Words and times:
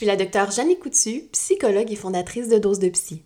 suis 0.00 0.06
la 0.06 0.16
docteure 0.16 0.50
Jeanne 0.50 0.74
Coutu, 0.76 1.28
psychologue 1.30 1.92
et 1.92 1.94
fondatrice 1.94 2.48
de 2.48 2.56
Dose 2.56 2.78
de 2.78 2.88
Psy. 2.88 3.22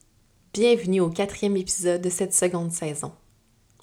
Bienvenue 0.53 1.01
au 1.01 1.09
quatrième 1.09 1.57
épisode 1.57 2.03
de 2.03 2.11
cette 2.11 2.35
seconde 2.35 2.73
saison. 2.73 3.13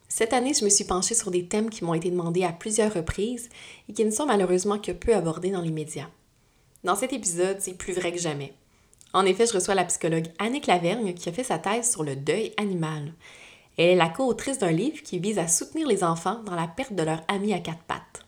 Cette 0.09 0.33
année, 0.33 0.53
je 0.53 0.65
me 0.65 0.69
suis 0.69 0.83
penchée 0.83 1.15
sur 1.15 1.31
des 1.31 1.45
thèmes 1.45 1.69
qui 1.69 1.85
m'ont 1.85 1.93
été 1.93 2.11
demandés 2.11 2.43
à 2.43 2.51
plusieurs 2.51 2.93
reprises 2.93 3.47
et 3.87 3.93
qui 3.93 4.03
ne 4.03 4.11
sont 4.11 4.25
malheureusement 4.25 4.77
que 4.77 4.91
peu 4.91 5.15
abordés 5.15 5.51
dans 5.51 5.61
les 5.61 5.71
médias. 5.71 6.09
Dans 6.83 6.97
cet 6.97 7.13
épisode, 7.13 7.61
c'est 7.61 7.77
plus 7.77 7.93
vrai 7.93 8.11
que 8.11 8.19
jamais. 8.19 8.51
En 9.13 9.25
effet, 9.25 9.45
je 9.45 9.53
reçois 9.53 9.73
la 9.73 9.85
psychologue 9.85 10.27
Annick 10.37 10.67
Lavergne 10.67 11.13
qui 11.13 11.29
a 11.29 11.31
fait 11.31 11.45
sa 11.45 11.59
thèse 11.59 11.89
sur 11.89 12.03
le 12.03 12.17
deuil 12.17 12.51
animal. 12.57 13.13
Elle 13.77 13.91
est 13.91 13.95
la 13.95 14.09
co-autrice 14.09 14.59
d'un 14.59 14.71
livre 14.71 15.01
qui 15.01 15.17
vise 15.17 15.39
à 15.39 15.47
soutenir 15.47 15.87
les 15.87 16.03
enfants 16.03 16.43
dans 16.43 16.55
la 16.55 16.67
perte 16.67 16.91
de 16.91 17.03
leur 17.03 17.23
ami 17.29 17.53
à 17.53 17.59
quatre 17.59 17.83
pattes. 17.83 18.25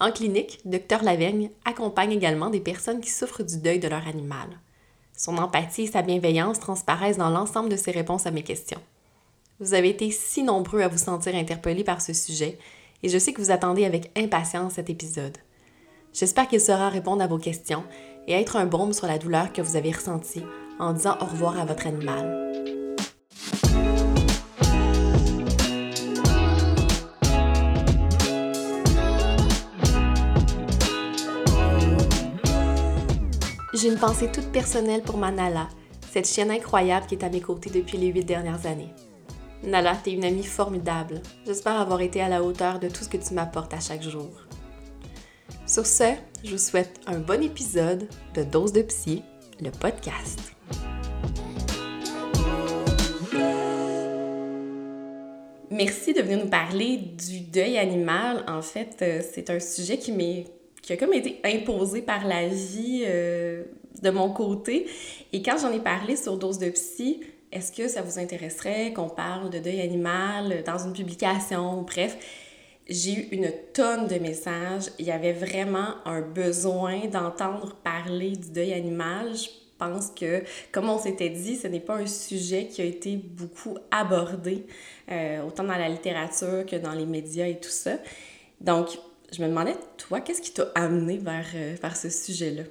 En 0.00 0.12
clinique, 0.12 0.60
Dr 0.64 1.02
Lavergne 1.02 1.50
accompagne 1.64 2.12
également 2.12 2.50
des 2.50 2.60
personnes 2.60 3.00
qui 3.00 3.10
souffrent 3.10 3.42
du 3.42 3.58
deuil 3.58 3.80
de 3.80 3.88
leur 3.88 4.06
animal. 4.06 4.48
Son 5.16 5.36
empathie 5.38 5.82
et 5.82 5.90
sa 5.90 6.02
bienveillance 6.02 6.60
transparaissent 6.60 7.16
dans 7.16 7.30
l'ensemble 7.30 7.68
de 7.68 7.76
ses 7.76 7.90
réponses 7.90 8.26
à 8.26 8.30
mes 8.30 8.44
questions. 8.44 8.80
Vous 9.58 9.74
avez 9.74 9.88
été 9.88 10.10
si 10.12 10.44
nombreux 10.44 10.82
à 10.82 10.88
vous 10.88 10.98
sentir 10.98 11.34
interpellés 11.34 11.82
par 11.82 12.00
ce 12.00 12.12
sujet 12.12 12.58
et 13.02 13.08
je 13.08 13.18
sais 13.18 13.32
que 13.32 13.40
vous 13.40 13.50
attendez 13.50 13.84
avec 13.84 14.16
impatience 14.16 14.74
cet 14.74 14.88
épisode. 14.88 15.36
J'espère 16.12 16.46
qu'il 16.46 16.60
saura 16.60 16.88
répondre 16.88 17.22
à 17.22 17.26
vos 17.26 17.38
questions 17.38 17.82
et 18.28 18.32
être 18.34 18.56
un 18.56 18.66
baume 18.66 18.92
sur 18.92 19.08
la 19.08 19.18
douleur 19.18 19.52
que 19.52 19.62
vous 19.62 19.76
avez 19.76 19.90
ressentie 19.90 20.44
en 20.78 20.92
disant 20.92 21.16
au 21.20 21.24
revoir 21.24 21.58
à 21.58 21.64
votre 21.64 21.88
animal. 21.88 22.77
J'ai 33.80 33.88
une 33.88 33.98
pensée 33.98 34.28
toute 34.32 34.50
personnelle 34.50 35.02
pour 35.02 35.18
ma 35.18 35.30
Nala, 35.30 35.68
cette 36.10 36.26
chienne 36.26 36.50
incroyable 36.50 37.06
qui 37.06 37.14
est 37.14 37.22
à 37.22 37.28
mes 37.28 37.40
côtés 37.40 37.70
depuis 37.70 37.96
les 37.96 38.08
huit 38.08 38.24
dernières 38.24 38.66
années. 38.66 38.92
Nala, 39.62 39.94
t'es 39.94 40.10
une 40.10 40.24
amie 40.24 40.42
formidable. 40.42 41.20
J'espère 41.46 41.80
avoir 41.80 42.00
été 42.00 42.20
à 42.20 42.28
la 42.28 42.42
hauteur 42.42 42.80
de 42.80 42.88
tout 42.88 43.04
ce 43.04 43.08
que 43.08 43.18
tu 43.18 43.34
m'apportes 43.34 43.72
à 43.72 43.78
chaque 43.78 44.02
jour. 44.02 44.30
Sur 45.64 45.86
ce, 45.86 46.14
je 46.42 46.50
vous 46.50 46.58
souhaite 46.58 46.98
un 47.06 47.18
bon 47.18 47.40
épisode 47.40 48.08
de 48.34 48.42
Dose 48.42 48.72
de 48.72 48.82
Psy, 48.82 49.22
le 49.60 49.70
podcast. 49.70 50.40
Merci 55.70 56.14
de 56.14 56.22
venir 56.22 56.38
nous 56.44 56.50
parler 56.50 56.96
du 56.96 57.40
deuil 57.42 57.78
animal. 57.78 58.44
En 58.48 58.62
fait, 58.62 58.96
euh, 59.02 59.22
c'est 59.32 59.50
un 59.50 59.60
sujet 59.60 59.98
qui 59.98 60.10
m'est 60.10 60.57
qui 60.88 60.94
a 60.94 60.96
comme 60.96 61.12
été 61.12 61.38
imposé 61.44 62.00
par 62.00 62.26
la 62.26 62.48
vie 62.48 63.02
euh, 63.04 63.62
de 64.00 64.08
mon 64.08 64.32
côté. 64.32 64.86
Et 65.34 65.42
quand 65.42 65.58
j'en 65.60 65.70
ai 65.70 65.80
parlé 65.80 66.16
sur 66.16 66.38
Dose 66.38 66.58
de 66.58 66.70
Psy, 66.70 67.20
est-ce 67.52 67.72
que 67.72 67.88
ça 67.88 68.00
vous 68.00 68.18
intéresserait 68.18 68.94
qu'on 68.94 69.10
parle 69.10 69.50
de 69.50 69.58
deuil 69.58 69.82
animal 69.82 70.62
dans 70.64 70.78
une 70.78 70.94
publication? 70.94 71.82
Bref, 71.82 72.16
j'ai 72.88 73.12
eu 73.12 73.28
une 73.32 73.52
tonne 73.74 74.06
de 74.06 74.14
messages. 74.14 74.84
Il 74.98 75.04
y 75.04 75.10
avait 75.10 75.34
vraiment 75.34 75.96
un 76.06 76.22
besoin 76.22 77.04
d'entendre 77.04 77.76
parler 77.84 78.30
du 78.30 78.50
deuil 78.50 78.72
animal. 78.72 79.36
Je 79.36 79.50
pense 79.76 80.10
que, 80.18 80.42
comme 80.72 80.88
on 80.88 80.98
s'était 80.98 81.28
dit, 81.28 81.56
ce 81.56 81.66
n'est 81.66 81.80
pas 81.80 81.96
un 81.96 82.06
sujet 82.06 82.66
qui 82.66 82.80
a 82.80 82.86
été 82.86 83.16
beaucoup 83.16 83.76
abordé, 83.90 84.64
euh, 85.12 85.42
autant 85.46 85.64
dans 85.64 85.76
la 85.76 85.90
littérature 85.90 86.64
que 86.64 86.76
dans 86.76 86.94
les 86.94 87.04
médias 87.04 87.46
et 87.46 87.60
tout 87.60 87.68
ça. 87.68 87.98
Donc, 88.62 88.98
je 89.32 89.42
me 89.42 89.48
demandais, 89.48 89.76
toi, 89.96 90.20
qu'est-ce 90.20 90.40
qui 90.40 90.52
t'a 90.52 90.68
amené 90.74 91.18
vers, 91.18 91.46
euh, 91.54 91.76
vers 91.80 91.96
ce 91.96 92.08
sujet-là? 92.08 92.62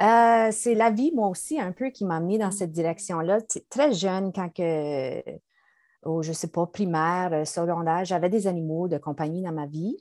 Euh, 0.00 0.50
c'est 0.52 0.74
la 0.74 0.90
vie, 0.90 1.12
moi 1.12 1.28
aussi, 1.28 1.60
un 1.60 1.72
peu, 1.72 1.90
qui 1.90 2.04
m'a 2.04 2.16
amené 2.16 2.38
dans 2.38 2.50
cette 2.50 2.72
direction-là. 2.72 3.38
Très 3.70 3.92
jeune, 3.92 4.32
quand 4.32 4.52
que, 4.52 5.20
au, 6.02 6.22
je 6.22 6.30
ne 6.30 6.34
sais 6.34 6.48
pas, 6.48 6.66
primaire, 6.66 7.30
euh, 7.32 7.44
secondaire, 7.44 8.04
j'avais 8.04 8.28
des 8.28 8.46
animaux 8.46 8.88
de 8.88 8.98
compagnie 8.98 9.42
dans 9.42 9.52
ma 9.52 9.66
vie. 9.66 9.96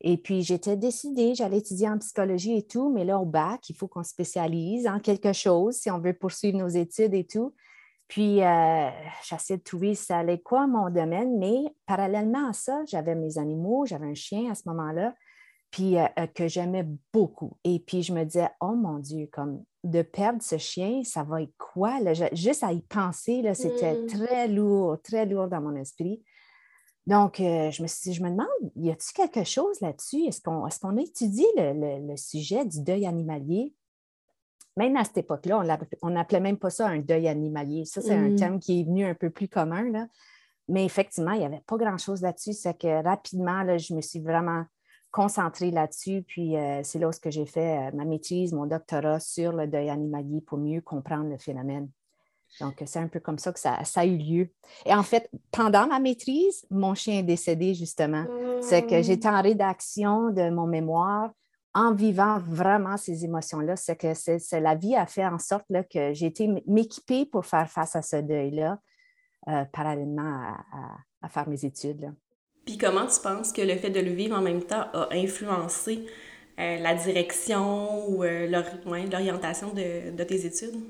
Et 0.00 0.16
puis, 0.16 0.42
j'étais 0.42 0.76
décidée, 0.76 1.34
j'allais 1.34 1.58
étudier 1.58 1.88
en 1.88 1.98
psychologie 1.98 2.56
et 2.56 2.66
tout, 2.66 2.90
mais 2.90 3.04
là, 3.04 3.18
au 3.18 3.24
bac, 3.24 3.68
il 3.68 3.76
faut 3.76 3.88
qu'on 3.88 4.02
spécialise 4.02 4.86
en 4.86 4.98
quelque 4.98 5.32
chose 5.32 5.76
si 5.76 5.90
on 5.90 5.98
veut 5.98 6.14
poursuivre 6.14 6.58
nos 6.58 6.68
études 6.68 7.14
et 7.14 7.24
tout. 7.24 7.54
Puis, 8.12 8.42
euh, 8.42 8.90
j'essayais 9.24 9.56
de 9.56 9.62
trouver 9.62 9.94
ça 9.94 10.18
allait 10.18 10.38
quoi 10.38 10.66
mon 10.66 10.90
domaine, 10.90 11.38
mais 11.38 11.62
parallèlement 11.86 12.50
à 12.50 12.52
ça, 12.52 12.82
j'avais 12.84 13.14
mes 13.14 13.38
animaux, 13.38 13.86
j'avais 13.86 14.04
un 14.04 14.14
chien 14.14 14.50
à 14.50 14.54
ce 14.54 14.68
moment-là, 14.68 15.14
puis 15.70 15.96
euh, 15.96 16.04
euh, 16.18 16.26
que 16.26 16.46
j'aimais 16.46 16.86
beaucoup. 17.10 17.56
Et 17.64 17.78
puis, 17.78 18.02
je 18.02 18.12
me 18.12 18.24
disais, 18.24 18.50
oh 18.60 18.74
mon 18.74 18.98
Dieu, 18.98 19.30
comme 19.32 19.64
de 19.82 20.02
perdre 20.02 20.42
ce 20.42 20.58
chien, 20.58 21.00
ça 21.04 21.22
va 21.22 21.40
être 21.40 21.56
quoi? 21.56 22.00
juste 22.34 22.62
à 22.62 22.74
y 22.74 22.82
penser, 22.82 23.50
c'était 23.54 23.94
mm. 23.94 24.06
très 24.08 24.46
lourd, 24.46 25.00
très 25.02 25.24
lourd 25.24 25.48
dans 25.48 25.62
mon 25.62 25.74
esprit. 25.76 26.22
Donc, 27.06 27.36
je 27.38 27.82
me 27.82 27.86
suis 27.86 28.10
dit, 28.10 28.14
je 28.14 28.22
me 28.22 28.28
demande, 28.28 28.46
y 28.76 28.90
a-t-il 28.90 29.14
quelque 29.14 29.42
chose 29.42 29.80
là-dessus? 29.80 30.26
Est-ce 30.26 30.42
qu'on 30.42 30.66
est 30.66 30.80
qu'on 30.82 30.98
a 30.98 31.00
étudié 31.00 31.46
le, 31.56 32.14
sujet 32.16 32.66
du 32.66 32.82
deuil 32.82 33.06
animalier? 33.06 33.72
Même 34.76 34.96
à 34.96 35.04
cette 35.04 35.18
époque-là, 35.18 35.62
on 36.02 36.10
n'appelait 36.10 36.40
même 36.40 36.56
pas 36.56 36.70
ça 36.70 36.88
un 36.88 36.98
deuil 36.98 37.28
animalier. 37.28 37.84
Ça, 37.84 38.00
c'est 38.00 38.14
un 38.14 38.30
mm. 38.30 38.36
terme 38.36 38.58
qui 38.58 38.80
est 38.80 38.84
venu 38.84 39.04
un 39.04 39.14
peu 39.14 39.30
plus 39.30 39.48
commun. 39.48 39.90
Là. 39.90 40.06
Mais 40.68 40.84
effectivement, 40.84 41.32
il 41.32 41.40
n'y 41.40 41.44
avait 41.44 41.62
pas 41.66 41.76
grand-chose 41.76 42.22
là-dessus. 42.22 42.54
C'est 42.54 42.78
que 42.78 43.02
rapidement, 43.02 43.62
là, 43.62 43.76
je 43.76 43.94
me 43.94 44.00
suis 44.00 44.20
vraiment 44.20 44.64
concentrée 45.10 45.70
là-dessus. 45.70 46.24
Puis 46.26 46.56
euh, 46.56 46.80
c'est 46.82 46.98
là 46.98 47.08
où 47.08 47.12
j'ai 47.26 47.46
fait 47.46 47.88
euh, 47.88 47.96
ma 47.96 48.04
maîtrise, 48.04 48.52
mon 48.52 48.66
doctorat 48.66 49.20
sur 49.20 49.52
le 49.52 49.66
deuil 49.66 49.90
animalier 49.90 50.40
pour 50.40 50.58
mieux 50.58 50.80
comprendre 50.80 51.28
le 51.28 51.38
phénomène. 51.38 51.88
Donc, 52.60 52.82
c'est 52.84 52.98
un 52.98 53.08
peu 53.08 53.18
comme 53.18 53.38
ça 53.38 53.52
que 53.52 53.58
ça, 53.58 53.78
a 53.94 54.04
eu 54.04 54.16
lieu. 54.18 54.50
Et 54.84 54.92
en 54.92 55.02
fait, 55.02 55.30
pendant 55.50 55.86
ma 55.86 55.98
maîtrise, 56.00 56.66
mon 56.70 56.94
chien 56.94 57.20
est 57.20 57.22
décédé, 57.22 57.72
justement. 57.72 58.26
C'est 58.60 58.86
que 58.86 59.00
j'étais 59.00 59.28
en 59.28 59.40
rédaction 59.40 60.30
de 60.30 60.50
mon 60.50 60.66
mémoire 60.66 61.30
en 61.74 61.94
vivant 61.94 62.38
vraiment 62.38 62.96
ces 62.96 63.24
émotions-là, 63.24 63.76
c'est 63.76 63.96
que 63.96 64.14
c'est, 64.14 64.60
la 64.60 64.74
vie 64.74 64.94
a 64.94 65.06
fait 65.06 65.24
en 65.24 65.38
sorte 65.38 65.64
là, 65.70 65.82
que 65.82 66.12
j'ai 66.12 66.26
été 66.26 66.48
m'équiper 66.66 67.24
pour 67.24 67.46
faire 67.46 67.68
face 67.70 67.96
à 67.96 68.02
ce 68.02 68.16
deuil-là, 68.16 68.78
euh, 69.48 69.64
parallèlement 69.72 70.56
à, 71.22 71.28
faire 71.28 71.48
mes 71.48 71.64
études. 71.64 72.12
Puis 72.66 72.76
comment 72.78 73.06
tu 73.06 73.20
penses 73.20 73.52
que 73.52 73.62
le 73.62 73.76
fait 73.76 73.90
de 73.90 74.00
le 74.00 74.10
vivre 74.10 74.36
en 74.36 74.42
même 74.42 74.62
temps 74.62 74.86
a 74.92 75.08
influencé 75.12 76.06
euh, 76.58 76.78
la 76.78 76.94
direction 76.94 78.08
ou 78.08 78.22
euh, 78.22 78.46
l'orientation 78.46 79.72
de, 79.72 80.22
tes 80.24 80.46
études? 80.46 80.80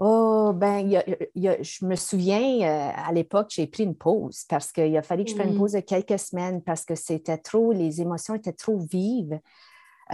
Oh, 0.00 0.52
ben, 0.54 0.88
je 1.34 1.84
me 1.84 1.96
souviens, 1.96 2.60
euh, 2.60 2.92
à 2.94 3.12
l'époque, 3.12 3.48
j'ai 3.50 3.66
pris 3.66 3.82
une 3.82 3.96
pause 3.96 4.44
parce 4.48 4.70
qu'il 4.70 4.96
a 4.96 5.02
fallu 5.02 5.24
que 5.24 5.30
je 5.30 5.34
prenne 5.34 5.48
une 5.48 5.56
mmh. 5.56 5.58
pause 5.58 5.72
de 5.72 5.80
quelques 5.80 6.20
semaines 6.20 6.62
parce 6.62 6.84
que 6.84 6.94
c'était 6.94 7.38
trop, 7.38 7.72
les 7.72 8.00
émotions 8.00 8.36
étaient 8.36 8.52
trop 8.52 8.78
vives. 8.78 9.40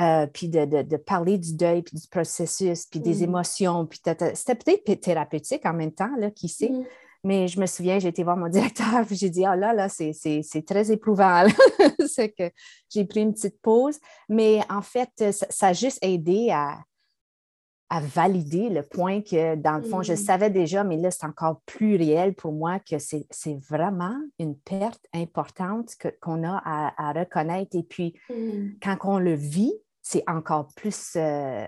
Euh, 0.00 0.26
puis 0.26 0.48
de, 0.48 0.96
parler 0.96 1.38
du 1.38 1.54
deuil, 1.54 1.82
puis 1.82 1.96
du 1.96 2.08
processus, 2.08 2.86
puis 2.86 2.98
des 2.98 3.20
mmh. 3.20 3.24
émotions. 3.24 3.86
Puis 3.86 4.00
c'était 4.34 4.54
peut-être 4.56 5.00
thérapeutique 5.00 5.64
en 5.66 5.74
même 5.74 5.92
temps, 5.92 6.16
là, 6.18 6.30
qui 6.30 6.48
sait. 6.48 6.70
Mmh. 6.70 6.84
Mais 7.22 7.46
je 7.46 7.60
me 7.60 7.66
souviens, 7.66 7.98
j'ai 7.98 8.08
été 8.08 8.24
voir 8.24 8.36
mon 8.36 8.48
directeur, 8.50 9.06
puis 9.06 9.16
j'ai 9.16 9.30
dit, 9.30 9.44
oh 9.46 9.54
là, 9.54 9.74
là, 9.74 9.88
c'est 9.88 10.64
très 10.66 10.90
éprouvant. 10.90 11.44
c'est 12.08 12.30
que 12.30 12.50
j'ai 12.88 13.04
pris 13.04 13.20
une 13.20 13.34
petite 13.34 13.60
pause. 13.60 13.98
Mais 14.30 14.62
en 14.70 14.82
fait, 14.82 15.10
ça 15.30 15.68
a 15.68 15.72
juste 15.74 15.98
aidé 16.02 16.50
à, 16.50 16.78
à 17.94 18.00
valider 18.00 18.70
le 18.70 18.82
point 18.82 19.20
que, 19.20 19.54
dans 19.54 19.76
le 19.76 19.84
fond, 19.84 20.02
je 20.02 20.14
mm. 20.14 20.16
savais 20.16 20.50
déjà, 20.50 20.82
mais 20.82 20.96
là, 20.96 21.12
c'est 21.12 21.26
encore 21.26 21.60
plus 21.64 21.94
réel 21.94 22.34
pour 22.34 22.52
moi 22.52 22.80
que 22.80 22.98
c'est 22.98 23.28
vraiment 23.70 24.18
une 24.40 24.56
perte 24.56 25.06
importante 25.12 25.94
qu'on 26.20 26.42
a 26.42 26.60
à, 26.64 27.12
reconnaître. 27.12 27.76
Et 27.76 27.84
puis, 27.84 28.14
mm. 28.30 28.78
quand 28.82 28.96
on 29.04 29.18
le 29.20 29.34
vit, 29.34 29.72
c'est 30.02 30.24
encore 30.26 30.66
plus, 30.74 31.12
euh, 31.14 31.64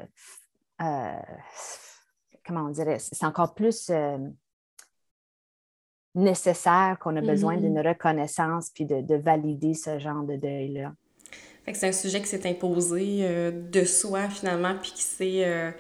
euh, 0.83 1.13
comment 2.45 2.65
on 2.65 2.71
dirait, 2.71 2.99
c'est 2.99 3.25
encore 3.25 3.55
plus 3.55 3.89
euh, 3.91 4.19
nécessaire 6.17 6.99
qu'on 6.99 7.15
a 7.15 7.21
besoin 7.21 7.57
d'une 7.57 7.81
mm. 7.81 7.87
reconnaissance 7.87 8.71
puis 8.71 8.85
de, 8.85 9.01
de, 9.01 9.15
valider 9.15 9.75
ce 9.75 10.01
genre 10.01 10.25
de 10.25 10.35
deuil-là. 10.35 10.93
C'est 11.73 11.87
un 11.89 11.93
sujet 11.93 12.21
qui 12.21 12.29
s'est 12.29 12.49
imposé 12.49 13.53
de 13.53 13.85
soi 13.85 14.29
finalement, 14.29 14.77
puis 14.81 14.93
qui 14.93 15.03
s'est 15.03 15.75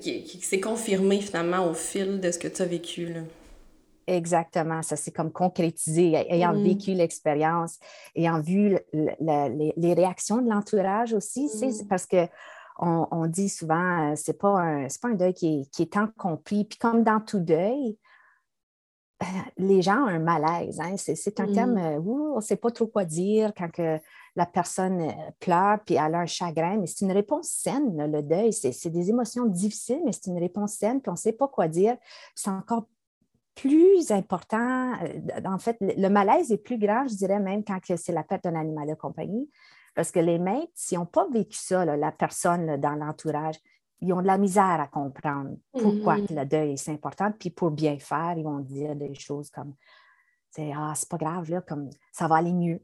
qui, 0.00 0.40
s'est 0.40 0.60
confirmé 0.60 1.20
finalement 1.20 1.68
au 1.68 1.74
fil 1.74 2.20
de 2.20 2.30
ce 2.30 2.38
que 2.38 2.48
tu 2.48 2.62
as 2.62 2.66
vécu. 2.66 3.06
Là. 3.06 3.20
Exactement, 4.06 4.82
ça 4.82 4.96
s'est 4.96 5.12
comme 5.12 5.30
concrétisé, 5.30 6.14
ayant 6.28 6.54
mm. 6.54 6.64
vécu 6.64 6.92
l'expérience, 6.92 7.78
ayant 8.16 8.40
vu 8.40 8.76
les, 8.92 9.94
réactions 9.94 10.42
de 10.42 10.50
l'entourage 10.50 11.12
aussi, 11.12 11.46
mm. 11.46 11.88
parce 11.88 12.06
que 12.06 12.26
on, 12.78 13.26
dit 13.26 13.48
souvent, 13.48 14.10
euh, 14.10 14.14
c'est 14.16 14.38
pas 14.38 14.58
un, 14.58 14.86
pas 15.00 15.08
un 15.08 15.14
deuil 15.14 15.34
qui 15.34 15.60
est, 15.60 15.70
qui 15.70 15.82
est 15.82 15.92
tant 15.92 16.08
compris. 16.16 16.64
Puis 16.64 16.78
comme 16.78 17.04
dans 17.04 17.20
tout 17.20 17.38
deuil, 17.38 17.96
euh, 19.22 19.26
les 19.56 19.82
gens 19.82 20.02
ont 20.02 20.08
un 20.08 20.18
malaise. 20.18 20.80
Hein? 20.80 20.96
C'est, 20.96 21.38
un 21.38 21.52
terme 21.52 21.74
mm. 21.74 21.78
euh, 21.78 21.98
où 21.98 22.32
on 22.32 22.36
ne 22.36 22.40
sait 22.40 22.56
pas 22.56 22.70
trop 22.70 22.86
quoi 22.86 23.04
dire 23.04 23.52
quand 23.56 23.70
que 23.70 23.98
la 24.36 24.46
personne 24.46 25.00
euh, 25.02 25.12
pleure, 25.40 25.78
puis 25.84 25.96
elle 25.96 26.14
a 26.14 26.20
un 26.20 26.26
chagrin, 26.26 26.78
mais 26.78 26.86
c'est 26.86 27.04
une 27.04 27.12
réponse 27.12 27.48
saine, 27.48 28.10
le 28.10 28.22
deuil. 28.22 28.52
C'est 28.52 28.90
des 28.90 29.10
émotions 29.10 29.46
difficiles, 29.46 30.00
mais 30.04 30.12
c'est 30.12 30.26
une 30.26 30.38
réponse 30.38 30.74
saine, 30.74 31.00
puis 31.00 31.10
on 31.10 31.12
ne 31.12 31.18
sait 31.18 31.32
pas 31.32 31.48
quoi 31.48 31.68
dire. 31.68 31.96
C'est 32.34 32.50
encore 32.50 32.86
plus 33.54 34.10
important. 34.10 34.94
Euh, 35.02 35.40
en 35.44 35.58
fait, 35.58 35.76
le 35.80 36.08
malaise 36.08 36.50
est 36.52 36.58
plus 36.62 36.78
grand, 36.78 37.06
je 37.06 37.14
dirais 37.14 37.40
même, 37.40 37.62
quand 37.64 37.78
c'est 37.84 38.12
la 38.12 38.22
perte 38.22 38.44
d'un 38.44 38.54
animal 38.54 38.88
de 38.88 38.94
compagnie. 38.94 39.50
Parce 39.94 40.10
que 40.10 40.20
les 40.20 40.38
maîtres, 40.38 40.72
s'ils 40.74 40.98
n'ont 40.98 41.06
pas 41.06 41.26
vécu 41.28 41.58
ça, 41.58 41.84
la 41.84 42.12
personne 42.12 42.78
dans 42.78 42.94
l'entourage, 42.94 43.56
ils 44.00 44.12
ont 44.14 44.22
de 44.22 44.26
la 44.26 44.38
misère 44.38 44.80
à 44.80 44.88
comprendre 44.88 45.50
pourquoi 45.70 46.16
mm-hmm. 46.16 46.40
le 46.40 46.44
deuil 46.46 46.72
est 46.72 46.88
important. 46.88 47.30
Puis 47.38 47.50
pour 47.50 47.70
bien 47.70 47.98
faire, 47.98 48.34
ils 48.36 48.42
vont 48.42 48.58
dire 48.58 48.96
des 48.96 49.14
choses 49.14 49.50
comme 49.50 49.74
c'est 50.50 50.72
ah, 50.74 50.92
pas 51.08 51.16
grave, 51.16 51.50
là, 51.50 51.60
comme 51.62 51.88
ça 52.12 52.28
va 52.28 52.36
aller 52.36 52.52
mieux. 52.52 52.80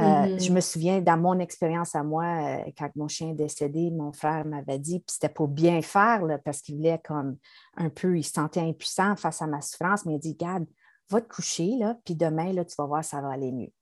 Euh, 0.00 0.02
mm-hmm. 0.02 0.44
Je 0.44 0.52
me 0.52 0.60
souviens, 0.60 1.00
dans 1.00 1.16
mon 1.16 1.38
expérience 1.38 1.94
à 1.94 2.02
moi, 2.02 2.24
euh, 2.24 2.70
quand 2.78 2.90
mon 2.96 3.08
chien 3.08 3.30
est 3.30 3.34
décédé, 3.34 3.90
mon 3.90 4.12
frère 4.12 4.44
m'avait 4.46 4.78
dit, 4.78 5.00
puis 5.00 5.14
c'était 5.14 5.28
pour 5.28 5.48
bien 5.48 5.82
faire, 5.82 6.22
parce 6.44 6.60
qu'il 6.60 6.76
voulait 6.76 7.00
comme 7.04 7.36
un 7.76 7.90
peu, 7.90 8.18
il 8.18 8.24
se 8.24 8.32
sentait 8.32 8.60
impuissant 8.60 9.16
face 9.16 9.42
à 9.42 9.46
ma 9.46 9.60
souffrance, 9.60 10.04
mais 10.06 10.12
il 10.12 10.16
a 10.16 10.18
dit, 10.18 10.34
Gad, 10.34 10.66
va 11.10 11.20
te 11.20 11.28
coucher, 11.28 11.76
là, 11.78 11.96
puis 12.04 12.14
demain, 12.14 12.52
là, 12.52 12.64
tu 12.64 12.74
vas 12.78 12.86
voir, 12.86 13.04
ça 13.04 13.20
va 13.20 13.32
aller 13.32 13.52
mieux. 13.52 13.72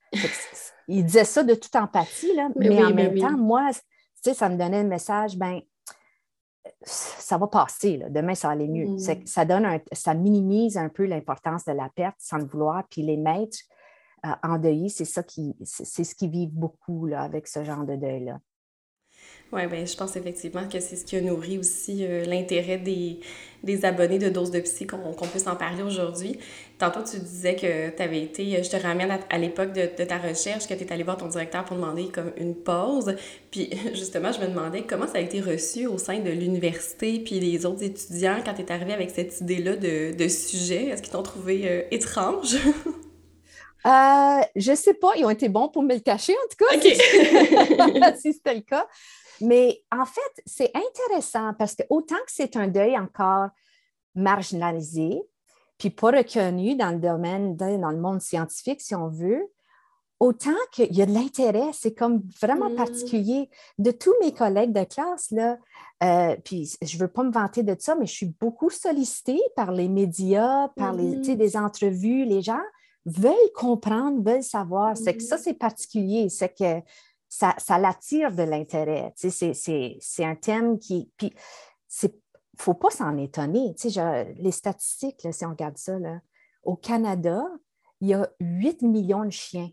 il 0.89 1.05
disait 1.05 1.25
ça 1.25 1.43
de 1.45 1.55
toute 1.55 1.77
empathie, 1.77 2.35
là, 2.35 2.49
mais, 2.57 2.85
en 2.85 2.95
même 2.95 3.19
temps, 3.19 3.37
moi, 3.37 3.71
ça 4.23 4.49
me 4.49 4.57
donnait 4.57 4.83
le 4.83 4.89
message, 4.89 5.37
ben 5.37 5.61
ça 6.83 7.39
va 7.39 7.47
passer, 7.47 8.03
demain 8.11 8.35
ça 8.35 8.49
va 8.49 8.55
aller 8.55 8.69
mieux. 8.69 8.87
Mm. 8.87 9.27
Ça, 9.27 9.45
donne 9.45 9.81
ça 9.93 10.15
minimise 10.15 10.77
un 10.77 10.89
peu 10.89 11.05
l'importance 11.05 11.65
de 11.65 11.73
la 11.73 11.89
perte 11.95 12.17
sans 12.19 12.39
le 12.39 12.45
vouloir. 12.45 12.85
Puis 12.91 13.03
les 13.03 13.17
maîtres 13.17 13.59
euh, 14.27 14.31
endeuillés, 14.43 14.89
c'est 14.89 15.05
ça 15.05 15.23
qui, 15.23 15.55
c'est 15.65 16.05
ce 16.05 16.15
qui 16.15 16.29
vivent 16.29 16.55
beaucoup 16.55 17.07
là, 17.07 17.23
avec 17.23 17.47
ce 17.49 17.65
genre 17.65 17.85
de 17.85 17.97
deuil-là. 17.97 18.41
Oui, 19.51 19.63
ben, 19.67 19.87
je 19.87 19.97
pense 19.97 20.15
effectivement 20.17 20.69
que 20.69 20.79
c'est 20.79 20.97
ce 20.97 21.07
qui 21.07 21.17
a 21.17 21.23
nourri 21.23 21.57
aussi 21.57 22.05
euh, 22.05 22.23
l'intérêt 22.27 22.77
des, 22.77 23.21
des, 23.65 23.87
abonnés 23.87 24.19
de 24.19 24.29
Dose 24.29 24.51
de 24.51 24.61
Psy, 24.61 24.87
qu'on 24.87 25.27
puisse 25.27 25.47
en 25.47 25.57
parler 25.57 25.83
aujourd'hui. 25.83 26.39
Tantôt, 26.79 27.01
tu 27.03 27.19
disais 27.19 27.57
que 27.57 27.89
tu 27.89 28.03
avais 28.03 28.23
été, 28.23 28.63
je 28.63 28.69
te 28.69 28.77
ramène 28.77 29.19
à, 29.31 29.39
l'époque 29.39 29.73
de, 29.73 29.89
de, 29.97 30.05
ta 30.05 30.19
recherche, 30.19 30.69
que 30.69 30.75
tu 30.75 30.85
es 30.85 30.93
allé 30.93 31.03
voir 31.03 31.17
ton 31.17 31.29
directeur 31.29 31.65
pour 31.65 31.77
demander 31.77 32.09
comme 32.09 32.31
une 32.37 32.55
pause. 32.55 33.17
Puis 33.51 33.71
justement, 33.95 34.33
je 34.33 34.41
me 34.41 34.49
demandais 34.49 34.83
comment 34.83 35.07
ça 35.07 35.17
a 35.17 35.21
été 35.21 35.41
reçu 35.41 35.87
au 35.87 35.97
sein 35.97 36.19
de 36.19 36.31
l'université, 36.31 37.19
puis 37.19 37.41
les 37.41 37.65
autres 37.65 37.85
étudiants 37.85 38.43
quand 38.45 38.53
tu 38.53 38.61
es 38.61 38.71
arrivé 38.71 38.93
avec 38.93 39.11
cette 39.11 39.41
idée-là 39.41 39.77
de, 39.77 40.15
de 40.15 40.29
sujet. 40.29 40.89
Est-ce 40.89 41.01
qu'ils 41.01 41.13
t'ont 41.13 41.23
trouvé 41.23 41.63
euh, 41.65 41.83
étrange? 41.91 42.59
Euh, 43.87 44.41
je 44.57 44.75
sais 44.75 44.95
pas, 44.95 45.13
ils 45.17 45.25
ont 45.25 45.31
été 45.31 45.49
bons 45.49 45.69
pour 45.69 45.83
me 45.83 45.95
le 45.95 46.01
cacher, 46.01 46.35
en 46.35 46.49
tout 46.49 46.65
cas, 46.65 46.81
si 48.21 48.33
c'était 48.33 48.55
le 48.55 48.63
cas. 48.63 48.87
Mais 49.41 49.83
en 49.93 50.05
fait, 50.05 50.43
c'est 50.47 50.73
intéressant 50.75 51.55
parce 51.59 51.75
que 51.75 51.83
autant 51.91 52.17
que 52.17 52.33
c'est 52.33 52.57
un 52.57 52.67
deuil 52.67 52.99
encore 52.99 53.49
marginalisé, 54.15 55.23
puis 55.79 55.91
pas 55.91 56.11
reconnu 56.11 56.75
dans 56.75 56.91
le 56.91 56.99
domaine, 56.99 57.57
dans 57.57 57.91
le 57.91 58.01
monde 58.01 58.21
scientifique, 58.21 58.81
si 58.81 58.97
on 58.97 59.09
veut, 59.09 59.49
autant 60.19 60.57
qu'il 60.73 60.93
y 60.93 61.03
a 61.03 61.07
de 61.07 61.15
l'intérêt, 61.15 61.71
c'est 61.73 61.95
comme 61.95 62.23
vraiment 62.43 62.71
mm. 62.71 62.75
particulier. 62.75 63.49
De 63.79 63.93
tous 63.93 64.15
mes 64.21 64.33
collègues 64.33 64.73
de 64.73 64.83
classe, 64.85 65.31
là, 65.31 65.57
euh, 66.03 66.37
puis 66.45 66.77
je 66.83 66.97
ne 66.97 67.01
veux 67.01 67.09
pas 67.09 67.23
me 67.23 67.31
vanter 67.31 67.63
de 67.63 67.77
ça, 67.79 67.95
mais 67.95 68.07
je 68.07 68.13
suis 68.13 68.35
beaucoup 68.41 68.71
sollicitée 68.71 69.41
par 69.55 69.71
les 69.71 69.89
médias, 69.89 70.69
par 70.77 70.93
les, 70.93 71.17
mm-hmm. 71.17 71.37
des 71.37 71.57
entrevues. 71.57 72.25
Les 72.25 72.43
gens 72.43 72.61
veulent 73.09 73.53
comprendre, 73.55 74.23
veulent 74.23 74.43
savoir. 74.43 74.97
C'est 74.97 75.17
que 75.17 75.23
ça, 75.23 75.37
mm-hmm. 75.37 75.43
c'est 75.43 75.55
particulier. 75.55 76.29
C'est 76.29 76.57
que 76.57 76.83
ça, 77.29 77.55
ça 77.59 77.79
l'attire 77.79 78.33
de 78.33 78.43
l'intérêt. 78.43 79.13
C'est 79.17 80.25
un 80.25 80.35
thème 80.35 80.79
qui. 80.79 81.11
Puis, 81.17 81.33
il 82.03 82.07
ne 82.07 82.63
faut 82.63 82.75
pas 82.75 82.91
s'en 82.91 83.17
étonner. 83.17 83.75
les 84.37 84.53
statistiques, 84.53 85.27
si 85.31 85.45
on 85.45 85.51
regarde 85.51 85.79
ça, 85.79 85.99
là, 85.99 86.21
au 86.63 86.77
Canada, 86.77 87.45
il 88.01 88.09
y 88.09 88.15
a 88.15 88.29
8 88.41 88.83
millions 88.83 89.25
de 89.25 89.31
chiens 89.31 89.71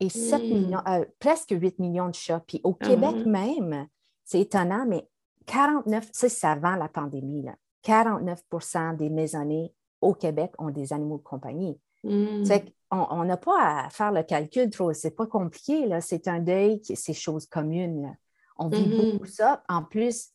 et 0.00 0.08
7 0.08 0.42
hmm. 0.42 0.46
millions, 0.46 0.82
euh, 0.88 1.04
presque 1.18 1.50
8 1.50 1.78
millions 1.78 2.08
de 2.08 2.14
chats. 2.14 2.42
Puis 2.46 2.60
au 2.64 2.74
Québec 2.74 3.14
uh-huh. 3.14 3.28
même, 3.28 3.88
c'est 4.24 4.40
étonnant, 4.40 4.84
mais 4.86 5.08
49, 5.46 6.08
ça 6.12 6.28
c'est 6.28 6.46
avant 6.46 6.76
la 6.76 6.88
pandémie, 6.88 7.42
là, 7.42 7.54
49% 7.84 8.96
des 8.96 9.10
maisonnées 9.10 9.72
au 10.00 10.14
Québec 10.14 10.52
ont 10.58 10.70
des 10.70 10.92
animaux 10.92 11.18
de 11.18 11.22
compagnie. 11.22 11.80
Hmm 12.08 12.44
on 12.90 13.24
n'a 13.24 13.36
pas 13.36 13.84
à 13.84 13.90
faire 13.90 14.12
le 14.12 14.22
calcul 14.22 14.70
trop, 14.70 14.92
c'est 14.92 15.10
pas 15.10 15.26
compliqué, 15.26 15.88
c'est 16.00 16.28
un 16.28 16.38
deuil, 16.38 16.80
c'est 16.82 17.14
chose 17.14 17.46
commune. 17.46 18.16
On 18.58 18.68
vit 18.68 18.86
mm-hmm. 18.86 19.12
beaucoup 19.12 19.26
ça. 19.26 19.62
En 19.68 19.82
plus, 19.82 20.30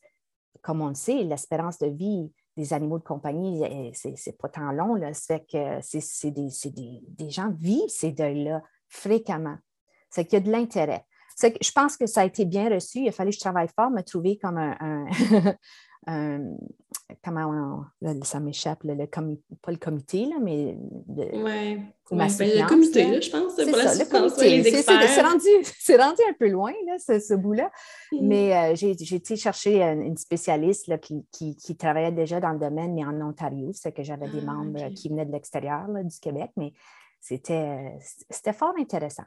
comme 0.60 0.80
on 0.80 0.88
le 0.88 0.94
sait, 0.94 1.22
l'espérance 1.24 1.78
de 1.78 1.86
vie 1.86 2.30
des 2.56 2.74
animaux 2.74 2.98
de 2.98 3.04
compagnie, 3.04 3.62
eh, 3.64 3.92
c'est 3.94 4.38
pas 4.38 4.48
tant 4.48 4.70
long. 4.72 4.94
Là. 4.94 5.12
fait 5.14 5.44
que 5.50 5.78
c'est 5.80 6.30
des, 6.30 6.50
des, 7.08 7.30
gens 7.30 7.50
vivent 7.58 7.88
ces 7.88 8.12
deuils-là 8.12 8.62
fréquemment. 8.88 9.56
C'est 10.10 10.26
qu'il 10.26 10.34
y 10.34 10.42
a 10.42 10.44
de 10.44 10.52
l'intérêt. 10.52 11.06
Je 11.40 11.72
pense 11.72 11.96
que 11.96 12.06
ça 12.06 12.20
a 12.20 12.24
été 12.26 12.44
bien 12.44 12.68
reçu. 12.68 13.00
Il 13.00 13.08
a 13.08 13.12
fallu 13.12 13.30
que 13.30 13.36
je 13.36 13.40
travaille 13.40 13.68
fort, 13.74 13.90
me 13.90 14.02
trouver 14.02 14.36
comme 14.36 14.58
un, 14.58 15.06
comment 17.24 17.84
ça 18.22 18.40
m'échappe, 18.40 18.80
le, 18.84 19.06
pas 19.06 19.70
le 19.70 19.76
comité, 19.76 20.26
là, 20.26 20.36
mais 20.40 20.76
le, 21.08 21.42
ouais. 21.42 21.78
Ben, 22.10 22.26
le 22.28 22.68
comité, 22.68 23.22
je 23.22 23.30
pense, 23.30 23.54
c'est 23.56 23.70
ça, 23.70 24.04
le 24.04 24.10
comité. 24.10 24.82
C'est 24.82 25.22
rendu, 25.22 25.46
rendu, 26.02 26.22
un 26.28 26.34
peu 26.38 26.48
loin, 26.48 26.72
là, 26.86 26.96
ce, 26.98 27.20
ce 27.20 27.34
bout-là. 27.34 27.70
Mm. 28.12 28.18
Mais 28.20 28.54
euh, 28.54 28.74
j'ai 28.74 28.90
été 28.90 29.36
chercher 29.36 29.82
une 29.82 30.16
spécialiste 30.16 30.88
là, 30.88 30.98
qui, 30.98 31.24
qui, 31.32 31.56
qui, 31.56 31.76
travaillait 31.76 32.12
déjà 32.12 32.40
dans 32.40 32.52
le 32.52 32.58
domaine, 32.58 32.94
mais 32.94 33.04
en 33.04 33.20
Ontario. 33.20 33.70
C'est 33.72 33.92
que 33.92 34.02
j'avais 34.02 34.28
des 34.28 34.42
ah, 34.42 34.52
membres 34.52 34.88
qui 34.94 35.08
venaient 35.08 35.26
de 35.26 35.32
l'extérieur 35.32 35.86
du 35.88 36.18
Québec, 36.20 36.50
mais 36.56 36.72
c'était 37.20 38.52
fort 38.52 38.74
intéressant. 38.78 39.24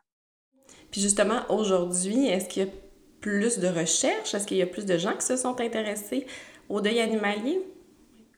Puis 0.92 1.02
justement, 1.02 1.40
aujourd'hui, 1.50 2.28
est-ce 2.28 2.48
qu'il 2.48 2.66
y 2.66 2.70
a 2.70 2.72
plus 3.22 3.60
de 3.60 3.68
recherches? 3.68 4.36
Est-ce 4.36 4.46
qu'il 4.46 4.58
y 4.58 4.62
a 4.62 4.68
plus 4.68 4.86
de 4.86 4.98
gens 4.98 5.14
qui 5.14 5.26
se 5.26 5.38
sont 5.38 5.60
intéressés? 5.60 6.28
Au 6.70 6.82
deuil 6.82 7.00
animalier? 7.00 7.62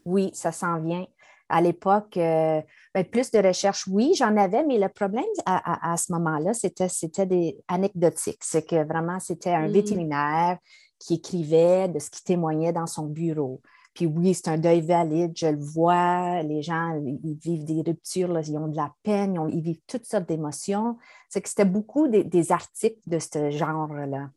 Oui, 0.05 0.31
ça 0.33 0.51
s'en 0.51 0.79
vient. 0.79 1.05
À 1.49 1.61
l'époque, 1.61 2.17
euh, 2.17 2.61
ben, 2.93 3.05
plus 3.05 3.31
de 3.31 3.39
recherches, 3.39 3.87
oui, 3.87 4.13
j'en 4.17 4.35
avais, 4.35 4.63
mais 4.65 4.77
le 4.77 4.89
problème 4.89 5.23
à, 5.45 5.95
ce 5.95 6.11
moment-là, 6.11 6.53
c'était, 6.53 6.89
c'était 6.89 7.25
des 7.25 7.57
anecdotiques. 7.69 8.43
C'est 8.43 8.67
que 8.67 8.85
vraiment, 8.85 9.19
c'était 9.19 9.53
un 9.53 9.67
mm. 9.67 9.71
vétérinaire 9.71 10.57
qui 10.99 11.15
écrivait 11.15 11.87
de 11.87 11.99
ce 11.99 12.09
qui 12.09 12.23
témoignait 12.23 12.73
dans 12.73 12.87
son 12.87 13.05
bureau. 13.05 13.61
Puis 13.93 14.05
oui, 14.05 14.33
c'est 14.33 14.49
un 14.49 14.57
deuil 14.57 14.81
valide, 14.81 15.31
je 15.35 15.47
le 15.47 15.59
vois, 15.59 16.43
les 16.43 16.61
gens, 16.61 17.01
ils 17.03 17.37
vivent 17.41 17.63
des 17.65 17.81
ruptures, 17.81 18.39
ils 18.39 18.57
ont 18.57 18.67
de 18.67 18.75
la 18.75 18.93
peine, 19.01 19.39
ils, 19.51 19.61
vivent 19.61 19.81
toutes 19.87 20.05
sortes 20.05 20.27
d'émotions. 20.27 20.97
C'est 21.29 21.41
que 21.41 21.49
c'était 21.49 21.65
beaucoup 21.65 22.07
des 22.07 22.51
articles 22.51 22.99
de 23.07 23.17
ce 23.17 23.49
genre-là. 23.49 24.29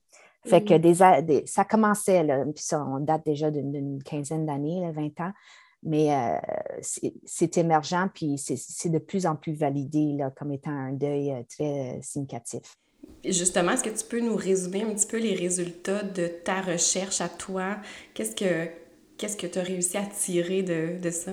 Fait 0.47 0.65
que 0.65 0.75
mm. 0.75 1.23
des, 1.23 1.43
ça 1.47 1.65
commençait, 1.65 2.23
là, 2.23 2.45
puis 2.45 2.65
ça, 2.65 2.85
on 2.85 3.01
date 3.01 3.25
déjà 3.25 3.51
d'une 3.51 4.03
quinzaine 4.03 4.47
d'années, 4.47 4.91
20 4.93 5.21
ans, 5.21 5.33
mais 5.83 6.15
euh, 6.15 6.37
c'est 7.27 7.57
émergent, 7.59 8.09
puis 8.15 8.37
c'est 8.39 8.91
de 8.91 8.99
plus 8.99 9.27
en 9.27 9.37
plus 9.37 9.55
validé 9.55 10.15
là, 10.17 10.31
comme 10.31 10.53
étant 10.53 10.71
un 10.71 10.93
deuil 10.93 11.33
euh, 11.33 11.43
très 11.49 11.97
euh, 11.97 12.03
significatif. 12.03 12.77
Justement, 13.25 13.73
est-ce 13.73 13.85
que 13.85 13.91
tu 13.99 14.05
peux 14.05 14.21
nous 14.21 14.37
résumer 14.37 14.83
un 14.83 14.95
petit 14.95 15.07
peu 15.07 15.19
les 15.19 15.35
résultats 15.35 16.03
de 16.03 16.27
ta 16.27 16.61
recherche 16.61 17.21
à 17.21 17.29
toi? 17.29 17.79
Qu'est-ce 18.15 18.37
que 18.37 18.69
qu'est-ce 19.17 19.37
que 19.37 19.47
tu 19.47 19.59
as 19.59 19.63
réussi 19.63 19.97
à 19.97 20.07
tirer 20.07 20.63
de, 20.63 20.99
de 21.01 21.11
ça? 21.11 21.33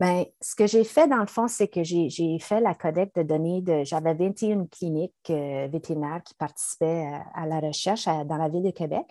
Bien, 0.00 0.24
ce 0.40 0.56
que 0.56 0.66
j'ai 0.66 0.82
fait, 0.82 1.06
dans 1.06 1.20
le 1.20 1.26
fond, 1.26 1.46
c'est 1.46 1.68
que 1.68 1.84
j'ai 1.84 2.38
fait 2.40 2.60
la 2.60 2.74
collecte 2.74 3.16
de 3.16 3.22
données 3.22 3.62
de. 3.62 3.84
J'avais 3.84 4.14
21 4.14 4.66
cliniques 4.66 5.14
euh, 5.30 5.68
vétérinaires 5.70 6.20
qui 6.24 6.34
participaient 6.34 7.08
à, 7.32 7.46
la 7.46 7.60
recherche 7.60 8.06
dans 8.06 8.36
la 8.36 8.48
ville 8.48 8.64
de 8.64 8.70
Québec. 8.70 9.06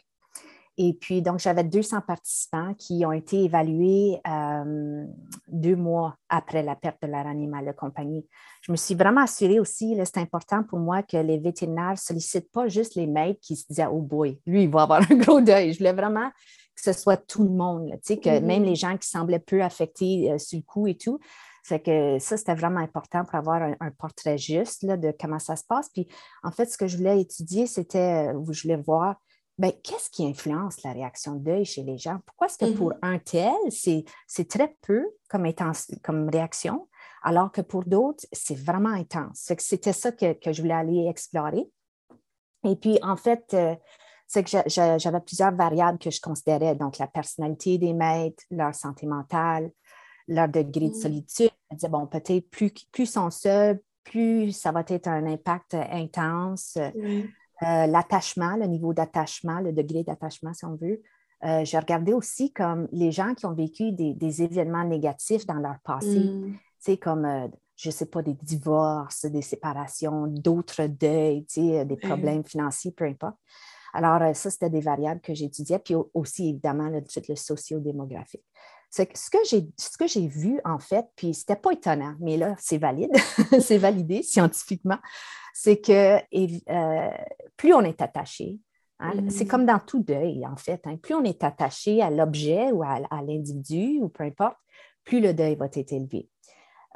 Et 0.78 0.94
puis, 0.94 1.22
donc, 1.22 1.40
j'avais 1.40 1.64
200 1.64 2.02
participants 2.02 2.74
qui 2.74 3.06
ont 3.06 3.12
été 3.12 3.44
évalués 3.44 4.20
euh, 4.28 5.06
deux 5.48 5.76
mois 5.76 6.18
après 6.30 6.64
la 6.64 6.76
perte 6.76 6.98
de 7.04 7.08
leur 7.08 7.28
animal 7.28 7.66
de 7.66 7.72
compagnie. 7.72 8.28
Je 8.62 8.72
me 8.72 8.76
suis 8.76 8.96
vraiment 8.96 9.22
assurée 9.22 9.60
aussi, 9.60 9.96
c'est 10.04 10.18
important 10.18 10.64
pour 10.64 10.80
moi 10.80 11.04
que 11.04 11.18
les 11.18 11.38
vétérinaires 11.38 11.92
ne 11.92 11.98
sollicitent 11.98 12.52
pas 12.52 12.68
juste 12.68 12.96
les 12.96 13.06
maîtres 13.06 13.40
qui 13.40 13.56
se 13.56 13.68
disaient 13.68 13.86
Oh 13.86 14.02
boy, 14.02 14.42
lui, 14.48 14.64
il 14.64 14.70
va 14.70 14.82
avoir 14.82 15.02
un 15.10 15.16
gros 15.16 15.40
deuil. 15.40 15.74
Je 15.74 15.78
voulais 15.78 15.94
vraiment 15.94 16.30
que 16.76 16.82
ce 16.82 16.94
soit 16.94 17.18
tout 17.18 17.44
le 17.44 17.50
monde, 17.50 17.92
que 18.08 18.14
mm-hmm. 18.14 18.44
même 18.44 18.64
les 18.64 18.76
gens 18.76 18.98
qui 18.98 19.08
semblaient 19.08 19.40
peu 19.40 19.64
affectés 19.64 20.32
euh, 20.32 20.38
sur 20.38 20.58
le 20.58 20.64
coup 20.64 20.88
et 20.88 20.96
tout. 20.96 21.20
C'est 21.64 21.80
que 21.80 22.20
ça, 22.20 22.36
c'était 22.36 22.56
vraiment 22.56 22.82
important 22.82 23.24
pour 23.24 23.36
avoir 23.36 23.62
un, 23.62 23.92
portrait 23.92 24.38
juste 24.38 24.84
là, 24.84 24.98
de 24.98 25.16
comment 25.18 25.40
ça 25.40 25.56
se 25.56 25.64
passe. 25.64 25.90
Puis, 25.90 26.08
en 26.44 26.52
fait, 26.52 26.66
ce 26.66 26.78
que 26.78 26.88
je 26.88 26.98
voulais 26.98 27.22
étudier, 27.22 27.68
c'était, 27.68 28.34
euh, 28.34 28.52
je 28.52 28.64
voulais 28.64 28.82
voir, 28.86 29.16
ben, 29.58 29.72
qu'est-ce 29.84 30.10
qui 30.10 30.26
influence 30.26 30.84
la 30.84 30.92
réaction 30.92 31.36
de 31.36 31.44
deuil 31.44 31.64
chez 31.64 31.84
les 31.84 31.98
gens? 31.98 32.20
Pourquoi 32.26 32.48
est-ce 32.48 32.58
que 32.58 32.76
pour 32.76 32.92
mm-hmm. 32.92 33.00
un 33.04 33.20
tel, 33.20 34.04
c'est 34.28 34.48
très 34.50 34.76
peu 34.82 35.06
comme, 35.30 35.48
comme 36.04 36.30
réaction, 36.30 36.90
alors 37.22 37.50
que 37.50 37.62
pour 37.62 37.86
d'autres, 37.86 38.26
c'est 38.34 38.58
vraiment 38.58 38.90
intense? 38.90 39.50
C'était 39.60 39.94
ça 39.94 40.12
que, 40.12 40.34
que, 40.34 40.52
je 40.52 40.62
voulais 40.62 40.74
aller 40.74 41.08
explorer. 41.08 41.70
Et 42.66 42.76
puis, 42.76 43.00
en 43.04 43.16
fait, 43.16 43.54
euh, 43.54 43.76
c'est 44.34 44.44
que 44.44 44.98
j'avais 44.98 45.20
plusieurs 45.20 45.54
variables 45.54 46.00
que 46.00 46.10
je 46.10 46.20
considérais, 46.20 46.74
donc 46.74 46.98
la 46.98 47.06
personnalité 47.06 47.78
des 47.78 47.94
maîtres, 47.94 48.44
leur 48.50 48.74
santé 48.74 49.06
mentale, 49.06 49.70
leur 50.28 50.48
degré 50.48 50.88
de 50.88 50.96
mm. 50.96 51.02
solitude. 51.02 51.52
Je 51.70 51.76
disais, 51.76 51.90
bon, 51.90 52.08
peut-être 52.08 52.50
plus, 52.50 52.72
plus 52.92 53.04
ils 53.04 53.08
sont 53.08 53.30
seuls, 53.30 53.80
plus 54.04 54.52
ça 54.52 54.72
va 54.72 54.84
être 54.88 55.08
un 55.08 55.28
impact 55.28 55.76
intense. 55.76 56.78
Euh, 56.78 57.86
l'attachement, 57.86 58.58
le 58.58 58.66
niveau 58.66 58.94
d'attachement, 58.94 59.60
le 59.60 59.72
degré 59.72 60.04
d'attachement, 60.04 60.54
si 60.54 60.66
on 60.66 60.76
veut. 60.76 61.02
Euh, 61.46 61.64
j'ai 61.64 61.78
regardé 61.78 62.14
aussi 62.14 62.52
comme 62.52 62.88
les 62.92 63.12
gens 63.12 63.36
qui 63.36 63.46
ont 63.46 63.54
vécu 63.54 63.92
des, 63.92 64.42
événements 64.42 64.84
négatifs 64.84 65.46
dans 65.46 65.60
leur 65.60 65.78
passé, 65.84 66.32
c'est 66.80 66.94
mm. 66.94 66.98
comme, 66.98 67.26
euh, 67.26 67.48
je 67.76 67.90
ne 67.90 67.94
sais 67.94 68.08
pas, 68.08 68.24
des 68.24 68.34
divorces, 68.34 69.26
des 69.26 69.44
séparations, 69.44 70.26
d'autres 70.26 70.88
deuils, 70.88 71.46
des 71.56 71.98
problèmes 72.02 72.44
financiers, 72.44 72.92
peu 72.92 73.06
importe. 73.06 73.38
Alors, 73.94 74.36
ça, 74.36 74.50
c'était 74.50 74.70
des 74.70 74.82
variables 74.82 75.22
que 75.22 75.34
j'étudiais, 75.34 75.80
puis 75.80 75.96
aussi, 76.14 76.50
évidemment, 76.50 76.90
le, 76.90 77.02
le 77.30 77.36
socio-démographique. 77.36 78.44
Ce 78.90 79.98
que 79.98 80.08
j'ai 80.08 80.28
vu, 80.28 80.60
en 80.66 80.78
fait, 80.78 81.08
puis 81.16 81.34
c'était 81.34 81.56
pas 81.56 81.72
étonnant, 81.72 82.16
mais 82.20 82.38
là, 82.38 82.56
c'est 82.60 82.78
valide, 82.78 83.12
c'est 83.60 83.80
validé 83.80 84.22
scientifiquement, 84.22 85.00
c'est 85.54 85.82
que 85.82 86.18
euh, 86.20 87.10
plus 87.58 87.74
on 87.74 87.82
est 87.82 88.02
attaché, 88.04 88.60
hein, 89.00 89.14
c'est 89.30 89.46
mm. 89.46 89.48
comme 89.48 89.66
dans 89.66 89.80
tout 89.80 90.04
deuil, 90.04 90.46
en 90.46 90.58
fait, 90.58 90.82
hein, 90.86 90.98
plus 90.98 91.16
on 91.16 91.24
est 91.24 91.44
attaché 91.44 92.04
à 92.04 92.12
l'objet 92.12 92.72
ou 92.72 92.84
à, 92.84 93.00
l'individu, 93.26 94.00
ou 94.00 94.10
peu 94.10 94.26
importe, 94.26 94.58
plus 95.04 95.22
le 95.22 95.34
deuil 95.34 95.56
va 95.56 95.66
être 95.66 95.92
élevé. 95.92 96.30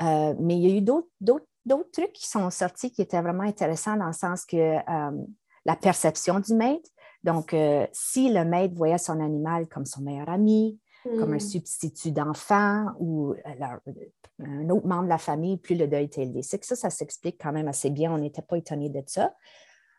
Euh, 0.04 0.36
mais 0.40 0.56
il 0.56 0.68
y 0.68 0.72
a 0.72 0.78
eu 0.78 0.82
d'autres 0.82 1.92
trucs 1.92 2.14
qui 2.14 2.28
sont 2.28 2.52
sortis 2.52 2.92
qui 2.92 3.02
étaient 3.02 3.22
vraiment 3.22 3.44
intéressants 3.44 3.98
dans 3.98 4.06
le 4.08 4.14
sens 4.14 4.46
que 4.46 4.56
euh, 4.56 5.26
la 5.68 5.76
perception 5.76 6.40
du 6.40 6.56
maître, 6.56 6.90
donc 7.24 7.54
si 7.92 8.32
le 8.32 8.46
maître 8.46 8.74
voyait 8.74 8.98
son 8.98 9.20
animal 9.20 9.68
comme 9.68 9.86
son 9.86 10.02
meilleur 10.02 10.30
ami, 10.30 10.80
comme 11.20 11.34
un 11.34 11.38
hmm. 11.38 11.40
substitut 11.40 12.12
d'enfant 12.12 12.88
ou 13.00 13.34
euh, 13.34 13.96
un 14.40 14.70
autre 14.70 14.88
membre 14.88 15.04
de 15.04 15.10
la 15.10 15.18
famille, 15.18 15.58
plus 15.58 15.76
le 15.76 15.88
deuil 15.88 16.04
est 16.04 16.18
élevé. 16.18 16.42
C'est 16.42 16.60
que 16.60 16.66
ça, 16.66 16.76
ça 16.76 16.90
s'explique 16.90 17.38
quand 17.42 17.52
même 17.52 17.68
assez 17.68 17.90
bien. 17.90 18.12
On 18.12 18.18
n'était 18.18 18.42
pas 18.42 18.58
étonné 18.58 18.90
de 18.90 19.02
ça. 19.06 19.34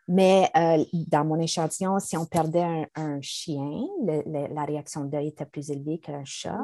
Mais 0.07 0.49
euh, 0.55 0.83
dans 1.07 1.23
mon 1.23 1.39
échantillon, 1.39 1.99
si 1.99 2.17
on 2.17 2.25
perdait 2.25 2.89
un, 2.95 3.21
chien, 3.21 3.85
la 4.03 4.65
réaction 4.65 5.05
de 5.05 5.11
deuil 5.11 5.27
était 5.27 5.45
plus 5.45 5.69
élevée 5.69 5.99
qu'un 5.99 6.23
chat. 6.25 6.63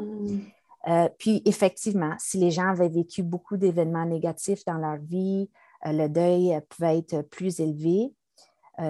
Euh, 0.88 1.10
puis 1.20 1.44
effectivement, 1.46 2.16
si 2.18 2.38
les 2.40 2.50
gens 2.50 2.70
avaient 2.70 2.90
vécu 2.90 3.22
beaucoup 3.22 3.58
d'événements 3.58 4.06
négatifs 4.06 4.66
dans 4.66 4.78
leur 4.78 4.98
vie, 4.98 5.50
le 5.84 6.08
deuil 6.08 6.60
pouvait 6.70 6.98
être 7.00 7.22
plus 7.22 7.60
élevé. 7.60 8.12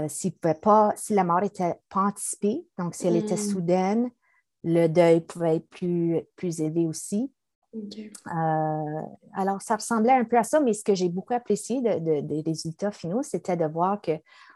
Si 0.08 0.34
la 1.10 1.24
mort 1.24 1.42
n'était 1.42 1.76
pas 1.90 2.02
anticipée, 2.02 2.66
donc 2.78 2.96
si 2.96 3.08
elle 3.08 3.16
était 3.16 3.36
hmm. 3.36 3.50
soudaine, 3.50 4.12
le 4.64 4.88
deuil 4.88 5.22
pouvait 5.22 5.58
être 5.58 5.70
plus, 5.70 6.22
plus 6.36 6.60
élevé 6.60 6.88
aussi. 6.88 7.32
Euh, 7.76 9.02
alors, 9.34 9.62
ça 9.62 9.76
ressemblait 9.76 10.14
un 10.14 10.24
peu 10.24 10.38
à 10.38 10.44
ça, 10.44 10.60
mais 10.60 10.74
ce 10.74 10.84
que 10.84 10.96
j'ai 10.96 11.10
beaucoup 11.10 11.34
apprécié 11.34 11.82
des 11.82 12.44
résultats 12.46 12.92
finaux, 12.92 13.22
c'était 13.22 13.58
de 13.58 13.66
voir 13.66 14.02
que, 14.02 14.14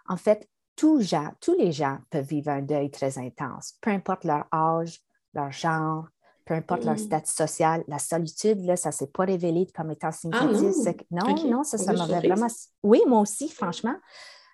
en 0.07 0.17
fait, 0.17 0.47
tous, 0.75 1.01
gens, 1.01 1.29
tous 1.41 1.55
les 1.57 1.71
gens 1.71 1.97
peuvent 2.09 2.25
vivre 2.25 2.49
un 2.49 2.61
deuil 2.61 2.89
très 2.89 3.17
intense, 3.17 3.75
peu 3.81 3.91
importe 3.91 4.23
leur 4.23 4.45
âge, 4.53 4.99
leur 5.33 5.51
genre, 5.51 6.07
peu 6.45 6.53
importe 6.53 6.85
leur 6.85 6.95
mm. 6.95 6.99
statut 6.99 7.31
social. 7.31 7.83
La 7.87 7.99
solitude, 7.99 8.65
là, 8.65 8.75
ça 8.75 8.89
ne 8.89 8.93
s'est 8.93 9.07
pas 9.07 9.25
révélé 9.25 9.67
comme 9.75 9.91
étant 9.91 10.11
significatif. 10.11 11.05
Ah 11.11 11.25
non, 11.27 11.35
non, 11.35 11.51
non, 11.51 11.63
ça, 11.63 11.77
ça 11.77 11.93
m'avait 11.93 12.27
vraiment. 12.27 12.47
Oui, 12.81 13.01
moi 13.07 13.19
aussi, 13.19 13.49
franchement. 13.49 13.95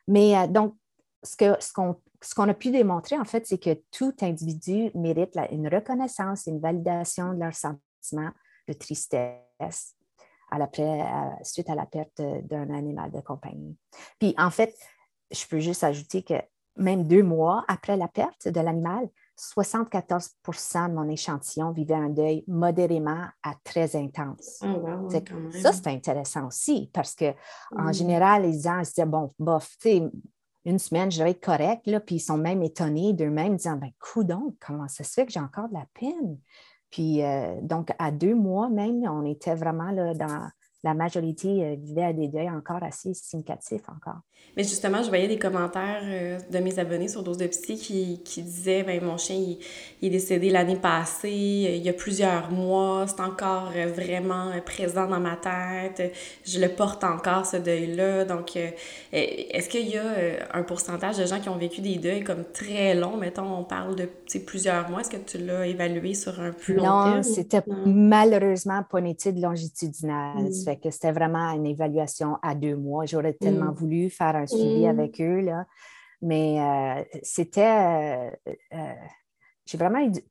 Mais 0.08 0.38
euh, 0.38 0.48
donc, 0.48 0.76
ce 1.24 1.36
qu'on 1.74 2.50
a 2.50 2.54
pu 2.54 2.72
démontrer, 2.72 3.18
en 3.18 3.26
fait, 3.26 3.46
c'est 3.46 3.58
que 3.58 3.82
tout 3.92 4.14
individu 4.22 4.92
mérite 4.94 5.38
une 5.52 5.68
reconnaissance, 5.68 6.46
une 6.48 6.60
validation 6.60 7.34
de 7.34 7.40
leurs 7.40 7.56
sentiments 7.56 8.32
de 8.68 8.74
tristesse 8.74 9.96
à 10.52 10.58
la, 10.58 10.70
suite 11.44 11.70
à 11.70 11.76
la 11.76 11.86
perte 11.86 12.22
d'un 12.22 12.70
animal 12.74 13.12
de 13.12 13.20
compagnie. 13.22 13.78
Puis, 14.20 14.36
en 14.38 14.52
fait, 14.52 14.76
je 15.32 15.46
peux 15.48 15.60
juste 15.60 15.84
ajouter 15.84 16.24
que 16.24 16.36
même 16.78 17.08
deux 17.08 17.24
mois 17.24 17.66
après 17.68 17.98
la 17.98 18.08
perte 18.08 18.48
de 18.48 18.60
l'animal, 18.60 19.10
74% 19.38 20.90
de 20.90 20.94
mon 20.94 21.10
échantillon 21.10 21.72
vivait 21.72 21.96
un 21.96 22.10
deuil 22.10 22.44
modérément 22.48 23.26
à 23.44 23.54
très 23.64 23.96
intense. 23.96 24.62
Oh, 24.64 25.10
ça, 25.62 25.74
c'est 25.74 25.88
intéressant 25.88 26.48
aussi 26.48 26.90
parce 26.94 27.16
qu'en 27.16 27.34
en 27.72 27.90
mm. 27.90 27.94
général, 27.94 28.42
les 28.44 28.62
gens 28.62 28.84
se 28.84 28.92
disaient, 28.92 29.06
bon, 29.06 29.34
bof, 29.40 29.76
tu 29.82 29.90
sais, 29.90 30.12
une 30.66 30.80
semaine, 30.80 31.12
je 31.12 31.24
vais 31.24 31.32
être 31.32 31.46
correct, 31.46 31.86
là, 31.86 32.00
puis 32.00 32.16
ils 32.16 32.20
sont 32.20 32.38
même 32.38 32.64
étonnés 32.64 33.14
d'eux-mêmes, 33.14 33.56
disant 33.56 33.78
ben, 33.78 33.92
donc, 34.24 34.56
comment 34.60 34.88
ça 34.88 35.04
se 35.04 35.14
fait 35.14 35.26
que 35.26 35.32
j'ai 35.32 35.40
encore 35.40 35.70
de 35.70 35.76
la 35.76 35.86
peine? 35.94 36.40
Puis, 36.90 37.24
euh, 37.24 37.60
donc, 37.62 37.92
à 38.00 38.10
deux 38.12 38.36
mois 38.36 38.70
même, 38.70 39.04
on 39.04 39.26
était 39.26 39.54
vraiment 39.54 39.92
là, 39.92 40.14
dans, 40.14 40.50
la 40.86 40.94
majorité 40.94 41.66
euh, 41.66 41.76
vivait 41.76 42.04
à 42.04 42.14
des 42.14 42.28
deuils 42.28 42.50
encore 42.50 42.84
assez 42.84 43.14
significatifs 43.16 43.82
encore. 43.90 44.22
Mais 44.56 44.64
justement, 44.64 45.02
je 45.02 45.10
voyais 45.10 45.28
des 45.28 45.40
commentaires 45.40 46.04
euh, 46.04 46.38
de 46.52 46.60
mes 46.60 46.78
abonnés 46.78 47.08
sur 47.08 47.24
Dose 47.24 47.38
de 47.38 47.48
Psy 47.48 47.76
qui, 47.76 48.22
qui 48.24 48.44
disaient 48.44 48.84
ben, 48.84 49.04
mon 49.04 49.18
chien, 49.18 49.36
il, 49.36 49.58
est 50.08 50.12
décédé 50.12 50.52
l'année 50.52 50.76
passée, 50.76 51.32
il 51.76 51.84
y 51.84 51.90
a 51.90 51.94
plusieurs 51.94 52.52
mois, 52.52 53.06
c'est 53.08 53.20
encore 53.20 53.72
euh, 53.76 53.88
vraiment 53.88 54.52
présent 54.64 55.08
dans 55.08 55.20
ma 55.20 55.36
tête, 55.36 56.14
je 56.46 56.60
le 56.60 56.70
porte 56.70 57.04
encore, 57.04 57.48
ce 57.48 57.58
deuil-là. 57.58 58.26
Donc, 58.26 58.56
est-ce 59.12 59.68
qu'il 59.68 59.90
y 59.90 59.98
a 59.98 60.04
un 60.54 60.62
pourcentage 60.62 61.18
de 61.18 61.26
gens 61.26 61.40
qui 61.40 61.50
ont 61.50 61.58
vécu 61.58 61.82
des 61.82 61.96
deuils 61.96 62.24
comme 62.24 62.44
très 62.54 62.94
longs? 62.94 63.18
Mettons, 63.18 63.58
on 63.58 63.64
parle 63.64 63.96
de 63.96 64.08
plusieurs 64.46 64.90
mois. 64.90 65.02
Est-ce 65.02 65.10
que 65.10 65.18
tu 65.18 65.40
l'as 65.40 65.66
évalué 65.66 66.14
sur 66.14 66.40
un 66.40 66.52
plus 66.52 66.76
long 66.76 66.84
terme? 66.84 67.16
Non, 67.16 67.24
c'était 67.24 67.64
malheureusement 67.86 68.84
pas 68.84 69.00
une 69.00 69.08
étude 69.08 69.42
longitudinale. 69.42 70.44
Mm 70.44 70.75
que 70.80 70.90
c'était 70.92 71.12
vraiment 71.12 71.52
une 71.52 71.66
évaluation 71.66 72.38
à 72.42 72.56
deux 72.56 72.76
mois. 72.76 73.06
J'aurais 73.06 73.34
tellement 73.34 73.72
mm. 73.72 73.76
voulu 73.76 74.10
faire 74.10 74.36
un 74.36 74.48
suivi 74.48 74.86
mm. 74.86 74.90
avec 74.90 75.22
eux, 75.22 75.42
là. 75.42 75.66
mais 76.22 76.60
euh, 76.60 77.04
c'était. 77.24 78.32
Euh, 78.48 78.54
euh, 78.74 78.94
j'ai 79.66 79.78
vraiment 79.78 80.00
eu 80.00 80.12
du 80.12 80.22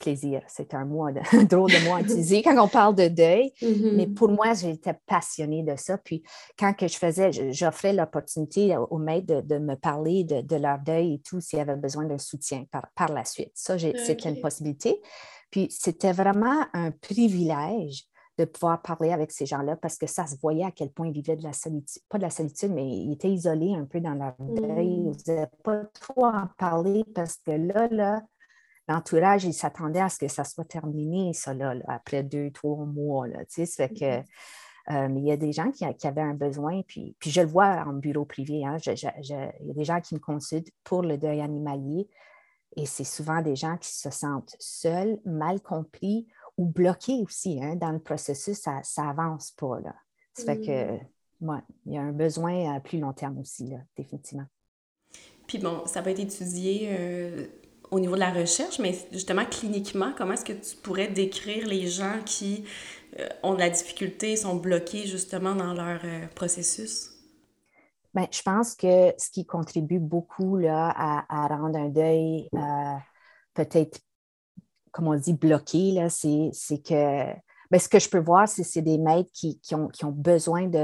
plaisir. 0.00 0.42
C'est 0.48 0.74
un 0.74 0.84
mot, 0.84 1.10
de, 1.10 1.20
drôle 1.46 1.70
de 1.70 1.84
mot 1.86 1.94
à 1.94 2.00
utiliser 2.00 2.42
quand 2.44 2.58
on 2.58 2.68
parle 2.68 2.96
de 2.96 3.08
deuil, 3.08 3.52
mm-hmm. 3.62 3.96
mais 3.96 4.06
pour 4.06 4.30
moi, 4.30 4.54
j'étais 4.54 4.94
passionnée 5.06 5.62
de 5.62 5.76
ça. 5.76 5.98
Puis 5.98 6.24
quand 6.58 6.72
que 6.72 6.88
je 6.88 6.96
faisais, 6.96 7.30
j'offrais 7.52 7.92
l'opportunité 7.92 8.76
aux 8.76 8.98
maîtres 8.98 9.42
de, 9.42 9.58
me 9.58 9.76
parler 9.76 10.24
de, 10.24 10.56
leur 10.56 10.78
deuil 10.78 11.14
et 11.14 11.18
tout, 11.20 11.40
s'il 11.40 11.58
y 11.58 11.62
avait 11.62 11.76
besoin 11.76 12.04
d'un 12.06 12.18
soutien 12.18 12.64
par, 12.72 12.88
par 12.96 13.12
la 13.12 13.24
suite. 13.24 13.52
Ça, 13.54 13.78
c'était 13.78 14.28
une 14.28 14.40
possibilité. 14.40 15.00
Puis 15.50 15.68
c'était 15.70 16.12
vraiment 16.12 16.64
un 16.72 16.90
privilège 16.90 18.06
de 18.40 18.46
pouvoir 18.46 18.80
parler 18.80 19.12
avec 19.12 19.30
ces 19.30 19.44
gens-là 19.44 19.76
parce 19.76 19.98
que 19.98 20.06
ça 20.06 20.26
se 20.26 20.36
voyait 20.40 20.64
à 20.64 20.70
quel 20.70 20.90
point 20.90 21.08
ils 21.08 21.12
vivaient 21.12 21.36
de 21.36 21.42
la 21.42 21.52
solitude, 21.52 22.02
pas 22.08 22.16
de 22.16 22.22
la 22.22 22.30
solitude, 22.30 22.72
mais 22.72 22.86
ils 22.86 23.12
étaient 23.12 23.30
isolés 23.30 23.74
un 23.74 23.84
peu 23.84 24.00
dans 24.00 24.14
leur 24.14 24.34
deuil. 24.38 24.86
Ils 24.86 25.04
n'osaient 25.04 25.44
mm. 25.44 25.62
pas 25.62 25.84
trop 26.00 26.26
en 26.26 26.48
parler 26.56 27.04
parce 27.14 27.36
que 27.36 27.50
là, 27.50 27.88
là, 27.90 28.22
l'entourage, 28.88 29.44
il 29.44 29.52
s'attendait 29.52 30.00
à 30.00 30.08
ce 30.08 30.18
que 30.18 30.28
ça 30.28 30.44
soit 30.44 30.64
terminé, 30.64 31.32
ça, 31.34 31.52
là, 31.52 31.74
après 31.86 32.22
deux, 32.22 32.50
trois 32.50 32.86
mois. 32.86 33.28
Là, 33.28 33.40
tu 33.40 33.46
sais, 33.48 33.66
ça 33.66 33.88
fait 33.88 33.94
que. 33.94 34.04
Mm-hmm. 34.04 34.24
Euh, 34.90 35.08
mais 35.08 35.20
il 35.20 35.26
y 35.26 35.32
a 35.32 35.36
des 35.36 35.52
gens 35.52 35.70
qui, 35.70 35.84
avaient 35.84 36.20
un 36.20 36.34
besoin, 36.34 36.82
puis, 36.82 37.14
puis 37.20 37.30
je 37.30 37.42
le 37.42 37.46
vois 37.46 37.84
en 37.86 37.92
bureau 37.92 38.24
privé. 38.24 38.64
Hein, 38.64 38.78
il 38.78 39.28
y 39.28 39.34
a 39.34 39.52
des 39.60 39.84
gens 39.84 40.00
qui 40.00 40.14
me 40.14 40.20
consultent 40.20 40.72
pour 40.82 41.02
le 41.02 41.16
deuil 41.16 41.42
animalier 41.42 42.08
et 42.76 42.86
c'est 42.86 43.04
souvent 43.04 43.42
des 43.42 43.56
gens 43.56 43.76
qui 43.76 43.92
se 43.92 44.10
sentent 44.10 44.54
seuls, 44.58 45.18
mal 45.24 45.60
compris 45.60 46.26
ou 46.60 46.66
bloqué 46.66 47.14
aussi 47.22 47.58
hein, 47.62 47.74
dans 47.74 47.90
le 47.90 47.98
processus, 47.98 48.58
ça 48.58 48.82
n'avance 48.98 49.52
pas. 49.52 49.80
Là. 49.80 49.94
Ça 50.34 50.44
fait 50.44 50.60
que, 50.60 50.96
mm. 51.40 51.62
il 51.86 51.94
y 51.94 51.96
a 51.98 52.02
un 52.02 52.12
besoin 52.12 52.76
à 52.76 52.80
plus 52.80 52.98
long 52.98 53.14
terme 53.14 53.38
aussi, 53.38 53.68
là, 53.68 53.78
définitivement. 53.96 54.44
Puis 55.46 55.56
bon, 55.56 55.86
ça 55.86 56.02
va 56.02 56.10
être 56.10 56.20
étudié 56.20 56.88
euh, 56.90 57.46
au 57.90 57.98
niveau 57.98 58.14
de 58.14 58.20
la 58.20 58.30
recherche, 58.30 58.78
mais 58.78 58.94
justement, 59.10 59.46
cliniquement, 59.46 60.12
comment 60.16 60.34
est-ce 60.34 60.44
que 60.44 60.52
tu 60.52 60.76
pourrais 60.76 61.08
décrire 61.08 61.66
les 61.66 61.86
gens 61.86 62.20
qui 62.26 62.64
euh, 63.18 63.26
ont 63.42 63.54
de 63.54 63.58
la 63.58 63.70
difficulté, 63.70 64.36
sont 64.36 64.56
bloqués 64.56 65.06
justement 65.06 65.54
dans 65.54 65.72
leur 65.72 66.00
euh, 66.04 66.26
processus? 66.34 67.10
Bien, 68.12 68.26
je 68.30 68.42
pense 68.42 68.74
que 68.74 69.14
ce 69.16 69.30
qui 69.30 69.46
contribue 69.46 69.98
beaucoup 69.98 70.58
là, 70.58 70.92
à, 70.94 71.44
à 71.44 71.46
rendre 71.48 71.78
un 71.78 71.88
deuil 71.88 72.50
peut-être 73.54 74.00
comme 74.92 75.08
on 75.08 75.14
dit, 75.14 75.34
bloqué, 75.34 76.06
c'est 76.08 76.82
que 76.82 77.34
ben, 77.70 77.78
ce 77.78 77.88
que 77.88 78.00
je 78.00 78.08
peux 78.08 78.18
voir, 78.18 78.48
c'est 78.48 78.82
des 78.82 78.98
maîtres 78.98 79.30
qui, 79.32 79.60
ont, 79.74 80.10
besoin 80.10 80.66
de 80.66 80.78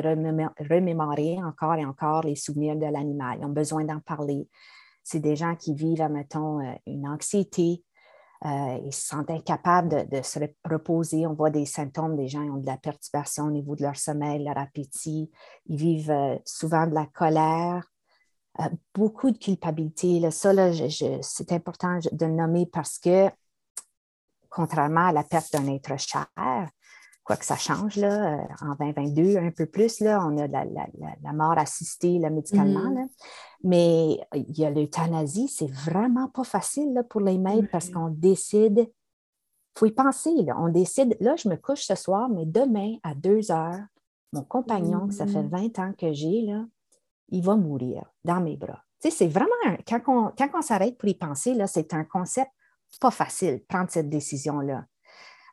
remémorer 0.71 1.43
encore 1.43 1.75
et 1.75 1.85
encore 1.85 2.23
les 2.23 2.37
souvenirs 2.37 2.77
de 2.77 2.87
l'animal. 2.87 3.39
Ils 3.41 3.45
ont 3.45 3.49
besoin 3.49 3.85
d'en 3.85 3.99
parler. 3.99 4.49
C'est 5.03 5.19
des 5.19 5.35
gens 5.35 5.57
qui 5.57 5.75
vivent, 5.75 6.09
mettons, 6.09 6.61
euh, 6.61 6.75
une 6.87 7.09
anxiété. 7.09 7.83
Euh, 8.45 8.79
ils 8.85 8.93
se 8.93 9.09
sentent 9.09 9.31
incapables 9.31 10.09
de, 10.09 10.23
se 10.23 10.39
reposer. 10.65 11.27
On 11.27 11.35
voit 11.35 11.51
des 11.51 11.67
symptômes 11.67 12.17
des 12.17 12.29
gens 12.29 12.45
qui 12.45 12.51
ont 12.51 12.59
de 12.59 12.67
la 12.67 12.77
perturbation 12.77 13.45
au 13.45 13.51
niveau 13.51 13.75
de 13.75 13.83
leur 13.83 13.97
sommeil, 13.97 14.45
leur 14.45 14.59
appétit. 14.59 15.31
Ils 15.67 15.77
vivent 15.77 16.11
euh, 16.13 16.37
souvent 16.45 16.87
de 16.87 16.95
la 16.95 17.07
colère. 17.07 17.91
beaucoup 18.95 19.33
de 19.33 19.39
culpabilité. 19.39 20.21
Là. 20.21 20.31
Ça, 20.31 20.53
là, 20.53 20.71
c'est 21.21 21.53
important 21.53 21.99
de 22.13 22.27
le 22.27 22.33
nommer 22.33 22.67
parce 22.67 23.01
que, 23.01 23.29
contrairement 24.51 25.09
à 25.09 25.13
la 25.13 25.25
perte 25.25 25.53
d'un 25.53 25.67
être 25.69 25.99
cher, 25.99 26.27
quoi 27.27 27.37
que 27.37 27.45
ça 27.45 27.57
change 27.57 27.97
là, 27.97 28.47
en 28.63 28.77
2022, 28.77 29.37
un 29.37 29.51
peu 29.51 29.67
plus, 29.67 30.01
là, 30.01 30.25
on 30.25 30.39
a 30.39 30.47
la, 30.47 31.33
mort 31.33 31.59
assistée 31.59 32.19
là, 32.21 32.31
médicalement. 32.31 32.91
Mm-hmm. 32.91 33.09
Mais 33.65 34.21
il 34.35 34.59
y 34.59 34.65
a 34.65 34.71
l'euthanasie, 34.71 35.49
c'est 35.49 35.71
vraiment 35.71 36.29
pas 36.29 36.45
facile 36.45 37.05
pour 37.11 37.21
les 37.21 37.37
maîtres 37.37 37.69
parce 37.73 37.91
qu'on 37.91 38.11
décide, 38.11 38.79
il 38.79 39.79
faut 39.79 39.87
y 39.87 39.91
penser, 39.91 40.31
on 40.57 40.69
décide, 40.69 41.17
là, 41.21 41.35
je 41.37 41.49
me 41.49 41.57
couche 41.57 41.83
ce 41.83 41.97
soir, 41.97 42.29
mais 42.29 42.47
demain 42.47 42.95
à 43.03 43.15
deux 43.15 43.51
heures, 43.51 43.83
mon 44.33 44.45
compagnon, 44.45 45.09
que 45.09 45.15
ça 45.15 45.27
fait 45.27 45.43
20 45.43 45.49
mm-hmm. 45.49 45.81
ans 45.81 45.93
que 45.99 46.13
j'ai, 46.13 46.43
là, 46.43 46.65
il 47.31 47.43
va 47.43 47.57
mourir 47.57 48.05
dans 48.25 48.41
mes 48.41 48.57
bras. 48.57 48.83
Tu 49.03 49.11
sais, 49.11 49.17
c'est 49.17 49.29
vraiment, 49.29 49.51
quand 49.87 50.01
on, 50.07 50.33
quand 50.39 50.49
on 50.55 50.63
s'arrête 50.63 50.97
pour 50.97 51.09
y 51.09 51.15
penser, 51.15 51.55
là, 51.55 51.67
c'est 51.67 51.93
un 51.93 52.05
concept 52.05 52.51
pas 52.99 53.11
facile, 53.11 53.63
prendre 53.69 53.91
cette 53.91 54.09
décision-là. 54.09 54.85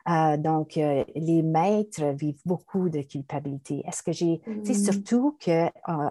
Euh, 0.10 0.38
donc, 0.38 0.78
euh, 0.78 1.04
les 1.16 1.42
maîtres 1.42 2.14
vivent 2.16 2.42
beaucoup 2.46 2.90
de 2.90 3.02
culpabilité. 3.02 3.84
Est-ce 3.88 4.04
que 4.04 4.12
j'ai, 4.12 4.42
tu 4.46 4.66
sais, 4.66 4.74
mm-hmm. 4.74 4.92
surtout 4.92 5.38
que 5.40 5.66
euh, 5.66 6.10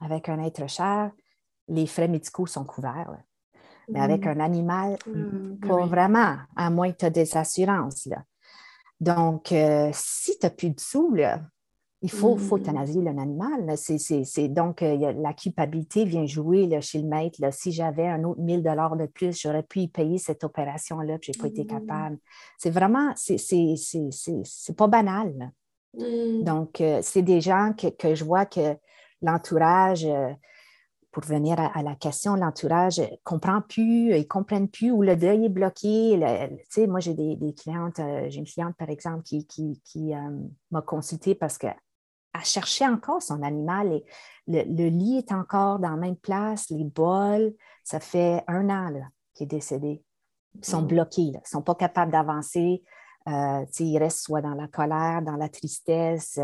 avec 0.00 0.28
un 0.28 0.42
être 0.42 0.68
cher, 0.68 1.10
les 1.68 1.86
frais 1.86 2.08
médicaux 2.08 2.46
sont 2.46 2.64
couverts. 2.64 3.16
Mais 3.90 4.00
avec 4.00 4.22
mm-hmm. 4.22 4.36
un 4.36 4.40
animal, 4.40 4.96
mm-hmm. 5.06 5.68
pas 5.68 5.86
vraiment, 5.86 6.36
à 6.56 6.70
moins 6.70 6.90
que 6.92 6.98
tu 6.98 7.04
aies 7.06 7.10
des 7.10 7.36
assurances. 7.36 8.06
Là. 8.06 8.24
Donc, 9.00 9.52
si 9.92 10.38
tu 10.38 10.46
n'as 10.46 10.50
plus 10.50 10.70
de 10.70 10.80
sous, 10.80 11.12
là, 11.14 11.42
il 12.04 12.10
faut, 12.10 12.36
faut 12.36 12.58
mm-hmm. 12.58 13.08
un 13.08 13.18
animal. 13.18 13.74
C'est, 13.76 14.48
donc, 14.48 14.82
la 14.82 15.32
culpabilité 15.32 16.04
vient 16.04 16.26
jouer 16.26 16.66
là, 16.66 16.80
chez 16.80 17.00
le 17.00 17.08
maître. 17.08 17.40
Là. 17.40 17.50
Si 17.50 17.72
j'avais 17.72 18.06
un 18.06 18.22
autre 18.24 18.40
1000 18.40 18.62
dollars 18.62 18.96
de 18.96 19.06
plus, 19.06 19.40
j'aurais 19.40 19.62
pu 19.62 19.80
y 19.80 19.88
payer 19.88 20.18
cette 20.18 20.44
opération-là, 20.44 21.18
puis 21.18 21.32
je 21.32 21.38
n'ai 21.38 21.42
pas 21.42 21.48
été 21.48 21.66
capable. 21.66 22.18
C'est 22.58 22.70
vraiment, 22.70 23.12
c'est, 23.16 24.76
pas 24.76 24.86
banal. 24.86 25.52
Mm. 25.94 26.42
Donc, 26.44 26.82
c'est 27.02 27.22
des 27.22 27.40
gens 27.40 27.72
que, 27.76 27.88
que, 27.88 28.14
je 28.14 28.24
vois 28.24 28.46
que 28.46 28.76
l'entourage, 29.24 30.04
euh, 30.04 30.32
pour 31.10 31.22
venir 31.22 31.58
à, 31.60 31.82
la 31.82 31.94
question, 31.94 32.34
l'entourage 32.34 32.98
ne 32.98 33.06
comprend 33.22 33.60
plus, 33.60 34.10
ils 34.10 34.18
ne 34.18 34.22
comprennent 34.24 34.68
plus 34.68 34.90
où 34.90 35.00
le 35.00 35.14
deuil 35.14 35.44
est 35.44 35.48
bloqué. 35.48 36.18
moi, 36.88 36.98
j'ai 36.98 37.14
des, 37.14 37.54
clientes, 37.54 38.00
euh, 38.00 38.26
j'ai 38.28 38.40
une 38.40 38.46
cliente, 38.46 38.74
par 38.76 38.90
exemple, 38.90 39.22
qui, 39.22 39.46
qui, 39.46 40.12
euh, 40.12 40.18
m'a 40.72 40.82
consulté 40.82 41.36
parce 41.36 41.56
qu'elle 41.56 41.76
cherchait 42.42 42.86
encore 42.86 43.22
son 43.22 43.42
animal 43.42 43.92
et 43.92 44.04
le, 44.46 44.88
lit 44.88 45.18
est 45.18 45.32
encore 45.32 45.78
dans 45.78 45.90
la 45.90 45.96
même 45.96 46.16
place, 46.16 46.68
les 46.70 46.84
bols, 46.84 47.54
ça 47.82 48.00
fait 48.00 48.42
un 48.46 48.68
an 48.68 48.92
qu'il 49.32 49.44
est 49.44 49.46
décédé. 49.46 50.02
Ils 50.56 50.64
sont 50.64 50.82
mm. 50.82 50.86
bloqués, 50.86 51.22
ils 51.22 51.32
ne 51.32 51.38
sont 51.44 51.62
pas 51.62 51.74
capables 51.74 52.12
d'avancer. 52.12 52.82
ils 53.26 53.98
restent 53.98 54.24
soit 54.24 54.42
dans 54.42 54.54
la 54.54 54.68
colère, 54.68 55.22
dans 55.22 55.36
la 55.36 55.48
tristesse 55.48 56.38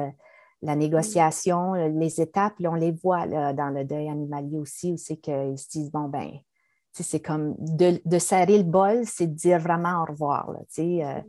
la 0.62 0.76
négociation, 0.76 1.74
euh, 1.74 1.88
les 1.88 2.20
étapes, 2.20 2.54
on 2.60 2.74
les 2.74 2.92
voit 2.92 3.26
dans 3.26 3.70
le 3.70 3.84
deuil 3.84 4.08
animalier 4.08 4.58
aussi, 4.58 4.92
où 4.92 4.96
c'est 4.96 5.16
qu'ils 5.16 5.58
se 5.58 5.68
disent, 5.70 5.90
bon, 5.90 6.08
ben, 6.08 6.30
c'est 6.92 7.20
comme 7.20 7.54
de, 7.58 8.18
serrer 8.18 8.58
le 8.58 8.64
bol, 8.64 9.06
c'est 9.06 9.28
de 9.28 9.34
dire 9.34 9.58
vraiment 9.58 10.02
au 10.02 10.10
revoir. 10.10 10.50
Euh, 10.50 11.20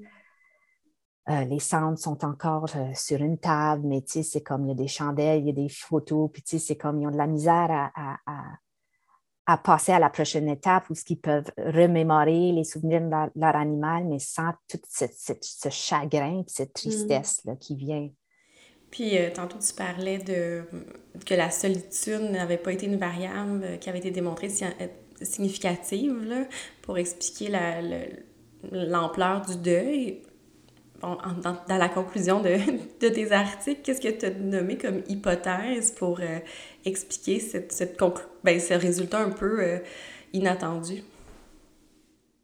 euh, 1.29 1.43
les 1.45 1.59
cendres 1.59 1.99
sont 1.99 2.25
encore 2.25 2.69
sur 2.95 3.21
une 3.21 3.37
table, 3.37 3.87
mais 3.87 4.03
c'est 4.05 4.41
comme 4.41 4.65
il 4.65 4.69
y 4.69 4.71
a 4.71 4.75
des 4.75 4.87
chandelles, 4.87 5.41
il 5.41 5.47
y 5.47 5.49
a 5.49 5.53
des 5.53 5.69
photos, 5.69 6.29
puis 6.31 6.43
c'est 6.59 6.75
comme 6.75 7.01
ils 7.01 7.07
ont 7.07 7.11
de 7.11 7.17
la 7.17 7.27
misère 7.27 7.91
à, 7.95 9.57
passer 9.63 9.91
à 9.91 9.99
la 9.99 10.09
prochaine 10.09 10.47
étape 10.47 10.89
où 10.89 10.93
ils 11.09 11.19
peuvent 11.19 11.51
remémorer 11.57 12.53
les 12.53 12.63
souvenirs 12.63 13.01
de 13.01 13.39
leur, 13.39 13.55
animal, 13.55 14.05
mais 14.05 14.19
sans 14.19 14.53
tout 14.67 14.79
ce 14.87 15.69
chagrin, 15.69 16.43
cette 16.47 16.69
mm. 16.69 16.73
tristesse 16.73 17.41
là, 17.45 17.55
qui 17.57 17.75
vient 17.75 18.09
puis 18.91 19.17
euh, 19.17 19.29
tantôt, 19.33 19.57
tu 19.57 19.73
parlais 19.73 20.17
de 20.17 20.63
que 21.25 21.33
la 21.33 21.49
solitude 21.49 22.29
n'avait 22.29 22.57
pas 22.57 22.73
été 22.73 22.85
une 22.85 22.97
variable 22.97 23.61
euh, 23.63 23.77
qui 23.77 23.89
avait 23.89 23.99
été 23.99 24.11
démontrée 24.11 24.49
euh, 24.61 24.87
significative 25.21 26.23
là, 26.25 26.45
pour 26.81 26.97
expliquer 26.97 27.49
l'ampleur 28.71 29.41
du 29.45 29.55
deuil. 29.55 30.23
Bon, 31.01 31.17
dans, 31.41 31.77
la 31.77 31.89
conclusion 31.89 32.41
de, 32.41 32.57
de 32.99 33.09
tes 33.09 33.31
articles, 33.31 33.81
qu'est-ce 33.81 34.01
que 34.01 34.09
tu 34.09 34.25
as 34.25 34.29
nommé 34.31 34.77
comme 34.77 35.01
hypothèse 35.07 35.91
pour 35.91 36.19
expliquer 36.85 37.39
cette, 37.39 37.71
cette 37.71 37.97
ben, 38.43 38.59
ce 38.59 38.73
résultat 38.73 39.19
un 39.19 39.31
peu 39.31 39.81
inattendu? 40.33 41.03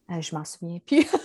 je 0.10 0.36
m'en 0.36 0.46
souviens 0.46 0.80
plus. 0.86 1.06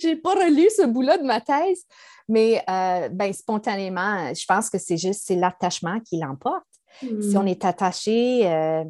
J'ai 0.00 0.16
pas 0.16 0.34
relu 0.34 0.68
ce 0.76 0.86
bout-là 0.86 1.18
de 1.18 1.24
ma 1.24 1.40
thèse, 1.40 1.84
mais 2.28 2.62
euh, 2.68 3.08
ben, 3.08 3.32
spontanément, 3.32 4.32
je 4.34 4.44
pense 4.46 4.70
que 4.70 4.78
c'est 4.78 4.96
juste 4.96 5.22
c'est 5.24 5.36
l'attachement 5.36 6.00
qui 6.00 6.18
l'emporte. 6.18 6.64
Si 7.00 7.36
on 7.36 7.42
mm. 7.42 7.48
est 7.48 7.64
attaché, 7.64 8.46
euh, 8.46 8.84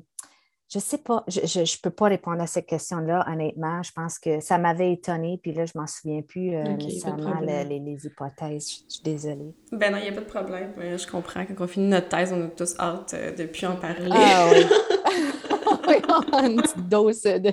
je 0.75 0.79
ne 0.81 0.83
sais 0.83 0.99
pas, 0.99 1.23
je 1.29 1.41
ne 1.41 1.83
peux 1.83 1.91
pas 1.91 2.07
répondre 2.07 2.43
à 2.43 2.49
cette 2.49 2.67
question-là, 2.67 3.25
honnêtement. 3.31 3.81
Je 3.85 3.93
pense 3.93 4.19
que 4.19 4.41
ça 4.41 4.59
m'avait 4.59 4.93
étonnée, 4.93 5.39
puis 5.41 5.53
là, 5.53 5.67
je 5.67 5.73
ne 5.77 5.81
m'en 5.81 5.87
souviens 5.87 6.21
plus 6.21 6.57
euh, 6.57 6.65
nécessairement 6.65 7.39
les, 7.39 7.97
hypothèses. 8.05 8.83
Je, 8.89 8.95
suis 8.95 9.03
désolée. 9.05 9.55
Ben 9.71 9.93
non, 9.93 9.99
il 9.99 10.03
n'y 10.03 10.09
a 10.09 10.13
pas 10.13 10.23
de 10.23 10.27
problème. 10.27 10.73
Je 10.77 11.07
comprends. 11.07 11.45
Quand 11.47 11.63
on 11.63 11.69
finit 11.69 11.87
notre 11.87 12.09
thèse, 12.09 12.33
on 12.33 12.45
est 12.45 12.57
tous 12.57 12.75
hâte 12.81 13.15
de 13.39 13.45
plus 13.45 13.67
en 13.69 13.77
parler. 13.77 14.11
Ah 14.11 14.51
oui. 14.53 14.65
une 16.45 16.61
petite 16.61 16.89
dose 16.89 17.23
de 17.23 17.53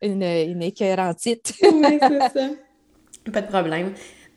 une, 0.00 0.22
une 0.22 0.62
oui, 0.62 1.98
c'est 2.00 2.38
ça. 2.38 2.50
Pas 3.32 3.42
de 3.42 3.48
problème. 3.48 3.94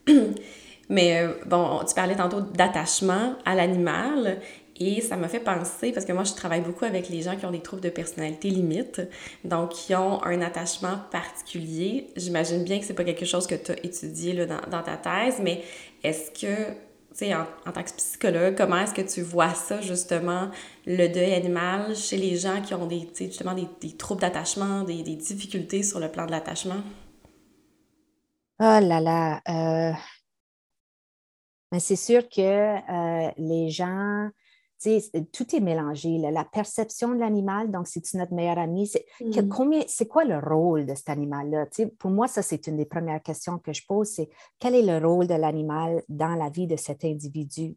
Mais 0.90 1.22
euh, 1.22 1.34
bon, 1.46 1.82
tu 1.88 1.94
parlais 1.94 2.16
tantôt 2.16 2.42
d'attachement 2.42 3.36
à 3.46 3.54
l'animal 3.54 4.40
et 4.80 5.02
ça 5.02 5.18
m'a 5.18 5.28
fait 5.28 5.40
penser, 5.40 5.92
parce 5.92 6.06
que 6.06 6.12
moi 6.12 6.24
je 6.24 6.34
travaille 6.34 6.62
beaucoup 6.62 6.86
avec 6.86 7.10
les 7.10 7.22
gens 7.22 7.36
qui 7.36 7.46
ont 7.46 7.52
des 7.52 7.62
troubles 7.62 7.82
de 7.82 7.90
personnalité 7.90 8.50
limite, 8.50 9.02
donc 9.44 9.72
qui 9.72 9.96
ont 9.96 10.24
un 10.24 10.42
attachement 10.42 11.00
particulier. 11.12 12.10
J'imagine 12.16 12.64
bien 12.64 12.80
que 12.80 12.86
c'est 12.86 12.94
pas 12.94 13.04
quelque 13.04 13.26
chose 13.26 13.48
que 13.48 13.56
tu 13.56 13.72
as 13.72 13.86
étudié 13.86 14.34
là, 14.34 14.46
dans, 14.46 14.62
dans, 14.70 14.84
ta 14.84 14.98
thèse, 14.98 15.40
mais 15.42 15.64
est-ce 16.04 16.32
que, 16.32 16.72
tu 16.72 16.76
sais, 17.14 17.34
en, 17.34 17.46
en, 17.66 17.72
tant 17.72 17.84
que 17.84 17.92
psychologue, 17.98 18.56
comment 18.56 18.78
est-ce 18.78 18.94
que 18.94 19.02
tu 19.02 19.22
vois 19.22 19.54
ça 19.54 19.82
justement, 19.82 20.50
le 20.86 21.08
deuil 21.08 21.34
animal 21.34 21.96
chez 21.96 22.18
les 22.18 22.38
gens 22.38 22.62
qui 22.62 22.74
ont 22.74 22.86
des, 22.86 23.08
justement 23.18 23.54
des, 23.54 23.68
des 23.82 23.98
troubles 23.98 24.22
d'attachement, 24.22 24.84
des, 24.84 25.02
des 25.02 25.16
difficultés 25.16 25.84
sur 25.84 26.00
le 26.00 26.10
plan 26.10 26.26
de 26.26 26.32
l'attachement? 26.32 26.82
Oh 28.60 28.80
là 28.82 29.00
là, 29.00 29.42
euh, 29.50 29.94
c'est 31.80 31.96
sûr 31.96 32.28
que 32.28 32.42
euh, 32.42 33.32
les 33.38 33.70
gens 33.70 34.30
tout 35.32 35.56
est 35.56 35.60
mélangé. 35.60 36.18
La 36.18 36.44
perception 36.44 37.14
de 37.14 37.20
l'animal, 37.20 37.72
donc 37.72 37.88
c'est 37.88 38.14
notre 38.14 38.34
meilleur 38.34 38.58
ami, 38.58 38.88
c'est 38.88 39.06
mmh. 39.22 40.08
quoi 40.08 40.26
le 40.26 40.40
rôle 40.40 40.86
de 40.86 40.94
cet 40.94 41.10
animal-là? 41.10 41.66
Pour 41.98 42.12
moi, 42.12 42.28
ça, 42.28 42.42
c'est 42.42 42.68
une 42.68 42.78
des 42.78 42.86
premières 42.86 43.22
questions 43.22 43.58
que 43.58 43.74
je 43.74 43.86
pose, 43.88 44.08
c'est 44.08 44.30
quel 44.60 44.76
est 44.76 44.84
le 44.84 45.06
rôle 45.06 45.28
de 45.28 45.34
l'animal 45.34 46.04
dans 46.10 46.36
la 46.36 46.50
vie 46.50 46.68
de 46.68 46.76
cet 46.76 47.04
individu? 47.06 47.76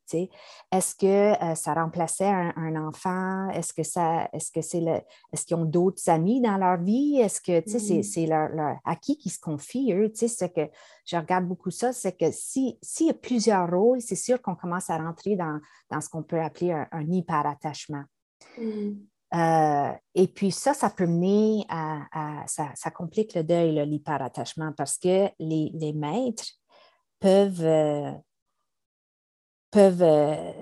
Est-ce 0.73 0.95
que 0.95 1.43
euh, 1.43 1.55
ça 1.55 1.75
remplaçait 1.75 2.31
un, 2.31 2.77
enfant? 2.77 3.49
Est-ce 3.51 3.73
que 3.73 3.83
ça, 3.83 4.29
est-ce 4.33 4.53
que 4.53 4.61
c'est 4.61 4.81
le, 4.81 5.01
est-ce 5.33 5.45
qu'ils 5.45 5.57
ont 5.57 5.65
d'autres 5.65 6.09
amis 6.09 6.41
dans 6.41 6.57
leur 6.57 6.79
vie? 6.79 7.19
Est-ce 7.19 7.41
que 7.41 7.61
mmh. 7.61 8.03
c'est, 8.03 8.27
leur, 8.27 8.51
à 8.85 8.97
qui 8.97 9.17
qui 9.17 9.31
se 9.31 9.41
confient, 9.41 9.93
eux? 9.95 10.13
C'est 10.15 10.53
que 10.53 10.71
je 11.11 11.17
regarde 11.17 11.47
beaucoup 11.47 11.71
ça, 11.71 11.93
c'est 11.93 12.17
que 12.17 12.31
s'il 12.31 12.77
y 13.01 13.11
a 13.11 13.15
plusieurs 13.15 13.69
rôles, 13.69 14.01
c'est 14.01 14.15
sûr 14.15 14.41
qu'on 14.41 14.55
commence 14.55 14.91
à 14.91 14.99
rentrer 14.99 15.35
dans, 15.35 15.59
dans 15.91 16.01
ce 16.01 16.09
qu'on 16.09 16.23
peut 16.23 16.41
appeler 16.41 16.71
un, 16.71 16.87
un 16.93 17.11
hyperattachement. 17.11 18.05
Mm. 18.57 18.93
Euh, 19.35 19.93
et 20.15 20.29
puis 20.29 20.53
ça, 20.53 20.73
ça 20.73 20.89
peut 20.91 21.07
mener 21.07 21.65
à, 21.69 22.45
ça, 22.47 22.91
complique 22.91 23.35
le 23.35 23.43
deuil, 23.43 23.85
l'hyperattachement, 23.87 24.73
parce 24.73 24.99
que 24.99 25.29
les, 25.41 25.93
maîtres 25.93 26.47
peuvent, 27.19 27.65
euh, 27.65 28.13
peuvent 29.71 30.03
euh, 30.03 30.53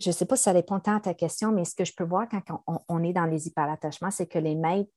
je 0.00 0.08
ne 0.08 0.12
sais 0.12 0.26
pas 0.26 0.36
si 0.36 0.44
ça 0.44 0.52
répond 0.52 0.80
tant 0.80 0.96
à 0.96 1.00
ta 1.00 1.14
question, 1.14 1.52
mais 1.52 1.64
ce 1.64 1.74
que 1.74 1.84
je 1.84 1.94
peux 1.94 2.04
voir 2.04 2.28
quand 2.28 2.62
on, 2.88 3.02
est 3.04 3.12
dans 3.12 3.26
les 3.26 3.46
hyperattachements, 3.46 4.10
c'est 4.10 4.26
que 4.26 4.38
les 4.38 4.56
maîtres 4.56 4.90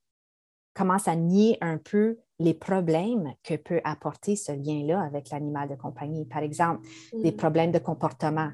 commence 0.75 1.07
à 1.07 1.15
nier 1.15 1.57
un 1.61 1.77
peu 1.77 2.17
les 2.37 2.53
problèmes 2.53 3.33
que 3.43 3.55
peut 3.55 3.79
apporter 3.85 4.35
ce 4.35 4.51
lien-là 4.51 5.01
avec 5.01 5.29
l'animal 5.29 5.69
de 5.69 5.75
compagnie. 5.75 6.25
Par 6.25 6.43
exemple, 6.43 6.85
des 7.13 7.31
mm. 7.31 7.37
problèmes 7.37 7.71
de 7.71 7.79
comportement. 7.79 8.51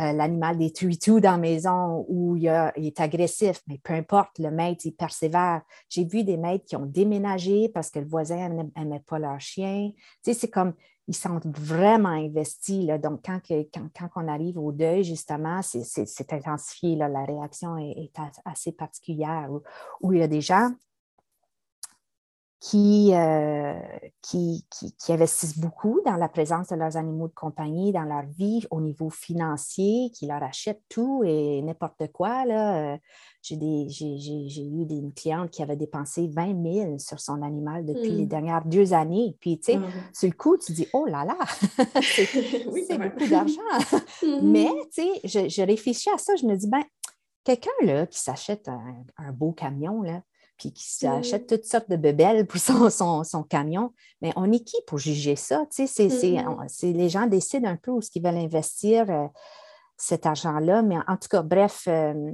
Euh, 0.00 0.12
l'animal 0.12 0.58
détruit 0.58 0.98
tout 0.98 1.20
dans 1.20 1.32
la 1.32 1.38
maison 1.38 2.04
ou 2.08 2.36
il, 2.36 2.46
est 2.46 3.00
agressif, 3.00 3.62
mais 3.68 3.78
peu 3.78 3.92
importe, 3.92 4.38
le 4.38 4.50
maître, 4.50 4.84
il 4.84 4.92
persévère. 4.92 5.62
J'ai 5.88 6.04
vu 6.04 6.24
des 6.24 6.36
maîtres 6.36 6.64
qui 6.64 6.74
ont 6.74 6.86
déménagé 6.86 7.68
parce 7.68 7.90
que 7.90 8.00
le 8.00 8.06
voisin 8.06 8.48
n'aimait 8.48 9.04
pas 9.06 9.18
leur 9.18 9.40
chien. 9.40 9.90
Tu 10.24 10.32
sais, 10.32 10.34
c'est 10.34 10.50
comme, 10.50 10.74
ils 11.06 11.14
sont 11.14 11.40
vraiment 11.44 12.08
investis. 12.08 12.86
Là. 12.86 12.98
Donc, 12.98 13.20
quand, 13.24 13.40
quand, 13.46 14.08
on 14.16 14.26
arrive 14.26 14.58
au 14.58 14.72
deuil, 14.72 15.04
justement, 15.04 15.60
c'est 15.62 16.32
intensifié. 16.32 16.96
Là. 16.96 17.08
La 17.08 17.24
réaction 17.24 17.76
est, 17.76 18.12
assez 18.44 18.72
particulière. 18.72 19.50
où, 20.00 20.12
il 20.12 20.18
y 20.20 20.22
a 20.22 20.28
des 20.28 20.40
gens 20.40 20.70
euh, 22.74 23.74
qui, 24.20 24.66
qui, 24.70 24.94
qui, 24.94 25.12
investissent 25.12 25.58
beaucoup 25.58 26.02
dans 26.04 26.16
la 26.16 26.28
présence 26.28 26.68
de 26.68 26.76
leurs 26.76 26.98
animaux 26.98 27.28
de 27.28 27.32
compagnie, 27.32 27.90
dans 27.90 28.02
leur 28.02 28.26
vie 28.26 28.66
au 28.70 28.82
niveau 28.82 29.08
financier, 29.08 30.10
qui 30.14 30.26
leur 30.26 30.42
achètent 30.42 30.82
tout 30.90 31.22
et 31.24 31.62
n'importe 31.62 32.12
quoi. 32.12 32.44
Là. 32.44 32.92
Euh, 32.94 32.98
j'ai, 33.42 33.54
eu 33.54 34.84
des, 34.84 34.96
une 34.96 35.14
cliente 35.14 35.50
qui 35.50 35.62
avait 35.62 35.76
dépensé 35.76 36.28
20 36.28 36.62
000 36.62 36.98
sur 36.98 37.18
son 37.18 37.40
animal 37.40 37.86
depuis 37.86 38.10
les 38.10 38.24
mmh. 38.24 38.28
dernières 38.28 38.64
deux 38.66 38.92
années. 38.92 39.38
Puis, 39.40 39.58
tu 39.58 39.72
sais, 39.72 39.78
mmh. 39.78 39.92
sur 40.12 40.28
le 40.28 40.34
coup, 40.34 40.58
tu 40.58 40.72
dis, 40.72 40.86
oh 40.92 41.06
là 41.06 41.24
là, 41.24 41.38
c'est, 42.02 42.98
beaucoup 42.98 43.30
d'argent. 43.30 43.60
Mmh 44.22 44.40
Mais, 44.42 44.68
tu 44.92 45.02
sais, 45.02 45.20
je, 45.24 45.48
je, 45.48 45.62
réfléchis 45.62 46.10
à 46.10 46.18
ça, 46.18 46.36
je 46.36 46.44
me 46.44 46.54
dis, 46.54 46.68
ben, 46.68 46.82
quelqu'un 47.42 47.70
là, 47.82 48.06
qui 48.06 48.18
s'achète 48.18 48.68
un, 48.68 49.04
un 49.16 49.32
beau 49.32 49.52
camion, 49.52 50.02
là, 50.02 50.20
puis 50.60 50.72
qui 50.72 50.84
s'achète 50.84 51.46
toutes 51.46 51.64
sortes 51.64 51.88
de 51.88 51.96
bebelles 51.96 52.46
pour 52.46 52.60
son, 52.60 53.24
son, 53.24 53.42
camion. 53.42 53.94
Mais 54.20 54.30
on 54.36 54.52
est 54.52 54.60
qui 54.60 54.76
pour 54.86 54.98
juger 54.98 55.34
ça? 55.34 55.64
Mm-hmm. 55.64 56.68
C'est, 56.68 56.92
les 56.92 57.08
gens 57.08 57.26
décident 57.26 57.68
un 57.68 57.76
peu 57.76 57.90
où 57.90 58.02
ce 58.02 58.10
qu'ils 58.10 58.22
veulent 58.22 58.36
investir 58.36 59.10
euh, 59.10 59.26
cet 59.96 60.26
argent-là. 60.26 60.82
Mais 60.82 60.96
en, 61.08 61.16
tout 61.16 61.28
cas, 61.30 61.40
bref, 61.40 61.84
euh, 61.88 62.30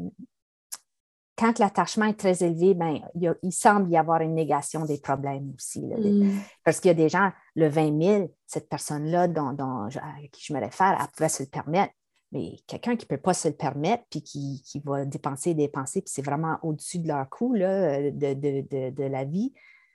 quand 1.38 1.60
l'attachement 1.60 2.06
est 2.06 2.18
très 2.18 2.42
élevé, 2.42 2.74
ben, 2.74 2.98
il, 3.14 3.52
semble 3.52 3.90
y 3.90 3.96
avoir 3.96 4.20
une 4.22 4.34
négation 4.34 4.84
des 4.84 4.98
problèmes 4.98 5.52
aussi. 5.56 5.82
Mm. 5.82 6.40
Parce 6.64 6.80
qu'il 6.80 6.88
y 6.88 6.90
a 6.90 6.94
des 6.94 7.08
gens, 7.08 7.30
le 7.54 7.68
20 7.68 8.02
000, 8.02 8.30
cette 8.44 8.68
personne-là 8.68 9.28
dont, 9.28 9.52
dont, 9.52 9.86
à 9.86 10.26
qui 10.32 10.44
je 10.44 10.52
me 10.52 10.58
réfère, 10.58 10.98
elle 11.00 11.06
pouvait 11.16 11.28
se 11.28 11.44
le 11.44 11.48
permettre. 11.48 11.92
Mais 12.32 12.56
quelqu'un 12.66 12.96
qui 12.96 13.04
ne 13.04 13.08
peut 13.08 13.22
pas 13.22 13.34
se 13.34 13.48
le 13.48 13.54
permettre, 13.54 14.04
puis 14.10 14.22
qui, 14.22 14.82
va 14.84 15.04
dépenser, 15.04 15.54
dépenser, 15.54 16.02
puis 16.02 16.10
c'est 16.12 16.24
vraiment 16.24 16.58
au-dessus 16.62 16.98
de 16.98 17.08
leur 17.08 17.28
coût 17.28 17.54
de, 17.56 18.90
de, 18.90 19.02
la 19.04 19.24
vie, 19.24 19.52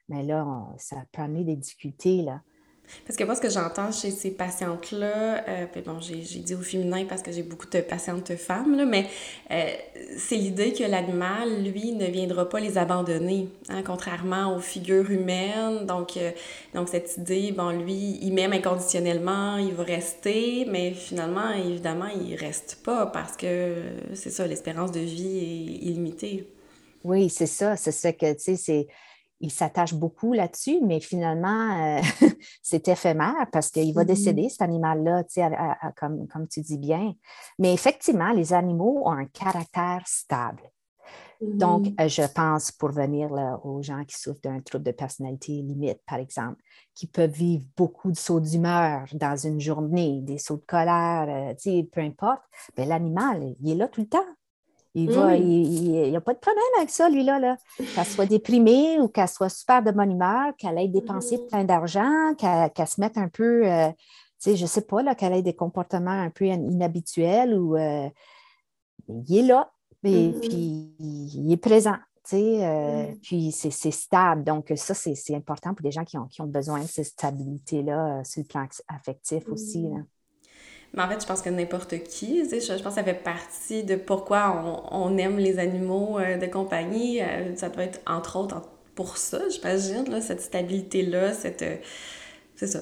mais 0.08 0.24
là, 0.24 0.68
ça 0.78 1.04
peut 1.12 1.22
amener 1.22 1.44
des 1.44 1.58
difficultés. 1.58 2.26
Parce 3.06 3.18
que 3.18 3.24
moi, 3.24 3.36
ce 3.36 3.42
que 3.42 3.50
j'entends 3.50 3.92
chez 3.92 4.12
ces 4.12 4.32
patientes-là, 4.32 5.48
euh, 5.48 5.66
bon, 5.86 6.00
j'ai 6.00 6.40
dit 6.40 6.56
au 6.56 6.62
féminin 6.62 7.06
parce 7.08 7.22
que 7.22 7.32
j'ai 7.32 7.44
beaucoup 7.44 7.68
de 7.68 7.82
patientes 7.82 8.36
femmes, 8.36 8.76
là, 8.76 8.86
mais 8.86 9.08
euh, 9.52 9.66
c'est 10.18 10.36
l'idée 10.36 10.74
que 10.74 10.84
l'animal, 10.84 11.64
lui, 11.64 11.94
ne 11.94 12.06
viendra 12.06 12.48
pas 12.48 12.60
les 12.60 12.78
abandonner, 12.78 13.50
hein, 13.70 13.82
contrairement 13.86 14.56
aux 14.56 14.60
figures 14.60 15.10
humaines. 15.10 15.86
Donc, 15.86 16.18
euh, 16.18 16.32
donc, 16.74 16.90
cette 16.90 17.18
idée, 17.18 17.52
bon, 17.52 17.70
lui, 17.72 18.20
il 18.22 18.34
m'aime 18.34 18.54
inconditionnellement, 18.54 19.58
il 19.58 19.74
va 19.74 19.84
rester, 19.84 20.66
mais 20.70 20.92
finalement, 20.92 21.52
évidemment, 21.52 22.08
il 22.08 22.36
reste 22.36 22.80
pas 22.84 23.08
parce 23.08 23.36
que 23.36 23.76
c'est 24.14 24.32
ça, 24.32 24.48
l'espérance 24.48 24.92
de 24.92 25.00
vie 25.00 25.38
est 25.38 25.88
illimitée. 25.88 26.48
Oui, 27.04 27.30
c'est 27.30 27.48
ça. 27.48 27.76
C'est 27.76 27.92
ça 27.92 28.14
que, 28.14 28.34
tu 28.34 28.40
sais, 28.40 28.56
c'est 28.56 28.88
il 29.42 29.52
s'attache 29.52 29.94
beaucoup 29.94 30.34
là-dessus, 30.34 30.80
mais 30.82 31.00
finalement, 31.00 31.98
euh, 31.98 32.02
c'est 32.62 32.88
éphémère 32.88 33.48
parce 33.52 33.70
qu'il 33.70 33.94
va 33.94 34.04
mm-hmm. 34.04 34.08
décéder, 34.08 34.50
cet 34.50 34.62
animal-là, 34.62 35.24
comme, 35.98 36.28
comme 36.28 36.48
tu 36.48 36.62
dis 36.62 36.78
bien. 36.78 37.14
Mais 37.60 37.74
effectivement, 37.74 38.32
les 38.32 38.54
animaux 38.54 39.04
ont 39.06 39.12
un 39.12 39.26
caractère 39.26 40.04
stable. 40.06 40.64
Donc, 41.42 41.88
mm-hmm. 41.88 42.06
euh, 42.06 42.08
je 42.08 42.34
pense 42.34 42.72
pour 42.72 42.92
venir 42.92 43.32
aux 43.64 43.82
gens 43.82 44.06
qui 44.06 44.16
souffrent 44.16 44.42
d'un 44.42 44.60
trouble 44.60 44.84
de 44.84 44.92
personnalité 44.92 45.54
limite, 45.54 46.00
par 46.06 46.20
exemple, 46.20 46.62
qui 46.94 47.08
peuvent 47.08 47.32
vivre 47.32 47.66
beaucoup 47.76 48.12
de 48.12 48.18
sauts 48.18 48.40
d'humeur 48.40 49.08
dans 49.14 49.36
une 49.36 49.60
journée, 49.60 50.22
des 50.22 50.38
sauts 50.38 50.58
de 50.58 50.66
colère, 50.68 51.56
euh, 51.66 51.84
peu 51.92 52.02
importe, 52.02 52.44
mais 52.78 52.86
l'animal, 52.86 53.56
il 53.60 53.72
est 53.72 53.76
là 53.76 53.88
tout 53.88 54.02
le 54.02 54.08
temps. 54.08 54.20
Il 54.94 55.08
n'y 55.08 56.16
a 56.16 56.22
pas 56.22 56.34
de 56.34 56.40
problème 56.40 56.64
avec 56.78 56.90
ça, 56.90 57.10
lui-là. 57.10 57.40
Là. 57.40 57.58
Qu'elle 57.78 58.06
soit 58.06 58.26
déprimée 58.26 59.00
ou 59.00 59.08
qu'elle 59.08 59.28
soit 59.28 59.50
super 59.50 59.82
de 59.82 59.92
bonne 59.92 60.12
humeur, 60.12 60.54
qu'elle 60.58 60.78
ait 60.78 60.88
dépensé 60.88 61.38
mm-hmm. 61.38 61.48
plein 61.48 61.64
d'argent, 61.64 62.34
qu'elle 62.38 62.88
se 62.88 63.00
mette 63.00 63.18
un 63.18 63.30
peu, 63.30 63.66
euh, 63.66 63.90
tu 63.90 63.96
sais, 64.40 64.56
je 64.56 64.64
ne 64.64 64.68
sais 64.68 64.82
pas, 64.82 65.16
qu'elle 65.16 65.34
ait 65.34 65.42
des 65.42 65.56
comportements 65.56 66.12
un 66.12 66.30
peu 66.30 66.46
inhabituels 66.46 67.58
ou 67.58 67.78
euh, 67.78 68.10
il 69.08 69.38
est 69.38 69.44
là, 69.44 69.72
et 70.04 70.30
mm-hmm. 70.30 70.40
puis 70.40 70.96
il 71.00 71.52
est 71.52 71.58
présent. 71.58 71.98
Tu 72.24 72.36
sais, 72.36 72.66
euh, 72.66 73.08
mm. 73.08 73.20
Puis 73.22 73.52
c'est 73.52 73.92
stable. 73.92 74.44
Donc, 74.44 74.72
ça, 74.76 74.94
c'est 74.94 75.36
important 75.36 75.74
pour 75.74 75.84
des 75.84 75.92
gens 75.92 76.04
qui 76.04 76.18
ont, 76.18 76.28
qui 76.28 76.42
ont 76.42 76.48
besoin 76.48 76.82
de 76.82 76.88
cette 76.88 77.06
stabilité-là 77.06 78.24
sur 78.26 78.42
le 78.42 78.48
plan 78.48 78.68
affectif 78.90 79.48
aussi. 79.48 79.84
Là. 79.84 80.00
Mais 80.94 81.04
en 81.04 81.08
fait, 81.08 81.22
je 81.22 81.26
pense 81.26 81.42
que 81.42 81.50
n'importe 81.50 82.04
qui, 82.04 82.44
je, 82.50 82.84
pense 82.84 82.84
que 82.84 82.90
ça 82.90 83.04
fait 83.04 83.14
partie 83.14 83.84
de 83.84 83.96
pourquoi 83.96 84.88
on, 84.92 85.18
aime 85.18 85.38
les 85.38 85.58
animaux 85.58 86.20
euh, 86.20 86.38
de 86.38 86.48
compagnie. 86.48 87.22
Euh, 87.22 87.56
ça 87.56 87.70
doit 87.70 87.84
être 87.84 88.02
entre 88.06 88.38
autres 88.38 88.62
pour 88.94 89.16
ça, 89.16 89.40
j'imagine, 89.50 90.22
cette 90.22 90.42
stabilité-là, 90.42 91.34
cette... 91.34 91.62
Euh, 91.62 91.78
c'est 92.56 92.68
ça. 92.68 92.82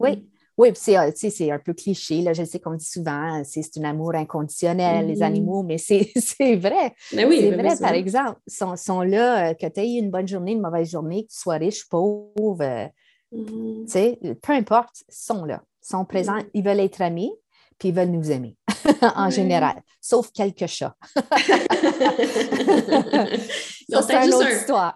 Oui, 0.00 0.26
oui, 0.56 0.70
c'est 0.74 0.96
un 0.96 1.58
peu 1.58 1.74
cliché, 1.74 2.22
là, 2.22 2.32
je 2.32 2.42
sais 2.42 2.58
qu'on 2.58 2.74
dit 2.74 2.86
souvent, 2.86 3.42
c'est 3.44 3.60
un 3.76 3.84
amour 3.84 4.14
inconditionnel, 4.14 5.06
les 5.06 5.16
mm-hmm. 5.16 5.22
animaux, 5.22 5.62
mais 5.62 5.76
c'est 5.76 6.10
vrai. 6.56 6.94
Mais 7.12 7.26
oui, 7.26 7.40
c'est 7.40 7.50
vrai, 7.50 7.76
par 7.78 7.92
exemple, 7.92 8.40
sont, 8.46 8.76
sont 8.76 9.02
là, 9.02 9.54
que 9.54 9.66
tu 9.66 9.80
aies 9.80 9.98
une 9.98 10.10
bonne 10.10 10.26
journée, 10.26 10.52
une 10.52 10.62
mauvaise 10.62 10.90
journée, 10.90 11.24
que 11.24 11.32
tu 11.32 11.38
sois 11.38 11.56
riche, 11.56 11.86
pauvre, 11.86 12.90
mm-hmm. 13.30 14.34
peu 14.36 14.52
importe, 14.54 15.04
sont 15.10 15.44
là 15.44 15.62
sont 15.86 16.04
présents, 16.04 16.38
ils 16.54 16.64
veulent 16.64 16.80
être 16.80 17.00
amis, 17.00 17.32
puis 17.78 17.90
ils 17.90 17.94
veulent 17.94 18.10
nous 18.10 18.30
aimer, 18.30 18.56
en 19.02 19.30
général, 19.30 19.82
sauf 20.00 20.30
quelques 20.32 20.66
chats. 20.66 20.96
ils 23.88 23.96
ont 23.96 24.06
peut-être 24.06 24.24
juste, 24.24 24.70
un... 24.70 24.94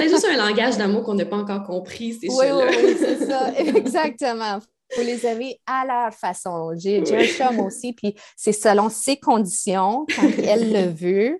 juste 0.00 0.26
un 0.30 0.36
langage 0.36 0.76
d'amour 0.76 1.02
qu'on 1.02 1.14
n'a 1.14 1.24
pas 1.24 1.38
encore 1.38 1.64
compris, 1.64 2.14
ces 2.14 2.28
oui, 2.28 2.46
Oui, 2.52 2.64
oui, 2.84 2.96
c'est 2.98 3.26
ça, 3.26 3.52
exactement. 3.56 4.58
Il 4.92 4.96
faut 4.96 5.02
les 5.02 5.24
aimer 5.24 5.60
à 5.66 5.86
leur 5.86 6.12
façon. 6.12 6.72
J'ai 6.76 6.98
un 6.98 7.24
chat, 7.24 7.52
moi 7.52 7.66
aussi, 7.66 7.92
puis 7.92 8.14
c'est 8.36 8.52
selon 8.52 8.88
ses 8.88 9.16
conditions, 9.16 10.04
quand 10.16 10.28
elle 10.42 10.72
le 10.72 10.90
veut, 10.90 11.38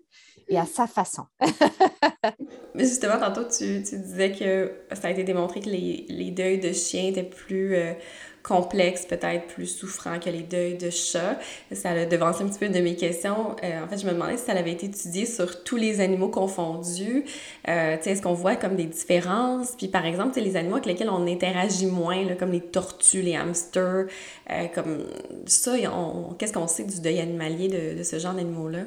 et 0.48 0.58
à 0.58 0.66
sa 0.66 0.86
façon. 0.86 1.24
Mais 2.74 2.84
justement, 2.84 3.18
tantôt, 3.18 3.44
tu, 3.44 3.82
tu, 3.82 3.98
disais 3.98 4.32
que 4.32 4.72
ça 4.92 5.08
a 5.08 5.10
été 5.10 5.24
démontré 5.24 5.60
que 5.60 5.68
les, 5.68 6.06
les 6.08 6.30
deuils 6.30 6.58
de 6.58 6.72
chiens 6.72 7.08
étaient 7.08 7.22
plus... 7.22 7.76
Euh, 7.76 7.94
complexe, 8.42 9.06
peut-être 9.06 9.46
plus 9.48 9.66
souffrant 9.66 10.18
que 10.18 10.30
les 10.30 10.42
deuils 10.42 10.76
de 10.76 10.90
chat. 10.90 11.38
Ça 11.72 11.90
a 11.90 12.04
devancé 12.06 12.42
un 12.42 12.48
petit 12.48 12.58
peu 12.58 12.68
de 12.68 12.80
mes 12.80 12.96
questions. 12.96 13.56
Euh, 13.62 13.84
en 13.84 13.88
fait, 13.88 13.98
je 13.98 14.06
me 14.06 14.12
demandais 14.12 14.36
si 14.36 14.44
ça 14.44 14.52
avait 14.52 14.72
été 14.72 14.86
étudié 14.86 15.26
sur 15.26 15.62
tous 15.62 15.76
les 15.76 16.00
animaux 16.00 16.28
confondus. 16.28 17.24
Euh, 17.68 17.96
est-ce 18.04 18.22
qu'on 18.22 18.34
voit 18.34 18.56
comme 18.56 18.76
des 18.76 18.86
différences? 18.86 19.72
Puis 19.76 19.88
par 19.88 20.06
exemple, 20.06 20.38
les 20.40 20.56
animaux 20.56 20.76
avec 20.76 20.86
lesquels 20.86 21.10
on 21.10 21.26
interagit 21.26 21.86
moins, 21.86 22.24
là, 22.24 22.34
comme 22.34 22.52
les 22.52 22.60
tortues, 22.60 23.22
les 23.22 23.36
hamsters, 23.36 24.06
euh, 24.50 24.66
comme 24.74 25.04
ça, 25.46 25.72
qu'est-ce 26.38 26.52
qu'on 26.52 26.66
sait 26.66 26.84
du 26.84 27.00
deuil 27.00 27.20
animalier 27.20 27.68
de, 27.68 27.98
de 27.98 28.02
ce 28.02 28.18
genre 28.18 28.34
d'animaux-là? 28.34 28.80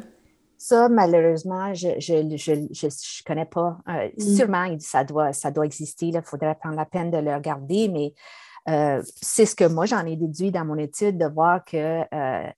Ça, 0.57 0.87
malheureusement, 0.87 1.73
je 1.73 1.89
ne 1.89 2.37
je, 2.37 2.67
je, 2.71 2.87
je, 2.87 3.23
connais 3.25 3.45
pas. 3.45 3.79
Mm. 3.85 4.21
Sûrement, 4.21 4.75
ça 4.79 5.03
doit, 5.03 5.33
ça 5.33 5.51
doit 5.51 5.65
exister. 5.65 6.05
Il 6.05 6.21
faudrait 6.23 6.55
prendre 6.55 6.77
la 6.77 6.85
peine 6.85 7.11
de 7.11 7.17
le 7.17 7.35
regarder, 7.35 7.89
mais 7.89 8.05
euh, 8.05 8.09
c'est 8.65 9.45
ce 9.45 9.55
que 9.55 9.67
moi, 9.67 9.85
j'en 9.85 10.05
ai 10.05 10.15
déduit 10.15 10.51
dans 10.51 10.65
mon 10.65 10.77
étude, 10.77 11.17
de 11.17 11.25
voir 11.25 11.63
que, 11.65 12.03
euh, 12.13 12.49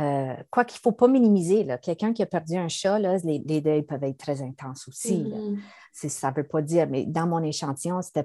euh, 0.00 0.34
quoi 0.50 0.64
qu'il 0.64 0.78
ne 0.78 0.82
faut 0.82 0.92
pas 0.92 1.08
minimiser, 1.08 1.66
quelqu'un 1.82 2.12
qui 2.12 2.22
a 2.22 2.26
perdu 2.26 2.56
un 2.56 2.68
chat, 2.68 2.98
les, 2.98 3.38
deuils 3.60 3.82
peuvent 3.82 4.04
être 4.04 4.18
très 4.18 4.42
intenses 4.42 4.88
aussi. 4.88 5.22
Mm-hmm. 5.22 6.08
Ça 6.08 6.30
ne 6.30 6.36
veut 6.36 6.46
pas 6.46 6.62
dire, 6.62 6.88
mais 6.88 7.06
dans 7.06 7.26
mon 7.26 7.42
échantillon, 7.42 8.00
c'était 8.02 8.24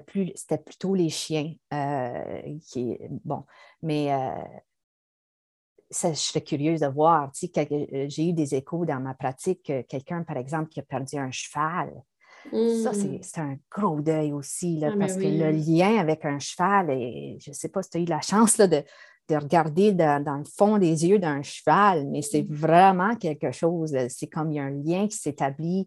plutôt 0.58 0.94
les 0.94 1.08
chiens 1.08 1.54
qui. 2.66 2.98
Bon, 3.24 3.44
mais 3.82 4.08
ça, 5.88 6.12
je 6.12 6.18
serais 6.18 6.42
curieuse 6.42 6.80
de 6.80 6.86
voir. 6.88 7.30
j'ai 7.32 8.28
eu 8.28 8.32
des 8.32 8.54
échos 8.56 8.84
dans 8.84 8.98
ma 8.98 9.14
pratique, 9.14 9.72
quelqu'un, 9.88 10.24
par 10.24 10.36
exemple, 10.36 10.68
qui 10.68 10.80
a 10.80 10.82
perdu 10.82 11.16
un 11.16 11.30
cheval. 11.30 11.92
Ça, 12.50 12.92
mmh. 12.92 13.18
c'est 13.22 13.40
un 13.40 13.56
gros 13.70 14.00
deuil 14.00 14.32
aussi, 14.32 14.78
là, 14.78 14.90
ah, 14.92 14.96
parce 14.98 15.16
que 15.16 15.22
le 15.22 15.50
lien 15.50 15.98
avec 15.98 16.24
un 16.24 16.38
cheval, 16.38 16.90
et 16.90 17.38
je 17.40 17.50
ne 17.50 17.54
sais 17.54 17.68
pas 17.68 17.82
si 17.82 17.90
tu 17.90 17.98
as 17.98 18.00
eu 18.00 18.06
la 18.06 18.20
chance 18.20 18.56
là, 18.58 18.66
de, 18.66 18.82
de, 19.28 19.36
regarder 19.36 19.92
dans 19.92 20.38
le 20.38 20.44
fond 20.44 20.78
des 20.78 21.06
yeux 21.06 21.18
d'un 21.18 21.42
cheval, 21.42 22.06
mais 22.08 22.22
c'est 22.22 22.42
mmh. 22.42 22.54
vraiment 22.54 23.14
quelque 23.16 23.52
chose. 23.52 23.96
C'est 24.08 24.26
comme 24.26 24.50
il 24.50 24.56
y 24.56 24.58
a 24.58 24.64
un 24.64 24.70
lien 24.70 25.06
qui 25.06 25.16
s'établit 25.16 25.86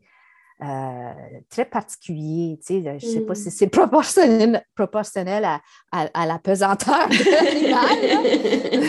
euh, 0.62 1.12
très 1.50 1.66
particulier. 1.66 2.60
Tu 2.60 2.82
sais, 2.82 3.00
je 3.00 3.06
ne 3.06 3.12
sais 3.12 3.22
pas 3.22 3.36
si 3.36 3.48
mm. 3.48 3.52
c'est 3.52 3.68
proportionnel, 3.72 4.64
proportionnel 4.76 5.46
à, 5.46 5.62
à, 5.92 6.26
la 6.26 6.40
pesanteur 6.40 7.10
de 7.10 7.16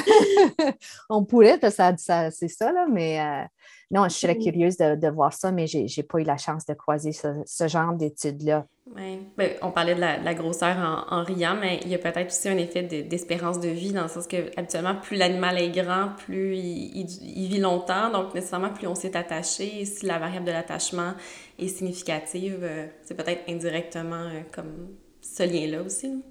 l'animal. 0.54 0.74
On 1.10 1.24
pourrait, 1.24 1.58
parce 1.58 1.76
que 1.76 1.94
ça, 1.98 2.30
c'est 2.30 2.48
ça, 2.48 2.70
là, 2.72 2.86
mais 2.90 3.20
euh, 3.20 3.44
non, 3.90 4.04
je 4.04 4.14
serais 4.14 4.34
mm. 4.34 4.42
curieuse 4.42 4.76
de, 4.76 4.94
de, 4.94 5.08
voir 5.08 5.32
ça, 5.32 5.52
mais 5.52 5.66
je 5.66 5.78
n'ai 5.78 6.02
pas 6.02 6.20
eu 6.20 6.24
la 6.24 6.36
chance 6.36 6.66
de 6.66 6.74
croiser 6.74 7.12
ce, 7.12 7.28
ce 7.46 7.66
genre 7.66 7.94
d'études-là. 7.94 8.66
Oui, 8.86 9.26
ben, 9.38 9.50
on 9.62 9.70
parlait 9.70 9.94
de 9.94 10.00
la, 10.00 10.34
grosseur 10.34 10.76
en, 11.10 11.24
riant, 11.24 11.56
mais 11.58 11.80
il 11.84 11.88
y 11.88 11.94
a 11.94 11.98
peut-être 11.98 12.26
aussi 12.26 12.50
un 12.50 12.58
effet 12.58 12.82
d'espérance 12.82 13.58
de, 13.58 13.68
vie, 13.70 13.92
dans 13.92 14.02
le 14.02 14.08
sens 14.08 14.26
que 14.26 14.50
habituellement, 14.58 14.94
plus 14.94 15.16
l'animal 15.16 15.58
est 15.58 15.70
grand, 15.70 16.10
plus 16.18 16.54
il, 16.58 17.48
vit 17.48 17.60
longtemps, 17.60 18.10
donc 18.10 18.34
nécessairement, 18.34 18.74
plus 18.74 18.86
on 18.86 18.94
s'est 18.94 19.16
attaché. 19.16 19.80
Et 19.80 19.84
si 19.86 20.04
la 20.04 20.18
variable 20.18 20.44
de 20.44 20.52
l'attachement 20.52 21.12
est 21.58 21.68
significative, 21.68 22.58
euh, 22.62 22.86
c'est 23.02 23.14
peut-être 23.14 23.48
indirectement 23.48 24.26
euh, 24.26 24.42
comme 24.52 24.90
ce 25.22 25.44
lien-là 25.44 25.82
aussi. 25.82 26.22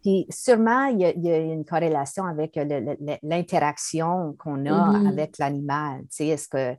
Puis 0.00 0.26
sûrement, 0.30 0.86
il 0.86 1.00
y, 1.00 1.30
a, 1.30 1.36
une 1.36 1.66
corrélation 1.66 2.24
avec 2.24 2.58
l'interaction 3.22 4.34
qu'on 4.38 4.64
a 4.64 4.70
mm-hmm. 4.70 5.08
avec 5.08 5.36
l'animal. 5.38 6.04
Est-ce 6.18 6.48
que 6.48 6.74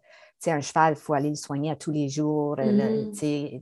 un 0.50 0.62
cheval, 0.62 0.94
il 0.94 1.00
faut 1.00 1.14
aller 1.14 1.30
le 1.30 1.36
soigner 1.36 1.72
à 1.72 1.76
tous 1.76 1.92
les 1.92 2.10
jours, 2.10 2.56
mm-hmm. 2.56 3.62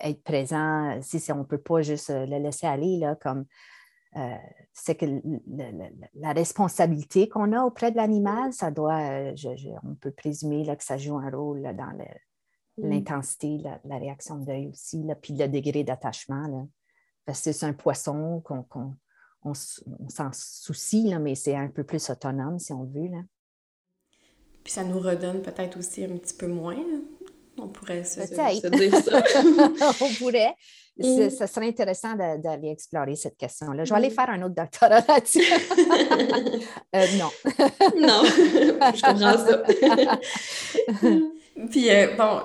Être 0.00 0.22
présent, 0.22 0.98
si, 1.02 1.20
on 1.32 1.38
ne 1.38 1.44
peut 1.44 1.60
pas 1.60 1.82
juste 1.82 2.10
euh, 2.10 2.26
le 2.26 2.38
laisser 2.38 2.66
aller, 2.66 2.98
là, 2.98 3.16
comme 3.16 3.44
euh, 4.16 4.36
c'est 4.72 4.94
que 4.94 5.06
la 6.14 6.32
responsabilité 6.32 7.28
qu'on 7.28 7.52
a 7.52 7.62
auprès 7.62 7.90
de 7.90 7.96
l'animal, 7.96 8.52
ça 8.52 8.70
doit, 8.70 9.00
euh, 9.00 9.34
on 9.82 9.94
peut 9.94 10.12
présumer 10.12 10.64
là, 10.64 10.76
que 10.76 10.84
ça 10.84 10.96
joue 10.96 11.18
un 11.18 11.30
rôle 11.30 11.62
dans 11.62 11.92
mm. 11.96 12.88
l'intensité, 12.88 13.58
la, 13.58 13.80
la, 13.84 13.98
réaction 13.98 14.36
d'œil 14.36 14.68
aussi, 14.68 15.02
là, 15.02 15.14
puis 15.14 15.34
le 15.34 15.48
degré 15.48 15.82
d'attachement. 15.82 16.68
Parce 17.24 17.42
que 17.42 17.52
c'est 17.52 17.66
un 17.66 17.72
poisson 17.72 18.40
qu'on 18.44 18.64
on, 19.42 19.54
s'en 19.54 20.30
soucie, 20.32 21.08
là, 21.08 21.18
mais 21.18 21.34
c'est 21.34 21.56
un 21.56 21.68
peu 21.68 21.84
plus 21.84 22.08
autonome, 22.10 22.58
si 22.58 22.72
on 22.72 22.84
veut. 22.84 23.08
Là. 23.08 23.22
Puis 24.62 24.72
ça 24.72 24.84
nous 24.84 24.98
redonne 24.98 25.42
peut-être 25.42 25.78
aussi 25.78 26.04
un 26.04 26.16
petit 26.16 26.34
peu 26.34 26.46
moins. 26.46 26.82
On 27.58 27.68
pourrait 27.68 28.04
se, 28.04 28.20
dire 28.20 28.96
ça. 28.96 29.22
on 30.00 30.14
pourrait. 30.14 30.54
Ce 31.00 31.30
Ça 31.30 31.46
serait 31.46 31.66
intéressant 31.66 32.14
d'aller 32.14 32.70
explorer 32.70 33.16
cette 33.16 33.36
question-là. 33.36 33.84
Je 33.84 33.90
vais 33.90 33.96
aller 33.96 34.10
faire 34.10 34.30
un 34.30 34.42
autre 34.42 34.54
doctorat 34.54 35.00
là-dessus. 35.08 35.42
Euh, 36.94 37.06
non. 37.18 37.30
non, 38.00 38.22
je 38.24 39.02
comprends 39.02 39.36
ça. 39.36 39.62
Puis, 41.70 41.90
euh, 41.90 42.14
bon, 42.16 42.42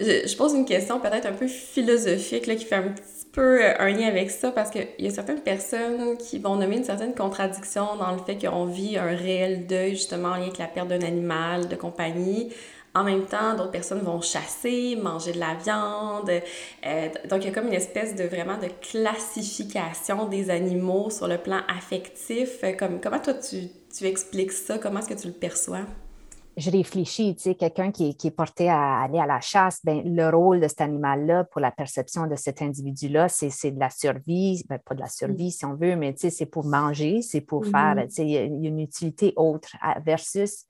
je, 0.00 0.36
pose 0.36 0.54
une 0.54 0.64
question 0.64 1.00
peut-être 1.00 1.26
un 1.26 1.32
peu 1.32 1.46
philosophique 1.46 2.46
là, 2.46 2.54
qui 2.54 2.64
fait 2.64 2.76
un 2.76 2.88
petit 2.88 3.26
peu 3.32 3.62
euh, 3.62 3.74
un 3.78 3.90
lien 3.90 4.06
avec 4.08 4.30
ça 4.30 4.50
parce 4.50 4.70
qu'il 4.70 4.86
y 4.98 5.06
a 5.06 5.10
certaines 5.10 5.40
personnes 5.40 6.16
qui 6.16 6.38
vont 6.38 6.56
nommer 6.56 6.78
une 6.78 6.84
certaine 6.84 7.14
contradiction 7.14 7.96
dans 7.96 8.12
le 8.12 8.18
fait 8.18 8.38
qu'on 8.38 8.64
vit 8.64 8.96
un 8.96 9.14
réel 9.14 9.66
deuil 9.66 9.90
justement 9.90 10.28
en 10.28 10.36
lien 10.36 10.44
avec 10.44 10.58
la 10.58 10.66
perte 10.66 10.88
d'un 10.88 11.02
animal 11.02 11.68
de 11.68 11.76
compagnie 11.76 12.50
en 12.94 13.02
même 13.02 13.26
temps, 13.26 13.56
d'autres 13.56 13.72
personnes 13.72 14.02
vont 14.02 14.20
chasser, 14.20 14.96
manger 14.96 15.32
de 15.32 15.40
la 15.40 15.54
viande. 15.54 16.30
Euh, 16.30 17.08
donc, 17.28 17.42
il 17.42 17.46
y 17.46 17.48
a 17.48 17.52
comme 17.52 17.66
une 17.66 17.74
espèce 17.74 18.14
de 18.14 18.24
vraiment 18.24 18.56
de 18.56 18.68
classification 18.80 20.28
des 20.28 20.48
animaux 20.50 21.10
sur 21.10 21.26
le 21.26 21.38
plan 21.38 21.60
affectif. 21.68 22.62
Euh, 22.62 22.72
comme, 22.72 23.00
comment 23.00 23.18
toi, 23.18 23.34
tu, 23.34 23.68
tu 23.96 24.04
expliques 24.04 24.52
ça? 24.52 24.78
Comment 24.78 25.00
est-ce 25.00 25.08
que 25.08 25.20
tu 25.20 25.26
le 25.26 25.34
perçois? 25.34 25.86
je 26.56 26.70
réfléchis, 26.70 27.34
tu 27.34 27.42
sais, 27.42 27.54
quelqu'un 27.54 27.90
qui, 27.90 28.14
qui, 28.14 28.28
est 28.28 28.30
porté 28.30 28.68
à 28.68 29.00
aller 29.00 29.18
à 29.18 29.26
la 29.26 29.40
chasse, 29.40 29.80
ben, 29.82 30.02
le 30.04 30.28
rôle 30.28 30.60
de 30.60 30.68
cet 30.68 30.82
animal-là 30.82 31.44
pour 31.44 31.60
la 31.60 31.72
perception 31.72 32.26
de 32.26 32.36
cet 32.36 32.62
individu-là, 32.62 33.28
c'est 33.28 33.72
de 33.72 33.80
la 33.80 33.90
survie, 33.90 34.64
ben, 34.68 34.78
pas 34.78 34.94
de 34.94 35.00
la 35.00 35.08
survie 35.08 35.50
si 35.50 35.64
on 35.64 35.74
veut, 35.74 35.96
mais 35.96 36.14
c'est 36.16 36.46
pour 36.46 36.64
manger, 36.64 37.22
c'est 37.22 37.40
pour 37.40 37.64
faire, 37.64 37.96
mm-hmm. 37.96 38.22
il 38.22 38.30
y 38.30 38.36
a 38.36 38.42
une 38.42 38.78
utilité 38.78 39.32
autre 39.36 39.76
versus 40.04 40.66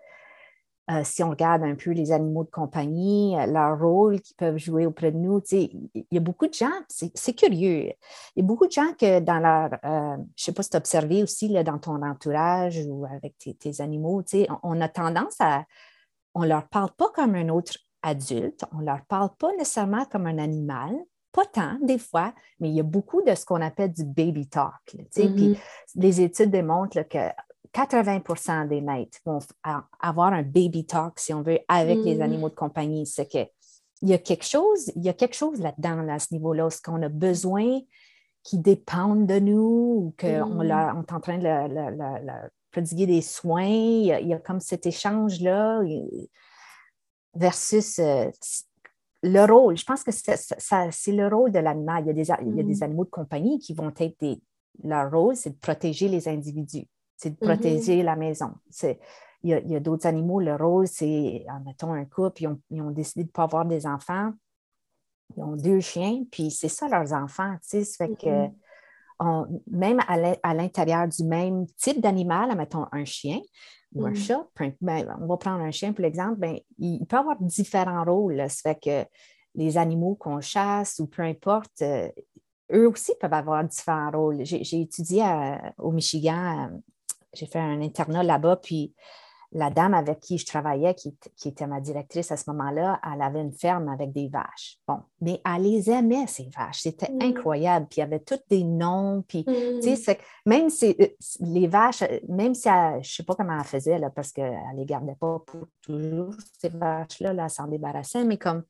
euh, 0.91 1.01
si 1.03 1.23
on 1.23 1.31
regarde 1.31 1.63
un 1.63 1.75
peu 1.75 1.93
les 1.93 2.13
animaux 2.13 2.45
de 2.45 2.51
compagnie, 2.51 3.35
euh, 3.39 3.47
leur 3.47 3.79
rôle 3.79 4.21
qu'ils 4.21 4.37
peuvent 4.37 4.59
jouer 4.59 4.85
auprès 4.85 5.13
de 5.13 5.17
nous, 5.17 5.43
il 5.51 5.89
y 6.11 6.19
a 6.19 6.21
beaucoup 6.21 6.47
de 6.47 6.53
gens, 6.53 6.73
c'est 6.89 7.33
curieux, 7.33 7.85
il 7.87 7.95
y 8.37 8.41
a 8.41 8.45
beaucoup 8.45 8.67
de 8.67 8.73
gens 8.73 8.93
que 8.93 9.21
dans 9.21 9.39
leur, 9.39 9.73
euh, 9.85 10.17
je 10.17 10.21
ne 10.21 10.27
sais 10.37 10.53
pas 10.53 10.63
si 10.63 10.71
tu 10.71 10.77
as 10.77 10.81
observé 10.81 11.23
aussi 11.23 11.49
là, 11.49 11.65
dans 11.65 11.79
ton 11.79 12.03
entourage 12.03 12.85
ou 12.87 13.07
avec 13.07 13.35
tes, 13.39 13.81
animaux, 13.81 14.23
on, 14.35 14.59
on 14.63 14.81
a 14.83 14.89
tendance 14.89 15.37
à, 15.41 15.65
on 16.35 16.43
ne 16.43 16.49
leur 16.49 16.69
parle 16.69 16.91
pas 16.99 17.09
comme 17.15 17.35
un 17.35 17.49
autre 17.49 17.79
adulte, 18.03 18.67
on 18.73 18.81
ne 18.81 18.87
leur 18.87 19.07
parle 19.07 19.31
pas 19.39 19.53
nécessairement 19.53 20.05
comme 20.05 20.27
un 20.27 20.37
animal, 20.37 20.95
pas 21.33 21.47
tant 21.47 21.79
des 21.81 21.99
fois, 21.99 22.35
mais 22.61 22.69
il 22.69 22.75
y 22.75 22.81
a 22.81 22.85
beaucoup 22.85 23.23
de 23.23 23.35
ce 23.35 23.47
qu'on 23.47 23.63
appelle 23.63 23.93
du 23.93 24.05
baby 24.05 24.49
talk. 24.49 24.95
Mm-hmm. 25.17 25.59
les 25.97 26.21
études 26.21 26.51
démontrent 26.51 27.09
que 27.09 27.31
80% 27.75 28.69
des 28.69 28.81
maîtres 28.81 29.19
vont 29.27 29.41
avoir 30.01 30.33
un 30.33 30.43
baby 30.43 30.87
talk, 30.87 31.19
si 31.19 31.35
on 31.35 31.43
veut, 31.43 31.59
avec 31.69 31.99
les 31.99 32.17
mm. 32.17 32.23
animaux 32.23 32.49
de 32.49 32.55
compagnie. 32.55 33.05
C'est 33.05 33.31
que 33.31 33.51
il 34.03 34.11
y 34.11 34.15
a 34.15 34.19
quelque 34.19 34.45
chose, 34.45 34.93
il 34.97 35.03
y 35.03 35.09
a 35.09 35.13
quelque 35.13 35.35
chose 35.35 35.61
là-dedans, 35.61 36.07
à 36.09 36.19
ce 36.19 36.33
niveau-là, 36.33 36.71
ce 36.71 36.81
qu'on 36.81 37.03
a 37.03 37.09
besoin 37.09 37.81
qui 38.43 38.59
dépendent 38.59 39.27
de 39.27 39.39
nous 39.39 39.97
ou 40.07 40.15
qu'on 40.19 40.63
mm. 40.63 40.71
est 40.71 41.13
en 41.13 41.21
train 41.21 41.39
de 41.39 41.45
leur 41.45 42.51
prodiguer 42.71 43.07
des 43.07 43.23
soins. 43.23 43.65
Il 43.65 44.07
y, 44.07 44.35
a, 44.35 44.39
comme 44.39 44.61
cet 44.61 44.87
échange-là 44.87 45.81
versus 47.35 47.99
euh, 47.99 48.31
le 49.23 49.45
rôle. 49.53 49.77
Je 49.77 49.85
pense 49.85 50.05
que 50.05 50.13
c'est 50.13 51.13
le 51.13 51.27
rôle 51.27 51.51
de 51.51 51.59
l'animal. 51.59 52.05
Il, 52.07 52.19
il, 52.19 52.57
y 52.57 52.61
a 52.61 52.63
des 52.63 52.77
mm. 52.77 52.83
animaux 52.83 53.05
de 53.05 53.11
compagnie 53.11 53.59
qui 53.59 53.75
vont 53.75 53.93
être 53.99 54.21
des. 54.21 54.41
Leur 54.83 55.11
rôle, 55.11 55.37
c'est 55.37 55.51
de 55.51 55.59
protéger 55.59 56.09
les 56.09 56.29
individus 56.29 56.89
c'est 57.17 57.31
de 57.31 57.37
mm-hmm. 57.37 57.47
protéger 57.47 58.03
la 58.03 58.17
maison. 58.17 58.53
Il 59.43 59.51
y 59.51 59.77
a, 59.77 59.81
d'autres 59.81 60.07
animaux, 60.07 60.41
le 60.41 60.57
rôle, 60.57 60.87
c'est, 60.87 61.45
mettons, 61.67 61.93
un 61.93 62.07
couple, 62.07 62.43
ils 62.43 62.49
ont, 62.49 62.61
ils 62.71 62.81
ont 62.81 62.91
décidé 62.91 63.25
de 63.25 63.29
ne 63.29 63.33
pas 63.33 63.43
avoir 63.43 63.67
des 63.67 63.87
enfants. 63.87 64.33
Ils 65.37 65.43
ont 65.43 65.57
deux 65.57 65.81
chiens, 65.81 66.25
puis 66.31 66.51
c'est 66.51 66.69
ça 66.69 66.89
leurs 66.89 67.13
enfants. 67.13 67.55
Tu 67.63 67.69
sais, 67.69 67.85
ça 67.85 68.07
fait 68.07 68.15
que 68.15 68.47
mm-hmm. 69.23 69.61
même 69.71 70.01
à 70.09 70.55
l'intérieur 70.55 71.09
du 71.09 71.25
même 71.25 71.67
type 71.77 72.01
d'animal, 72.01 72.57
mettons 72.57 72.87
un 72.93 73.05
chien 73.05 73.41
ou 73.95 74.07
un 74.07 74.13
mm-hmm. 74.13 74.17
chat, 74.17 74.47
ben, 74.81 75.17
on 75.21 75.27
va 75.27 75.37
prendre 75.37 75.63
un 75.63 75.71
chien 75.71 75.93
pour 75.93 76.03
l'exemple, 76.03 76.37
ben, 76.37 76.59
il, 76.79 77.05
peut 77.07 77.17
avoir 77.17 77.37
différents 77.41 78.05
rôles. 78.05 78.49
Ça 78.49 78.75
fait 78.75 78.81
que 78.83 79.09
les 79.55 79.79
animaux 79.79 80.15
qu'on 80.17 80.41
chasse 80.41 80.99
ou 80.99 81.07
peu 81.07 81.23
importe, 81.23 81.83
euh, 81.83 82.09
eux 82.73 82.89
aussi 82.89 83.13
peuvent 83.21 83.33
avoir 83.33 83.63
différents 83.65 84.11
rôles. 84.11 84.45
J'ai 84.45 84.81
étudié 84.81 85.23
au 85.79 85.93
Michigan 85.93 86.71
j'ai 87.35 87.47
fait 87.47 87.59
un 87.59 87.81
internat 87.81 88.23
là-bas, 88.23 88.57
puis 88.57 88.95
la 89.55 89.71
dame 89.71 89.95
avec 89.95 90.19
qui 90.21 90.37
je 90.37 90.47
travaillais, 90.47 90.95
qui, 90.95 91.17
était 91.45 91.67
ma 91.67 91.81
directrice 91.81 92.33
à 92.33 92.37
ce 92.37 92.51
moment-là, 92.51 93.01
elle 93.05 93.23
avait 93.23 93.41
une 93.41 93.53
ferme 93.53 93.89
avec 93.89 94.13
des 94.13 94.29
vaches. 94.29 94.79
Bon, 94.87 94.99
mais 95.21 95.41
elle 95.47 95.63
les 95.63 95.89
aimait, 95.91 96.27
ces 96.27 96.51
vaches. 96.57 96.81
C'était 96.81 97.11
mm. 97.13 97.23
incroyable. 97.23 97.87
Puis 97.89 97.99
il 97.99 98.01
y 98.01 98.03
avait 98.03 98.19
tous 98.19 98.41
des 98.51 98.65
noms. 98.65 99.23
Puis, 99.29 99.45
tu 99.45 99.97
sais, 99.97 100.19
mm. 100.45 100.49
même 100.49 100.71
si 100.71 100.97
euh, 101.01 101.07
les 101.41 101.69
vaches, 101.69 102.03
même 102.29 102.55
si 102.55 102.69
elle, 102.69 102.95
je 102.95 102.99
ne 102.99 103.15
sais 103.15 103.23
pas 103.23 103.37
comment 103.37 103.57
elle 103.57 103.65
faisait, 103.65 103.99
là, 103.99 104.11
parce 104.11 104.33
qu'elle 104.33 104.59
ne 104.73 104.79
les 104.79 104.87
gardait 104.87 105.15
pas 105.15 105.41
pour 105.47 105.69
toujours, 105.83 106.35
ces 106.59 106.71
vaches-là, 106.71 107.33
là, 107.33 107.45
elle 107.45 107.51
s'en 107.51 107.69
débarrassait, 107.69 108.25
mais 108.25 108.39
comme 108.39 108.65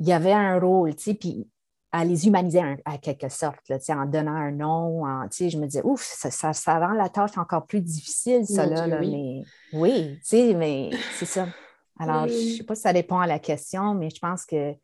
il 0.00 0.08
y 0.08 0.12
avait 0.12 0.32
un 0.32 0.58
rôle, 0.58 0.96
tu 0.96 1.04
sais, 1.04 1.14
puis 1.14 1.48
à 1.92 2.04
les 2.04 2.26
humaniser 2.26 2.62
à 2.86 2.96
quelque 2.96 3.28
sorte, 3.28 3.68
là, 3.68 3.76
en 3.90 4.06
donnant 4.06 4.34
un 4.34 4.50
nom. 4.50 5.06
En, 5.06 5.28
je 5.30 5.58
me 5.58 5.66
disais, 5.66 5.82
ouf, 5.84 6.02
ça, 6.02 6.52
ça, 6.52 6.78
rend 6.78 6.94
la 6.94 7.10
tâche 7.10 7.36
encore 7.36 7.66
plus 7.66 7.82
difficile, 7.82 8.46
ça. 8.46 8.66
Là, 8.66 8.86
oui. 9.00 9.44
mais 9.72 10.18
oui, 10.32 10.54
mais 10.54 10.90
c'est 11.18 11.26
ça. 11.26 11.46
Alors, 11.98 12.26
je 12.26 12.32
ne 12.32 12.56
sais 12.56 12.64
pas 12.64 12.74
si 12.74 12.82
ça 12.82 12.90
répond 12.90 13.18
à 13.18 13.26
la 13.26 13.38
question, 13.38 13.94
mais 13.94 14.08
je 14.08 14.18
pense 14.18 14.46
que 14.46 14.74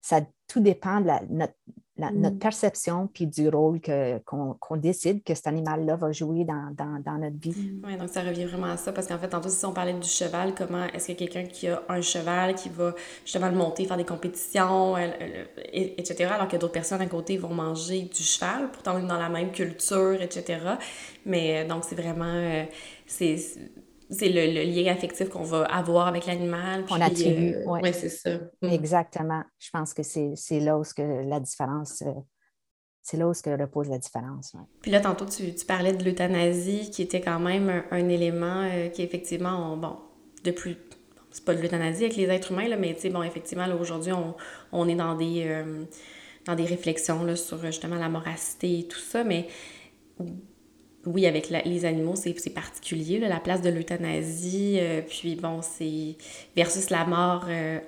ça 0.00 0.22
tout 0.48 0.60
dépend 0.60 1.00
de 1.00 1.06
la, 1.06 1.20
notre, 1.28 1.54
notre 2.00 2.36
mm. 2.36 2.38
perception 2.38 3.08
puis 3.12 3.26
du 3.26 3.48
rôle 3.48 3.80
qu'on, 4.24 4.76
décide 4.76 5.22
que 5.22 5.34
cet 5.34 5.46
animal-là 5.46 5.96
va 5.96 6.12
jouer 6.12 6.44
dans, 6.44 7.18
notre 7.18 7.36
vie. 7.38 7.50
Mm. 7.50 7.82
Oui, 7.86 7.96
donc 7.96 8.08
ça 8.08 8.22
revient 8.22 8.44
vraiment 8.44 8.68
à 8.68 8.76
ça 8.76 8.92
parce 8.92 9.06
qu'en 9.06 9.18
fait, 9.18 9.28
tantôt, 9.28 9.48
si 9.48 9.64
on 9.66 9.72
parlait 9.72 9.92
du 9.92 10.08
cheval, 10.08 10.54
comment 10.54 10.84
est-ce 10.86 11.08
que 11.08 11.12
quelqu'un 11.12 11.44
qui 11.44 11.68
a 11.68 11.82
un 11.88 12.00
cheval 12.00 12.54
qui 12.54 12.68
va 12.68 12.94
justement 13.24 13.48
le 13.48 13.56
monter, 13.56 13.84
faire 13.84 13.96
des 13.96 14.04
compétitions, 14.04 14.96
etc., 14.96 16.30
alors 16.32 16.48
que 16.48 16.56
d'autres 16.56 16.72
personnes 16.72 17.00
à 17.00 17.06
côté 17.06 17.36
vont 17.36 17.54
manger 17.54 18.02
du 18.02 18.22
cheval, 18.22 18.70
pourtant 18.72 18.96
on 18.96 19.04
est 19.04 19.08
dans 19.08 19.18
la 19.18 19.28
même 19.28 19.50
culture, 19.52 20.20
etc. 20.20 20.58
Mais 21.26 21.58
euh, 21.58 21.68
donc, 21.68 21.84
c'est 21.84 21.94
vraiment. 21.94 22.24
Euh, 22.24 22.64
c'est 23.06 23.36
c'est 24.10 24.28
le, 24.28 24.64
lien 24.64 24.92
affectif 24.92 25.28
qu'on 25.28 25.42
va 25.42 25.64
avoir 25.64 26.08
avec 26.08 26.26
l'animal. 26.26 26.84
On 26.90 27.00
attribue. 27.00 27.54
Euh, 27.54 27.64
oui, 27.66 27.92
c'est 27.92 28.08
ça. 28.08 28.38
Mm. 28.62 28.68
Exactement. 28.68 29.42
Je 29.58 29.70
pense 29.70 29.94
que 29.94 30.02
c'est 30.02 30.60
là 30.60 30.78
où 30.78 30.82
que 30.82 31.28
la 31.28 31.40
différence, 31.40 32.02
euh, 32.02 32.12
c'est 33.02 33.16
là 33.16 33.28
où 33.28 33.32
que 33.32 33.60
repose 33.60 33.88
la 33.88 33.98
différence. 33.98 34.54
Puis 34.82 34.90
là, 34.90 35.00
tantôt, 35.00 35.26
tu, 35.26 35.54
tu 35.54 35.64
parlais 35.64 35.92
de 35.92 36.04
l'euthanasie, 36.04 36.90
qui 36.90 37.02
était 37.02 37.20
quand 37.20 37.38
même 37.38 37.84
un, 37.90 38.08
élément 38.08 38.68
euh, 38.70 38.88
qui, 38.88 39.02
effectivement, 39.02 39.76
bon, 39.76 39.96
depuis 40.44 40.76
c'est 41.32 41.44
pas 41.44 41.54
de 41.54 41.62
l'euthanasie 41.62 42.04
avec 42.04 42.16
les 42.16 42.24
êtres 42.24 42.50
humains, 42.50 42.66
là, 42.66 42.76
mais 42.76 42.96
bon, 43.12 43.22
effectivement, 43.22 43.66
aujourd'hui, 43.80 44.10
on, 44.10 44.34
on, 44.72 44.88
est 44.88 44.96
dans 44.96 45.14
des, 45.14 45.64
dans 46.44 46.56
des 46.56 46.64
réflexions 46.64 47.22
là, 47.22 47.36
sur 47.36 47.64
justement 47.64 47.94
la 47.94 48.08
moracité 48.08 48.80
et 48.80 48.88
tout 48.88 48.98
ça, 48.98 49.22
mais 49.22 49.46
oui, 51.06 51.26
avec 51.26 51.48
les 51.48 51.84
animaux, 51.86 52.14
c'est 52.14 52.50
particulier, 52.50 53.20
la 53.20 53.40
place 53.40 53.62
de 53.62 53.70
l'euthanasie, 53.70 54.76
euh, 54.80 55.00
puis 55.00 55.34
bon, 55.34 55.60
c'est 55.62 56.16
versus 56.54 56.90
la 56.90 57.06
mort 57.06 57.46
euh, 57.48 57.78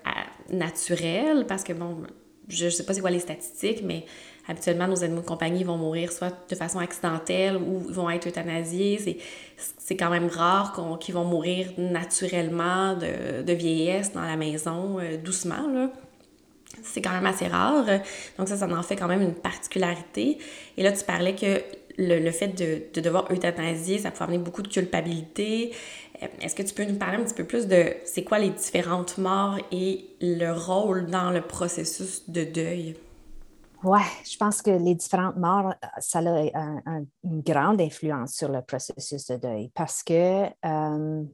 naturelle, 0.51 1.45
parce 1.47 1.63
que 1.63 1.75
bon, 1.75 1.99
je, 2.49 2.71
sais 2.71 2.85
pas 2.85 2.95
c'est 2.95 3.03
quoi 3.03 3.11
les 3.11 3.21
statistiques, 3.21 3.83
mais 3.85 4.07
habituellement, 4.49 4.89
nos 4.89 5.05
animaux 5.05 5.21
de 5.21 5.27
compagnie 5.27 5.63
vont 5.63 5.77
mourir 5.77 6.11
soit 6.11 6.35
de 6.49 6.55
façon 6.55 6.79
accidentelle 6.79 7.57
ou 7.57 7.81
vont 7.81 8.09
être 8.09 8.29
euthanasiés. 8.29 9.21
C'est 9.79 9.97
quand 9.97 10.11
même 10.11 10.29
rare 10.29 10.99
qu'ils 10.99 11.15
vont 11.15 11.25
mourir 11.25 11.71
naturellement 11.77 12.95
de, 12.95 13.43
de, 13.43 13.53
vieillesse 13.53 14.13
dans 14.13 14.23
la 14.23 14.37
maison, 14.37 14.99
euh, 14.99 15.19
doucement, 15.19 15.69
là 15.69 15.91
c'est 16.83 17.03
quand 17.03 17.11
même 17.11 17.27
assez 17.27 17.47
rare. 17.47 17.85
Donc 18.39 18.49
ça, 18.49 18.57
ça 18.57 18.67
en 18.67 18.83
fait 18.83 18.97
quand 18.97 19.09
même 19.09 19.23
une 19.23 19.35
particularité. 19.35 20.39
Et 20.77 20.83
là, 20.83 20.93
tu 20.93 21.05
parlais 21.05 21.35
que 21.35 21.61
le, 21.99 22.31
fait 22.31 22.49
de, 22.49 22.83
de, 22.93 23.01
devoir 23.01 23.31
euthanasier, 23.31 23.99
ça 23.99 24.11
peut 24.11 24.25
amener 24.25 24.39
beaucoup 24.39 24.63
de 24.63 24.69
culpabilité. 24.69 25.73
Euh, 26.23 26.27
est-ce 26.41 26.55
que 26.55 26.63
tu 26.63 26.75
peux 26.75 26.85
nous 26.85 26.99
parler 26.99 27.19
un 27.19 27.25
petit 27.25 27.35
peu 27.35 27.45
plus 27.45 27.67
de 27.67 27.95
c'est 28.05 28.25
quoi 28.25 28.39
les 28.39 28.51
différentes 28.51 29.19
morts 29.19 29.59
et 29.71 30.07
le 30.21 30.53
rôle 30.53 31.07
dans 31.07 31.31
le 31.31 31.43
processus 31.43 32.29
de 32.29 32.45
deuil? 32.45 32.97
Oui, 33.85 34.01
je 34.31 34.37
pense 34.37 34.63
que 34.63 34.71
les 34.71 34.95
différentes 34.95 35.37
morts, 35.37 35.75
ça 35.99 36.21
a 36.21 37.01
une 37.25 37.41
grande 37.41 37.81
influence 37.81 38.35
sur 38.35 38.49
le 38.49 38.63
processus 38.63 39.27
de 39.27 39.37
deuil 39.37 39.71
parce 39.75 40.05
que 40.05 40.45
euh, 40.65 41.25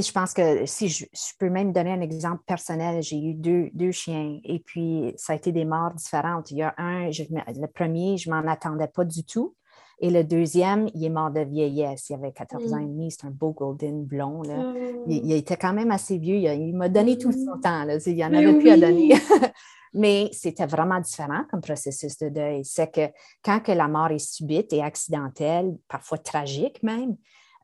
je 0.00 0.12
pense 0.12 0.32
que 0.32 0.64
si 0.64 0.88
je, 0.88 1.04
peux 1.38 1.50
même 1.50 1.72
donner 1.72 1.92
un 1.92 2.00
exemple 2.00 2.42
personnel, 2.46 3.02
j'ai 3.02 3.18
eu 3.18 3.34
deux, 3.34 3.68
deux, 3.74 3.90
chiens 3.90 4.38
et 4.44 4.60
puis 4.60 5.12
ça 5.16 5.34
a 5.34 5.36
été 5.36 5.52
des 5.52 5.64
morts 5.64 5.92
différentes. 5.94 6.50
Il 6.50 6.58
y 6.58 6.62
a 6.62 6.74
un, 6.78 7.08
le 7.08 7.66
premier, 7.66 8.16
je 8.16 8.30
ne 8.30 8.34
m'en 8.34 8.50
attendais 8.50 8.88
pas 8.88 9.04
du 9.04 9.24
tout. 9.24 9.54
Et 10.00 10.10
le 10.10 10.24
deuxième, 10.24 10.88
il 10.94 11.04
est 11.04 11.10
mort 11.10 11.30
de 11.30 11.40
vieillesse. 11.40 12.10
Il 12.10 12.14
avait 12.14 12.32
14 12.32 12.72
ans 12.72 12.78
et 12.78 12.84
mm. 12.84 12.88
demi, 12.88 13.10
c'est 13.12 13.24
un 13.24 13.30
beau 13.30 13.52
golden 13.52 14.04
blond. 14.04 14.42
Là. 14.42 14.56
Mm. 14.56 15.10
Il, 15.10 15.32
était 15.32 15.56
quand 15.56 15.72
même 15.72 15.92
assez 15.92 16.18
vieux. 16.18 16.36
Il, 16.36 16.74
m'a 16.74 16.88
donné 16.88 17.16
tout 17.16 17.30
son 17.30 17.56
mm. 17.56 17.60
temps. 17.60 17.84
Là. 17.84 17.98
Il 18.04 18.14
n'y 18.14 18.24
en 18.24 18.34
avait 18.34 18.58
plus 18.58 18.70
à 18.70 18.76
donner. 18.76 19.14
Mais 19.94 20.28
c'était 20.32 20.66
vraiment 20.66 20.98
différent 21.00 21.44
comme 21.50 21.60
processus 21.60 22.18
de 22.18 22.30
deuil. 22.30 22.64
C'est 22.64 22.90
que 22.90 23.12
quand 23.44 23.60
que 23.60 23.72
la 23.72 23.86
mort 23.88 24.10
est 24.10 24.18
subite 24.18 24.72
et 24.72 24.82
accidentelle, 24.82 25.76
parfois 25.86 26.18
tragique 26.18 26.82
même, 26.82 27.16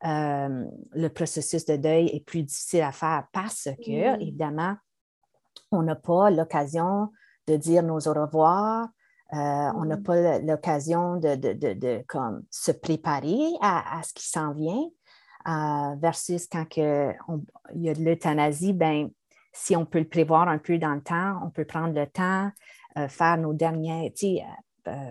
euh, 0.05 0.65
le 0.93 1.09
processus 1.09 1.65
de 1.65 1.77
deuil 1.77 2.07
est 2.09 2.25
plus 2.25 2.43
difficile 2.43 2.83
à 2.83 2.93
faire 2.93 3.25
parce 3.33 3.69
que, 3.85 4.17
mm. 4.17 4.21
évidemment, 4.21 4.77
on 5.73 5.83
n'a 5.83 5.97
pas 5.97 6.31
l'occasion 6.31 7.11
de 7.47 7.57
dire 7.57 7.83
nos 7.83 8.07
au 8.07 8.13
revoir, 8.13 8.89
euh, 9.33 9.37
on 9.37 9.85
n'a 9.85 9.97
mm. 9.97 10.03
pas 10.03 10.39
l'occasion 10.39 11.17
de, 11.17 11.35
de, 11.35 12.05
comme, 12.07 12.45
se 12.51 12.71
préparer 12.71 13.39
à, 13.61 14.01
ce 14.05 14.13
qui 14.13 14.29
s'en 14.29 14.53
vient, 14.53 14.85
euh, 15.49 15.95
versus 16.01 16.47
quand 16.47 16.69
que 16.69 17.13
il 17.75 17.83
y 17.83 17.89
a 17.89 17.95
de 17.95 18.03
l'euthanasie, 18.03 18.73
ben, 18.73 19.11
si 19.53 19.75
on 19.75 19.85
peut 19.85 19.99
le 19.99 20.09
prévoir 20.09 20.49
un 20.49 20.59
peu 20.59 20.79
dans 20.79 20.95
le 20.95 21.03
temps, 21.03 21.41
on 21.45 21.51
peut 21.51 21.65
prendre 21.65 21.95
le 21.95 22.07
temps, 22.07 22.51
faire 23.09 23.39
nos 23.39 23.53
derniers, 23.53 24.13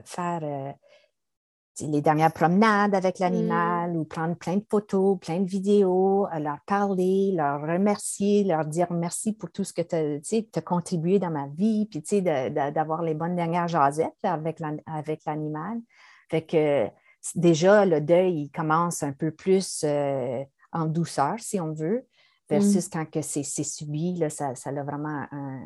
faire 0.05 0.73
les 1.81 2.01
dernières 2.01 2.33
promenades 2.33 2.95
avec 2.95 3.19
l'animal 3.19 3.93
mm. 3.93 3.97
ou 3.97 4.05
prendre 4.05 4.35
plein 4.35 4.57
de 4.57 4.65
photos, 4.69 5.19
plein 5.19 5.39
de 5.39 5.49
vidéos, 5.49 6.27
euh, 6.27 6.39
leur 6.39 6.59
parler, 6.65 7.33
leur 7.35 7.61
remercier, 7.61 8.43
leur 8.43 8.65
dire 8.65 8.91
merci 8.91 9.33
pour 9.33 9.51
tout 9.51 9.63
ce 9.63 9.73
que 9.73 9.81
tu 9.81 10.47
as 10.55 10.61
contribué 10.61 11.19
dans 11.19 11.29
ma 11.29 11.47
vie, 11.47 11.85
puis 11.85 12.21
d'avoir 12.21 13.01
les 13.01 13.13
bonnes 13.13 13.35
dernières 13.35 13.67
jasettes 13.67 14.13
avec 14.23 14.59
l'animal. 15.25 15.79
Fait 16.29 16.45
que 16.45 16.87
déjà, 17.35 17.85
le 17.85 18.01
deuil, 18.01 18.43
il 18.43 18.49
commence 18.49 19.03
un 19.03 19.13
peu 19.13 19.31
plus 19.31 19.81
euh, 19.83 20.43
en 20.71 20.85
douceur, 20.85 21.35
si 21.39 21.59
on 21.59 21.73
veut, 21.73 22.05
versus 22.49 22.87
mm. 22.87 22.89
quand 22.91 23.21
c'est 23.21 23.43
subi, 23.43 24.15
là, 24.15 24.29
ça, 24.29 24.55
ça 24.55 24.69
a 24.69 24.83
vraiment 24.83 25.25
un, 25.31 25.61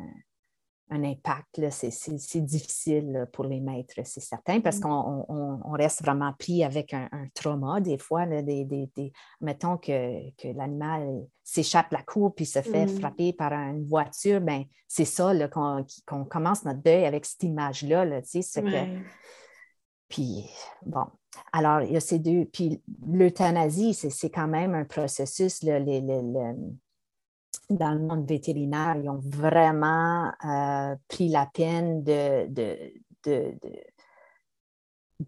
un 0.92 1.04
impact. 1.04 1.60
C'est 1.70 2.40
difficile 2.40 3.26
pour 3.32 3.44
les 3.44 3.60
maîtres, 3.60 3.94
c'est 4.04 4.20
certain, 4.20 4.60
parce 4.60 4.78
mmh. 4.78 4.82
qu'on 4.82 5.72
reste 5.72 6.02
vraiment 6.02 6.32
pris 6.38 6.62
avec 6.62 6.92
un, 6.92 7.08
trauma. 7.34 7.80
Des 7.80 7.98
fois, 7.98 8.26
des, 8.26 9.12
mettons 9.40 9.78
que, 9.78 10.52
l'animal 10.52 11.26
s'échappe 11.42 11.90
la 11.92 12.02
cour 12.02 12.34
puis 12.34 12.46
se 12.46 12.62
fait 12.62 12.86
mmh. 12.86 13.00
frapper 13.00 13.32
par 13.32 13.52
une 13.52 13.84
voiture, 13.84 14.40
ben, 14.40 14.64
c'est 14.86 15.04
ça 15.04 15.32
qu'on 15.48 16.24
commence 16.26 16.64
notre 16.64 16.82
deuil 16.82 17.06
avec 17.06 17.24
cette 17.24 17.42
image-là. 17.42 18.04
Là, 18.04 18.20
Puis, 20.08 20.50
bon, 20.84 21.06
alors, 21.52 21.80
il 21.82 21.92
y 21.92 21.96
a 21.96 22.00
ces 22.00 22.18
deux. 22.18 22.44
Puis, 22.44 22.82
l'euthanasie, 23.06 23.94
c'est 23.94 24.30
quand 24.30 24.48
même 24.48 24.74
un 24.74 24.84
processus. 24.84 25.62
le, 25.62 25.78
dans 27.76 27.92
le 27.92 28.00
monde 28.00 28.28
vétérinaire, 28.28 28.96
ils 28.96 29.08
ont 29.08 29.20
vraiment 29.22 30.32
euh, 30.44 30.94
pris 31.08 31.28
la 31.28 31.46
peine 31.52 32.02
de, 32.02 32.46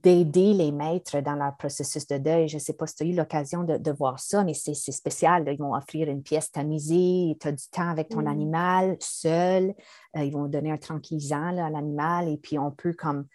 d'aider 0.03 0.55
les 0.55 0.73
maîtres 0.73 1.21
dans 1.21 1.35
leur 1.35 1.57
processus 1.57 2.07
de 2.07 2.19
deuil. 2.19 2.49
Je 2.49 2.57
ne 2.57 2.61
sais 2.61 2.73
pas 2.73 2.87
si 2.87 2.97
tu 2.97 3.03
as 3.05 3.07
eu 3.07 3.15
l'occasion 3.15 3.65
de, 3.65 3.91
voir 3.93 4.19
ça, 4.19 4.45
mais 4.45 4.55
c'est, 4.55 4.75
spécial. 4.75 5.45
Ils 5.47 5.59
vont 5.59 5.75
offrir 5.75 6.09
une 6.09 6.23
pièce 6.23 6.51
tamisée, 6.51 7.37
tu 7.41 7.49
as 7.49 7.53
du 7.53 7.65
temps 7.71 7.89
avec 7.89 8.09
ton 8.09 8.27
animal 8.27 8.97
seul, 9.01 9.75
euh, 10.17 10.25
ils 10.25 10.33
vont 10.33 10.47
donner 10.47 10.71
un 10.71 10.79
tranquillisant 10.79 11.57
à 11.57 11.71
l'animal 11.71 12.29
et 12.29 12.37
puis 12.37 12.59
on 12.59 12.71
peut 12.71 12.93
comme 12.93 13.27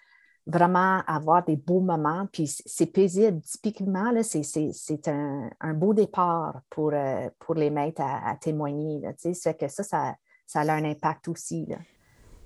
vraiment 0.48 1.02
avoir 1.06 1.44
des 1.46 1.56
beaux 1.56 1.80
moments. 1.80 2.28
Puis 2.32 2.48
c'est 2.66 2.88
paisible. 2.88 3.42
Typiquement, 3.42 4.12
c'est 4.24 5.08
un, 5.08 5.50
un, 5.60 5.74
beau 5.74 5.94
départ 5.94 6.62
pour, 6.70 6.92
euh, 6.94 7.30
pour 7.40 7.56
les 7.56 7.70
maîtres 7.70 8.02
à, 8.02 8.36
témoigner. 8.40 9.02
C'est 9.18 9.58
que 9.58 9.68
ça, 9.68 9.84
ça, 9.84 10.16
ça, 10.46 10.62
a 10.62 10.74
un 10.74 10.84
impact 10.84 11.28
aussi. 11.28 11.68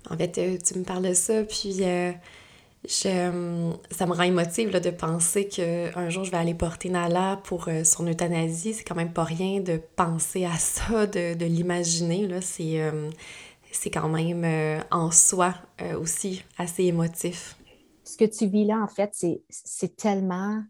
En 0.10 0.18
fait, 0.18 0.38
euh, 0.38 0.58
tu 0.64 0.78
me 0.78 0.84
parles 0.84 1.04
de 1.04 1.14
ça, 1.14 1.44
puis 1.44 1.78
euh, 1.82 2.12
je, 2.84 3.72
ça 3.90 4.06
me 4.06 4.14
rend 4.14 4.24
émotive 4.24 4.78
de 4.78 4.90
penser 4.90 5.48
qu'un 5.48 6.10
jour, 6.10 6.26
je 6.26 6.32
vais 6.32 6.38
aller 6.38 6.54
porter 6.54 6.90
Nala 6.90 7.40
pour 7.44 7.70
son 7.86 8.06
euthanasie. 8.08 8.74
C'est 8.74 8.84
quand 8.84 8.96
même 8.96 9.14
pas 9.14 9.24
rien 9.24 9.62
de 9.62 9.80
penser 9.96 10.46
à 10.46 10.58
ça, 10.58 11.08
de, 11.08 11.36
de 11.36 11.46
l'imaginer. 11.46 12.42
C'est 12.42 12.92
c'est 13.72 13.90
quand 13.90 14.08
même 14.08 14.84
en 14.92 15.10
soi 15.10 15.56
aussi 16.00 16.44
assez 16.60 16.84
émotif 16.84 17.58
ce 18.04 18.18
que 18.18 18.26
tu 18.26 18.48
vis 18.48 18.66
là, 18.66 18.80
en 18.80 18.88
fait, 18.88 19.16
c'est 19.50 19.96
tellement. 19.96 20.64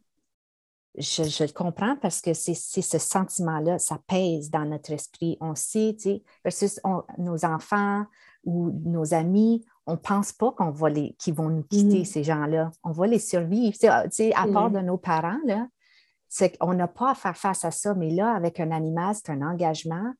Je, 0.95 1.23
le 1.43 1.51
comprends 1.51 1.95
parce 1.95 2.21
que 2.21 2.35
c'est 2.35 2.53
ce 2.53 2.99
sentiment-là, 2.99 3.79
ça 3.79 3.99
pèse 4.07 4.51
dans 4.51 4.65
notre 4.65 4.91
esprit. 4.91 5.37
On 5.41 5.55
sait, 5.55 5.95
tu 5.97 6.03
sais, 6.03 6.23
versus 6.43 6.79
nos 7.17 7.45
enfants 7.45 8.05
ou 8.43 8.69
nos 8.85 9.15
amis, 9.15 9.65
on 9.87 9.93
ne 9.93 9.97
pense 9.97 10.31
pas 10.31 10.51
qu'on 10.51 10.69
va 10.69 10.89
les, 10.89 11.15
qu'ils 11.17 11.33
vont 11.33 11.49
nous 11.49 11.63
quitter, 11.63 12.01
mm. 12.01 12.05
ces 12.05 12.23
gens-là. 12.23 12.69
On 12.83 12.91
va 12.91 13.07
les 13.07 13.17
survivre. 13.17 13.73
Tu 13.73 13.87
sais, 14.11 14.33
à 14.33 14.47
part 14.47 14.69
mm. 14.69 14.73
de 14.73 14.79
nos 14.81 14.97
parents, 14.97 15.39
là, 15.45 15.67
c'est 16.29 16.57
qu'on 16.57 16.75
n'a 16.75 16.87
pas 16.87 17.11
à 17.11 17.15
faire 17.15 17.37
face 17.37 17.65
à 17.65 17.71
ça. 17.71 17.95
Mais 17.95 18.11
là, 18.11 18.31
avec 18.33 18.59
un 18.59 18.69
animal, 18.69 19.15
c'est 19.15 19.31
un 19.31 19.41
engagement 19.41 20.13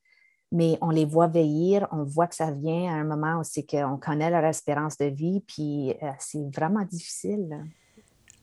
mais 0.53 0.77
on 0.81 0.91
les 0.91 1.03
voit 1.03 1.27
veillir, 1.27 1.87
on 1.91 2.03
voit 2.03 2.27
que 2.27 2.35
ça 2.35 2.51
vient 2.51 2.93
à 2.93 2.95
un 2.95 3.03
moment 3.03 3.39
où 3.39 3.43
c'est 3.43 3.63
qu'on 3.63 3.97
connaît 3.97 4.29
leur 4.29 4.45
espérance 4.45 4.97
de 4.97 5.05
vie, 5.05 5.41
puis 5.47 5.89
euh, 6.01 6.11
c'est 6.19 6.47
vraiment 6.55 6.85
difficile. 6.85 7.65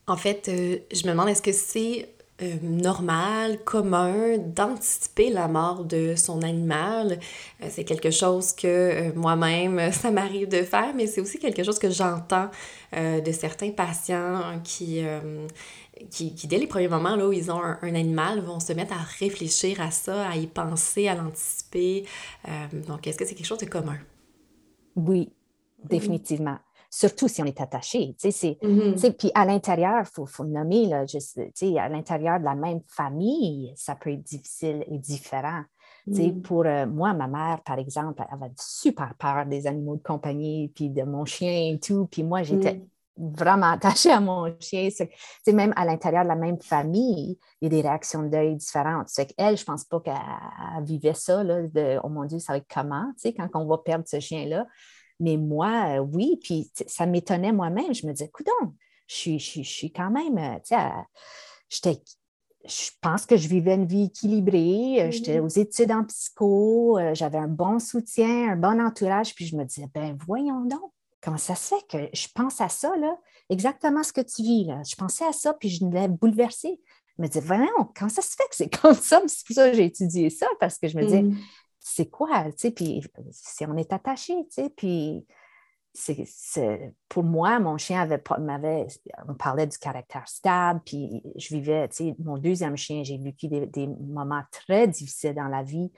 En 0.09 0.17
fait, 0.17 0.49
euh, 0.49 0.79
je 0.93 1.07
me 1.07 1.13
demande, 1.13 1.29
est-ce 1.29 1.41
que 1.41 1.53
c'est 1.53 2.13
euh, 2.43 2.55
normal, 2.63 3.59
commun 3.65 4.39
d'anticiper 4.39 5.31
la 5.31 5.49
mort 5.49 5.85
de 5.85 6.15
son 6.17 6.43
animal? 6.43 7.19
c'est 7.69 7.85
quelque 7.85 8.11
chose 8.11 8.53
que 8.53 9.13
moi-même, 9.15 9.93
ça 9.93 10.11
m'arrive 10.11 10.49
de 10.49 10.63
faire, 10.63 10.95
mais 10.95 11.07
c'est 11.07 11.21
aussi 11.21 11.39
quelque 11.39 11.63
chose 11.63 11.79
que 11.79 11.91
j'entends 11.91 12.49
de 12.93 13.33
certains 13.33 13.71
patients 13.71 14.61
qui 14.65 15.01
qui, 16.09 16.47
dès 16.47 16.59
les 16.59 16.67
premiers 16.67 16.89
moments 16.89 17.17
là, 17.17 17.29
où 17.29 17.33
ils 17.33 17.51
ont 17.51 17.63
un, 17.63 17.95
animal, 17.95 18.41
vont 18.41 18.61
se 18.61 18.73
mettre 18.73 18.95
à 18.95 19.03
réfléchir 19.19 19.81
à 19.81 19.91
ça, 19.91 20.29
à 20.29 20.37
y 20.37 20.47
penser, 20.47 21.09
à 21.09 21.15
l'anticiper. 21.15 22.07
Euh, 22.49 22.83
donc, 22.87 23.07
est-ce 23.07 23.19
que 23.19 23.25
c'est 23.25 23.35
quelque 23.35 23.47
chose 23.47 23.59
de 23.59 23.67
commun? 23.67 23.99
Oui, 24.97 25.31
définitivement. 25.85 26.59
Surtout 26.93 27.29
si 27.29 27.41
on 27.41 27.45
est 27.45 27.61
attaché. 27.61 28.17
Mm-hmm. 28.19 29.13
Puis 29.13 29.31
à 29.35 29.45
l'intérieur, 29.45 30.03
il 30.03 30.27
faut, 30.27 30.43
le 30.43 30.51
nommer, 30.51 30.87
là, 30.87 31.07
juste, 31.07 31.39
à 31.79 31.89
l'intérieur 31.89 32.41
de 32.41 32.45
la 32.45 32.57
même 32.57 32.81
famille, 32.89 33.73
ça 33.77 33.95
peut 33.95 34.11
être 34.11 34.23
difficile 34.23 34.85
et 34.91 34.99
différent. 34.99 35.63
Mm. 36.07 36.41
Pour 36.41 36.67
euh, 36.67 36.87
moi, 36.87 37.15
ma 37.15 37.29
mère, 37.29 37.61
par 37.65 37.79
exemple, 37.79 38.23
elle 38.27 38.35
avait 38.35 38.53
super 38.59 39.15
peur 39.19 39.47
des 39.47 39.67
animaux 39.67 39.97
de 39.97 40.03
compagnie, 40.03 40.73
puis 40.75 40.91
de 40.91 41.03
mon 41.05 41.25
chien 41.25 41.73
et 41.75 41.79
tout. 41.79 42.09
Puis 42.11 42.25
moi, 42.25 42.43
j'étais 42.43 42.75
mm 42.75 42.87
vraiment 43.21 43.73
attachée 43.73 44.11
à 44.11 44.21
mon 44.21 44.55
chien. 44.59 44.89
C'est 44.91 45.53
même 45.53 45.73
à 45.77 45.85
l'intérieur 45.85 46.25
de 46.25 46.29
la 46.29 46.37
même 46.37 46.61
famille, 46.61 47.39
il 47.61 47.65
y 47.65 47.67
a 47.67 47.83
des 47.83 47.87
réactions 47.87 48.23
de 48.23 48.29
deuil 48.29 48.57
différentes. 48.57 49.09
C'est 49.09 49.27
qu'elle, 49.27 49.57
je 49.57 49.63
ne 49.63 49.67
pense 49.67 49.85
pas 49.85 50.01
qu'elle 50.01 50.85
vivait 50.85 51.15
ça, 51.15 51.45
là, 51.45 51.63
de 51.63 51.99
oh 52.03 52.09
mon 52.09 52.25
Dieu, 52.25 52.39
ça 52.39 52.53
va 52.53 52.59
être 52.59 52.71
comment, 52.73 53.13
quand 53.25 53.49
on 53.55 53.67
va 53.67 53.79
perdre 53.79 54.05
ce 54.07 54.21
chien-là. 54.21 54.67
Mais 55.21 55.37
moi, 55.37 55.99
euh, 55.99 55.99
oui, 55.99 56.39
puis 56.43 56.71
ça 56.87 57.07
m'étonnait 57.07 57.53
moi-même. 57.53 57.95
Je 57.95 58.07
me 58.07 58.13
disais, 58.13 58.29
coudon, 58.29 58.75
je 59.07 59.15
suis, 59.15 59.39
je, 59.39 59.63
suis 59.63 59.93
quand 59.93 60.11
même, 60.11 60.39
euh, 60.39 60.59
tu 60.67 60.75
sais, 61.69 62.03
je 62.65 62.91
pense 63.01 63.27
que 63.27 63.37
je 63.37 63.49
vivais 63.49 63.75
une 63.75 63.87
vie 63.87 64.05
équilibrée. 64.05 65.03
Euh, 65.03 65.11
j'étais 65.11 65.41
aux 65.41 65.49
études 65.49 65.93
en 65.93 66.05
psycho, 66.05 66.99
j'avais 67.13 67.39
un 67.39 67.49
bon 67.49 67.79
soutien, 67.79 68.53
un 68.53 68.57
bon 68.57 68.81
entourage, 68.81 69.35
puis 69.35 69.47
je 69.47 69.57
me 69.57 69.65
disais, 69.65 69.87
ben 69.95 70.17
voyons 70.27 70.65
donc, 70.65 70.93
comment 71.21 71.37
ça 71.37 71.55
se 71.55 71.75
fait 71.75 71.87
que 71.89 72.17
je 72.17 72.29
pense 72.35 72.61
à 72.61 72.69
ça, 72.69 72.97
là, 72.97 73.17
exactement 73.51 74.03
ce 74.03 74.13
que 74.13 74.21
tu 74.21 74.43
vis, 74.43 74.65
là. 74.65 74.83
Je 74.89 74.95
pensais 74.97 75.27
à 75.27 75.33
ça, 75.33 75.55
puis 75.55 75.69
je 75.69 75.85
me 75.85 75.93
l'ai 75.93 76.09
bouleversé. 76.09 76.81
Je 77.17 77.23
me 77.23 77.29
disais, 77.29 77.41
voyons, 77.41 77.67
comment 77.95 78.09
ça 78.09 78.23
se 78.23 78.35
fait 78.35 78.49
que 78.49 78.57
c'est 78.57 78.71
comme 78.81 78.95
ça? 78.95 79.21
C'est 79.27 79.47
pour 79.47 79.55
ça 79.55 79.71
que 79.71 79.77
j'ai 79.77 79.85
étudié 79.85 80.31
ça, 80.31 80.47
parce 80.59 80.79
que 80.79 80.89
je 80.89 80.97
me 80.97 81.05
disais, 81.05 81.23
mm. 81.23 81.37
C'est 81.81 82.11
quoi, 82.11 82.45
tu 82.45 82.53
sais, 82.57 82.71
puis 82.71 83.03
si 83.33 83.65
on 83.67 83.77
est 83.77 83.93
attaché, 83.93 84.35
tu 84.45 84.63
sais, 84.63 84.71
puis 84.71 85.27
c'est, 85.93 86.95
pour 87.09 87.25
moi, 87.25 87.59
mon 87.59 87.77
chien 87.77 88.01
avait, 88.01 88.23
m'avait, 88.39 88.87
on 89.27 89.35
parlait 89.35 89.67
du 89.67 89.77
caractère 89.77 90.29
stable, 90.29 90.81
puis 90.85 91.23
je 91.37 91.55
vivais, 91.55 91.89
tu 91.89 91.97
sais, 91.97 92.17
mon 92.23 92.39
deuxième 92.39 92.77
chien, 92.77 93.03
j'ai 93.03 93.19
vécu 93.19 93.49
des, 93.49 93.67
des, 93.67 93.89
moments 93.89 94.45
très 94.53 94.87
difficiles 94.87 95.35
dans 95.35 95.49
la 95.49 95.63
vie 95.63 95.91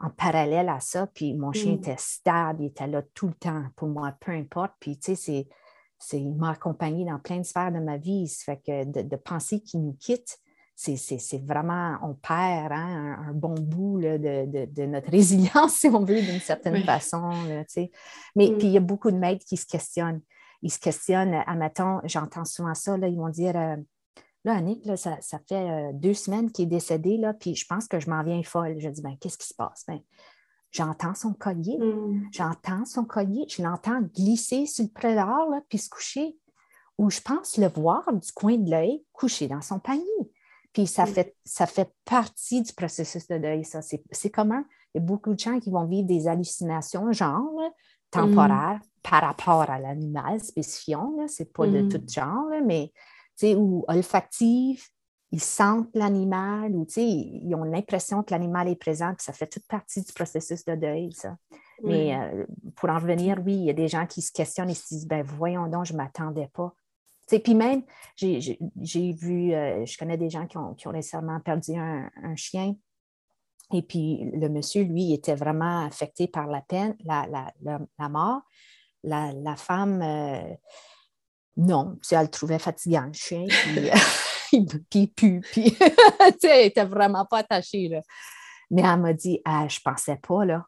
en 0.00 0.10
parallèle 0.10 0.68
à 0.68 0.80
ça. 0.80 1.06
Puis 1.06 1.34
mon 1.34 1.52
chien 1.52 1.72
mm. 1.72 1.76
était 1.76 1.96
stable, 1.98 2.62
il 2.62 2.66
était 2.66 2.86
là 2.86 3.02
tout 3.14 3.28
le 3.28 3.34
temps 3.34 3.64
pour 3.76 3.88
moi, 3.88 4.12
peu 4.20 4.32
importe. 4.32 4.72
Puis 4.80 4.98
tu 4.98 5.14
sais, 5.14 5.46
c'est, 5.98 6.20
il 6.20 6.34
m'a 6.34 6.50
accompagné 6.50 7.04
dans 7.04 7.18
plein 7.18 7.38
de 7.38 7.44
sphères 7.44 7.72
de 7.72 7.78
ma 7.78 7.98
vie. 7.98 8.26
Ça 8.26 8.56
fait 8.56 8.62
que 8.64 9.02
de, 9.02 9.16
penser 9.16 9.60
qu'il 9.60 9.82
nous 9.82 9.96
quitte, 10.00 10.38
c'est, 10.82 11.44
vraiment, 11.44 11.98
on 12.02 12.14
perd 12.14 12.72
hein, 12.72 13.18
un, 13.28 13.32
bon 13.34 13.54
bout 13.54 14.00
de, 14.00 14.86
notre 14.86 15.10
résilience, 15.10 15.74
si 15.74 15.88
on 15.88 16.04
veut, 16.04 16.22
d'une 16.22 16.40
certaine 16.40 16.82
façon. 16.84 17.28
Là, 17.48 17.64
Mais 18.34 18.48
mm. 18.48 18.58
puis 18.58 18.66
il 18.68 18.72
y 18.72 18.76
a 18.76 18.80
beaucoup 18.80 19.10
de 19.10 19.18
maîtres 19.18 19.44
qui 19.44 19.56
se 19.56 19.66
questionnent. 19.66 20.22
Ils 20.62 20.70
se 20.70 20.78
questionnent, 20.78 21.42
admettons, 21.46 22.00
j'entends 22.04 22.44
souvent 22.44 22.74
ça, 22.74 22.96
là, 22.96 23.08
ils 23.08 23.16
vont 23.16 23.28
dire 23.28 23.56
euh, 23.56 23.76
Là, 24.44 24.54
Annick, 24.54 24.86
ça, 24.96 25.18
fait 25.20 25.52
euh, 25.52 25.90
deux 25.92 26.14
semaines 26.14 26.50
qu'il 26.50 26.64
est 26.64 26.68
décédé, 26.68 27.18
là, 27.18 27.34
puis 27.34 27.54
je 27.54 27.66
pense 27.66 27.86
que 27.86 28.00
je 28.00 28.08
m'en 28.08 28.22
viens 28.22 28.42
folle. 28.42 28.76
Je 28.78 28.88
dis, 28.88 29.02
ben, 29.02 29.16
qu'est-ce 29.20 29.36
qui 29.36 29.46
se 29.46 29.54
passe? 29.54 29.84
Ben, 29.86 30.00
j'entends 30.70 31.14
son 31.14 31.34
collier, 31.34 31.76
hmm. 31.78 32.22
j'entends 32.32 32.86
son 32.86 33.04
collier, 33.04 33.44
je 33.50 33.62
l'entends 33.62 34.00
glisser 34.14 34.64
sur 34.64 34.84
le 34.84 34.90
prédor, 34.90 35.50
puis 35.68 35.76
se 35.76 35.90
coucher. 35.90 36.38
Ou 36.96 37.10
je 37.10 37.20
pense 37.20 37.58
le 37.58 37.68
voir 37.68 38.10
du 38.12 38.32
coin 38.32 38.56
de 38.56 38.70
l'œil 38.70 39.04
couché 39.12 39.46
dans 39.46 39.60
son 39.60 39.78
panier. 39.78 40.32
Puis 40.72 40.86
ça, 40.86 41.04
fait, 41.04 41.34
ça 41.44 41.66
fait 41.66 41.90
partie 42.04 42.62
du 42.62 42.72
processus 42.72 43.26
de 43.26 43.38
deuil, 43.38 43.64
ça. 43.64 43.80
C'est 43.82 44.30
commun. 44.30 44.64
Il 44.94 45.00
y 45.00 45.02
a 45.02 45.04
beaucoup 45.04 45.34
de 45.34 45.38
gens 45.38 45.58
qui 45.58 45.70
vont 45.70 45.84
vivre 45.84 46.06
des 46.06 46.28
hallucinations, 46.28 47.10
genre, 47.12 47.60
temporaires, 48.10 48.80
par 49.02 49.22
rapport 49.22 49.68
à 49.68 49.78
l'animal, 49.78 50.40
spécifiant. 50.40 51.12
Ce 51.28 51.42
n'est 51.42 51.48
pas 51.48 51.66
de 51.66 51.88
tout 51.88 52.02
genre, 52.08 52.50
mais 52.64 52.92
ou 53.56 53.84
olfactive, 53.88 54.82
ils 55.32 55.40
sentent 55.40 55.88
l'animal 55.94 56.74
ou 56.74 56.86
ils 56.96 57.54
ont 57.54 57.64
l'impression 57.64 58.22
que 58.22 58.32
l'animal 58.32 58.68
est 58.68 58.76
présent, 58.76 59.14
que 59.14 59.22
ça 59.22 59.32
fait 59.32 59.46
toute 59.46 59.66
partie 59.66 60.02
du 60.02 60.12
processus 60.12 60.64
de 60.64 60.74
deuil, 60.74 61.12
ça. 61.12 61.36
Mais 61.82 62.14
euh, 62.14 62.44
pour 62.76 62.90
en 62.90 62.98
revenir, 62.98 63.40
oui, 63.44 63.54
il 63.54 63.64
y 63.64 63.70
a 63.70 63.74
des 63.74 63.88
gens 63.88 64.06
qui 64.06 64.22
se 64.22 64.32
questionnent 64.32 64.70
et 64.70 64.74
se 64.74 64.88
disent, 64.88 65.06
ben 65.06 65.22
voyons 65.22 65.68
donc, 65.68 65.86
je 65.86 65.92
ne 65.92 65.98
m'attendais 65.98 66.50
pas. 66.52 66.74
Puis 67.38 67.54
même, 67.54 67.82
j'ai 68.16 69.12
vu, 69.12 69.52
euh, 69.52 69.84
je 69.86 69.96
connais 69.96 70.16
des 70.16 70.30
gens 70.30 70.46
qui 70.46 70.58
ont, 70.58 70.74
qui 70.74 70.88
ont 70.88 70.92
récemment 70.92 71.40
perdu 71.40 71.76
un, 71.76 72.10
chien. 72.36 72.74
Et 73.72 73.82
puis, 73.82 74.28
le 74.34 74.48
monsieur, 74.48 74.82
lui, 74.82 75.12
était 75.12 75.36
vraiment 75.36 75.86
affecté 75.86 76.26
par 76.26 76.48
la 76.48 76.60
peine, 76.60 76.96
la, 77.04 77.26
la, 77.62 78.08
mort. 78.08 78.40
La, 79.04 79.56
femme, 79.56 80.02
euh, 80.02 80.54
non, 81.56 81.96
elle 82.10 82.22
le 82.22 82.28
trouvait 82.28 82.58
fatigant, 82.58 83.06
le 83.06 83.12
chien, 83.12 83.46
puis, 83.46 83.90
il, 84.52 84.66
puis 84.66 85.06
pue, 85.06 85.40
puis 85.52 85.76
elle 86.42 86.64
n'était 86.64 86.84
vraiment 86.84 87.24
pas 87.24 87.38
attachée. 87.38 87.88
Là. 87.88 88.02
Mais 88.70 88.82
elle 88.82 89.00
m'a 89.00 89.12
dit 89.12 89.40
ah, 89.44 89.66
Je 89.68 89.78
pensais 89.80 90.16
pas, 90.16 90.44
là, 90.44 90.66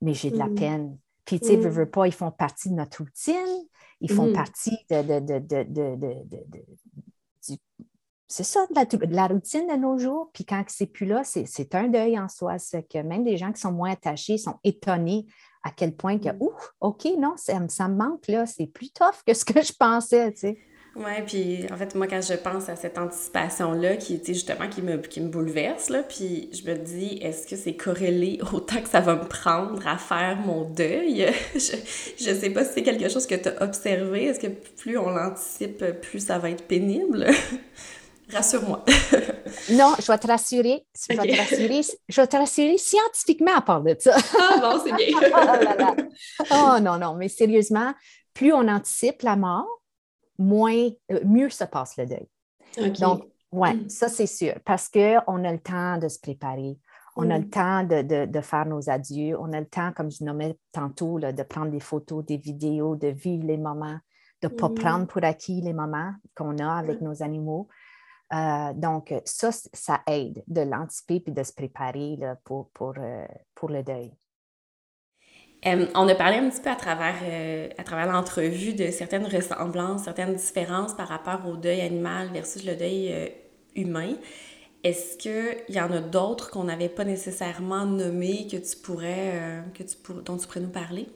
mais 0.00 0.14
j'ai 0.14 0.30
de 0.30 0.38
la 0.38 0.46
mm. 0.46 0.54
peine. 0.54 0.98
Puis, 1.24 1.40
tu 1.40 1.46
sais, 1.46 1.56
mm. 1.56 1.68
veux, 1.68 1.90
pas, 1.90 2.06
ils 2.06 2.12
font 2.12 2.30
partie 2.30 2.68
de 2.68 2.74
notre 2.74 2.98
routine, 3.02 3.66
ils 4.02 4.12
font 4.12 4.28
mm. 4.28 4.32
partie 4.32 4.76
de, 4.90 5.02
de, 5.02 5.38
de, 5.38 5.62
du, 7.48 7.58
c'est 8.28 8.44
ça, 8.44 8.66
de 8.66 9.14
la, 9.14 9.26
routine 9.26 9.66
de 9.66 9.76
nos 9.76 9.98
jours. 9.98 10.30
Puis 10.32 10.44
quand 10.44 10.64
c'est 10.68 10.86
plus 10.86 11.06
là, 11.06 11.22
c'est 11.24 11.74
un 11.74 11.88
deuil 11.88 12.18
en 12.18 12.28
soi. 12.28 12.58
C'est 12.58 12.82
que 12.82 12.98
même 12.98 13.24
des 13.24 13.36
gens 13.36 13.52
qui 13.52 13.60
sont 13.60 13.72
moins 13.72 13.92
attachés 13.92 14.38
sont 14.38 14.58
étonnés 14.64 15.26
à 15.62 15.70
quel 15.70 15.94
point 15.94 16.18
que, 16.18 16.30
mm. 16.30 16.38
ouf, 16.40 16.72
OK, 16.80 17.06
non, 17.18 17.34
ça, 17.36 17.60
ça, 17.68 17.88
me 17.88 17.96
manque, 17.96 18.26
là, 18.28 18.46
c'est 18.46 18.66
plus 18.66 18.90
tough 18.90 19.22
que 19.26 19.34
ce 19.34 19.44
que 19.44 19.62
je 19.62 19.72
pensais, 19.72 20.32
tu 20.32 20.40
sais. 20.40 20.58
Oui, 20.94 21.22
puis 21.26 21.66
en 21.72 21.76
fait, 21.76 21.94
moi, 21.94 22.06
quand 22.06 22.20
je 22.20 22.34
pense 22.34 22.68
à 22.68 22.76
cette 22.76 22.98
anticipation-là, 22.98 23.96
qui 23.96 24.14
était 24.14 24.34
justement 24.34 24.68
qui 24.68 24.82
me, 24.82 24.98
qui 24.98 25.22
me 25.22 25.28
bouleverse, 25.28 25.88
là, 25.88 26.02
puis 26.02 26.50
je 26.52 26.70
me 26.70 26.76
dis, 26.76 27.18
est-ce 27.22 27.46
que 27.46 27.56
c'est 27.56 27.76
corrélé 27.76 28.40
autant 28.52 28.80
que 28.82 28.88
ça 28.88 29.00
va 29.00 29.14
me 29.14 29.24
prendre 29.24 29.86
à 29.86 29.96
faire 29.96 30.36
mon 30.36 30.64
deuil? 30.64 31.32
je 31.54 32.30
ne 32.30 32.38
sais 32.38 32.50
pas 32.50 32.64
si 32.64 32.74
c'est 32.74 32.82
quelque 32.82 33.08
chose 33.08 33.26
que 33.26 33.34
tu 33.34 33.48
as 33.48 33.62
observé. 33.62 34.24
Est-ce 34.24 34.40
que 34.40 34.48
plus 34.48 34.98
on 34.98 35.08
l'anticipe, 35.08 35.82
plus 36.02 36.20
ça 36.26 36.38
va 36.38 36.50
être 36.50 36.64
pénible? 36.66 37.26
Rassure-moi. 38.30 38.84
non, 39.72 39.94
je 39.98 40.06
vais 40.06 40.18
te 40.18 40.26
rassurer. 40.26 40.84
Je, 40.94 41.16
vais 41.16 41.26
te 41.26 41.36
rassurer 41.36 41.80
je 42.08 42.20
vais 42.20 42.26
te 42.26 42.36
rassurer 42.36 42.78
scientifiquement 42.78 43.54
à 43.56 43.60
part 43.62 43.82
de 43.82 43.96
ça. 43.98 44.16
ah 44.38 44.58
bon, 44.60 44.82
c'est 44.84 44.94
bien. 44.94 45.18
oh, 46.50 46.54
oh, 46.76 46.80
non, 46.80 46.98
non, 46.98 47.14
mais 47.14 47.28
sérieusement, 47.28 47.92
plus 48.32 48.52
on 48.52 48.68
anticipe 48.68 49.22
la 49.22 49.36
mort, 49.36 49.81
moins, 50.42 50.88
euh, 51.10 51.20
mieux 51.24 51.50
se 51.50 51.64
passe 51.64 51.96
le 51.96 52.06
deuil. 52.06 52.28
Donc, 53.00 53.24
oui, 53.52 53.74
mm. 53.74 53.88
ça 53.88 54.08
c'est 54.08 54.26
sûr, 54.26 54.54
parce 54.64 54.88
qu'on 54.88 55.44
a 55.44 55.52
le 55.52 55.60
temps 55.60 55.98
de 55.98 56.08
se 56.08 56.18
préparer. 56.18 56.78
On 57.16 57.30
a 57.30 57.38
le 57.38 57.44
mm. 57.44 57.50
temps 57.50 57.84
de, 57.84 58.24
de, 58.26 58.40
faire 58.40 58.66
nos 58.66 58.88
adieux. 58.88 59.36
On 59.38 59.52
a 59.52 59.60
le 59.60 59.66
temps, 59.66 59.92
comme 59.92 60.10
je 60.10 60.24
nommais 60.24 60.56
tantôt, 60.72 61.18
là, 61.18 61.32
de 61.32 61.42
prendre 61.42 61.70
des 61.70 61.80
photos, 61.80 62.24
des 62.24 62.38
vidéos, 62.38 62.96
de 62.96 63.08
vivre 63.08 63.46
les 63.46 63.58
moments, 63.58 63.98
de 64.40 64.48
ne 64.48 64.54
pas 64.54 64.68
mm. 64.68 64.74
prendre 64.74 65.06
pour 65.06 65.22
acquis 65.24 65.60
les 65.60 65.74
moments 65.74 66.12
qu'on 66.34 66.58
a 66.58 66.72
avec 66.72 67.00
nos 67.02 67.22
animaux. 67.22 67.68
Euh, 68.32 68.72
donc, 68.72 69.14
ça, 69.26 69.50
ça 69.52 70.00
aide 70.06 70.42
de 70.46 70.62
l'anticiper 70.62 71.22
et 71.26 71.30
de 71.30 71.42
se 71.42 71.52
préparer 71.52 72.18
pour, 72.44 72.70
pour, 72.70 72.94
euh, 72.96 73.26
pour, 73.54 73.68
le 73.68 73.82
deuil. 73.82 74.10
On 75.64 76.08
a 76.08 76.14
parlé 76.14 76.38
un 76.38 76.48
petit 76.50 76.60
peu 76.60 76.70
à 76.70 76.76
travers, 76.76 77.16
euh, 77.22 77.68
à 77.78 77.84
travers 77.84 78.12
l'entrevue 78.12 78.74
de 78.74 78.90
certaines 78.90 79.26
ressemblances, 79.26 80.04
certaines 80.04 80.34
différences 80.34 80.94
par 80.94 81.08
rapport 81.08 81.48
au 81.48 81.56
deuil 81.56 81.80
animal 81.80 82.30
versus 82.32 82.64
le 82.64 82.74
deuil 82.74 83.32
humain. 83.74 84.14
Est-ce 84.82 85.16
qu'il 85.16 85.74
y 85.74 85.80
en 85.80 85.92
a 85.92 86.00
d'autres 86.00 86.50
qu'on 86.50 86.64
n'avait 86.64 86.88
pas 86.88 87.04
nécessairement 87.04 87.86
nommés 87.86 88.48
que 88.48 88.56
tu 88.56 88.76
pourrais, 88.76 89.62
que 89.74 89.84
tu 89.84 89.96
dont 90.24 90.36
tu 90.36 90.46
pourrais 90.46 90.60
nous 90.60 90.72
parler? 90.72 91.08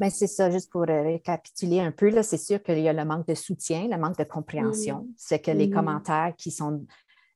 Bien, 0.00 0.10
c'est 0.10 0.26
ça, 0.26 0.50
juste 0.50 0.70
pour 0.70 0.82
euh, 0.82 1.02
récapituler 1.02 1.80
un 1.80 1.92
peu, 1.92 2.10
c'est 2.22 2.36
sûr 2.36 2.62
qu'il 2.62 2.80
y 2.80 2.88
a 2.88 2.92
le 2.92 3.04
manque 3.04 3.28
de 3.28 3.34
soutien, 3.34 3.86
le 3.88 3.96
manque 3.96 4.18
de 4.18 4.24
compréhension. 4.24 5.02
Mmh. 5.02 5.14
C'est 5.16 5.38
que 5.38 5.52
les 5.52 5.68
mmh. 5.68 5.74
commentaires 5.74 6.32
qui 6.36 6.50
sont 6.50 6.84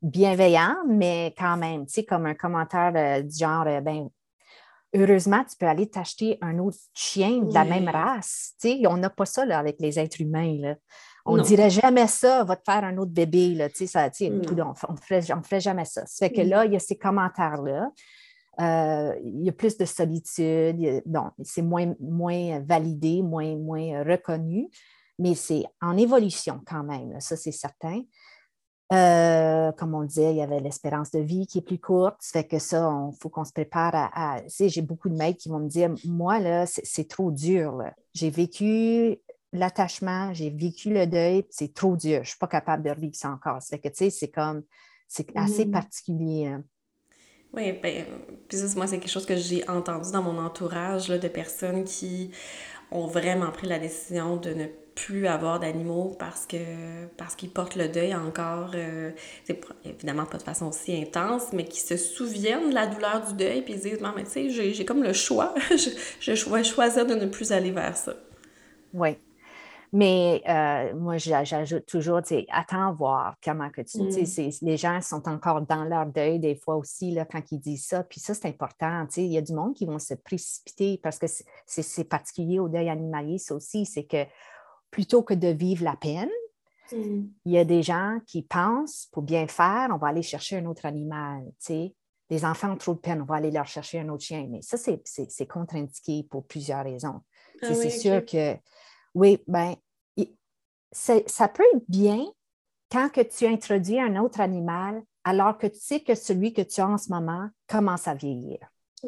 bienveillants, 0.03 0.77
mais 0.89 1.35
quand 1.39 1.57
même, 1.57 1.87
tu 1.87 1.95
sais, 1.95 2.05
comme 2.05 2.27
un 2.27 2.35
commentaire 2.35 2.93
euh, 2.97 3.23
du 3.23 3.37
genre, 3.37 3.65
euh, 3.67 3.81
ben, 3.81 4.09
heureusement, 4.95 5.45
tu 5.45 5.57
peux 5.59 5.67
aller 5.67 5.89
t'acheter 5.89 6.39
un 6.41 6.59
autre 6.59 6.79
chien 6.95 7.39
de 7.39 7.53
la 7.53 7.65
même 7.65 7.89
race. 7.89 8.55
On 8.87 8.97
n'a 8.97 9.11
pas 9.11 9.27
ça 9.27 9.45
là, 9.45 9.59
avec 9.59 9.77
les 9.81 9.99
êtres 9.99 10.21
humains. 10.21 10.57
Là. 10.61 10.75
On 11.27 11.37
ne 11.37 11.43
dirait 11.43 11.71
jamais 11.71 12.07
ça, 12.07 12.45
va 12.45 12.57
te 12.57 12.63
faire 12.65 12.85
un 12.85 12.97
autre 12.97 13.13
bébé. 13.13 13.55
Là, 13.55 13.69
ça, 13.73 14.09
mmh. 14.09 14.41
on 14.89 14.93
ne 14.93 14.99
ferait, 14.99 15.23
ferait, 15.23 15.61
jamais 15.61 15.85
ça. 15.85 16.07
Ça 16.07 16.27
fait 16.27 16.33
que 16.33 16.41
là, 16.41 16.65
il 16.65 16.73
y 16.73 16.77
a 16.77 16.81
ces 16.81 16.97
commentaires-là. 16.97 17.91
Euh, 18.61 19.15
il 19.23 19.45
y 19.45 19.49
a 19.49 19.53
plus 19.53 19.77
de 19.77 19.85
solitude, 19.85 21.03
bon, 21.07 21.31
c'est 21.45 21.63
moins, 21.63 21.95
moins 22.01 22.59
validé, 22.61 23.23
moins, 23.23 23.57
moins 23.57 24.03
reconnu, 24.03 24.69
mais 25.17 25.37
c'est 25.37 25.65
en 25.81 25.97
évolution 25.97 26.61
quand 26.67 26.83
même, 26.83 27.21
ça 27.21 27.37
c'est 27.37 27.53
certain. 27.53 28.03
Euh, 28.91 29.71
comme 29.73 29.95
on 29.95 30.05
disait, 30.05 30.31
il 30.31 30.37
y 30.37 30.43
avait 30.43 30.61
l'espérance 30.61 31.11
de 31.11 31.19
vie 31.19 31.47
qui 31.47 31.59
est 31.59 31.63
plus 31.63 31.79
courte. 31.79 32.17
Ça 32.21 32.41
fait 32.41 32.47
que 32.47 32.59
ça, 32.59 32.91
il 33.13 33.17
faut 33.19 33.29
qu'on 33.29 33.45
se 33.45 33.53
prépare 33.53 33.95
à. 33.95 34.41
tu 34.43 34.51
sais, 34.51 34.69
j'ai 34.69 34.83
beaucoup 34.83 35.11
de 35.11 35.15
mecs 35.15 35.37
qui 35.37 35.51
vont 35.51 35.59
me 35.59 35.69
dire 35.69 35.91
Moi, 36.05 36.39
là, 36.39 36.65
c'est 36.67 37.09
trop 37.09 37.31
dur. 37.31 37.83
J'ai 38.15 38.31
vécu 38.31 39.19
l'attachement, 39.53 40.33
j'ai 40.33 40.51
vécu 40.51 40.91
le 40.91 41.07
deuil, 41.07 41.45
c'est 41.51 41.75
trop 41.75 41.97
dur. 41.97 42.17
Je 42.17 42.21
ne 42.21 42.25
suis 42.25 42.39
pas 42.39 42.47
capable 42.47 42.83
de 42.83 42.91
revivre 42.91 43.15
ça 43.15 43.31
encore. 43.31 43.61
Ça 43.61 43.77
fait 43.77 43.79
que, 43.79 43.89
tu 43.89 43.97
sais, 43.97 44.11
c'est 44.11 44.29
comme. 44.29 44.63
C'est 45.07 45.27
assez 45.35 45.65
mm-hmm. 45.65 45.71
particulier. 45.71 46.47
Hein. 46.47 46.65
Oui, 47.55 47.73
ben, 47.73 48.05
puis 48.47 48.59
ça, 48.59 48.67
moi, 48.77 48.87
c'est 48.87 48.99
quelque 48.99 49.11
chose 49.11 49.25
que 49.27 49.37
j'ai 49.37 49.69
entendu 49.69 50.13
dans 50.13 50.23
mon 50.23 50.39
entourage 50.39 51.09
là, 51.09 51.19
de 51.19 51.29
personnes 51.29 51.85
qui 51.85 52.31
ont 52.91 53.07
vraiment 53.07 53.51
pris 53.51 53.67
la 53.67 53.79
décision 53.79 54.37
de 54.37 54.51
ne 54.51 54.67
plus 55.07 55.27
avoir 55.27 55.61
d'animaux 55.61 56.17
parce 56.19 56.47
que 56.47 57.07
parce 57.17 57.35
qu'ils 57.35 57.51
portent 57.51 57.77
le 57.77 57.89
deuil 57.89 58.15
encore, 58.15 58.73
euh, 58.75 59.11
évidemment 59.85 60.27
pas 60.27 60.39
de 60.39 60.43
façon 60.43 60.67
aussi 60.67 60.95
intense, 61.01 61.53
mais 61.53 61.65
qui 61.65 61.81
se 61.81 61.97
souviennent 61.97 62.71
de 62.71 62.75
la 62.75 62.87
douleur 62.87 63.27
du 63.27 63.35
deuil 63.35 63.63
puis 63.63 63.75
ils 63.75 63.81
disent 63.81 64.01
non 64.01 64.13
mais 64.17 64.25
tu 64.25 64.31
sais 64.31 64.73
j'ai 64.73 64.85
comme 64.85 65.03
le 65.03 65.13
choix, 65.13 65.55
je, 65.71 65.91
je 66.21 66.51
vais 66.51 66.65
choisir 66.65 67.07
de 67.07 67.15
ne 67.15 67.27
plus 67.27 67.53
aller 67.53 67.71
vers 67.71 67.97
ça. 67.97 68.15
Oui, 68.95 69.17
mais 69.93 70.43
euh, 70.47 70.95
moi, 70.95 71.17
j'ajoute 71.17 71.87
toujours, 71.87 72.21
attends 72.51 72.93
voir 72.93 73.37
comment 73.43 73.71
que 73.71 73.81
tu. 73.81 74.03
Mm. 74.03 74.51
Les 74.63 74.77
gens 74.77 75.01
sont 75.01 75.27
encore 75.29 75.63
dans 75.63 75.85
leur 75.85 76.07
deuil 76.07 76.39
des 76.39 76.57
fois 76.57 76.77
aussi 76.77 77.11
là, 77.13 77.25
quand 77.25 77.43
ils 77.51 77.59
disent 77.59 77.87
ça. 77.87 78.03
Puis 78.03 78.21
ça, 78.21 78.35
c'est 78.35 78.49
important. 78.49 79.07
Il 79.17 79.27
y 79.27 79.39
a 79.39 79.43
du 79.43 79.55
monde 79.55 79.75
qui 79.75 79.87
vont 79.87 79.99
se 79.99 80.15
précipiter 80.15 81.01
parce 81.03 81.19
que 81.19 81.27
c'est 81.67 82.05
particulier 82.05 82.59
au 82.59 82.69
deuil 82.69 82.91
animalier, 82.91 83.39
ça 83.39 83.55
aussi, 83.55 83.87
c'est 83.87 84.05
que 84.05 84.25
plutôt 84.91 85.23
que 85.23 85.35
de 85.35 85.49
vivre 85.49 85.85
la 85.85 85.97
peine, 85.97 86.31
mm. 86.93 87.25
il 87.45 87.53
y 87.53 87.59
a 87.59 87.65
des 87.65 87.83
gens 87.83 88.19
qui 88.27 88.43
pensent, 88.43 89.09
pour 89.13 89.23
bien 89.23 89.47
faire, 89.47 89.89
on 89.93 89.99
va 89.99 90.09
aller 90.09 90.23
chercher 90.23 90.59
un 90.59 90.67
autre 90.67 90.87
animal. 90.87 91.45
Les 92.31 92.45
enfants 92.45 92.73
ont 92.73 92.77
trop 92.77 92.95
de 92.95 92.99
peine, 92.99 93.23
on 93.23 93.25
va 93.25 93.37
aller 93.37 93.51
leur 93.51 93.67
chercher 93.67 94.01
un 94.01 94.09
autre 94.11 94.25
chien. 94.25 94.47
Mais 94.51 94.61
ça, 94.63 94.77
c'est 94.77 95.47
contre-indiqué 95.47 96.27
pour 96.29 96.47
plusieurs 96.47 96.85
raisons. 96.85 97.21
Ah 97.63 97.75
c'est 97.75 97.91
sûr 97.91 98.25
que 98.25 98.57
oui, 99.15 99.43
bien, 99.47 99.75
ça 100.93 101.49
peut 101.49 101.65
être 101.75 101.85
bien 101.89 102.25
quand 102.91 103.11
que 103.11 103.21
tu 103.21 103.47
introduis 103.47 104.01
un 104.01 104.17
autre 104.17 104.41
animal 104.41 105.03
alors 105.25 105.59
que 105.59 105.67
tu 105.67 105.79
sais 105.79 106.01
que 106.01 106.15
celui 106.15 106.53
que 106.53 106.63
tu 106.63 106.81
as 106.81 106.89
en 106.89 106.99
ce 106.99 107.11
moment 107.11 107.49
commence 107.67 108.09
à 108.09 108.15
vieillir. 108.15 108.59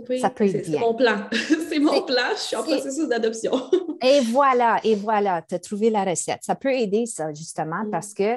Oui, 0.08 0.20
ça 0.20 0.30
peut 0.30 0.44
être 0.44 0.68
bien. 0.68 0.80
C'est 0.80 0.86
mon 0.86 0.94
plan. 0.94 1.28
c'est 1.68 1.78
mon 1.78 2.02
plan. 2.02 2.30
Je 2.34 2.40
suis 2.40 2.56
en 2.56 2.62
processus 2.62 3.08
d'adoption. 3.08 3.52
et 4.02 4.20
voilà, 4.20 4.80
et 4.84 4.94
voilà, 4.94 5.42
tu 5.42 5.54
as 5.54 5.58
trouvé 5.58 5.90
la 5.90 6.04
recette. 6.04 6.40
Ça 6.42 6.54
peut 6.54 6.72
aider, 6.72 7.06
ça, 7.06 7.32
justement, 7.32 7.84
mm. 7.84 7.90
parce 7.90 8.14
que 8.14 8.36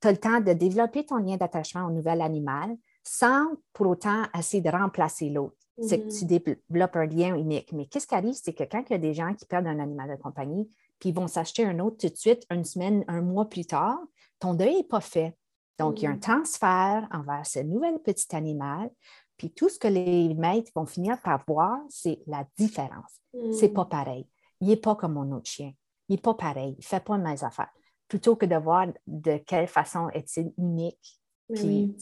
tu 0.00 0.08
as 0.08 0.12
le 0.12 0.18
temps 0.18 0.40
de 0.40 0.52
développer 0.52 1.04
ton 1.04 1.16
lien 1.16 1.36
d'attachement 1.36 1.86
au 1.86 1.90
nouvel 1.90 2.20
animal 2.20 2.76
sans 3.02 3.48
pour 3.72 3.88
autant 3.88 4.24
essayer 4.36 4.62
de 4.62 4.70
remplacer 4.70 5.28
l'autre. 5.28 5.56
C'est 5.82 6.00
que 6.00 6.08
tu 6.08 6.24
mm. 6.24 6.28
développes 6.28 6.96
un 6.96 7.06
lien 7.06 7.34
unique. 7.34 7.72
Mais 7.72 7.86
qu'est-ce 7.86 8.06
qui 8.06 8.14
arrive, 8.14 8.34
c'est 8.34 8.52
que 8.52 8.64
quand 8.64 8.84
il 8.88 8.92
y 8.92 8.96
a 8.96 8.98
des 8.98 9.14
gens 9.14 9.34
qui 9.34 9.44
perdent 9.44 9.66
un 9.66 9.80
animal 9.80 10.08
de 10.08 10.22
compagnie, 10.22 10.68
puis 11.00 11.08
ils 11.10 11.14
vont 11.14 11.26
s'acheter 11.26 11.64
un 11.64 11.80
autre 11.80 11.96
tout 11.98 12.08
de 12.08 12.16
suite, 12.16 12.44
une 12.50 12.64
semaine, 12.64 13.04
un 13.08 13.20
mois 13.20 13.48
plus 13.48 13.66
tard, 13.66 13.98
ton 14.38 14.54
deuil 14.54 14.76
n'est 14.76 14.84
pas 14.84 15.00
fait. 15.00 15.36
Donc, 15.78 16.00
il 16.00 16.04
y 16.04 16.06
a 16.06 16.10
un 16.10 16.16
mm. 16.16 16.20
transfert 16.20 17.08
envers 17.12 17.44
ce 17.44 17.58
nouvel 17.58 17.98
petit 17.98 18.34
animal. 18.36 18.90
Puis 19.36 19.50
tout 19.50 19.68
ce 19.68 19.78
que 19.78 19.88
les 19.88 20.32
maîtres 20.34 20.70
vont 20.74 20.86
finir 20.86 21.20
par 21.20 21.42
voir, 21.46 21.78
c'est 21.88 22.20
la 22.26 22.46
différence. 22.56 23.20
C'est 23.52 23.70
pas 23.70 23.84
mm. 23.84 23.88
pareil. 23.88 24.28
Il 24.60 24.68
n'est 24.68 24.76
pas 24.76 24.94
comme 24.94 25.14
mon 25.14 25.32
autre 25.32 25.50
chien. 25.50 25.72
Il 26.08 26.14
n'est 26.14 26.20
pas 26.20 26.34
pareil. 26.34 26.74
Il 26.78 26.80
ne 26.80 26.84
fait 26.84 27.04
pas 27.04 27.18
mes 27.18 27.42
affaires. 27.42 27.72
Plutôt 28.08 28.36
que 28.36 28.46
de 28.46 28.56
voir 28.56 28.86
de 29.06 29.38
quelle 29.38 29.66
façon 29.66 30.08
est-il 30.10 30.52
unique. 30.58 31.20
Puis, 31.52 31.94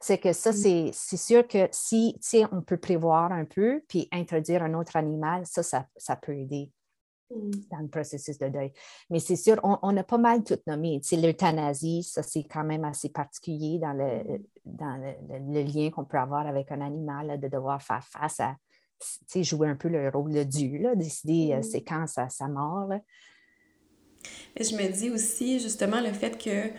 c'est 0.00 0.18
que 0.18 0.32
ça, 0.32 0.50
mm. 0.50 0.90
c'est 0.92 1.16
sûr 1.16 1.46
que 1.46 1.68
si 1.70 2.18
on 2.50 2.60
peut 2.60 2.76
prévoir 2.76 3.32
un 3.32 3.44
peu, 3.44 3.82
puis 3.88 4.08
introduire 4.12 4.62
un 4.62 4.74
autre 4.74 4.96
animal, 4.96 5.46
ça, 5.46 5.86
ça 5.96 6.16
peut 6.16 6.36
aider. 6.36 6.70
Dans 7.70 7.78
le 7.78 7.88
processus 7.88 8.38
de 8.38 8.48
deuil. 8.48 8.72
Mais 9.10 9.18
c'est 9.18 9.36
sûr, 9.36 9.58
on, 9.62 9.96
a 9.96 10.02
pas 10.02 10.18
mal 10.18 10.42
tout 10.44 10.58
nommé. 10.66 11.00
L'euthanasie, 11.12 12.02
ça 12.02 12.22
c'est 12.22 12.44
quand 12.44 12.64
même 12.64 12.84
assez 12.84 13.08
particulier 13.08 13.78
dans 13.78 13.92
le, 13.92 14.38
mm. 14.38 14.42
dans 14.64 15.14
le, 15.50 15.62
lien 15.62 15.90
qu'on 15.90 16.04
peut 16.04 16.18
avoir 16.18 16.46
avec 16.46 16.70
un 16.72 16.80
animal, 16.80 17.40
de 17.40 17.48
devoir 17.48 17.82
faire 17.82 18.04
face 18.04 18.40
à, 18.40 18.56
jouer 19.34 19.68
un 19.68 19.76
peu 19.76 19.88
le 19.88 20.08
rôle 20.10 20.32
de 20.32 20.42
Dieu, 20.44 20.78
là, 20.78 20.94
décider 20.94 21.52
euh, 21.52 21.58
mm. 21.58 21.62
c'est 21.62 21.82
quand 21.82 22.06
sa, 22.06 22.28
sa 22.28 22.48
mort. 22.48 22.88
Mais 22.88 24.64
je 24.64 24.76
me 24.76 24.92
dis 24.92 25.10
aussi 25.10 25.58
justement 25.58 26.00
le 26.00 26.12
fait 26.12 26.38
que 26.38 26.70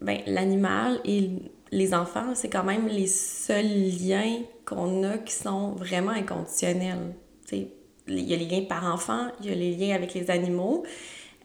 ben, 0.00 0.20
l'animal 0.26 1.00
et 1.04 1.30
les 1.72 1.94
enfants, 1.94 2.34
c'est 2.34 2.50
quand 2.50 2.64
même 2.64 2.86
les 2.86 3.06
seuls 3.06 3.66
liens 3.66 4.42
qu'on 4.64 5.02
a 5.02 5.18
qui 5.18 5.32
sont 5.32 5.72
vraiment 5.72 6.12
inconditionnels. 6.12 7.14
sais 7.46 7.72
il 8.08 8.20
y 8.20 8.34
a 8.34 8.36
les 8.36 8.46
liens 8.46 8.64
par 8.68 8.92
enfant, 8.92 9.28
il 9.40 9.46
y 9.46 9.52
a 9.52 9.54
les 9.54 9.74
liens 9.74 9.94
avec 9.94 10.14
les 10.14 10.30
animaux. 10.30 10.84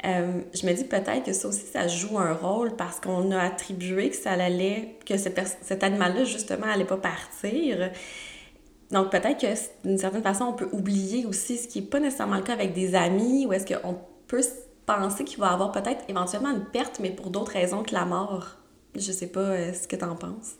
Euh, 0.05 0.41
je 0.53 0.65
me 0.65 0.73
dis 0.73 0.85
peut-être 0.85 1.23
que 1.23 1.33
ça 1.33 1.47
aussi, 1.47 1.65
ça 1.65 1.87
joue 1.87 2.17
un 2.17 2.33
rôle 2.33 2.75
parce 2.75 2.99
qu'on 2.99 3.31
a 3.31 3.41
attribué 3.41 4.09
que 4.09 4.15
ça 4.15 4.31
allait, 4.31 4.95
que 5.05 5.17
cet 5.17 5.83
animal-là, 5.83 6.23
justement, 6.23 6.67
allait 6.67 6.85
pas 6.85 6.97
partir. 6.97 7.91
Donc 8.91 9.11
peut-être 9.11 9.39
que 9.39 9.87
d'une 9.87 9.97
certaine 9.97 10.23
façon, 10.23 10.45
on 10.45 10.53
peut 10.53 10.69
oublier 10.71 11.25
aussi 11.25 11.57
ce 11.57 11.67
qui 11.67 11.81
n'est 11.81 11.87
pas 11.87 11.99
nécessairement 11.99 12.37
le 12.37 12.43
cas 12.43 12.53
avec 12.53 12.73
des 12.73 12.95
amis, 12.95 13.45
ou 13.45 13.53
est-ce 13.53 13.65
qu'on 13.65 13.97
peut 14.27 14.41
penser 14.85 15.23
qu'il 15.23 15.39
va 15.39 15.51
y 15.51 15.53
avoir 15.53 15.71
peut-être 15.71 16.03
éventuellement 16.07 16.49
une 16.49 16.65
perte, 16.65 16.99
mais 16.99 17.11
pour 17.11 17.29
d'autres 17.29 17.51
raisons 17.51 17.83
que 17.83 17.93
la 17.93 18.05
mort. 18.05 18.57
Je 18.95 19.11
sais 19.11 19.27
pas 19.27 19.41
euh, 19.41 19.73
ce 19.73 19.87
que 19.87 19.95
tu 19.95 20.03
en 20.03 20.15
penses. 20.15 20.55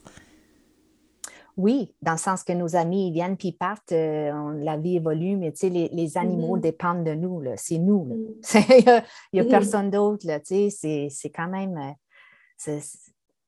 Oui, 1.60 1.94
dans 2.02 2.14
le 2.14 2.18
sens 2.18 2.44
que 2.46 2.54
nos 2.54 2.78
amis 2.78 3.08
ils 3.08 3.12
viennent 3.12 3.36
puis 3.36 3.52
partent, 3.52 3.92
euh, 3.92 4.54
la 4.64 4.78
vie 4.78 4.96
évolue, 4.96 5.36
mais 5.36 5.52
les, 5.62 6.18
animaux 6.18 6.58
mm-hmm. 6.58 6.62
dépendent 6.62 7.04
de 7.04 7.14
nous. 7.14 7.44
C'est 7.58 7.80
nous. 7.80 8.06
Mm. 8.06 8.54
Il 9.34 9.34
n'y 9.34 9.40
a, 9.42 9.44
mm. 9.44 9.50
personne 9.50 9.92
d'autre. 9.92 10.26
C'est 10.46 11.10
quand 11.36 11.50
même. 11.50 11.96
Euh, 12.68 12.80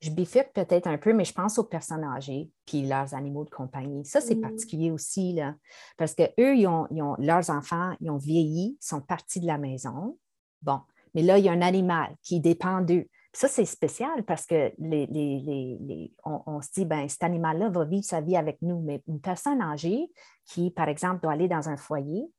je 0.01 0.09
bifurque 0.09 0.51
peut-être 0.53 0.87
un 0.87 0.97
peu, 0.97 1.13
mais 1.13 1.23
je 1.23 1.31
pense 1.31 1.57
aux 1.57 1.63
personnes 1.63 2.03
âgées 2.03 2.49
puis 2.65 2.85
leurs 2.85 3.13
animaux 3.13 3.45
de 3.45 3.49
compagnie. 3.49 4.03
Ça, 4.03 4.19
c'est 4.19 4.35
mm. 4.35 4.41
particulier 4.41 4.91
aussi, 4.91 5.31
là, 5.31 5.55
parce 5.95 6.13
qu'eux, 6.13 6.57
ils 6.57 6.67
ont, 6.67 6.87
leurs 7.17 7.49
enfants, 7.49 7.95
ils 8.01 8.11
ont 8.11 8.17
vieilli, 8.17 8.77
sont 8.81 8.99
partis 8.99 9.39
de 9.39 9.47
la 9.47 9.57
maison. 9.57 10.17
Bon, 10.63 10.81
mais 11.15 11.21
là, 11.21 11.37
il 11.37 11.45
y 11.45 11.49
a 11.49 11.53
un 11.53 11.61
animal 11.61 12.13
qui 12.23 12.41
dépend 12.41 12.81
d'eux. 12.81 13.05
Ça, 13.33 13.47
c'est 13.47 13.65
spécial 13.65 14.23
parce 14.25 14.45
que 14.45 14.73
les, 14.77 16.13
on, 16.25 16.61
se 16.61 16.69
dit, 16.73 16.85
ben, 16.85 17.07
cet 17.07 17.23
animal-là 17.23 17.69
va 17.69 17.85
vivre 17.85 18.03
sa 18.03 18.19
vie 18.19 18.35
avec 18.35 18.61
nous, 18.61 18.81
mais 18.81 19.01
une 19.07 19.21
personne 19.21 19.61
âgée 19.61 20.11
qui, 20.45 20.69
par 20.69 20.89
exemple, 20.89 21.21
doit 21.21 21.31
aller 21.31 21.47
dans 21.47 21.69
un 21.69 21.77
foyer, 21.77 22.29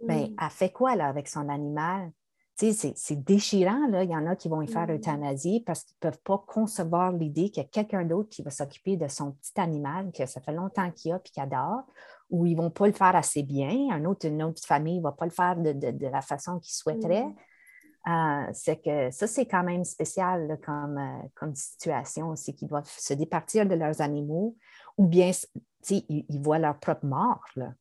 ben, 0.00 0.32
elle 0.40 0.50
fait 0.50 0.70
quoi 0.70 0.94
là, 0.94 1.08
avec 1.08 1.26
son 1.26 1.48
animal? 1.48 2.12
C'est 2.56 3.24
déchirant. 3.24 3.86
Là. 3.88 4.02
Il 4.02 4.10
y 4.10 4.16
en 4.16 4.26
a 4.26 4.34
qui 4.34 4.48
vont 4.48 4.62
y 4.62 4.66
faire 4.66 4.88
mm. 4.88 4.94
euthanasie 4.94 5.62
parce 5.64 5.84
qu'ils 5.84 5.96
ne 6.02 6.10
peuvent 6.10 6.22
pas 6.22 6.44
concevoir 6.46 7.12
l'idée 7.12 7.50
qu'il 7.50 7.62
y 7.62 7.66
a 7.66 7.68
quelqu'un 7.68 8.04
d'autre 8.04 8.28
qui 8.30 8.42
va 8.42 8.50
s'occuper 8.50 8.96
de 8.96 9.06
son 9.06 9.32
petit 9.32 9.60
animal 9.60 10.10
que 10.12 10.26
ça 10.26 10.40
fait 10.40 10.52
longtemps 10.52 10.90
qu'il 10.90 11.12
a 11.12 11.16
et 11.16 11.28
qu'il 11.28 11.42
adore, 11.42 11.82
ou 12.30 12.46
ils 12.46 12.56
ne 12.56 12.62
vont 12.62 12.70
pas 12.70 12.86
le 12.88 12.92
faire 12.92 13.14
assez 13.14 13.44
bien. 13.44 13.88
Un 13.92 14.04
autre, 14.04 14.26
une 14.26 14.42
autre 14.42 14.60
famille 14.64 14.98
ne 14.98 15.02
va 15.02 15.12
pas 15.12 15.24
le 15.24 15.30
faire 15.30 15.56
de, 15.56 16.06
la 16.06 16.20
façon 16.20 16.58
qu'ils 16.58 16.74
souhaiteraient. 16.74 17.26
Mm. 17.26 17.34
Euh, 18.08 18.46
c'est 18.54 18.80
que 18.80 19.10
ça, 19.10 19.26
c'est 19.26 19.46
quand 19.46 19.62
même 19.64 19.84
spécial 19.84 20.58
comme, 20.64 20.96
euh, 20.96 21.28
comme 21.34 21.54
situation 21.54 22.30
aussi, 22.30 22.54
qu'ils 22.54 22.68
doivent 22.68 22.88
se 22.88 23.12
départir 23.12 23.66
de 23.66 23.74
leurs 23.74 24.00
animaux 24.00 24.56
ou 24.96 25.06
bien 25.06 25.30
ils, 25.90 26.24
ils 26.28 26.40
voient 26.40 26.58
leur 26.58 26.78
propre 26.78 27.04
mort 27.04 27.44
là, 27.56 27.74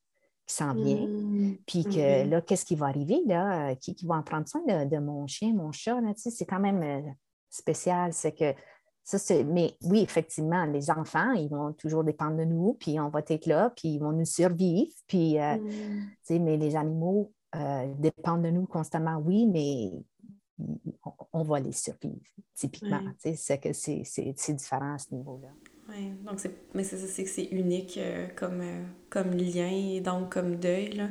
qui 0.46 0.56
s'en 0.56 0.74
vient. 0.74 1.08
Mmh. 1.08 1.58
Puis 1.66 1.84
que 1.86 2.26
mmh 2.26 2.30
là, 2.30 2.42
qu'est-ce 2.42 2.66
qui 2.66 2.76
va 2.76 2.88
arriver? 2.88 3.22
Là? 3.26 3.76
Qui, 3.76 3.96
qui 3.96 4.06
va 4.06 4.16
en 4.16 4.24
prendre 4.24 4.48
soin 4.48 4.62
de, 4.66 4.98
mon 4.98 5.28
chien, 5.28 5.54
mon 5.54 5.72
chat? 5.72 5.98
C'est 6.16 6.46
quand 6.46 6.60
même 6.60 6.84
euh, 6.84 7.10
spécial. 7.50 8.12
C'est 8.12 8.34
que 8.34 8.54
ça, 9.06 9.18
c'est. 9.18 9.46
Mais 9.46 9.78
oui, 9.84 10.02
effectivement, 10.02 10.66
les 10.66 10.90
enfants, 10.92 11.32
ils 11.32 11.48
vont 11.48 11.72
toujours 11.72 12.04
dépendre 12.04 12.36
de 12.36 12.44
nous, 12.44 12.74
puis 12.74 13.00
on 13.00 13.08
va 13.08 13.22
être 13.26 13.46
là, 13.46 13.72
puis 13.78 13.94
ils 13.94 14.00
vont 14.00 14.12
nous 14.12 14.26
survivre. 14.26 14.92
Puis, 15.08 15.38
mmh. 15.38 16.40
mais 16.40 16.58
les 16.58 16.76
animaux, 16.76 17.32
dépendent 17.98 18.44
de 18.44 18.50
nous 18.50 18.66
constamment, 18.66 19.18
oui, 19.18 19.46
mais 19.48 19.92
on, 21.34 21.44
va 21.44 21.60
les 21.60 21.72
survivre, 21.72 22.16
typiquement. 22.56 23.02
C'est 23.18 23.58
que 23.60 23.74
c'est 23.74 24.54
différent 24.54 24.96
à 24.96 24.98
ce 24.98 25.14
niveau-là. 25.14 25.50
Oui, 25.90 26.12
donc 26.26 26.40
c'est, 26.40 26.52
mais 26.74 26.84
c'est 26.84 26.98
ça, 26.98 27.08
c'est 27.08 27.24
que 27.24 27.30
c'est 27.30 27.46
unique 27.46 27.98
euh, 27.98 28.28
comme, 28.36 28.60
euh, 28.62 28.84
comme 29.10 29.32
lien 29.32 29.70
et 29.70 30.02
donc 30.02 30.34
comme 30.34 30.58
deuil. 30.58 30.92
Là. 30.92 31.08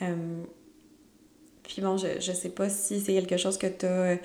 Euh, 0.00 0.44
puis 1.62 1.82
bon, 1.82 1.98
je 1.98 2.16
ne 2.16 2.34
sais 2.34 2.48
pas 2.48 2.70
si 2.70 3.00
c'est 3.00 3.12
quelque 3.12 3.36
chose 3.36 3.58
que 3.58 3.66
tu 3.66 3.84
as 3.84 4.16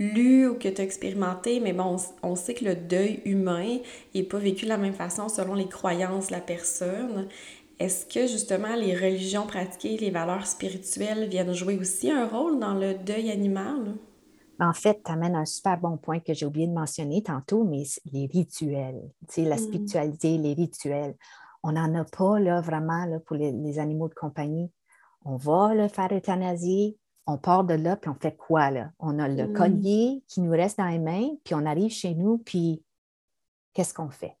lu 0.00 0.48
ou 0.48 0.54
que 0.54 0.68
tu 0.68 0.80
as 0.80 0.84
expérimenté, 0.84 1.60
mais 1.60 1.72
bon, 1.72 1.96
on, 2.24 2.34
sait 2.34 2.54
que 2.54 2.64
le 2.64 2.74
deuil 2.74 3.22
humain 3.24 3.78
n'est 4.12 4.24
pas 4.24 4.38
vécu 4.38 4.64
de 4.64 4.70
la 4.70 4.78
même 4.78 4.94
façon 4.94 5.28
selon 5.28 5.54
les 5.54 5.68
croyances 5.68 6.26
de 6.26 6.32
la 6.32 6.40
personne. 6.40 7.28
Est-ce 7.78 8.06
que 8.06 8.26
justement 8.26 8.74
les 8.74 8.96
religions 8.96 9.46
pratiquées, 9.46 9.96
les 9.96 10.10
valeurs 10.10 10.46
spirituelles 10.46 11.28
viennent 11.28 11.52
jouer 11.52 11.78
aussi 11.78 12.10
un 12.10 12.26
rôle 12.26 12.58
dans 12.58 12.74
le 12.74 12.94
deuil 12.94 13.30
animal? 13.30 13.94
En 14.60 14.72
fait, 14.72 15.00
tu 15.04 15.12
amènes 15.12 15.36
un 15.36 15.44
super 15.44 15.78
bon 15.78 15.96
point 15.96 16.18
que 16.18 16.34
j'ai 16.34 16.44
oublié 16.44 16.66
de 16.66 16.72
mentionner 16.72 17.22
tantôt, 17.22 17.62
mais 17.62 17.84
les 18.12 18.26
rituels, 18.26 19.08
la 19.36 19.54
mm. 19.54 19.58
spiritualité, 19.58 20.36
les 20.38 20.54
rituels. 20.54 21.14
On 21.62 21.72
n'en 21.72 21.94
a 21.94 22.04
pas 22.04 22.40
là, 22.40 22.60
vraiment 22.60 23.04
là, 23.04 23.20
pour 23.20 23.36
les, 23.36 23.78
animaux 23.78 24.08
de 24.08 24.14
compagnie. 24.14 24.72
On 25.24 25.36
va 25.36 25.74
le 25.74 25.86
faire 25.86 26.12
euthanasie, 26.12 26.96
on 27.26 27.38
part 27.38 27.62
de 27.62 27.74
là, 27.74 27.96
puis 27.96 28.10
on 28.10 28.14
fait 28.14 28.36
quoi? 28.36 28.70
Là? 28.70 28.90
On 28.98 29.20
a 29.20 29.28
le 29.28 29.48
mm. 29.48 29.52
collier 29.52 30.24
qui 30.26 30.40
nous 30.40 30.50
reste 30.50 30.78
dans 30.78 30.88
les 30.88 30.98
mains, 30.98 31.28
puis 31.44 31.54
on 31.54 31.64
arrive 31.64 31.92
chez 31.92 32.14
nous, 32.14 32.38
puis 32.38 32.82
qu'est-ce 33.74 33.94
qu'on 33.94 34.10
fait? 34.10 34.34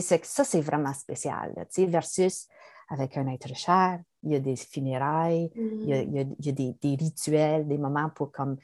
ça, 0.00 0.44
c'est 0.44 0.60
vraiment 0.60 0.92
spécial, 0.92 1.54
là, 1.56 1.64
versus 1.86 2.46
avec 2.88 3.16
un 3.16 3.26
être 3.28 3.54
cher, 3.54 4.00
il 4.22 4.32
y 4.32 4.34
a 4.34 4.40
des 4.40 4.56
funérailles, 4.56 5.50
il 5.54 5.88
y 5.88 6.48
a, 6.48 6.52
des, 6.52 6.96
rituels, 6.96 7.66
des 7.68 7.78
moments 7.78 8.10
pour 8.14 8.32
comme 8.32 8.56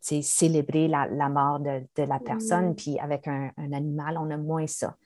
célébrer 0.00 0.88
la, 0.88 1.28
mort 1.28 1.60
de, 1.60 2.02
la 2.02 2.18
personne. 2.18 2.70
Mm. 2.70 2.74
Puis 2.74 2.98
avec 2.98 3.28
un, 3.28 3.50
animal, 3.72 4.18
on 4.18 4.30
a 4.30 4.36
moins 4.36 4.66
ça. 4.66 4.96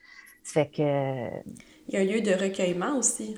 Ça 0.42 0.52
fait 0.52 0.70
que. 0.70 1.50
Il 1.88 1.94
y 1.94 1.96
a 1.96 2.00
un 2.00 2.04
lieu 2.04 2.20
de 2.20 2.32
recueillement 2.32 2.96
aussi. 2.96 3.36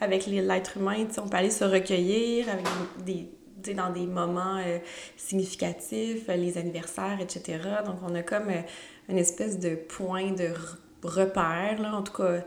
Avec 0.00 0.26
l'être 0.26 0.76
humain, 0.76 1.06
on 1.18 1.28
peut 1.28 1.36
aller 1.36 1.50
se 1.50 1.64
recueillir 1.64 2.48
avec 2.48 2.66
des, 3.04 3.30
dans 3.74 3.90
des 3.90 4.06
moments 4.06 4.58
euh, 4.58 4.78
significatifs, 5.16 6.26
les 6.28 6.58
anniversaires, 6.58 7.18
etc. 7.20 7.60
Donc, 7.86 7.96
on 8.02 8.14
a 8.14 8.22
comme 8.22 8.48
euh, 8.48 8.62
une 9.08 9.18
espèce 9.18 9.58
de 9.58 9.76
point 9.76 10.32
de 10.32 10.50
repère, 11.02 11.80
là, 11.80 11.96
en 11.96 12.02
tout 12.02 12.12
cas. 12.12 12.44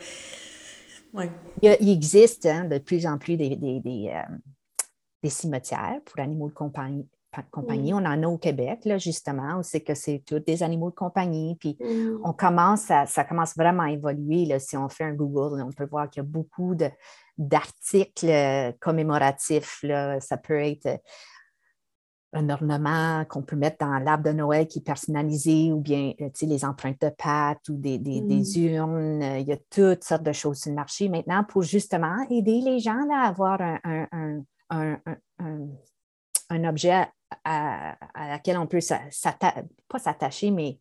Ouais. 1.18 1.32
Il, 1.62 1.90
existe 1.90 2.46
hein, 2.46 2.66
de 2.66 2.78
plus 2.78 3.06
en 3.08 3.18
plus 3.18 3.38
des, 3.38 3.56
des, 3.56 3.80
des, 3.80 4.12
euh, 4.14 5.30
cimetières 5.30 6.00
pour 6.06 6.20
animaux 6.20 6.48
de 6.50 6.54
compagnie. 6.54 7.08
compagnie. 7.52 7.94
On 7.94 7.98
en 7.98 8.24
a 8.24 8.28
au 8.28 8.38
Québec, 8.38 8.80
là, 8.86 8.98
justement, 8.98 9.60
où 9.60 9.64
c'est 9.64 9.82
que 9.82 9.96
c'est 9.96 10.24
tous 10.26 10.40
des 10.40 10.64
animaux 10.64 10.92
de 10.92 10.96
compagnie. 10.96 11.58
Puis 11.60 11.76
mm. 11.80 12.22
on 12.24 12.34
commence 12.34 12.90
à, 12.92 13.06
ça 13.06 13.24
commence 13.24 13.56
vraiment 13.58 13.84
à 13.84 13.92
évoluer. 13.92 14.46
Là, 14.46 14.60
si 14.60 14.78
on 14.78 14.88
fait 14.88 15.04
un 15.04 15.14
Google, 15.14 15.62
on 15.62 15.72
peut 15.72 15.88
voir 15.90 16.10
qu'il 16.10 16.24
y 16.24 16.26
a 16.26 16.30
beaucoup 16.30 16.76
d'articles 17.38 18.74
commémoratifs. 18.80 19.80
Là. 19.84 20.20
Ça 20.22 20.38
peut 20.38 20.62
être 20.62 21.02
un 22.34 22.50
ornement 22.50 23.24
qu'on 23.26 23.42
peut 23.42 23.56
mettre 23.56 23.78
dans 23.80 23.98
l'arbre 24.00 24.26
de 24.26 24.32
Noël 24.32 24.68
qui 24.68 24.80
est 24.80 24.86
personnalisé 24.86 25.72
ou 25.72 25.80
bien 25.80 26.14
euh, 26.22 26.30
les 26.42 26.66
empreintes 26.66 27.02
de 27.02 27.10
pâte 27.10 27.70
ou 27.70 27.78
des, 27.78 27.98
des, 27.98 28.22
mm. 28.22 28.44
urnes. 28.58 29.24
Euh, 29.24 29.40
il 29.40 29.48
y 29.48 29.54
a 29.54 29.58
toutes 29.70 30.04
sortes 30.04 30.24
de 30.24 30.34
choses 30.34 30.60
sur 30.60 30.72
le 30.72 30.76
marché 30.76 31.10
maintenant 31.10 31.44
pour 31.44 31.64
justement 31.64 32.18
aider 32.30 32.62
les 32.62 32.80
gens 32.80 33.06
là, 33.08 33.24
à 33.24 33.28
avoir 33.30 33.62
un, 33.62 34.08
un, 34.12 34.42
un, 34.70 35.00
un 36.50 36.64
objet 36.66 37.08
à, 37.44 37.96
à, 38.14 38.30
laquelle 38.30 38.58
on 38.58 38.68
peut 38.68 38.80
pas 39.88 40.00
s'attacher, 40.00 40.52
mais 40.52 40.80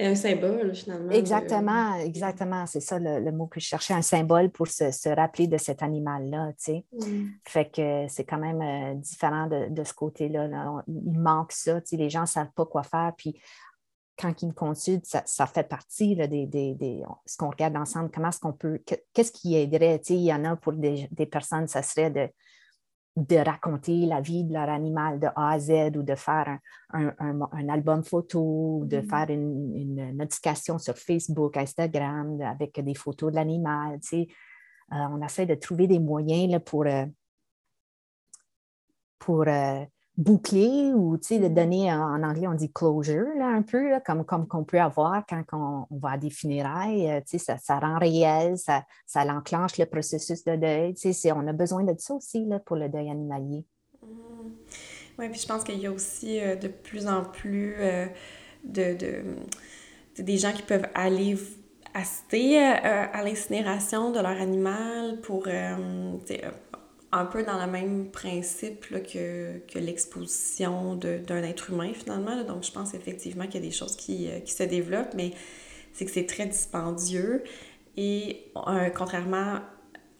un 0.00 0.14
symbole, 0.14 0.74
finalement. 0.74 1.10
Exactement, 1.10 1.94
exactement. 1.96 2.66
C'est 2.66 2.80
ça 2.80 2.98
le, 2.98 3.30
mot 3.30 3.46
que 3.46 3.60
je 3.60 3.66
cherchais, 3.66 3.92
un 3.92 4.02
symbole 4.02 4.50
pour 4.50 4.66
se, 4.66 5.08
rappeler 5.14 5.46
de 5.46 5.58
cet 5.58 5.82
animal-là, 5.82 6.52
tu 6.52 6.64
sais. 6.64 6.84
Mm. 6.92 7.26
Fait 7.46 7.70
que 7.70 8.06
c'est 8.08 8.24
quand 8.24 8.38
même 8.38 8.62
euh, 8.62 8.94
différent 8.94 9.48
de, 9.48 9.84
ce 9.84 9.92
côté-là. 9.92 10.48
Il 10.88 11.18
manque 11.18 11.52
ça, 11.52 11.80
tu 11.80 11.88
sais, 11.88 11.96
les 11.96 12.08
gens 12.08 12.22
ne 12.22 12.26
savent 12.26 12.52
pas 12.54 12.64
quoi 12.64 12.82
faire, 12.82 13.12
puis 13.16 13.38
quand 14.18 14.42
ils 14.42 14.48
me 14.48 14.52
consultent, 14.52 15.06
ça, 15.06 15.46
fait 15.46 15.68
partie 15.68 16.14
des, 16.16 16.46
des, 16.46 17.02
ce 17.26 17.36
qu'on 17.36 17.50
regarde 17.50 17.76
ensemble, 17.76 18.10
comment 18.10 18.28
est-ce 18.28 18.40
qu'on 18.40 18.52
peut, 18.52 18.80
qu'est-ce 19.12 19.32
qui 19.32 19.56
aiderait, 19.56 19.98
tu 19.98 20.08
sais, 20.08 20.14
il 20.14 20.24
y 20.24 20.32
en 20.32 20.44
a 20.44 20.56
pour 20.56 20.72
des, 20.74 21.08
des 21.10 21.26
personnes, 21.26 21.66
ça 21.66 21.82
serait 21.82 22.10
de 22.10 22.28
de 23.16 23.36
raconter 23.36 24.06
la 24.06 24.20
vie 24.20 24.44
de 24.44 24.54
leur 24.54 24.68
animal 24.70 25.20
de 25.20 25.26
A 25.36 25.50
à 25.50 25.58
Z 25.58 25.96
ou 25.96 26.02
de 26.02 26.14
faire 26.14 26.58
un, 26.90 27.68
album 27.68 28.02
photo, 28.02 28.80
ou 28.80 28.84
de 28.86 28.98
mm. 28.98 29.08
faire 29.08 29.30
une, 29.30 30.16
notification 30.16 30.78
sur 30.78 30.96
Facebook, 30.96 31.56
Instagram 31.56 32.40
avec 32.40 32.80
des 32.80 32.94
photos 32.94 33.30
de 33.30 33.36
l'animal. 33.36 34.00
Tu 34.00 34.16
euh, 34.92 34.96
on 35.10 35.22
essaie 35.22 35.46
de 35.46 35.54
trouver 35.54 35.86
des 35.86 35.98
moyens 35.98 36.50
là, 36.50 36.60
pour, 36.60 36.86
euh, 36.86 37.06
pour 39.18 39.46
euh, 39.46 39.84
boucler 40.16 40.92
ou 40.94 41.16
de 41.16 41.48
donner, 41.48 41.92
en, 41.92 42.22
anglais, 42.22 42.46
on 42.46 42.54
dit 42.54 42.70
closure, 42.70 43.34
là, 43.36 43.46
un 43.46 43.62
peu, 43.62 43.98
comme, 44.04 44.24
comme 44.24 44.46
qu'on 44.46 44.64
peut 44.64 44.80
avoir 44.80 45.24
quand 45.26 45.42
on, 45.52 45.86
va 45.98 46.12
à 46.12 46.18
des 46.18 46.30
funérailles. 46.30 47.10
Euh, 47.10 47.20
ça, 47.38 47.56
ça 47.56 47.78
rend 47.78 47.98
réel, 47.98 48.58
ça, 48.58 48.84
ça 49.06 49.22
enclenche 49.22 49.78
le 49.78 49.86
processus 49.86 50.44
de 50.44 50.56
deuil. 50.56 50.94
On 51.34 51.46
a 51.46 51.52
besoin 51.52 51.84
de 51.84 51.94
ça 51.98 52.14
aussi 52.14 52.44
là, 52.44 52.58
pour 52.58 52.76
le 52.76 52.88
deuil 52.88 53.10
animalier. 53.10 53.64
Mm-hmm. 54.04 54.50
Oui, 55.18 55.28
puis 55.28 55.40
je 55.40 55.46
pense 55.46 55.64
qu'il 55.64 55.78
y 55.78 55.86
a 55.86 55.92
aussi 55.92 56.40
euh, 56.40 56.56
de 56.56 56.68
plus 56.68 57.06
en 57.06 57.24
plus 57.24 57.74
euh, 57.78 58.06
de, 58.64 58.94
de, 58.96 60.22
des 60.22 60.36
gens 60.38 60.52
qui 60.52 60.62
peuvent 60.62 60.88
aller 60.94 61.38
assister 61.94 62.58
à 62.58 63.22
l'incinération 63.22 64.12
de 64.12 64.18
leur 64.18 64.40
animal 64.40 65.20
pour 65.20 65.46
un 67.12 67.26
peu 67.26 67.42
dans 67.44 67.64
le 67.64 67.70
même 67.70 68.10
principe 68.10 68.88
que, 68.88 69.58
que 69.58 69.78
l'exposition 69.78 70.96
d'un 70.96 71.42
être 71.42 71.70
humain 71.70 71.92
finalement. 71.94 72.42
Donc 72.42 72.64
je 72.64 72.72
pense 72.72 72.94
effectivement 72.94 73.44
qu'il 73.44 73.56
y 73.56 73.64
a 73.64 73.66
des 73.66 73.74
choses 73.74 73.96
qui, 73.96 74.28
euh, 74.28 74.40
qui 74.40 74.52
se 74.52 74.62
développent, 74.62 75.14
mais 75.14 75.32
c'est 75.92 76.06
que 76.06 76.10
c'est 76.10 76.26
très 76.26 76.46
dispendieux 76.46 77.44
et 77.96 78.46
euh, 78.56 78.88
contrairement 78.90 79.58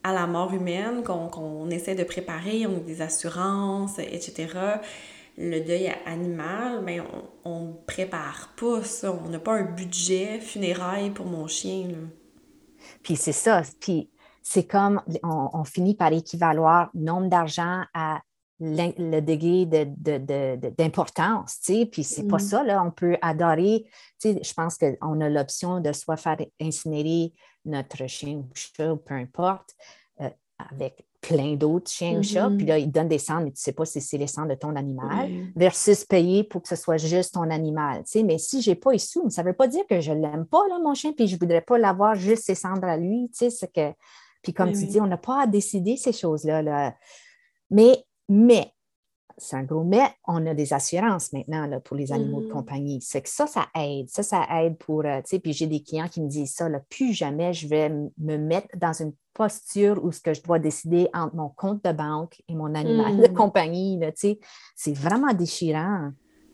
à 0.04 0.12
la 0.12 0.26
mort 0.26 0.52
humaine 0.52 1.02
qu'on 1.02 1.70
essaie 1.70 1.94
de 1.94 2.04
préparer, 2.04 2.66
on 2.66 2.76
a 2.76 2.80
des 2.80 3.00
assurances, 3.02 3.98
etc. 3.98 4.48
Le 5.38 5.60
deuil 5.60 5.90
animal, 6.04 6.82
mais 6.84 6.98
ben, 6.98 7.06
on 7.44 7.66
ne 7.66 7.72
prépare 7.86 8.52
pas 8.56 8.82
ça. 8.82 9.12
On 9.24 9.28
n'a 9.28 9.38
pas 9.38 9.54
un 9.54 9.62
budget 9.62 10.40
funéraire 10.40 11.10
pour 11.14 11.26
mon 11.26 11.46
chien. 11.46 11.88
Puis 13.02 13.16
c'est 13.16 13.32
ça. 13.32 13.62
Puis 13.80 14.08
c'est 14.42 14.66
comme 14.66 15.00
on, 15.22 15.64
finit 15.64 15.94
par 15.94 16.12
équivaloir 16.12 16.90
nombre 16.94 17.28
d'argent 17.28 17.82
à 17.94 18.20
le 18.60 19.20
degré 19.20 19.66
d'importance, 19.66 21.60
de, 21.66 21.80
de, 21.80 21.84
puis 21.84 22.04
c'est 22.04 22.28
pas 22.28 22.36
mm. 22.36 22.40
ça, 22.40 22.62
là, 22.62 22.84
on 22.84 22.92
peut 22.92 23.16
adorer, 23.20 23.86
je 24.22 24.54
pense 24.54 24.78
qu'on 24.78 25.20
a 25.20 25.28
l'option 25.28 25.80
de 25.80 25.92
soit 25.92 26.16
faire 26.16 26.36
incinérer 26.60 27.32
notre 27.64 28.06
chien 28.06 28.36
ou 28.36 28.48
chat, 28.54 28.92
ou 28.92 28.98
peu 28.98 29.14
importe, 29.14 29.74
euh, 30.20 30.30
avec 30.70 31.04
plein 31.20 31.54
d'autres 31.54 31.90
chiens 31.90 32.18
ou 32.18 32.22
chats, 32.22 32.50
puis 32.50 32.64
mm-hmm. 32.64 32.68
là, 32.68 32.78
ils 32.78 32.90
donnent 32.90 33.08
des 33.08 33.18
cendres, 33.18 33.44
mais 33.44 33.50
tu 33.50 33.58
ne 33.58 33.62
sais 33.62 33.72
pas 33.72 33.84
si 33.84 34.00
c'est 34.00 34.18
les 34.18 34.26
cendres 34.26 34.50
de 34.50 34.54
ton 34.54 34.74
animal, 34.76 35.30
versus 35.56 36.04
payer 36.04 36.44
pour 36.44 36.62
que 36.62 36.68
ce 36.68 36.76
soit 36.76 36.96
juste 36.96 37.34
ton 37.34 37.48
animal. 37.50 38.02
Mais 38.24 38.38
si 38.38 38.60
je 38.60 38.70
n'ai 38.70 38.76
pas 38.76 38.96
sous, 38.98 39.28
ça 39.30 39.42
ne 39.42 39.48
veut 39.48 39.54
pas 39.54 39.68
dire 39.68 39.84
que 39.88 40.00
je 40.00 40.12
ne 40.12 40.20
l'aime 40.20 40.46
pas, 40.46 40.66
là, 40.68 40.78
mon 40.80 40.94
chien, 40.94 41.12
puis 41.12 41.28
je 41.28 41.34
ne 41.34 41.40
voudrais 41.40 41.60
pas 41.60 41.78
l'avoir 41.78 42.14
juste 42.16 42.44
ses 42.44 42.56
cendres 42.56 42.84
à 42.84 42.96
lui. 42.96 43.30
C'est 43.32 43.72
que 43.72 43.92
puis 44.42 44.52
comme 44.52 44.72
tu 44.72 44.86
dis, 44.86 45.00
on 45.00 45.06
n'a 45.06 45.16
pas 45.16 45.42
à 45.42 45.46
décider 45.46 45.96
ces 45.96 46.12
choses-là. 46.12 46.62
Là. 46.62 46.94
Mais, 47.70 48.04
mais, 48.28 48.72
c'est 49.38 49.56
un 49.56 49.62
gros 49.62 49.84
mais, 49.84 50.08
on 50.26 50.44
a 50.46 50.54
des 50.54 50.72
assurances 50.72 51.32
maintenant 51.32 51.66
là, 51.66 51.80
pour 51.80 51.96
les 51.96 52.12
animaux 52.12 52.42
de 52.42 52.46
mm. 52.46 52.52
compagnie. 52.52 53.00
C'est 53.00 53.22
que 53.22 53.28
ça, 53.28 53.46
ça 53.46 53.66
aide. 53.74 54.08
Ça, 54.08 54.22
ça 54.22 54.46
aide 54.60 54.76
pour, 54.78 55.04
euh, 55.04 55.20
tu 55.22 55.30
sais, 55.30 55.38
puis 55.38 55.52
j'ai 55.52 55.66
des 55.66 55.82
clients 55.82 56.08
qui 56.08 56.20
me 56.20 56.28
disent 56.28 56.54
ça, 56.54 56.68
là, 56.68 56.80
plus 56.90 57.12
jamais 57.12 57.52
je 57.52 57.68
vais 57.68 57.88
me 57.88 58.36
mettre 58.36 58.68
dans 58.76 58.92
une 58.92 59.12
posture 59.34 60.04
où 60.04 60.12
ce 60.12 60.20
que 60.20 60.34
je 60.34 60.42
dois 60.42 60.58
décider 60.58 61.08
entre 61.14 61.34
mon 61.34 61.48
compte 61.48 61.82
de 61.84 61.92
banque 61.92 62.42
et 62.48 62.54
mon 62.54 62.74
animal 62.74 63.16
de 63.16 63.28
mm. 63.28 63.34
compagnie, 63.34 63.98
tu 64.00 64.10
sais. 64.16 64.40
C'est 64.76 64.96
vraiment 64.96 65.32
déchirant. 65.32 66.10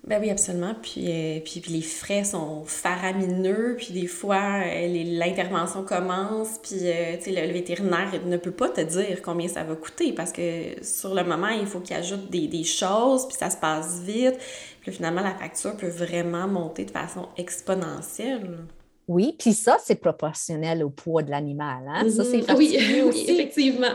Ben 0.08 0.18
oui, 0.22 0.30
absolument. 0.30 0.74
Puis, 0.80 1.04
euh, 1.06 1.38
puis, 1.44 1.60
puis, 1.60 1.70
les 1.70 1.82
frais 1.82 2.24
sont 2.24 2.64
faramineux, 2.64 3.74
puis 3.76 3.92
des 3.92 4.06
fois, 4.06 4.62
euh, 4.64 5.04
l'intervention 5.04 5.84
commence, 5.84 6.58
puis 6.62 6.78
euh, 6.84 7.16
le, 7.26 7.46
le, 7.46 7.52
vétérinaire 7.52 8.10
ne 8.24 8.38
peut 8.38 8.50
pas 8.50 8.70
te 8.70 8.80
dire 8.80 9.20
combien 9.20 9.48
ça 9.48 9.64
va 9.64 9.74
coûter 9.76 10.14
parce 10.14 10.32
que 10.32 10.82
sur 10.82 11.14
le 11.14 11.24
moment, 11.24 11.48
il 11.48 11.66
faut 11.66 11.80
qu'il 11.80 11.94
ajoute 11.94 12.30
des, 12.30 12.48
des, 12.48 12.64
choses, 12.64 13.28
puis 13.28 13.36
ça 13.36 13.50
se 13.50 13.58
passe 13.58 14.00
vite. 14.00 14.38
Puis 14.80 14.92
finalement, 14.92 15.20
la 15.20 15.34
facture 15.34 15.76
peut 15.76 15.88
vraiment 15.88 16.48
monter 16.48 16.86
de 16.86 16.90
façon 16.90 17.28
exponentielle. 17.36 18.60
Oui, 19.08 19.34
puis 19.38 19.54
ça, 19.54 19.78
c'est 19.82 19.94
proportionnel 19.94 20.84
au 20.84 20.90
poids 20.90 21.22
de 21.22 21.30
l'animal. 21.30 21.82
Hein? 21.88 22.10
Ça, 22.10 22.24
c'est 22.24 22.40
mm-hmm. 22.40 22.44
ah 22.48 22.54
oui, 22.58 23.00
aussi. 23.00 23.30
effectivement. 23.30 23.88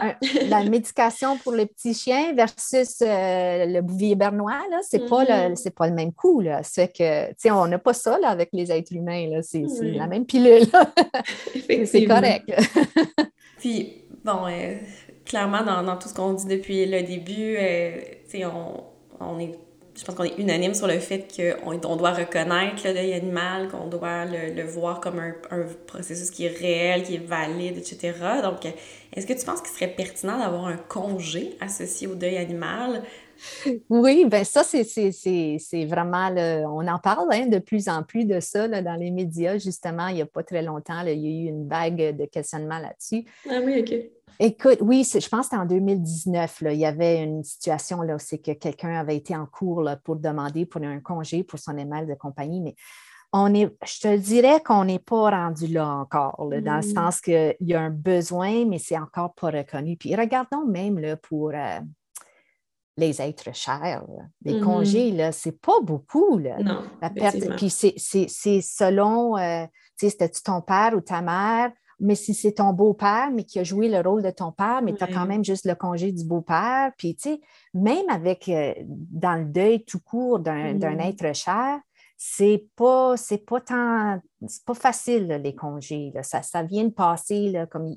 la 0.50 0.64
médication 0.64 1.38
pour 1.38 1.54
les 1.54 1.68
petits 1.68 1.94
chiens 1.94 2.34
versus 2.34 2.98
euh, 3.04 3.66
le 3.68 3.82
bouvier 3.82 4.16
bernois, 4.16 4.60
ce 4.90 4.98
n'est 4.98 5.06
pas, 5.08 5.24
le, 5.24 5.54
mm-hmm. 5.54 5.72
pas 5.72 5.88
le 5.88 5.94
même 5.94 6.14
coût. 6.14 6.42
C'est 6.64 6.92
que, 6.92 7.52
on 7.52 7.68
n'a 7.68 7.78
pas 7.78 7.94
ça 7.94 8.18
là, 8.18 8.30
avec 8.30 8.50
les 8.54 8.72
êtres 8.72 8.94
humains. 8.94 9.40
C'est 9.44 9.64
la 9.82 10.08
même 10.08 10.26
pilule. 10.26 10.66
c'est 11.86 12.06
correct. 12.06 12.52
puis, 13.60 14.06
bon, 14.26 14.48
euh, 14.48 14.78
clairement, 15.26 15.64
dans, 15.64 15.96
tout 15.98 16.10
ce 16.10 16.16
qu'on 16.16 16.34
dit 16.34 16.48
depuis 16.48 16.88
le 16.88 17.04
début, 17.04 17.56
euh, 17.60 18.02
on, 18.52 18.84
on 19.20 19.38
est 19.38 19.60
je 19.96 20.04
pense 20.04 20.16
qu'on 20.16 20.24
est 20.24 20.38
unanime 20.40 20.74
sur 20.74 20.88
le 20.88 20.98
fait 21.00 21.28
qu'on 21.36 21.80
on 21.86 21.96
doit 21.96 22.14
reconnaître 22.14 22.86
le 22.86 22.94
deuil 22.94 23.14
animal, 23.14 23.68
qu'on 23.68 23.88
doit 23.88 24.26
le, 24.26 24.64
voir 24.64 25.00
comme 25.00 25.20
un, 25.20 25.34
processus 25.86 26.32
qui 26.32 26.46
est 26.46 26.58
réel, 26.58 27.04
qui 27.04 27.16
est 27.16 27.26
valide, 27.26 27.78
etc. 27.78 28.14
Donc, 28.42 28.66
est-ce 29.14 29.28
que 29.28 29.34
tu 29.34 29.46
penses 29.46 29.62
qu'il 29.62 29.72
serait 29.72 29.94
pertinent 29.94 30.40
d'avoir 30.40 30.66
un 30.66 30.78
congé 30.78 31.56
associé 31.60 32.08
au 32.08 32.16
deuil 32.16 32.38
animal? 32.38 33.04
Oui, 33.90 34.26
bien 34.26 34.44
ça, 34.44 34.64
c'est 34.64 35.86
vraiment, 35.86 36.30
le, 36.30 36.66
on 36.66 36.88
en 36.88 37.00
parle 37.00 37.28
hein, 37.32 37.46
de 37.46 37.60
plus 37.60 37.88
en 37.88 38.02
plus 38.04 38.26
de 38.26 38.40
ça 38.40 38.68
dans 38.68 38.96
les 38.96 39.12
médias. 39.12 39.58
Justement, 39.58 40.08
il 40.08 40.16
n'y 40.16 40.22
a 40.22 40.26
pas 40.26 40.44
très 40.44 40.64
longtemps, 40.64 41.02
il 41.06 41.20
y 41.20 41.28
a 41.28 41.46
eu 41.46 41.50
une 41.50 41.68
vague 41.68 42.18
de 42.18 42.26
questionnements 42.26 42.80
là-dessus. 42.80 43.26
Ah 43.50 43.60
oui, 43.64 43.80
OK. 43.80 44.23
Écoute, 44.40 44.80
oui, 44.82 45.04
je 45.04 45.28
pense 45.30 45.42
que 45.42 45.44
c'était 45.44 45.58
en 45.58 45.66
2019. 45.66 46.62
Là, 46.62 46.74
il 46.74 46.80
y 46.80 46.86
avait 46.86 47.24
une 47.24 47.44
situation 47.44 48.02
là, 48.02 48.18
c'est 48.20 48.40
que 48.40 48.52
quelqu'un 48.52 49.00
avait 49.00 49.16
été 49.16 49.36
en 49.36 49.46
cours 49.46 49.88
pour 50.04 50.16
demander 50.16 50.66
pour 50.66 50.82
un 50.82 51.00
congé 51.00 51.44
pour 51.44 51.60
son 51.60 51.72
animal 51.72 52.08
de 52.08 52.14
compagnie, 52.16 52.62
mais 52.62 52.76
on 53.32 53.54
est, 53.54 53.76
je 53.84 54.00
te 54.00 54.18
dirais 54.18 54.62
qu'on 54.62 54.86
n'est 54.86 55.00
pas 55.00 55.32
rendu 55.32 55.68
là 55.68 55.88
encore, 55.88 56.36
dans 56.38 56.50
le 56.50 56.88
mm. 56.88 56.94
sens 56.94 57.20
qu'il 57.20 57.56
y 57.62 57.74
a 57.74 57.82
un 57.82 57.90
besoin, 57.90 58.66
mais 58.66 58.78
c'est 58.78 58.98
encore 58.98 59.34
pas 59.34 59.50
reconnu. 59.50 59.98
Puis 59.98 60.16
regardons 60.16 60.66
même 60.66 61.00
là, 61.00 61.18
pour, 61.18 61.50
euh, 61.50 61.80
les 62.98 63.22
êtres 63.22 63.54
chers. 63.56 64.04
Les 64.44 64.54
mm-hmm. 64.54 64.64
congés, 64.64 65.12
là, 65.12 65.32
c'est 65.32 65.60
pas 65.60 65.80
beaucoup. 65.82 66.38
Là. 66.38 66.58
Non. 66.60 66.84
La 67.02 67.10
perte, 67.10 67.56
puis 67.58 67.70
c'est 67.70 67.98
selon, 68.62 69.38
euh, 69.38 69.66
tu 69.98 70.06
sais, 70.06 70.10
c'était-tu 70.12 70.44
ton 70.44 70.62
père 70.62 70.94
ou 70.96 71.02
ta 71.02 71.22
mère? 71.22 71.72
Mais 72.04 72.16
si 72.16 72.34
c'est 72.34 72.54
ton 72.54 72.74
beau-père, 72.74 73.32
mais 73.34 73.44
qui 73.44 73.60
a 73.60 73.64
joué 73.64 73.90
le 73.90 74.00
rôle 74.08 74.22
de 74.22 74.30
ton 74.30 74.52
père, 74.52 74.82
mais 74.84 74.94
tu 74.94 75.04
as 75.04 75.08
quand 75.08 75.26
même 75.26 75.44
juste 75.44 75.66
le 75.66 75.74
congé 75.74 76.12
du 76.12 76.26
beau-père. 76.26 76.92
Puis, 76.98 77.16
tu 77.16 77.30
sais, 77.30 77.42
même 77.74 78.10
avec, 78.10 78.48
euh, 78.50 78.74
dans 78.86 79.36
le 79.36 79.46
deuil 79.46 79.84
tout 79.86 80.00
court 80.00 80.40
d'un 80.40 81.00
être 81.00 81.34
cher, 81.34 81.80
c'est 82.18 82.68
pas, 82.76 83.18
c'est 83.18 83.46
pas 83.46 83.60
tant, 83.60 84.22
c'est 84.48 84.64
pas 84.64 84.74
facile, 84.74 85.28
les 85.44 85.56
congés. 85.56 86.14
Ça, 86.22 86.42
ça 86.42 86.64
vient 86.64 86.86
de 86.86 86.92
passer, 86.92 87.50
là, 87.50 87.66
comme 87.66 87.94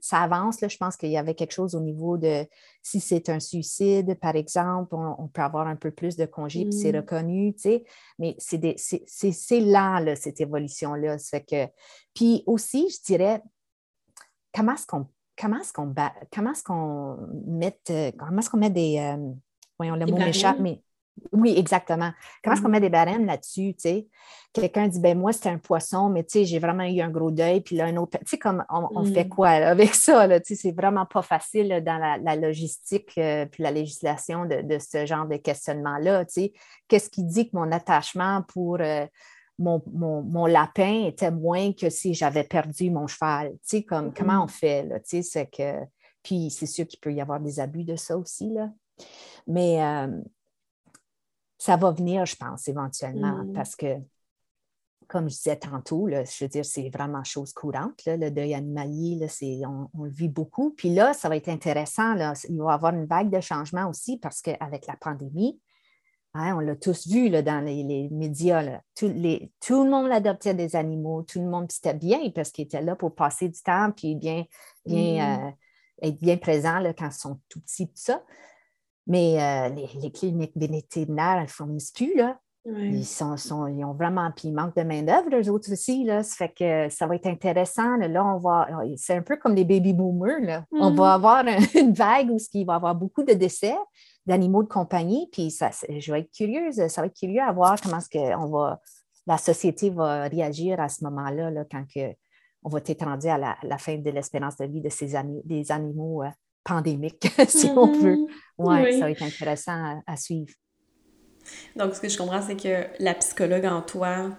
ça 0.00 0.22
avance. 0.22 0.60
Là, 0.60 0.68
je 0.68 0.76
pense 0.76 0.96
qu'il 0.96 1.10
y 1.10 1.16
avait 1.16 1.34
quelque 1.34 1.52
chose 1.52 1.74
au 1.74 1.80
niveau 1.80 2.16
de 2.16 2.46
si 2.82 2.98
c'est 3.00 3.28
un 3.28 3.40
suicide, 3.40 4.18
par 4.20 4.36
exemple, 4.36 4.94
on, 4.94 5.28
peut 5.28 5.42
avoir 5.42 5.66
un 5.66 5.76
peu 5.76 5.90
plus 5.90 6.16
de 6.16 6.26
congés, 6.26 6.64
puis 6.64 6.72
c'est 6.72 6.92
mm. 6.92 6.96
reconnu, 6.96 7.54
tu 7.54 7.60
sais, 7.60 7.84
mais 8.18 8.34
c'est, 8.38 8.74
c'est, 8.76 9.60
lent, 9.60 10.00
là, 10.00 10.16
cette 10.16 10.40
évolution-là. 10.40 11.16
que, 11.48 11.66
puis 12.14 12.42
aussi, 12.46 12.88
je 12.90 13.04
dirais, 13.04 13.42
comment 14.52 14.74
est-ce 14.74 14.86
qu'on 14.86 15.06
comment 15.38 15.60
est-ce 15.60 15.72
qu'on 15.72 15.94
comment 16.32 16.50
est-ce 16.50 16.64
qu'on 16.64 17.16
met 17.46 17.78
comment 18.18 18.38
est-ce 18.38 18.50
qu'on 18.50 18.56
met 18.56 18.70
des 18.70 18.98
euh, 18.98 19.32
voyons 19.78 19.94
le 19.94 20.06
mot 20.06 20.16
m'échappe 20.16 20.58
mais 20.58 20.82
oui, 21.32 21.54
exactement. 21.56 22.10
Comment 22.42 22.54
est-ce 22.54 22.62
qu'on 22.62 22.68
met 22.68 22.78
mm-hmm. 22.78 22.82
des 22.82 22.88
barèmes 22.88 23.26
là-dessus? 23.26 23.74
Quelqu'un 24.52 24.88
dit, 24.88 25.00
ben 25.00 25.18
moi, 25.18 25.32
c'est 25.32 25.48
un 25.48 25.58
poisson, 25.58 26.08
mais 26.08 26.24
j'ai 26.32 26.58
vraiment 26.58 26.84
eu 26.84 27.00
un 27.00 27.10
gros 27.10 27.30
deuil, 27.30 27.60
puis 27.60 27.76
là, 27.76 27.86
un 27.86 27.96
autre. 27.96 28.18
Tu 28.18 28.26
sais, 28.26 28.38
comme 28.38 28.64
on, 28.70 29.04
fait 29.04 29.24
mm. 29.24 29.28
quoi 29.28 29.48
avec 29.48 29.94
ça? 29.94 30.26
C'est 30.42 30.72
vraiment 30.72 31.06
pas 31.06 31.22
facile 31.22 31.82
dans 31.84 31.98
la, 31.98 32.36
logistique 32.36 33.12
euh, 33.18 33.46
puis 33.46 33.62
la 33.62 33.70
législation 33.70 34.46
de, 34.46 34.78
ce 34.78 35.06
genre 35.06 35.26
de 35.26 35.36
questionnement-là. 35.36 36.24
Qu'est-ce 36.88 37.10
qui 37.10 37.24
dit 37.24 37.50
que 37.50 37.56
mon 37.56 37.70
attachement 37.72 38.42
pour 38.48 38.78
euh, 38.80 39.06
mon, 39.58 40.46
lapin 40.46 41.04
était 41.06 41.30
moins 41.30 41.72
que 41.72 41.90
si 41.90 42.14
j'avais 42.14 42.44
perdu 42.44 42.90
mon 42.90 43.06
cheval? 43.06 43.52
Comme, 43.88 44.12
Comment 44.14 44.42
on 44.42 44.46
mm-hmm. 44.46 44.50
fait? 44.50 44.82
Là, 44.84 44.98
c'est 45.04 45.50
que... 45.50 45.84
Puis 46.22 46.50
c'est 46.50 46.66
sûr 46.66 46.86
qu'il 46.86 47.00
peut 47.00 47.12
y 47.12 47.20
avoir 47.20 47.40
des 47.40 47.60
abus 47.60 47.84
de 47.84 47.96
ça 47.96 48.16
aussi. 48.16 48.50
Là. 48.50 48.70
Mais 49.46 49.82
euh, 49.82 50.08
ça 51.58 51.76
va 51.76 51.90
venir, 51.90 52.24
je 52.24 52.36
pense, 52.36 52.68
éventuellement, 52.68 53.44
mm. 53.44 53.52
parce 53.52 53.74
que, 53.74 53.96
comme 55.08 55.28
je 55.28 55.34
disais 55.34 55.56
tantôt, 55.56 56.08
je 56.08 56.44
veux 56.44 56.48
dire, 56.48 56.64
c'est 56.64 56.88
vraiment 56.90 57.24
chose 57.24 57.52
courante. 57.52 58.02
le 58.06 58.30
deuil 58.30 58.54
animalier, 58.54 59.26
on, 59.66 60.04
le 60.04 60.10
vit 60.10 60.28
beaucoup. 60.28 60.70
Puis 60.70 60.94
là, 60.94 61.14
ça 61.14 61.28
va 61.28 61.36
être 61.36 61.48
intéressant. 61.48 62.14
il 62.48 62.58
va 62.58 62.72
y 62.72 62.74
avoir 62.74 62.94
une 62.94 63.06
vague 63.06 63.30
de 63.30 63.40
changement 63.40 63.88
aussi 63.88 64.18
parce 64.18 64.42
qu'avec 64.42 64.86
la 64.86 64.96
pandémie, 64.96 65.58
hein, 66.34 66.54
on 66.56 66.60
l'a 66.60 66.76
tous 66.76 67.08
vu 67.08 67.30
dans 67.30 67.64
les, 67.64 68.08
médias, 68.10 68.80
tout, 68.94 69.08
le 69.08 69.90
monde 69.90 70.12
adoptait 70.12 70.54
des 70.54 70.76
animaux, 70.76 71.22
tout 71.22 71.40
le 71.40 71.48
monde, 71.48 71.72
c'était 71.72 71.94
bien 71.94 72.30
parce 72.34 72.50
qu'ils 72.50 72.66
étaient 72.66 72.82
là 72.82 72.94
pour 72.94 73.14
passer 73.14 73.48
du 73.48 73.60
temps, 73.62 73.90
puis 73.90 74.14
bien, 74.14 74.44
bien, 74.84 75.38
mm. 75.38 75.46
euh, 75.46 75.50
être 76.02 76.20
bien 76.20 76.36
présents 76.36 76.82
quand 76.96 77.08
ils 77.08 77.12
sont 77.12 77.40
tout 77.48 77.60
petits, 77.60 77.86
tout 77.86 77.94
ça. 77.96 78.22
Mais 79.08 79.42
euh, 79.42 79.68
les, 79.70 80.10
cliniques 80.10 80.52
vétérinaires, 80.54 81.36
elles 81.38 81.42
ne 81.42 81.48
fournissent 81.48 81.90
plus. 81.90 82.14
Là. 82.14 82.38
Ils, 82.66 83.06
sont, 83.06 83.36
ils 83.66 83.82
ont 83.82 83.94
vraiment, 83.94 84.30
puis 84.36 84.48
ils 84.48 84.54
manquent 84.54 84.76
de 84.76 84.82
main-d'œuvre, 84.82 85.34
eux 85.34 85.50
autres 85.50 85.72
aussi. 85.72 86.04
Là. 86.04 86.22
Ça 86.22 86.36
fait 86.36 86.52
que 86.54 86.94
ça 86.94 87.06
va 87.06 87.14
être 87.14 87.26
intéressant. 87.26 87.96
Là, 87.96 88.24
on 88.24 88.38
va, 88.38 88.68
c'est 88.96 89.14
un 89.14 89.22
peu 89.22 89.36
comme 89.38 89.54
les 89.54 89.64
baby 89.64 89.94
boomers. 89.94 90.40
Là. 90.40 90.64
On 90.72 90.90
va 90.90 91.04
mm. 91.12 91.14
avoir 91.14 91.44
une 91.74 91.92
vague 91.92 92.30
où 92.30 92.36
il 92.52 92.66
va 92.66 92.74
y 92.74 92.76
avoir 92.76 92.94
beaucoup 92.94 93.22
de 93.22 93.32
décès 93.32 93.74
d'animaux 94.26 94.62
de 94.62 94.68
compagnie. 94.68 95.28
Puis 95.32 95.50
ça, 95.50 95.70
je 95.88 96.12
vais 96.12 96.20
être 96.20 96.30
curieuse, 96.30 96.86
ça 96.88 97.00
va 97.00 97.06
être 97.06 97.18
curieux 97.18 97.40
à 97.40 97.52
voir 97.52 97.80
comment 97.80 97.98
est-ce 97.98 98.10
que 98.10 98.36
on 98.36 98.50
va, 98.50 98.78
la 99.26 99.38
société 99.38 99.88
va 99.88 100.24
réagir 100.24 100.78
à 100.80 100.90
ce 100.90 101.04
moment-là, 101.04 101.50
là, 101.50 101.64
quand 101.70 101.84
que, 101.94 102.14
on 102.62 102.68
va 102.68 102.80
être 102.84 103.04
rendu 103.04 103.28
à 103.28 103.38
la, 103.38 103.78
fin 103.78 103.96
de 103.96 104.10
l'espérance 104.10 104.56
de 104.56 104.66
vie 104.66 104.82
de 104.82 104.90
ces 104.90 105.14
des 105.44 105.72
animaux 105.72 106.22
euh, 106.22 106.28
pandémique, 106.64 107.28
si 107.48 107.66
on 107.66 107.92
veut. 107.92 108.16
Mm-hmm. 108.16 108.28
Ouais, 108.58 108.84
oui, 108.84 108.92
ça 108.94 109.04
va 109.04 109.10
être 109.10 109.22
intéressant 109.22 110.02
à, 110.06 110.16
suivre. 110.16 110.52
Donc, 111.76 111.94
ce 111.94 112.00
que 112.00 112.08
je 112.08 112.18
comprends, 112.18 112.42
c'est 112.42 112.56
que 112.56 112.86
la 113.02 113.14
psychologue 113.14 113.64
en 113.64 113.82
toi 113.82 114.30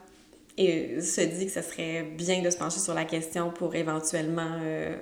se 0.58 1.22
dit 1.22 1.46
que 1.46 1.52
ce 1.52 1.62
serait 1.62 2.04
bien 2.04 2.42
de 2.42 2.50
se 2.50 2.58
pencher 2.58 2.80
sur 2.80 2.94
la 2.94 3.06
question 3.06 3.50
pour 3.50 3.76
éventuellement 3.76 4.58
euh, 4.60 4.98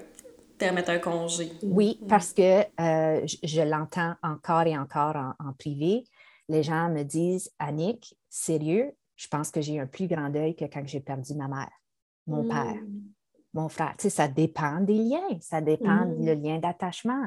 permettre 0.57 0.91
un 0.91 0.99
congé. 0.99 1.51
Oui, 1.63 1.97
mm. 2.01 2.07
parce 2.07 2.33
que 2.33 2.61
euh, 2.61 3.25
je, 3.25 3.61
l'entends 3.61 4.13
encore 4.21 4.67
et 4.67 4.77
encore 4.77 5.15
en, 5.15 5.53
privé. 5.53 6.03
Les 6.47 6.63
gens 6.63 6.89
me 6.89 7.03
disent, 7.03 7.51
Annick, 7.59 8.15
sérieux, 8.29 8.91
je 9.15 9.27
pense 9.27 9.49
que 9.49 9.61
j'ai 9.61 9.79
un 9.79 9.87
plus 9.87 10.07
grand 10.07 10.29
deuil 10.29 10.55
que 10.55 10.65
quand 10.65 10.85
j'ai 10.85 10.99
perdu 10.99 11.33
ma 11.33 11.47
mère, 11.47 11.71
mon 12.27 12.43
mm. 12.43 12.49
père 12.49 12.81
mon 13.53 13.69
frère. 13.69 13.93
Tu 13.97 14.03
sais, 14.03 14.09
ça 14.09 14.27
dépend 14.27 14.81
des 14.81 14.97
liens, 14.97 15.39
ça 15.41 15.61
dépend 15.61 16.05
du 16.05 16.35
mm. 16.35 16.43
lien 16.43 16.57
d'attachement. 16.59 17.25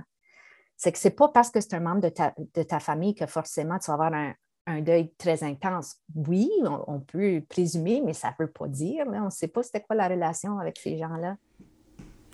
C'est 0.77 0.93
que 0.93 0.99
ce 0.99 1.09
n'est 1.09 1.15
pas 1.15 1.29
parce 1.29 1.51
que 1.51 1.61
c'est 1.61 1.75
un 1.75 1.81
membre 1.81 2.01
de 2.03 2.09
ta, 2.09 2.35
de 2.55 2.63
ta, 2.63 2.81
famille 2.81 3.15
que 3.15 3.27
forcément 3.27 3.79
tu 3.79 3.89
vas 3.89 3.95
avoir 3.95 4.15
un, 4.15 4.33
un 4.67 4.81
deuil 4.81 5.13
très 5.19 5.43
intense. 5.43 5.97
Oui, 6.15 6.51
on, 6.65 7.01
peut 7.01 7.43
présumer, 7.49 8.03
mais 8.05 8.15
ça 8.15 8.29
ne 8.29 8.45
veut 8.45 8.51
pas 8.51 8.69
dire. 8.69 9.05
On 9.07 9.27
ne 9.27 9.31
sait 9.31 9.49
pas 9.49 9.63
c'était 9.63 9.81
quoi 9.81 9.97
la 9.97 10.09
relation 10.09 10.59
avec 10.59 10.79
ces 10.79 10.97
gens-là. 10.97 11.37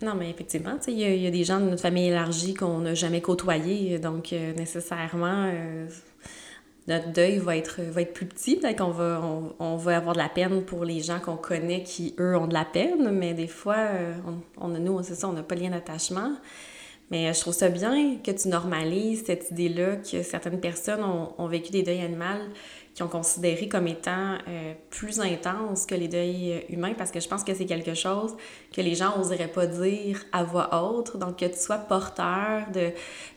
Non, 0.02 0.14
mais 0.14 0.30
effectivement, 0.30 0.76
il 0.86 0.94
y, 0.94 1.22
y, 1.22 1.26
a 1.26 1.30
des 1.30 1.44
gens 1.44 1.58
de 1.58 1.70
notre 1.70 1.80
famille 1.80 2.08
élargie 2.08 2.52
qu'on 2.52 2.80
n'a 2.80 2.92
jamais 2.92 3.22
côtoyés, 3.22 3.98
donc 3.98 4.32
euh, 4.32 4.52
nécessairement, 4.52 5.50
euh, 5.50 5.88
notre 6.88 7.12
deuil 7.12 7.38
va 7.38 7.56
être, 7.56 7.80
va 7.82 8.02
être 8.02 8.12
plus 8.12 8.26
petit. 8.26 8.56
Peut-être 8.56 8.78
qu'on 8.78 8.90
va, 8.90 9.20
on, 9.58 9.76
va 9.76 9.96
avoir 9.96 10.14
de 10.14 10.20
la 10.20 10.28
peine 10.28 10.62
pour 10.62 10.84
les 10.84 11.00
gens 11.00 11.18
qu'on 11.18 11.36
connaît 11.36 11.82
qui, 11.82 12.14
eux, 12.18 12.36
ont 12.36 12.46
de 12.46 12.54
la 12.54 12.64
peine, 12.64 13.10
mais 13.10 13.34
des 13.34 13.48
fois, 13.48 13.76
euh, 13.76 14.14
on, 14.56 14.74
a, 14.74 14.78
nous, 14.78 15.02
c'est 15.02 15.16
ça, 15.16 15.28
on 15.28 15.32
n'a 15.32 15.42
pas 15.42 15.56
de 15.56 15.62
lien 15.62 15.70
d'attachement. 15.70 16.32
Mais 17.10 17.28
euh, 17.28 17.32
je 17.32 17.40
trouve 17.40 17.54
ça 17.54 17.68
bien 17.68 18.16
que 18.22 18.30
tu 18.30 18.48
normalises 18.48 19.24
cette 19.26 19.50
idée-là 19.50 19.96
que 19.96 20.22
certaines 20.22 20.60
personnes 20.60 21.02
ont, 21.02 21.46
vécu 21.48 21.72
des 21.72 21.82
deuils 21.82 22.02
animaux 22.02 22.50
qui 22.94 23.02
ont 23.02 23.08
considéré 23.08 23.68
comme 23.68 23.86
étant 23.86 24.38
euh, 24.48 24.72
plus 24.90 25.20
intenses 25.20 25.86
que 25.86 25.94
les 25.94 26.08
deuils 26.08 26.64
humains 26.70 26.94
parce 26.94 27.10
que 27.10 27.20
je 27.20 27.28
pense 27.28 27.44
que 27.44 27.52
c'est 27.52 27.66
quelque 27.66 27.94
chose 27.94 28.34
que 28.74 28.80
les 28.80 28.94
gens 28.94 29.18
n'oseraient 29.18 29.48
pas 29.48 29.66
dire 29.66 30.24
à 30.32 30.44
voix 30.44 30.70
haute. 30.82 31.16
Donc, 31.16 31.38
que 31.38 31.46
tu 31.46 31.58
sois 31.58 31.78
porteur 31.78 32.62
de, 32.72 32.90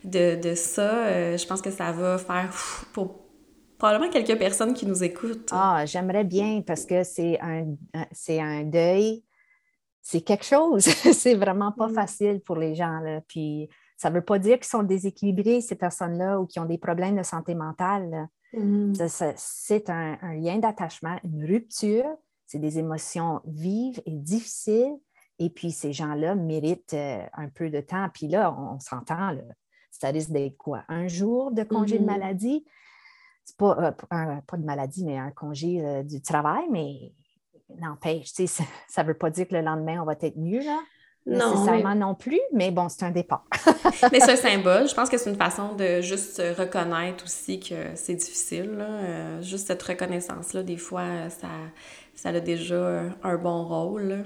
de, 0.04 0.40
de 0.42 0.56
ça, 0.56 1.36
je 1.36 1.46
pense 1.46 1.62
que 1.62 1.72
ça 1.72 1.92
va 1.92 2.18
faire 2.18 2.52
pour 2.94 3.19
probablement 3.80 4.12
quelques 4.12 4.38
personnes 4.38 4.74
qui 4.74 4.86
nous 4.86 5.04
écoutent. 5.04 5.50
Ah, 5.52 5.86
j'aimerais 5.86 6.26
bien 6.26 6.62
parce 6.62 6.86
que 6.86 7.04
c'est 7.04 7.40
un, 7.42 7.66
c'est 8.12 8.40
un 8.40 8.64
deuil, 8.64 9.24
c'est 10.02 10.22
quelque 10.22 10.46
chose. 10.46 10.84
c'est 11.14 11.36
vraiment 11.36 11.72
pas 11.72 11.88
mm. 11.88 11.94
facile 11.94 12.42
pour 12.42 12.58
les 12.58 12.76
gens. 12.76 13.00
Là. 13.00 13.22
Puis 13.28 13.70
ça 13.98 14.10
ne 14.10 14.16
veut 14.16 14.24
pas 14.24 14.38
dire 14.38 14.58
qu'ils 14.58 14.68
sont 14.68 14.84
déséquilibrés, 14.84 15.62
ces 15.62 15.76
personnes-là, 15.76 16.40
ou 16.40 16.46
qu'ils 16.46 16.62
ont 16.62 16.66
des 16.66 16.78
problèmes 16.78 17.18
de 17.18 17.24
santé 17.24 17.56
mentale. 17.56 18.28
Mm. 18.54 18.94
c'est 19.36 19.90
un, 19.90 20.18
lien 20.36 20.58
d'attachement, 20.58 21.18
une 21.24 21.46
rupture. 21.46 22.06
C'est 22.46 22.60
des 22.60 22.80
émotions 22.80 23.42
vives 23.46 24.02
et 24.06 24.16
difficiles. 24.16 24.98
Et 25.38 25.50
puis, 25.50 25.72
ces 25.72 25.94
gens-là 25.94 26.36
méritent 26.36 26.96
euh, 26.96 27.24
un 27.34 27.48
peu 27.48 27.70
de 27.70 27.80
temps. 27.80 28.10
Puis 28.14 28.28
là, 28.28 28.54
on, 28.54 28.80
s'entend, 28.80 29.38
ça 29.90 30.10
risque 30.10 30.32
d'être 30.32 30.58
quoi? 30.58 30.84
Un 30.90 31.08
jour 31.08 31.52
de 31.52 31.64
congé 31.64 31.98
de 31.98 32.04
mm-hmm. 32.04 32.08
Pas, 33.58 33.78
euh, 34.14 34.36
pas 34.48 34.58
de 34.58 34.66
maladie, 34.66 35.06
mais 35.06 35.18
un 35.18 35.32
congé 35.32 35.84
euh, 35.84 36.04
du 36.04 36.22
travail, 36.22 36.66
mais 36.72 37.14
n'empêche, 37.80 38.32
ça 38.88 39.04
ne 39.04 39.08
veut 39.08 39.14
pas 39.14 39.30
dire 39.30 39.48
que 39.48 39.56
le 39.56 39.62
lendemain, 39.62 40.02
on 40.02 40.06
va 40.06 40.14
être 40.14 40.38
mieux, 40.38 40.60
là. 40.60 40.80
Non, 41.26 41.52
nécessairement 41.52 41.96
non 41.96 42.16
plus, 42.16 42.40
mais 42.54 42.72
bon, 42.72 42.90
c'est 42.90 43.04
un 43.04 43.12
départ. 43.12 43.46
mais 44.12 44.20
c'est 44.20 44.32
un 44.32 44.36
symbole. 44.50 44.88
Je 44.88 44.96
pense 44.96 45.10
que 45.10 45.18
c'est 45.18 45.30
une 45.30 45.36
façon 45.36 45.76
de 45.76 46.02
juste 46.02 46.42
reconnaître 46.58 47.26
aussi 47.26 47.60
que 47.60 47.96
c'est 47.96 48.16
difficile. 48.16 48.78
Euh, 48.80 49.42
juste 49.42 49.68
cette 49.68 49.84
reconnaissance-là, 49.84 50.64
des 50.64 50.78
fois, 50.78 51.30
ça, 51.30 51.50
ça 52.16 52.30
a 52.30 52.40
déjà 52.40 53.04
un 53.22 53.38
bon 53.38 53.64
rôle. 53.66 54.26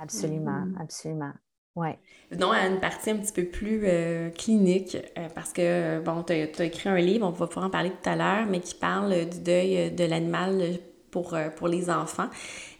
Absolument, 0.00 0.64
mm-hmm. 0.64 0.82
absolument. 0.82 1.32
Ouais. 1.78 1.96
Venons 2.32 2.50
à 2.50 2.66
une 2.66 2.80
partie 2.80 3.10
un 3.10 3.16
petit 3.18 3.32
peu 3.32 3.44
plus 3.44 3.82
euh, 3.84 4.30
clinique, 4.30 4.96
euh, 5.16 5.28
parce 5.32 5.52
que, 5.52 6.00
bon, 6.00 6.24
tu 6.24 6.32
as, 6.32 6.64
écrit 6.64 6.88
un 6.88 6.98
livre, 6.98 7.24
on 7.24 7.30
va 7.30 7.46
pouvoir 7.46 7.66
en 7.66 7.70
parler 7.70 7.90
tout 7.90 8.10
à 8.10 8.16
l'heure, 8.16 8.46
mais 8.50 8.58
qui 8.58 8.74
parle 8.74 9.28
du 9.28 9.38
deuil 9.38 9.92
de 9.92 10.04
l'animal 10.04 10.60
pour, 11.12 11.34
euh, 11.34 11.50
pour 11.50 11.68
les 11.68 11.88
enfants. 11.88 12.28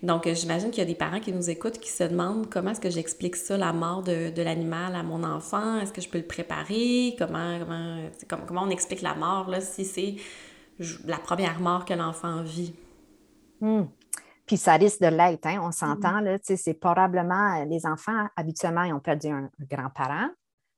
Donc, 0.02 0.28
j'imagine 0.28 0.70
qu'il 0.70 0.80
y 0.80 0.86
a 0.86 0.88
des 0.88 0.96
parents 0.96 1.20
qui 1.20 1.32
nous 1.32 1.48
écoutent 1.48 1.78
qui 1.78 1.90
se 1.90 2.02
demandent 2.02 2.50
comment 2.50 2.72
est-ce 2.72 2.80
que 2.80 2.90
j'explique 2.90 3.36
ça, 3.36 3.56
la 3.56 3.72
mort 3.72 4.02
de, 4.02 4.30
de 4.30 4.42
l'animal 4.42 4.96
à 4.96 5.04
mon 5.04 5.22
enfant? 5.22 5.78
Est-ce 5.78 5.92
que 5.92 6.00
je 6.00 6.08
peux 6.08 6.18
le 6.18 6.26
préparer? 6.26 7.14
Comment, 7.16 7.60
comment, 8.28 8.44
comment 8.48 8.62
on 8.64 8.70
explique 8.70 9.02
la 9.02 9.14
mort, 9.14 9.48
là, 9.48 9.60
si 9.60 9.84
c'est 9.84 10.16
la 11.06 11.18
première 11.18 11.60
mort 11.60 11.84
que 11.84 11.94
l'enfant 11.94 12.42
vit? 12.42 12.74
Hmm. 13.60 13.84
Puis 14.48 14.56
ça 14.56 14.76
risque 14.76 15.02
de 15.02 15.08
l'être, 15.08 15.46
hein, 15.46 15.60
on 15.62 15.70
s'entend, 15.70 16.22
mm-hmm. 16.22 16.56
c'est 16.56 16.74
probablement, 16.74 17.62
les 17.64 17.84
enfants, 17.84 18.26
habituellement, 18.34 18.82
ils 18.82 18.94
ont 18.94 19.00
perdu 19.00 19.28
un, 19.28 19.50
grand-parent, 19.70 20.30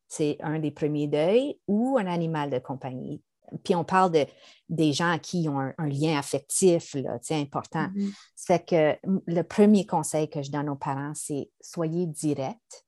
c'est 0.09 0.37
un 0.41 0.59
des 0.59 0.73
premiers 0.73 1.07
deuils, 1.07 1.57
ou 1.68 1.97
un 1.97 2.07
animal 2.07 2.51
de 2.51 2.59
compagnie. 2.59 3.23
puis 3.64 3.77
on 3.77 3.85
parle 3.85 4.11
de, 4.11 4.27
des 4.68 4.93
gens 4.93 5.12
à 5.12 5.21
qui 5.21 5.49
ont 5.49 5.61
un, 5.61 5.87
lien 5.87 6.18
affectif 6.18 6.95
là, 6.95 7.18
important. 7.31 7.87
Ça 8.35 8.59
fait 8.59 8.66
que 8.66 9.09
le 9.27 9.43
premier 9.43 9.87
conseil 9.87 10.29
que 10.29 10.43
je 10.43 10.51
donne 10.51 10.68
aux 10.68 10.77
parents, 10.77 11.12
c'est 11.14 11.49
soyez 11.61 12.07
direct. 12.07 12.87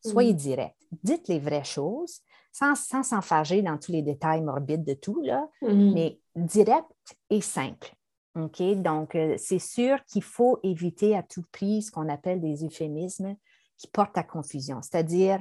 Soyez 0.00 0.32
mm-hmm. 0.32 0.36
direct. 0.36 0.76
Dites 1.02 1.28
les 1.28 1.38
vraies 1.38 1.64
choses 1.64 2.20
sans 2.50 2.74
s'enfarger 2.76 3.62
dans 3.62 3.76
tous 3.76 3.92
les 3.92 4.02
détails 4.02 4.40
morbides 4.40 4.84
de 4.84 4.94
tout, 4.94 5.20
là, 5.22 5.48
mm-hmm. 5.60 5.92
mais 5.92 6.20
direct 6.36 6.88
et 7.28 7.40
simple. 7.42 7.94
OK? 8.36 8.62
Donc, 8.76 9.14
euh, 9.14 9.34
c'est 9.38 9.58
sûr 9.58 10.02
qu'il 10.06 10.22
faut 10.22 10.58
éviter 10.62 11.16
à 11.16 11.22
tout 11.22 11.44
prix 11.52 11.82
ce 11.82 11.90
qu'on 11.90 12.08
appelle 12.08 12.40
des 12.40 12.64
euphémismes 12.64 13.36
qui 13.76 13.88
portent 13.88 14.18
à 14.18 14.22
confusion. 14.22 14.80
C'est-à-dire, 14.82 15.40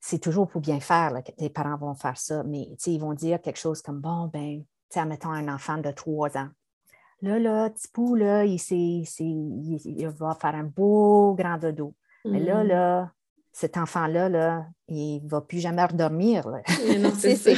c'est 0.00 0.18
toujours 0.18 0.48
pour 0.48 0.60
bien 0.60 0.80
faire 0.80 1.12
que 1.24 1.32
tes 1.32 1.50
parents 1.50 1.76
vont 1.76 1.94
faire 1.94 2.18
ça, 2.18 2.42
mais 2.44 2.68
ils 2.86 2.98
vont 3.00 3.14
dire 3.14 3.40
quelque 3.40 3.58
chose 3.58 3.82
comme 3.82 4.00
Bon, 4.00 4.28
ben, 4.32 4.64
admettons 4.94 5.30
un 5.30 5.52
enfant 5.52 5.78
de 5.78 5.90
trois 5.90 6.36
ans. 6.36 6.48
Là, 7.20 7.38
là, 7.38 7.70
petit 7.70 7.88
pou, 7.92 8.16
là, 8.16 8.44
il, 8.44 8.58
il, 8.58 10.08
va 10.08 10.34
faire 10.34 10.56
un 10.56 10.64
beau 10.64 11.34
grand 11.34 11.56
dodo. 11.56 11.94
Mais 12.24 12.40
là, 12.40 12.64
mm. 12.64 12.66
là, 12.66 13.12
cet 13.52 13.76
enfant-là, 13.76 14.28
là, 14.28 14.66
il 14.88 15.22
ne 15.22 15.28
va 15.28 15.40
plus 15.40 15.60
jamais 15.60 15.84
redormir. 15.84 16.48
c'est 17.18 17.56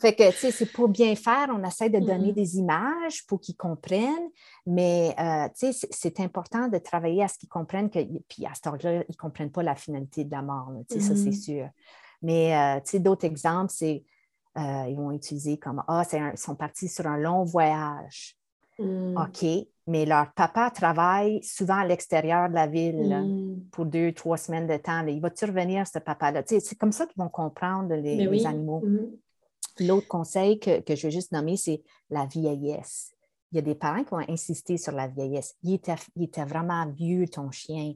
fait 0.00 0.14
que, 0.14 0.30
tu 0.30 0.36
sais, 0.36 0.50
c'est 0.50 0.72
pour 0.72 0.88
bien 0.88 1.14
faire, 1.14 1.48
on 1.50 1.62
essaie 1.64 1.90
de 1.90 1.98
donner 1.98 2.30
mm-hmm. 2.30 2.34
des 2.34 2.58
images 2.58 3.26
pour 3.26 3.40
qu'ils 3.40 3.56
comprennent, 3.56 4.30
mais, 4.66 5.14
euh, 5.18 5.48
tu 5.58 5.72
sais, 5.72 5.88
c'est 5.90 6.20
important 6.20 6.68
de 6.68 6.78
travailler 6.78 7.22
à 7.22 7.28
ce 7.28 7.38
qu'ils 7.38 7.48
comprennent, 7.48 7.90
que, 7.90 7.98
puis 8.28 8.46
à 8.46 8.54
ce 8.54 8.62
temps-là, 8.62 8.94
ils 8.94 9.04
ne 9.08 9.16
comprennent 9.16 9.50
pas 9.50 9.62
la 9.62 9.74
finalité 9.74 10.24
de 10.24 10.30
la 10.30 10.42
mort, 10.42 10.72
tu 10.88 10.96
sais, 10.96 11.00
ça, 11.00 11.16
c'est 11.16 11.30
mm-hmm. 11.30 11.44
sûr. 11.44 11.68
Mais, 12.22 12.56
euh, 12.56 12.80
tu 12.80 12.92
sais, 12.92 13.00
d'autres 13.00 13.24
exemples, 13.24 13.72
c'est, 13.74 14.04
euh, 14.58 14.84
ils 14.88 14.96
vont 14.96 15.12
utiliser 15.12 15.58
comme, 15.58 15.82
ah, 15.88 16.02
ils 16.12 16.38
sont 16.38 16.54
partis 16.54 16.88
sur 16.88 17.06
un 17.06 17.18
long 17.18 17.44
voyage. 17.44 18.36
Mm. 18.78 19.16
OK, 19.16 19.46
mais 19.86 20.04
leur 20.04 20.32
papa 20.32 20.70
travaille 20.70 21.42
souvent 21.42 21.78
à 21.78 21.86
l'extérieur 21.86 22.48
de 22.48 22.54
la 22.54 22.66
ville 22.66 23.08
mm. 23.08 23.70
pour 23.70 23.86
deux, 23.86 24.12
trois 24.12 24.36
semaines 24.36 24.66
de 24.66 24.76
temps. 24.76 25.06
Il 25.06 25.20
va-tu 25.20 25.44
revenir, 25.46 25.86
ce 25.86 25.98
papa-là? 25.98 26.42
C'est 26.46 26.78
comme 26.78 26.92
ça 26.92 27.06
qu'ils 27.06 27.22
vont 27.22 27.28
comprendre 27.28 27.94
les, 27.94 28.46
animaux. 28.46 28.82
Mm-hmm. 28.84 29.10
L'autre 29.80 30.08
conseil 30.08 30.58
que, 30.58 30.82
je 30.88 31.06
veux 31.06 31.10
juste 31.10 31.32
nommer, 31.32 31.56
c'est 31.56 31.82
la 32.10 32.26
vieillesse. 32.26 33.12
Il 33.52 33.56
y 33.56 33.58
a 33.58 33.62
des 33.62 33.74
parents 33.74 34.04
qui 34.04 34.14
ont 34.14 34.28
insisté 34.28 34.76
sur 34.76 34.92
la 34.92 35.06
vieillesse. 35.06 35.54
Il 35.62 35.74
était, 35.74 36.44
vraiment 36.44 36.86
vieux, 36.90 37.28
ton 37.28 37.50
chien. 37.50 37.94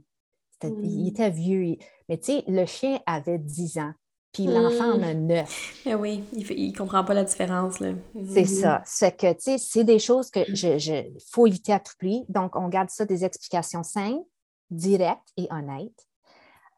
Il 0.63 0.71
mm. 0.71 1.07
était 1.09 1.31
vieux. 1.31 1.77
Mais 2.09 2.19
tu 2.19 2.33
sais, 2.33 2.45
le 2.47 2.67
chien 2.67 3.01
avait 3.07 3.39
10 3.39 3.79
ans, 3.79 3.93
puis 4.33 4.47
l'enfant 4.47 4.93
en 4.93 5.03
a 5.03 5.15
9. 5.15 5.85
Mm. 5.87 5.89
Eh 5.89 5.95
oui, 5.95 6.25
il 6.33 6.73
ne 6.73 6.77
comprend 6.77 7.05
pas 7.05 7.15
la 7.15 7.25
différence. 7.25 7.79
C'est 7.79 7.95
mm-hmm. 8.15 8.47
ça. 8.47 8.83
C'est 8.85 9.17
que, 9.17 9.33
tu 9.33 9.41
sais, 9.41 9.59
c'est 9.59 9.85
des 9.85 9.99
choses 9.99 10.31
que 10.31 10.41
je, 10.55 11.11
faut 11.31 11.47
éviter 11.47 11.73
à 11.73 11.81
tout 11.81 11.95
prix. 11.99 12.25
Donc, 12.29 12.57
on 12.57 12.69
garde 12.69 12.91
ça 12.91 13.05
des 13.05 13.25
explications 13.25 13.83
simples, 13.83 14.27
directes 14.71 15.29
et 15.37 15.49
honnêtes. 15.51 16.07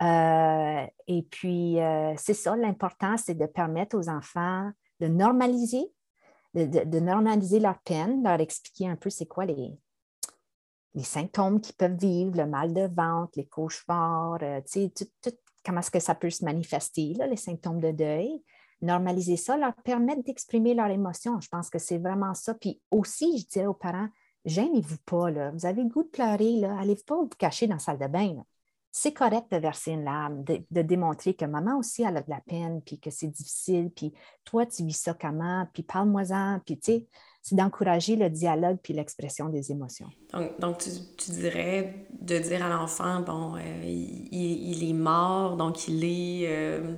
Euh, 0.02 0.86
et 1.06 1.22
puis, 1.22 1.80
euh, 1.80 2.14
c'est 2.16 2.34
ça, 2.34 2.56
l'important, 2.56 3.16
c'est 3.16 3.34
de 3.34 3.46
permettre 3.46 3.96
aux 3.96 4.08
enfants 4.08 4.70
de 5.02 5.08
normaliser, 5.08 5.92
de, 6.54 7.00
normaliser 7.00 7.58
leur 7.58 7.80
peine, 7.80 8.22
leur 8.22 8.40
expliquer 8.40 8.88
un 8.88 8.94
peu 8.94 9.10
c'est 9.10 9.26
quoi 9.26 9.44
les, 9.44 9.76
les 10.94 11.02
symptômes 11.02 11.60
qu'ils 11.60 11.74
peuvent 11.74 11.98
vivre, 11.98 12.36
le 12.36 12.46
mal 12.46 12.72
de 12.72 12.88
ventre, 12.94 13.32
les 13.36 13.46
cauchemars, 13.46 14.38
euh, 14.42 14.60
comment 15.64 15.80
est-ce 15.80 15.90
que 15.90 15.98
ça 15.98 16.14
peut 16.14 16.30
se 16.30 16.44
manifester, 16.44 17.14
les 17.28 17.36
symptômes 17.36 17.80
de 17.80 17.90
deuil. 17.90 18.44
Normaliser 18.80 19.36
ça, 19.36 19.56
leur 19.56 19.74
permettre 19.82 20.22
d'exprimer 20.22 20.74
leurs 20.74 20.90
émotions. 20.90 21.40
Je 21.40 21.48
pense 21.48 21.68
que 21.68 21.78
c'est 21.78 21.98
vraiment 21.98 22.34
ça. 22.34 22.54
Puis 22.54 22.80
aussi, 22.92 23.38
je 23.38 23.46
dirais 23.46 23.66
aux 23.66 23.74
parents, 23.74 24.08
gênez-vous 24.44 24.98
pas, 25.04 25.30
là. 25.30 25.50
vous 25.50 25.66
avez 25.66 25.82
le 25.82 25.88
goût 25.88 26.02
de 26.04 26.08
pleurer, 26.08 26.60
là. 26.60 26.78
allez 26.78 26.96
pas 26.96 27.16
vous 27.16 27.28
cacher 27.28 27.66
dans 27.66 27.74
la 27.74 27.80
salle 27.80 27.98
de 27.98 28.06
bain 28.06 28.44
c'est 28.94 29.14
correct 29.14 29.50
de 29.50 29.56
verser 29.56 29.92
une 29.92 30.04
larme, 30.04 30.44
de, 30.44 30.82
démontrer 30.82 31.32
que 31.32 31.46
maman 31.46 31.78
aussi 31.78 32.02
elle 32.02 32.18
a 32.18 32.20
de 32.20 32.30
la 32.30 32.42
peine, 32.46 32.82
puis 32.82 33.00
que 33.00 33.10
c'est 33.10 33.26
difficile, 33.26 33.90
puis 33.90 34.12
toi, 34.44 34.66
tu 34.66 34.84
vis 34.84 34.92
ça 34.92 35.14
comment, 35.14 35.66
puis 35.72 35.82
parle-moi-en, 35.82 36.60
puis 36.64 36.78
tu 36.78 36.92
sais, 36.92 37.06
c'est 37.40 37.56
d'encourager 37.56 38.16
le 38.16 38.28
dialogue 38.28 38.76
puis 38.82 38.92
l'expression 38.92 39.48
des 39.48 39.72
émotions. 39.72 40.08
Donc, 40.60 40.84
tu, 41.16 41.30
dirais 41.32 42.06
de 42.20 42.38
dire 42.38 42.64
à 42.64 42.68
l'enfant, 42.68 43.20
bon, 43.20 43.56
euh, 43.56 43.60
il, 43.84 44.88
est 44.88 44.92
mort, 44.92 45.56
donc 45.56 45.88
il 45.88 46.04
est... 46.04 46.46
Euh, 46.48 46.94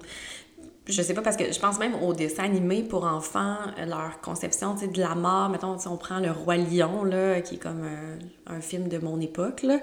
je 0.87 1.01
sais 1.01 1.15
pas, 1.15 1.23
parce 1.23 1.39
que 1.39 1.51
je 1.51 1.59
pense 1.59 1.79
même 1.79 1.95
aux 2.03 2.13
dessins 2.13 2.45
animés 2.45 2.83
pour 2.83 3.05
enfants, 3.05 3.57
euh, 3.79 3.87
leur 3.87 4.21
conception 4.21 4.75
de 4.75 5.01
la 5.01 5.15
mort. 5.15 5.49
Mettons, 5.49 5.79
si 5.79 5.89
on 5.89 5.97
prend 5.97 6.19
Le 6.19 6.31
Roi 6.31 6.57
Lion, 6.57 7.05
là, 7.05 7.41
qui 7.41 7.55
est 7.55 7.59
comme 7.59 7.85
euh, 7.85 8.17
un, 8.55 8.61
film 8.61 8.89
de 8.89 8.99
mon 8.99 9.19
époque. 9.19 9.63
Là. 9.63 9.79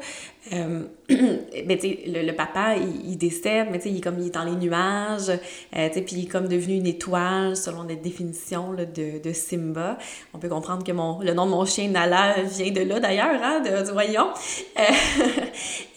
Euh, 0.53 0.83
ben, 1.09 1.79
le, 1.81 2.27
le, 2.27 2.35
papa, 2.35 2.75
il, 2.75 3.17
décède, 3.17 3.69
mais 3.71 3.79
il 3.83 3.97
est 3.97 4.01
comme 4.01 4.19
il 4.19 4.27
est 4.27 4.35
dans 4.35 4.43
les 4.43 4.55
nuages, 4.55 5.31
euh, 5.75 5.89
puis 5.89 6.05
il 6.11 6.25
est 6.25 6.27
comme 6.27 6.47
devenu 6.47 6.75
une 6.75 6.85
étoile 6.85 7.55
selon 7.55 7.81
la 7.81 7.95
définition 7.95 8.71
là, 8.71 8.85
de, 8.85 9.23
de, 9.23 9.33
Simba. 9.33 9.97
On 10.35 10.37
peut 10.37 10.49
comprendre 10.49 10.83
que 10.83 10.91
mon, 10.91 11.19
le 11.21 11.33
nom 11.33 11.47
de 11.47 11.51
mon 11.51 11.65
chien 11.65 11.89
Nala 11.89 12.43
vient 12.43 12.71
de 12.71 12.81
là 12.81 12.99
d'ailleurs, 12.99 13.41
hein, 13.41 13.61
de, 13.61 13.85
du 13.85 13.91
Roi. 13.91 14.03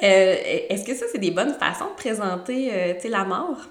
Est-ce 0.01 0.85
que 0.85 0.95
ça, 0.95 1.05
c'est 1.13 1.19
des 1.19 1.31
bonnes 1.31 1.55
façons 1.55 1.91
de 1.91 1.97
présenter 1.97 2.97
la 3.11 3.25
mort? 3.27 3.69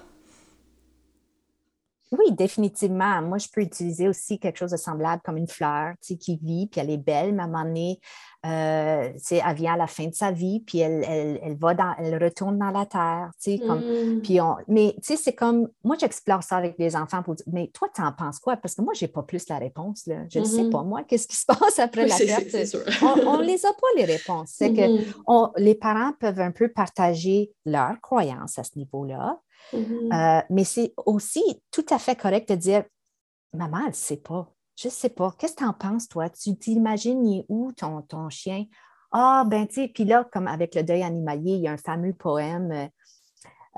Oui, 2.12 2.32
définitivement. 2.32 3.22
Moi, 3.22 3.38
je 3.38 3.48
peux 3.52 3.60
utiliser 3.60 4.08
aussi 4.08 4.38
quelque 4.38 4.58
chose 4.58 4.70
de 4.70 4.76
semblable 4.76 5.22
comme 5.24 5.36
une 5.36 5.48
fleur 5.48 5.94
qui 6.00 6.38
vit, 6.42 6.66
puis 6.66 6.80
elle 6.80 6.90
est 6.90 6.98
belle, 6.98 7.34
mais 7.34 7.42
à 7.42 7.46
un 7.46 7.48
moment 7.48 7.64
donné, 7.64 7.98
euh, 8.46 9.10
elle 9.30 9.56
vient 9.56 9.74
à 9.74 9.76
la 9.76 9.86
fin 9.86 10.06
de 10.06 10.14
sa 10.14 10.30
vie, 10.30 10.60
puis 10.60 10.78
elle, 10.78 11.02
elle, 11.42 11.56
va 11.56 11.72
dans, 11.72 11.94
elle 11.98 12.22
retourne 12.22 12.58
dans 12.58 12.70
la 12.70 12.84
terre. 12.84 13.30
Comme, 13.66 13.80
mm. 13.80 14.22
puis 14.22 14.40
on, 14.40 14.56
mais 14.68 14.94
c'est 15.00 15.32
comme, 15.32 15.68
moi, 15.82 15.96
j'explore 15.98 16.42
ça 16.42 16.58
avec 16.58 16.76
les 16.78 16.94
enfants 16.94 17.22
pour 17.22 17.36
dire, 17.36 17.46
mais 17.50 17.68
toi, 17.68 17.88
tu 17.94 18.02
en 18.02 18.12
penses 18.12 18.38
quoi? 18.38 18.56
Parce 18.58 18.74
que 18.74 18.82
moi, 18.82 18.92
je 18.94 19.04
n'ai 19.04 19.08
pas 19.08 19.22
plus 19.22 19.48
la 19.48 19.58
réponse. 19.58 20.06
Là. 20.06 20.24
Je 20.28 20.40
ne 20.40 20.44
sais 20.44 20.62
mm-hmm. 20.62 20.70
pas, 20.70 20.82
moi, 20.82 21.02
qu'est-ce 21.08 21.26
qui 21.26 21.36
se 21.36 21.46
passe 21.46 21.78
après 21.78 22.06
la 22.06 22.16
perte? 22.16 22.54
on 23.02 23.38
ne 23.38 23.44
les 23.44 23.64
a 23.64 23.72
pas, 23.72 23.86
les 23.96 24.04
réponses. 24.04 24.50
C'est 24.52 24.72
que 24.72 24.80
mm-hmm. 24.80 25.52
les 25.56 25.74
parents 25.74 26.12
peuvent 26.20 26.40
un 26.40 26.52
peu 26.52 26.68
partager 26.68 27.50
leurs 27.64 27.98
croyances 28.02 28.58
à 28.58 28.64
ce 28.64 28.76
niveau-là. 28.76 29.38
Mm-hmm. 29.72 30.12
Euh, 30.12 30.42
mais 30.50 30.64
c'est 30.64 30.94
aussi 31.06 31.42
tout 31.70 31.86
à 31.90 31.98
fait 31.98 32.16
correct 32.16 32.48
de 32.48 32.54
dire 32.56 32.84
Maman, 33.52 33.78
elle 33.80 33.88
ne 33.88 33.92
sait 33.92 34.16
pas. 34.16 34.50
Je 34.76 34.88
ne 34.88 34.92
sais 34.92 35.08
pas. 35.08 35.32
Qu'est-ce 35.38 35.54
que 35.54 35.58
tu 35.58 35.64
en 35.64 35.72
penses, 35.72 36.08
toi? 36.08 36.28
Tu 36.28 36.56
t'imagines, 36.56 37.44
où 37.48 37.72
ton, 37.72 38.28
chien? 38.28 38.64
Ah, 39.12 39.44
ben, 39.46 39.66
tu 39.68 39.74
sais, 39.74 39.88
puis 39.88 40.04
là, 40.04 40.28
comme 40.32 40.48
avec 40.48 40.74
le 40.74 40.82
deuil 40.82 41.04
animalier, 41.04 41.52
il 41.52 41.60
y 41.60 41.68
a 41.68 41.72
un 41.72 41.76
fameux 41.76 42.12
poème 42.12 42.72
euh, 42.72 42.88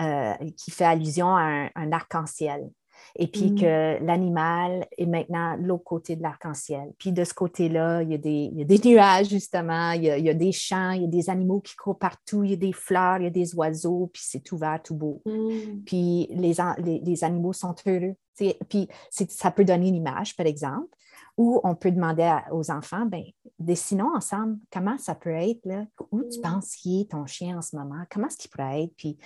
euh, 0.03 0.51
qui 0.57 0.71
fait 0.71 0.87
allusion 0.87 1.37
à 1.37 1.69
un 1.75 1.93
arc-en-ciel 1.93 2.71
et 3.15 3.27
puis 3.27 3.51
mm. 3.51 3.61
que 3.61 4.05
l'animal 4.05 4.87
est 4.97 5.07
maintenant 5.07 5.57
l'autre 5.57 5.85
côté 5.85 6.17
de 6.17 6.23
l'arc-en-ciel. 6.23 6.93
Puis 6.99 7.13
de 7.13 7.25
ce 7.25 7.35
côté-là, 7.35 8.03
il, 8.03 8.11
y 8.11 8.15
a 8.15 8.19
des, 8.19 8.81
nuages, 8.85 9.29
justement, 9.29 9.93
il 9.93 10.05
y, 10.05 10.31
a, 10.31 10.35
des 10.35 10.53
champs, 10.53 10.91
il 10.91 11.03
y 11.03 11.05
a 11.05 11.09
des 11.09 11.31
animaux 11.31 11.61
qui 11.61 11.77
courent 11.77 11.99
partout, 11.99 12.45
il 12.45 12.51
y 12.51 12.55
a 12.55 12.57
des 12.57 12.73
fleurs, 12.73 13.19
il 13.19 13.25
y 13.25 13.29
a 13.29 13.31
des 13.31 13.55
oiseaux, 13.55 14.11
puis 14.13 14.23
c'est 14.25 14.41
tout 14.41 14.57
vert, 14.57 14.81
tout 14.83 14.95
beau. 14.95 15.23
Mm. 15.25 15.83
Puis 15.85 16.29
les, 16.31 16.55
les, 16.79 17.25
animaux 17.25 17.53
sont 17.53 17.75
heureux. 17.87 18.15
Puis 18.37 18.89
ça 19.29 19.51
peut 19.51 19.65
donner 19.65 19.89
une 19.89 19.97
image, 19.97 20.37
par 20.37 20.47
exemple, 20.47 20.89
ou 21.37 21.61
on 21.65 21.75
peut 21.75 21.91
demander 21.91 22.39
aux 22.51 22.71
enfants, 22.71 23.07
ben, 23.07 23.23
dessinons 23.59 24.15
ensemble 24.15 24.59
comment 24.73 24.97
ça 24.99 25.15
peut 25.15 25.35
être, 25.35 25.65
là, 25.65 25.85
où 26.11 26.23
tu 26.23 26.39
mm. 26.39 26.43
penses 26.43 26.77
qu'il 26.77 27.03
est 27.03 27.11
ton 27.11 27.27
chien 27.27 27.59
en 27.59 27.63
ce 27.63 27.77
moment, 27.77 28.05
comment 28.11 28.27
est-ce 28.27 28.39
qu'il 28.39 28.51
pourrait 28.51 28.85
être, 28.85 28.95
puis 28.97 29.19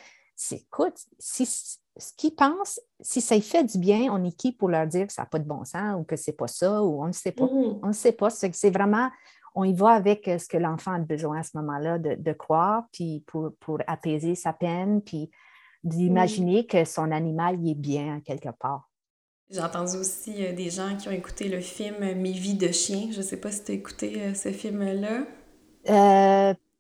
écoute, 0.53 0.97
si, 1.19 1.79
ce 1.97 2.13
qu'ils 2.17 2.35
pensent, 2.35 2.81
si 3.01 3.21
ça 3.21 3.37
y 3.37 3.43
fait 3.43 3.65
du 3.65 3.79
bien, 3.79 4.13
on 4.13 4.25
est 4.25 4.37
qui 4.37 4.53
pour 4.53 4.69
leur 4.69 4.87
dire 4.87 5.07
que 5.07 5.13
ça 5.13 5.23
n'a 5.23 5.27
pas 5.27 5.39
de 5.39 5.45
bon 5.45 5.65
sens 5.65 5.97
ou 5.99 6.05
que 6.05 6.17
c'est 6.17 6.33
pas 6.33 6.47
ça 6.47 6.83
ou 6.83 7.03
on 7.03 7.07
ne 7.07 7.13
sait 7.13 7.33
pas. 7.33 7.45
Mm-hmm. 7.45 7.81
On 7.83 7.89
ne 7.89 7.93
sait 7.93 8.13
pas. 8.13 8.31
C'est 8.31 8.71
vraiment, 8.71 9.11
on 9.55 9.65
y 9.65 9.75
va 9.75 9.91
avec 9.91 10.29
euh, 10.29 10.39
ce 10.39 10.47
que 10.49 10.57
l'enfant 10.57 10.93
a 10.93 10.99
besoin 10.99 11.41
à 11.41 11.43
ce 11.43 11.57
moment-là 11.57 11.99
de, 11.99 12.33
croire, 12.33 12.85
puis 12.93 13.25
pour, 13.27 13.53
apaiser 13.87 14.35
sa 14.35 14.53
peine, 14.53 15.03
puis 15.03 15.31
d'imaginer 15.83 16.67
que 16.67 16.85
son 16.85 17.11
animal 17.11 17.61
y 17.65 17.73
est 17.73 17.75
bien 17.75 18.21
quelque 18.21 18.51
part. 18.59 18.89
J'ai 19.51 19.61
entendu 19.61 19.97
aussi 19.97 20.47
euh, 20.47 20.53
des 20.53 20.71
gens 20.71 20.97
qui 20.97 21.09
ont 21.09 21.13
écouté 21.13 21.49
le 21.49 21.61
film 21.61 21.97
Mes 21.99 22.33
vies 22.33 22.55
de 22.55 22.71
chien. 22.71 23.09
Je 23.11 23.19
ne 23.19 23.23
sais 23.23 23.39
pas 23.39 23.51
si 23.51 23.65
tu 23.65 23.73
as 23.73 23.75
écouté 23.75 24.23
euh, 24.23 24.35
ce 24.35 24.53
film-là. 24.53 25.25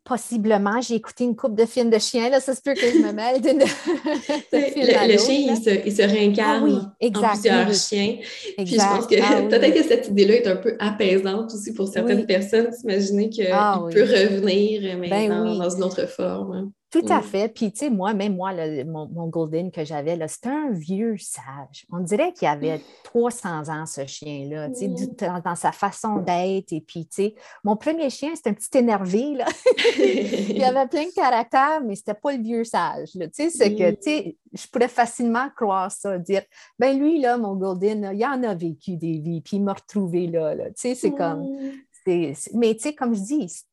Possiblement, 0.03 0.81
j'ai 0.81 0.95
écouté 0.95 1.25
une 1.25 1.37
coupe 1.37 1.55
de 1.55 1.67
films 1.67 1.91
de 1.91 1.99
chiens, 1.99 2.31
là, 2.31 2.41
ça 2.41 2.55
se 2.55 2.63
peut 2.63 2.73
que 2.73 2.81
je 2.81 2.99
me 2.99 3.13
mêle 3.13 3.41
de, 3.43 3.49
le, 3.51 5.19
chien, 5.19 5.55
il 5.55 5.57
se, 5.57 5.87
il 5.87 5.95
se, 5.95 6.03
réincarne 6.03 6.91
ah 7.01 7.07
en 7.07 7.29
plusieurs 7.33 7.75
chiens. 7.75 8.17
Puis 8.57 8.67
je 8.67 8.77
pense 8.77 9.07
que 9.07 9.15
ah 9.23 9.43
peut-être 9.51 9.75
que 9.75 9.83
cette 9.83 10.09
idée-là 10.09 10.35
est 10.37 10.47
un 10.47 10.57
peu 10.57 10.75
apaisante 10.79 11.53
aussi 11.53 11.75
pour 11.75 11.87
certaines 11.87 12.27
personnes, 12.27 12.73
s'imaginer 12.73 13.29
qu'il 13.29 13.49
ah 13.53 13.83
peut 13.93 14.03
revenir 14.03 14.99
mais 14.99 15.09
ben 15.09 15.29
dans, 15.29 15.71
une 15.71 15.85
autre 15.85 16.09
forme. 16.09 16.73
Tout 16.91 17.05
à 17.09 17.21
fait. 17.23 17.49
Puis, 17.49 17.71
tu 17.71 17.79
sais, 17.79 17.91
moi, 17.91 18.15
même 18.15 18.35
moi, 18.35 18.53
mon, 18.85 19.29
Golden 19.29 19.71
que 19.71 19.85
j'avais, 19.85 20.19
c'était 20.27 20.49
un 20.49 20.71
vieux 20.71 21.17
sage. 21.19 21.87
On 21.93 22.01
dirait 22.01 22.33
qu'il 22.33 22.49
avait 22.49 22.81
300 23.05 23.69
ans, 23.69 23.87
ce 23.87 24.07
chien-là, 24.07 24.71
tu 24.71 24.93
sais, 24.97 25.09
dans, 25.45 25.55
sa 25.55 25.71
façon 25.71 26.17
d'être. 26.17 26.73
Et 26.73 26.81
puis, 26.81 27.07
tu 27.07 27.15
sais, 27.15 27.35
mon 27.63 27.77
premier 27.77 28.11
chien, 28.11 28.31
c'était 28.35 28.51
un 28.51 28.55
petit 28.55 28.77
énervé, 28.77 29.35
là. 29.35 29.47
il 29.99 30.63
avait 30.65 30.89
plein 30.89 31.05
de 31.05 31.11
caractère, 31.15 31.81
mais 31.85 31.95
c'était 31.95 32.15
pas 32.15 32.33
le 32.33 32.43
vieux 32.43 32.65
sage, 32.65 33.11
Tu 33.13 33.29
sais, 33.33 33.51
c'est 33.51 33.75
que, 33.77 33.91
tu 33.93 34.03
sais, 34.03 34.37
je 34.53 34.67
pourrais 34.67 34.89
facilement 34.89 35.49
croire 35.55 35.93
ça, 35.93 36.19
dire, 36.19 36.43
ben 36.77 36.99
lui, 36.99 37.21
là, 37.21 37.39
mon 37.39 37.55
Golden, 37.55 38.11
il 38.15 38.25
en 38.25 38.43
a 38.43 38.55
vécu 38.55 38.97
des 38.97 39.19
vies, 39.19 39.41
puis 39.41 39.59
il 39.59 39.63
m'a 39.63 39.75
retrouvé 39.75 40.27
là, 40.27 40.57
Tu 40.57 40.73
sais, 40.77 40.95
c'est 40.97 41.13
comme... 41.13 41.47
Mais 42.07 42.75
tu 42.75 42.81
sais, 42.81 42.95
comme 42.95 43.15
je 43.15 43.21
dis, 43.21 43.65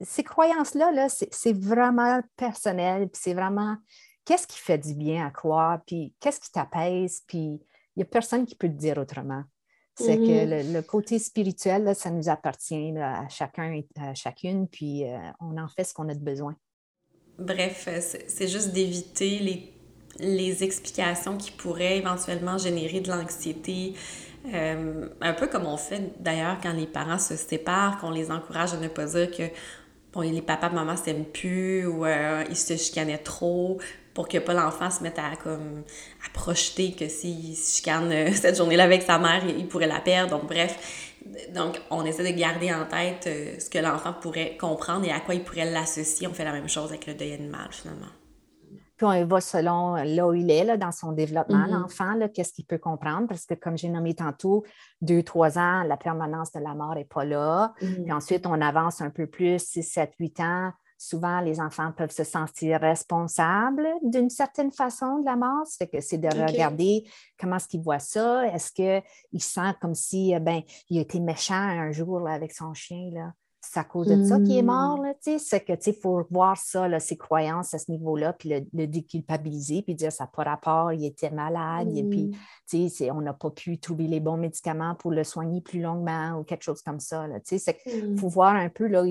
ces 0.00 0.24
croyances-là, 0.24 0.92
-là, 0.92 1.26
c'est 1.30 1.56
vraiment 1.56 2.20
personnel, 2.36 3.08
puis 3.08 3.20
c'est 3.22 3.34
vraiment 3.34 3.76
qu'est-ce 4.24 4.46
qui 4.46 4.58
fait 4.58 4.78
du 4.78 4.94
bien 4.94 5.26
à 5.26 5.30
croire, 5.30 5.80
puis 5.86 6.14
qu'est-ce 6.20 6.40
qui 6.40 6.50
t'apaise, 6.50 7.22
puis 7.26 7.60
il 7.96 7.98
n'y 7.98 8.02
a 8.02 8.06
personne 8.06 8.46
qui 8.46 8.54
peut 8.54 8.68
te 8.68 8.78
dire 8.78 8.98
autrement. 8.98 9.42
C'est 9.94 10.16
que 10.16 10.22
mm-hmm. 10.22 10.72
le, 10.72 10.82
côté 10.82 11.18
spirituel, 11.18 11.94
ça 11.94 12.10
nous 12.10 12.30
appartient 12.30 12.96
à 12.98 13.28
chacun 13.28 13.72
et 13.72 13.86
à 13.98 14.14
chacune, 14.14 14.66
puis 14.66 15.04
euh, 15.04 15.18
on 15.38 15.58
en 15.58 15.68
fait 15.68 15.84
ce 15.84 15.92
qu'on 15.92 16.08
a 16.08 16.14
de 16.14 16.24
besoin. 16.24 16.56
Bref, 17.38 17.88
euh, 17.88 18.00
c'est 18.00 18.48
juste 18.48 18.72
d'éviter 18.72 19.38
les, 19.38 19.74
les 20.18 20.64
explications 20.64 21.36
qui 21.36 21.50
pourraient 21.50 21.98
éventuellement 21.98 22.56
générer 22.56 23.00
de 23.00 23.10
l'anxiété, 23.10 23.94
euh, 24.52 25.08
un 25.20 25.32
peu 25.34 25.46
comme 25.46 25.66
on 25.66 25.76
fait 25.76 26.02
d'ailleurs 26.18 26.56
quand 26.62 26.72
les 26.72 26.86
parents 26.86 27.18
se 27.18 27.36
séparent, 27.36 27.98
qu'on 27.98 28.10
les 28.10 28.30
encourage 28.30 28.74
à 28.74 28.76
ne 28.76 28.88
pas 28.88 29.06
dire 29.06 29.30
que 29.30 29.44
bon, 30.12 30.20
les 30.20 30.42
papas 30.42 30.70
et 30.70 30.74
maman 30.74 30.96
s'aiment 30.96 31.24
plus 31.24 31.86
ou 31.86 32.04
euh, 32.04 32.44
ils 32.48 32.56
se 32.56 32.76
chicanaient 32.76 33.18
trop 33.18 33.78
pour 34.14 34.28
que 34.28 34.38
pas 34.38 34.52
l'enfant 34.52 34.90
se 34.90 35.02
mette 35.02 35.18
à 35.18 35.36
comme 35.42 35.84
à 36.26 36.30
projeter 36.32 36.92
que 36.92 37.08
s'il 37.08 37.56
se 37.56 37.76
chicane 37.76 38.10
euh, 38.10 38.32
cette 38.34 38.56
journée-là 38.56 38.84
avec 38.84 39.02
sa 39.02 39.18
mère, 39.18 39.42
il 39.46 39.68
pourrait 39.68 39.86
la 39.86 40.00
perdre. 40.00 40.38
Donc 40.38 40.48
bref, 40.48 41.16
donc 41.54 41.80
on 41.90 42.04
essaie 42.04 42.30
de 42.30 42.36
garder 42.36 42.72
en 42.72 42.84
tête 42.84 43.28
ce 43.60 43.70
que 43.70 43.78
l'enfant 43.78 44.12
pourrait 44.12 44.56
comprendre 44.58 45.06
et 45.06 45.12
à 45.12 45.20
quoi 45.20 45.34
il 45.34 45.44
pourrait 45.44 45.70
l'associer. 45.70 46.26
On 46.26 46.34
fait 46.34 46.44
la 46.44 46.52
même 46.52 46.68
chose 46.68 46.90
avec 46.90 47.06
le 47.06 47.14
deuil 47.14 47.34
animal 47.34 47.68
finalement 47.70 48.08
on 49.04 49.26
va 49.26 49.40
selon 49.40 49.94
là 49.94 50.28
où 50.28 50.34
il 50.34 50.50
est 50.50 50.64
là, 50.64 50.76
dans 50.76 50.92
son 50.92 51.12
développement, 51.12 51.66
mm-hmm. 51.66 51.80
l'enfant, 51.80 52.28
qu'est-ce 52.34 52.52
qu'il 52.52 52.66
peut 52.66 52.78
comprendre, 52.78 53.28
parce 53.28 53.46
que 53.46 53.54
comme 53.54 53.76
j'ai 53.76 53.88
nommé 53.88 54.14
tantôt, 54.14 54.64
deux, 55.00 55.22
trois 55.22 55.58
ans, 55.58 55.82
la 55.82 55.96
permanence 55.96 56.52
de 56.52 56.60
la 56.60 56.74
mort 56.74 56.94
n'est 56.94 57.04
pas 57.04 57.24
là. 57.24 57.72
Mm-hmm. 57.80 58.02
Puis 58.02 58.12
ensuite, 58.12 58.46
on 58.46 58.60
avance 58.60 59.00
un 59.00 59.10
peu 59.10 59.26
plus, 59.26 59.58
six, 59.58 59.82
sept, 59.82 60.12
huit 60.18 60.38
ans. 60.40 60.72
Souvent, 60.98 61.40
les 61.40 61.60
enfants 61.60 61.90
peuvent 61.90 62.12
se 62.12 62.22
sentir 62.22 62.80
responsables 62.80 63.88
d'une 64.02 64.30
certaine 64.30 64.70
façon 64.70 65.18
de 65.18 65.24
la 65.24 65.34
mort. 65.34 65.66
C'est 65.66 65.88
que 65.88 66.00
c'est 66.00 66.18
de 66.18 66.28
regarder 66.28 67.02
comment 67.40 67.56
est-ce 67.56 67.66
qu'il 67.66 67.82
voit 67.82 67.98
ça. 67.98 68.46
Est-ce 68.46 68.70
qu'il 68.70 69.42
sent 69.42 69.74
comme 69.80 69.96
si, 69.96 70.32
ben, 70.38 70.62
il 70.90 70.98
a 70.98 71.00
été 71.00 71.18
méchant 71.18 71.54
un 71.54 71.90
jour 71.90 72.28
avec 72.28 72.52
son 72.52 72.72
chien, 72.72 73.10
là? 73.12 73.32
C'est 73.64 73.78
à 73.78 73.84
cause 73.84 74.08
de 74.08 74.24
ça 74.24 74.38
qu'il 74.38 74.56
est 74.56 74.62
mort. 74.62 74.98
Hmm. 74.98 75.38
C'est 75.38 75.64
que 75.64 75.72
il 75.86 75.94
faut 75.94 76.26
voir 76.30 76.56
ça, 76.56 76.88
là, 76.88 76.98
ses 76.98 77.16
croyances 77.16 77.74
à 77.74 77.78
ce 77.78 77.90
niveau-là, 77.90 78.32
puis 78.32 78.50
le, 78.50 78.86
déculpabiliser, 78.86 79.82
puis 79.82 79.94
dire 79.94 80.10
ça 80.10 80.24
n'a 80.24 80.30
pas 80.34 80.42
rapport, 80.42 80.92
il 80.92 81.04
était 81.04 81.30
malade, 81.30 81.96
et 81.96 82.02
puis 82.02 82.32
hmm. 82.72 83.10
on 83.12 83.20
n'a 83.20 83.32
pas 83.32 83.50
pu 83.50 83.78
trouver 83.78 84.08
les 84.08 84.20
bons 84.20 84.36
médicaments 84.36 84.96
pour 84.96 85.12
le 85.12 85.22
soigner 85.22 85.60
plus 85.60 85.80
longuement 85.80 86.38
ou 86.38 86.44
quelque 86.44 86.64
chose 86.64 86.82
comme 86.82 87.00
ça. 87.00 87.26
Il 87.50 87.58
hmm. 88.12 88.16
faut 88.16 88.28
voir 88.28 88.54
un 88.54 88.68
peu 88.68 88.86
là 88.86 89.04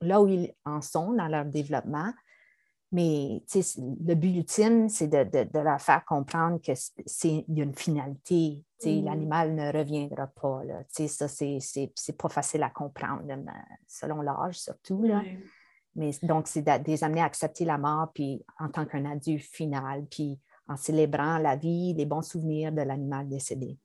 là 0.00 0.22
où 0.22 0.28
ils 0.28 0.52
en 0.64 0.80
sont 0.80 1.12
dans 1.12 1.26
leur 1.26 1.44
développement, 1.44 2.12
mais 2.92 3.42
le 3.78 4.14
but 4.14 4.36
ultime, 4.38 4.88
c'est 4.88 5.06
de, 5.06 5.58
leur 5.58 5.80
faire 5.80 6.04
comprendre 6.04 6.60
qu'il 6.60 7.44
y 7.48 7.60
a 7.60 7.64
une 7.64 7.74
finalité. 7.74 8.64
Mm. 8.84 9.04
L'animal 9.04 9.54
ne 9.54 9.72
reviendra 9.72 10.26
pas. 10.26 10.64
Là. 10.64 10.82
Ça, 10.88 11.28
c'est 11.28 12.18
pas 12.18 12.28
facile 12.28 12.62
à 12.62 12.70
comprendre, 12.70 13.22
selon 13.86 14.22
l'âge 14.22 14.58
surtout. 14.58 15.02
Là. 15.02 15.22
Mais 15.94 16.10
donc, 16.22 16.48
c'est 16.48 16.62
de, 16.62 16.84
les 16.86 17.04
amener 17.04 17.20
à 17.20 17.26
accepter 17.26 17.64
la 17.64 17.78
mort 17.78 18.10
puis 18.12 18.44
en 18.58 18.68
tant 18.68 18.86
qu'un 18.86 19.04
adulte 19.04 19.44
final, 19.44 20.06
puis 20.10 20.38
en 20.68 20.76
célébrant 20.76 21.38
la 21.38 21.56
vie, 21.56 21.94
les 21.94 22.06
bons 22.06 22.22
souvenirs 22.22 22.72
de 22.72 22.82
l'animal 22.82 23.28
décédé 23.28 23.76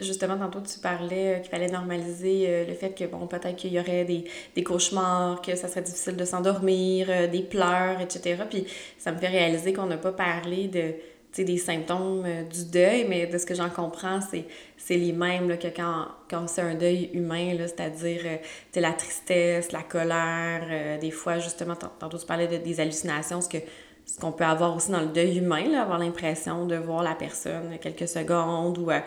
justement, 0.00 0.38
tantôt, 0.38 0.60
tu 0.60 0.78
parlais 0.78 1.34
euh, 1.34 1.38
qu'il 1.38 1.50
fallait 1.50 1.68
normaliser 1.68 2.46
euh, 2.48 2.66
le 2.66 2.74
fait 2.74 2.90
que, 2.90 3.04
bon, 3.04 3.26
peut-être 3.26 3.56
qu'il 3.56 3.72
y 3.72 3.80
aurait 3.80 4.04
des, 4.04 4.62
cauchemars, 4.62 5.40
que 5.42 5.54
ça 5.56 5.68
serait 5.68 5.82
difficile 5.82 6.16
de 6.16 6.24
s'endormir, 6.24 7.06
euh, 7.08 7.26
des 7.26 7.42
pleurs, 7.42 8.00
etc. 8.00 8.42
Puis 8.48 8.66
ça 8.98 9.12
me 9.12 9.18
fait 9.18 9.28
réaliser 9.28 9.72
qu'on 9.72 9.86
n'a 9.86 9.98
pas 9.98 10.12
parlé 10.12 10.68
de 10.68 10.94
des 11.36 11.58
symptômes 11.58 12.24
du 12.48 12.66
deuil, 12.66 13.06
mais 13.08 13.26
de 13.26 13.38
ce 13.38 13.44
que 13.44 13.56
j'en 13.56 13.68
comprends, 13.68 14.20
c'est 14.20 14.96
les 14.96 15.10
mêmes 15.10 15.58
que 15.58 15.66
quand, 15.66 16.06
quand 16.30 16.46
c'est 16.46 16.60
un 16.60 16.76
deuil 16.76 17.10
humain, 17.12 17.56
c'est-à-dire 17.58 18.38
la 18.76 18.92
tristesse, 18.92 19.72
la 19.72 19.82
colère, 19.82 21.00
des 21.00 21.10
fois, 21.10 21.40
justement, 21.40 21.74
tantôt 21.74 22.18
tu 22.18 22.26
parlais 22.26 22.46
de, 22.46 22.58
des 22.58 22.78
hallucinations, 22.78 23.40
que 23.40 23.58
ce 24.06 24.20
qu'on 24.20 24.32
peut 24.32 24.44
avoir 24.44 24.76
aussi 24.76 24.90
dans 24.90 25.00
le 25.00 25.08
deuil 25.08 25.38
humain, 25.38 25.66
là, 25.68 25.82
avoir 25.82 25.98
l'impression 25.98 26.66
de 26.66 26.76
voir 26.76 27.02
la 27.02 27.14
personne 27.14 27.78
quelques 27.78 28.06
secondes 28.06 28.78
ou, 28.78 28.90
euh, 28.90 29.00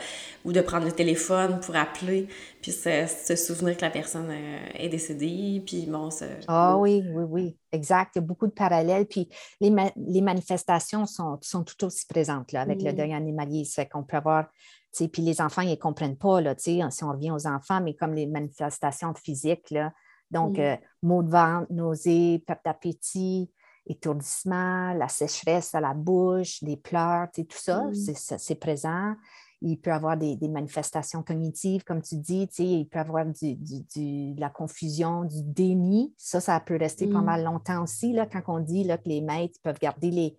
ou 0.43 0.51
de 0.51 0.61
prendre 0.61 0.85
le 0.85 0.91
téléphone 0.91 1.59
pour 1.59 1.75
appeler, 1.75 2.27
puis 2.61 2.71
se, 2.71 3.35
souvenir 3.35 3.77
que 3.77 3.81
la 3.81 3.91
personne 3.91 4.29
euh, 4.29 4.59
est 4.73 4.89
décédée, 4.89 5.61
puis 5.65 5.85
bon, 5.85 6.09
ça... 6.09 6.25
Ah 6.47 6.77
oui, 6.77 7.03
oui, 7.13 7.23
oui, 7.23 7.57
exact. 7.71 8.15
Il 8.15 8.19
y 8.19 8.23
a 8.23 8.25
beaucoup 8.25 8.47
de 8.47 8.51
parallèles, 8.51 9.05
puis 9.05 9.29
les, 9.61 9.73
les 9.95 10.21
manifestations 10.21 11.05
sont, 11.05 11.37
sont, 11.41 11.63
tout 11.63 11.85
aussi 11.85 12.05
présentes 12.07 12.51
là, 12.51 12.61
avec 12.61 12.81
le 12.81 12.91
deuil 12.91 13.13
animalier. 13.13 13.65
C'est 13.65 13.87
qu'on 13.87 14.03
peut 14.03 14.17
avoir... 14.17 14.47
Puis 14.93 15.21
les 15.21 15.41
enfants, 15.41 15.61
ils 15.61 15.69
ne 15.69 15.75
comprennent 15.75 16.17
pas, 16.17 16.41
là, 16.41 16.55
si 16.57 16.81
on 17.03 17.11
revient 17.11 17.31
aux 17.31 17.45
enfants, 17.45 17.81
mais 17.81 17.93
comme 17.93 18.13
les 18.13 18.25
manifestations 18.25 19.13
physiques, 19.13 19.69
là, 19.69 19.93
donc, 20.31 20.59
euh, 20.59 20.75
maux 21.01 21.23
de 21.23 21.29
ventre, 21.29 21.71
nausées, 21.71 22.43
perte 22.45 22.65
d'appétit, 22.65 23.49
étourdissement, 23.87 24.93
la 24.93 25.07
sécheresse 25.07 25.73
à 25.75 25.81
la 25.81 25.93
bouche, 25.93 26.63
des 26.63 26.77
pleurs, 26.77 27.27
tout 27.33 27.45
ça, 27.49 27.83
mm. 27.83 27.93
c'est 28.37 28.59
présent. 28.59 29.15
Il 29.61 29.77
peut 29.77 29.89
y 29.89 29.93
avoir 29.93 30.17
des, 30.17 30.37
manifestations 30.47 31.23
cognitives, 31.23 31.83
comme 31.83 32.01
tu 32.01 32.17
dis, 32.17 32.47
il 32.59 32.87
peut 32.87 32.99
y 32.99 33.01
avoir 33.01 33.25
du, 33.25 33.55
de 33.55 34.39
la 34.39 34.49
confusion, 34.49 35.23
du 35.23 35.41
déni. 35.41 36.13
Ça, 36.17 36.39
ça 36.39 36.59
peut 36.59 36.77
rester 36.77 37.07
pas 37.07 37.21
mal 37.21 37.43
longtemps 37.43 37.81
aussi, 37.81 38.13
là, 38.13 38.27
quand 38.27 38.43
on 38.47 38.59
dit 38.59 38.83
là, 38.83 38.97
que 38.97 39.09
les 39.09 39.21
maîtres 39.21 39.59
peuvent 39.63 39.79
garder 39.79 40.11
les, 40.11 40.37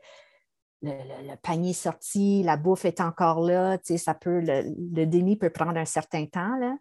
le, 0.83 1.35
panier 1.43 1.73
sorti, 1.73 2.45
la 2.45 2.57
bouffe 2.57 2.85
est 2.85 3.01
encore 3.01 3.41
là, 3.41 3.79
ça 3.83 4.15
peut, 4.15 4.41
le, 4.41 4.63
le, 4.95 5.05
déni 5.07 5.37
peut 5.37 5.51
prendre 5.51 5.77
un 5.77 5.85
certain 5.85 6.27
temps. 6.27 6.57
Là. 6.57 6.77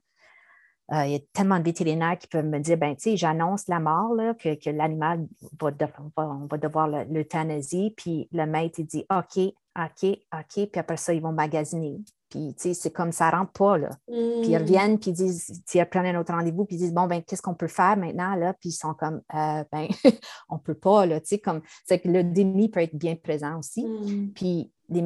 Euh, 0.93 1.05
il 1.05 1.11
y 1.11 1.15
a 1.15 1.19
tellement 1.33 1.59
de 1.59 1.65
vétérinaires 1.65 2.17
qui 2.17 2.27
peuvent 2.27 2.45
me 2.45 2.59
dire, 2.59 2.77
ben, 2.77 2.95
tu 2.95 3.03
sais, 3.03 3.17
j'annonce 3.17 3.67
la 3.67 3.79
mort, 3.79 4.15
que, 4.39 4.69
l'animal 4.69 5.27
va, 5.59 5.71
on 6.17 6.47
va 6.49 6.57
devoir 6.57 6.87
l'euthanasie, 6.87 7.93
puis 7.97 8.29
le 8.31 8.45
maître, 8.45 8.79
il 8.79 8.85
dit, 8.85 9.05
OK, 9.09 9.53
OK, 9.77 10.17
OK, 10.33 10.53
puis 10.53 10.79
après 10.79 10.97
ça, 10.97 11.13
ils 11.13 11.21
vont 11.21 11.33
magasiner. 11.33 11.99
Puis, 12.29 12.53
tu 12.55 12.63
sais, 12.63 12.73
c'est 12.73 12.91
comme 12.91 13.11
ça 13.11 13.29
rentre 13.29 13.51
pas, 13.53 13.77
là. 13.77 13.89
Puis 14.07 14.17
ils 14.43 14.57
mm. 14.57 14.61
reviennent, 14.61 14.99
puis 14.99 15.11
ils 15.11 15.13
disent, 15.13 15.61
ils 15.73 15.85
prennent 15.85 16.15
un 16.15 16.19
autre 16.19 16.33
rendez-vous, 16.33 16.65
puis 16.65 16.75
ils 16.75 16.79
disent, 16.79 16.93
bon, 16.93 17.07
ben, 17.07 17.21
qu'est-ce 17.21 17.41
qu'on 17.41 17.53
peut 17.53 17.67
faire 17.67 17.95
maintenant, 17.95 18.35
là? 18.35 18.53
Puis 18.53 18.69
ils 18.69 18.73
sont 18.73 18.93
comme, 18.93 19.21
euh, 19.33 19.63
ben, 19.71 19.87
on 20.49 20.57
peut 20.57 20.75
pas, 20.75 21.05
là, 21.05 21.19
tu 21.21 21.27
sais, 21.27 21.39
comme, 21.39 21.61
c'est 21.85 21.99
que 21.99 22.09
le 22.09 22.23
déni 22.23 22.69
peut 22.69 22.81
être 22.81 22.95
bien 22.95 23.15
présent 23.15 23.59
aussi. 23.59 23.85
Mm. 23.85 24.31
Puis 24.33 24.71
les, 24.89 25.03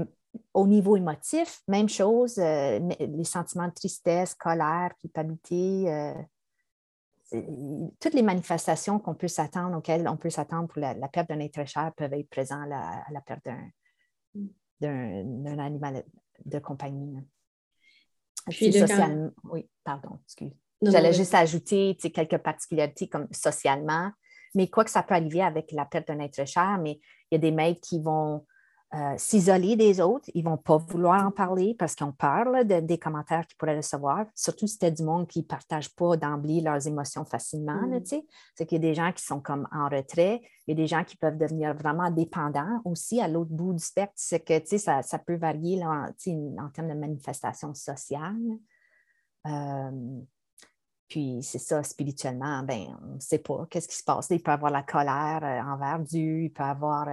au 0.54 0.68
niveau 0.68 0.96
émotif, 0.96 1.62
même 1.68 1.90
chose, 1.90 2.38
euh, 2.38 2.80
les 3.00 3.24
sentiments 3.24 3.68
de 3.68 3.74
tristesse, 3.74 4.34
colère, 4.36 4.92
culpabilité, 5.00 5.92
euh, 5.92 6.14
toutes 8.00 8.14
les 8.14 8.22
manifestations 8.22 9.00
qu'on 9.00 9.16
peut 9.16 9.28
s'attendre, 9.28 9.78
auxquelles 9.78 10.08
on 10.08 10.18
peut 10.18 10.30
s'attendre 10.30 10.68
pour 10.68 10.82
la, 10.82 10.96
perte 11.08 11.30
d'un 11.30 11.40
être 11.40 11.66
cher 11.66 11.92
peuvent 11.96 12.14
être 12.14 12.30
présentes 12.30 12.72
à, 12.72 13.04
la 13.12 13.22
perte 13.22 13.48
d'un 14.82 15.60
animal 15.60 16.04
de 16.46 16.60
compagnie. 16.60 17.16
Puis 18.50 18.72
Oui, 19.46 19.70
pardon, 19.84 20.20
excuse. 20.26 20.52
J'allais 20.82 21.14
juste 21.14 21.36
ajouter 21.36 21.96
quelques 21.96 22.40
particularités 22.40 23.08
comme 23.08 23.28
socialement, 23.32 24.12
mais 24.56 24.68
quoi 24.68 24.84
que 24.84 24.92
ça 24.92 25.04
peut 25.04 25.14
arriver 25.14 25.42
avec 25.42 25.72
la 25.72 25.86
perte 25.86 26.08
d'un 26.08 26.20
être 26.20 26.46
cher, 26.46 26.80
mais 26.82 27.00
il 27.30 27.34
y 27.34 27.36
a 27.36 27.38
des 27.38 27.52
maîtres 27.52 27.82
qui 27.82 28.02
vont 28.02 28.46
euh, 28.94 29.14
s'isoler 29.18 29.78
des 29.78 30.02
autres. 30.02 30.30
Ils 30.34 30.44
ne 30.44 30.50
vont 30.50 30.58
pas 30.58 30.76
vouloir 30.76 31.26
en 31.26 31.32
parler 31.32 31.74
parce 31.80 31.96
qu'on 31.96 32.12
parle 32.12 32.68
de, 32.68 32.82
des 32.82 32.98
commentaires 32.98 33.48
qu'ils 33.48 33.56
pourraient 33.56 33.78
recevoir, 33.78 34.26
surtout 34.36 34.68
si 34.68 34.74
c'était 34.74 34.92
du 34.92 35.04
monde 35.04 35.30
qui 35.30 35.40
ne 35.40 35.46
partage 35.46 35.96
pas 35.96 36.18
d'emblée 36.18 36.60
leurs 36.60 36.86
émotions 36.86 37.24
facilement. 37.24 37.88
Mm. 37.88 38.04
C'est 38.54 38.66
qu'il 38.66 38.84
y 38.84 38.86
a 38.86 38.90
des 38.90 38.94
gens 38.94 39.14
qui 39.14 39.24
sont 39.24 39.40
comme 39.40 39.66
en 39.72 39.88
retrait, 39.88 40.42
il 40.68 40.72
y 40.72 40.74
a 40.74 40.76
des 40.76 40.88
gens 40.88 41.06
qui 41.06 41.16
peuvent 41.16 41.38
devenir 41.38 41.74
vraiment 41.74 42.12
dépendants 42.12 42.82
aussi 42.84 43.22
à 43.22 43.30
l'autre 43.30 43.52
bout 43.52 43.72
du 43.72 43.84
spectre. 43.84 44.14
C'est 44.18 44.42
que 44.42 44.78
ça, 44.78 45.02
ça 45.04 45.20
peut 45.20 45.38
varier 45.38 45.82
en, 45.86 46.08
en, 46.08 46.70
termes 46.70 46.90
de 46.90 46.94
manifestations 46.94 47.74
sociales. 47.74 48.36
Euh, 49.48 50.22
Puis 51.08 51.40
c'est 51.44 51.60
ça, 51.60 51.82
spirituellement, 51.82 52.62
ben, 52.64 52.88
on 53.04 53.16
ne 53.16 53.20
sait 53.22 53.40
pas 53.40 53.66
qu'est-ce 53.70 53.88
qui 53.88 53.96
se 53.96 54.04
passe. 54.04 54.28
Il 54.32 54.44
peut 54.44 54.52
avoir 54.52 54.70
la 54.70 54.84
colère 54.84 55.66
envers 55.66 56.00
Dieu, 56.00 56.44
il 56.44 56.52
peut 56.52 56.64
avoir 56.64 57.08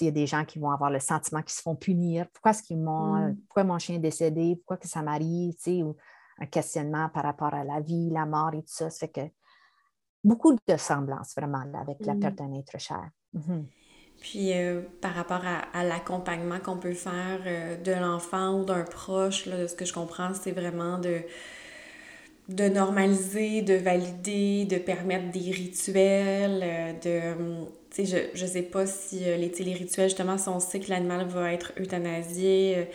il 0.00 0.04
y 0.04 0.08
a 0.08 0.12
des 0.12 0.26
gens 0.26 0.44
qui 0.44 0.58
vont 0.58 0.70
avoir 0.70 0.90
le 0.90 1.00
sentiment 1.00 1.42
qu'ils 1.42 1.52
se 1.52 1.62
font 1.62 1.76
punir. 1.76 2.26
Pourquoi 2.32 2.50
est-ce 2.50 2.62
qu'ils 2.62 2.80
m'ont, 2.80 3.14
mm. 3.14 3.36
pourquoi 3.46 3.64
mon 3.64 3.78
chien 3.78 3.96
est 3.96 4.00
décédé? 4.00 4.56
Pourquoi 4.56 4.76
que 4.76 4.88
ça 4.88 5.02
m'arrive? 5.02 5.54
Ou 5.66 5.96
un 6.38 6.46
questionnement 6.46 7.08
par 7.10 7.22
rapport 7.22 7.54
à 7.54 7.64
la 7.64 7.80
vie, 7.80 8.10
la 8.10 8.26
mort 8.26 8.54
et 8.54 8.62
tout 8.62 8.72
ça. 8.72 8.90
Ça 8.90 9.06
fait 9.06 9.12
que 9.12 9.20
beaucoup 10.24 10.54
de 10.54 10.76
semblances 10.76 11.34
vraiment 11.36 11.64
avec 11.80 11.98
la 12.00 12.14
mm. 12.14 12.20
perte 12.20 12.34
d'un 12.36 12.52
être 12.54 12.78
cher. 12.78 13.08
Mm-hmm. 13.34 13.64
Puis 14.20 14.52
euh, 14.54 14.82
par 15.00 15.14
rapport 15.14 15.42
à, 15.72 15.84
l'accompagnement 15.84 16.58
qu'on 16.58 16.78
peut 16.78 16.94
faire 16.94 17.40
euh, 17.46 17.76
de 17.76 17.92
l'enfant 17.92 18.60
ou 18.60 18.64
d'un 18.64 18.84
proche, 18.84 19.46
là, 19.46 19.68
ce 19.68 19.74
que 19.74 19.84
je 19.84 19.92
comprends, 19.92 20.32
c'est 20.34 20.52
vraiment 20.52 20.98
de, 20.98 21.20
de 22.48 22.68
normaliser, 22.68 23.62
de 23.62 23.74
valider, 23.74 24.64
de 24.66 24.78
permettre 24.78 25.30
des 25.30 25.50
rituels, 25.50 26.60
euh, 26.62 26.92
de 27.34 27.66
je 27.96 28.42
ne 28.42 28.48
sais 28.48 28.62
pas 28.62 28.86
si 28.86 29.20
euh, 29.24 29.36
les, 29.36 29.48
les 29.48 29.74
rituels, 29.74 30.08
justement, 30.08 30.36
si 30.38 30.48
on 30.48 30.60
sait 30.60 30.80
que 30.80 30.90
l'animal 30.90 31.26
va 31.26 31.52
être 31.52 31.72
euthanasié, 31.78 32.88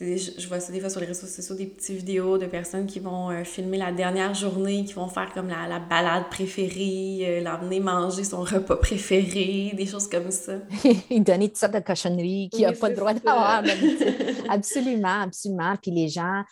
euh, 0.00 0.16
je, 0.16 0.46
vois 0.46 0.60
ça 0.60 0.72
des 0.72 0.80
fois 0.80 0.90
sur 0.90 1.00
les 1.00 1.06
réseaux 1.06 1.26
sociaux, 1.26 1.56
des 1.56 1.66
petites 1.66 1.96
vidéos 1.96 2.38
de 2.38 2.46
personnes 2.46 2.86
qui 2.86 3.00
vont 3.00 3.30
euh, 3.30 3.42
filmer 3.42 3.78
la 3.78 3.90
dernière 3.90 4.32
journée, 4.32 4.84
qui 4.84 4.94
vont 4.94 5.08
faire 5.08 5.32
comme 5.34 5.48
la, 5.48 5.66
la 5.68 5.80
balade 5.80 6.30
préférée, 6.30 7.40
l'emmener 7.42 7.80
manger 7.80 8.22
son 8.22 8.42
repas 8.42 8.76
préféré, 8.76 9.72
des 9.76 9.86
choses 9.86 10.08
comme 10.08 10.30
ça. 10.30 10.54
Il 11.10 11.24
donner 11.24 11.48
toutes 11.48 11.58
sortes 11.58 11.74
de 11.74 11.80
cochonneries 11.80 12.48
qu'il 12.50 12.62
n'a 12.62 12.72
pas 12.72 12.88
le 12.88 12.94
droit 12.94 13.12
d'avoir. 13.12 13.64
absolument, 14.48 15.22
absolument. 15.22 15.74
Puis 15.82 15.90
les 15.90 16.08
gens, 16.08 16.44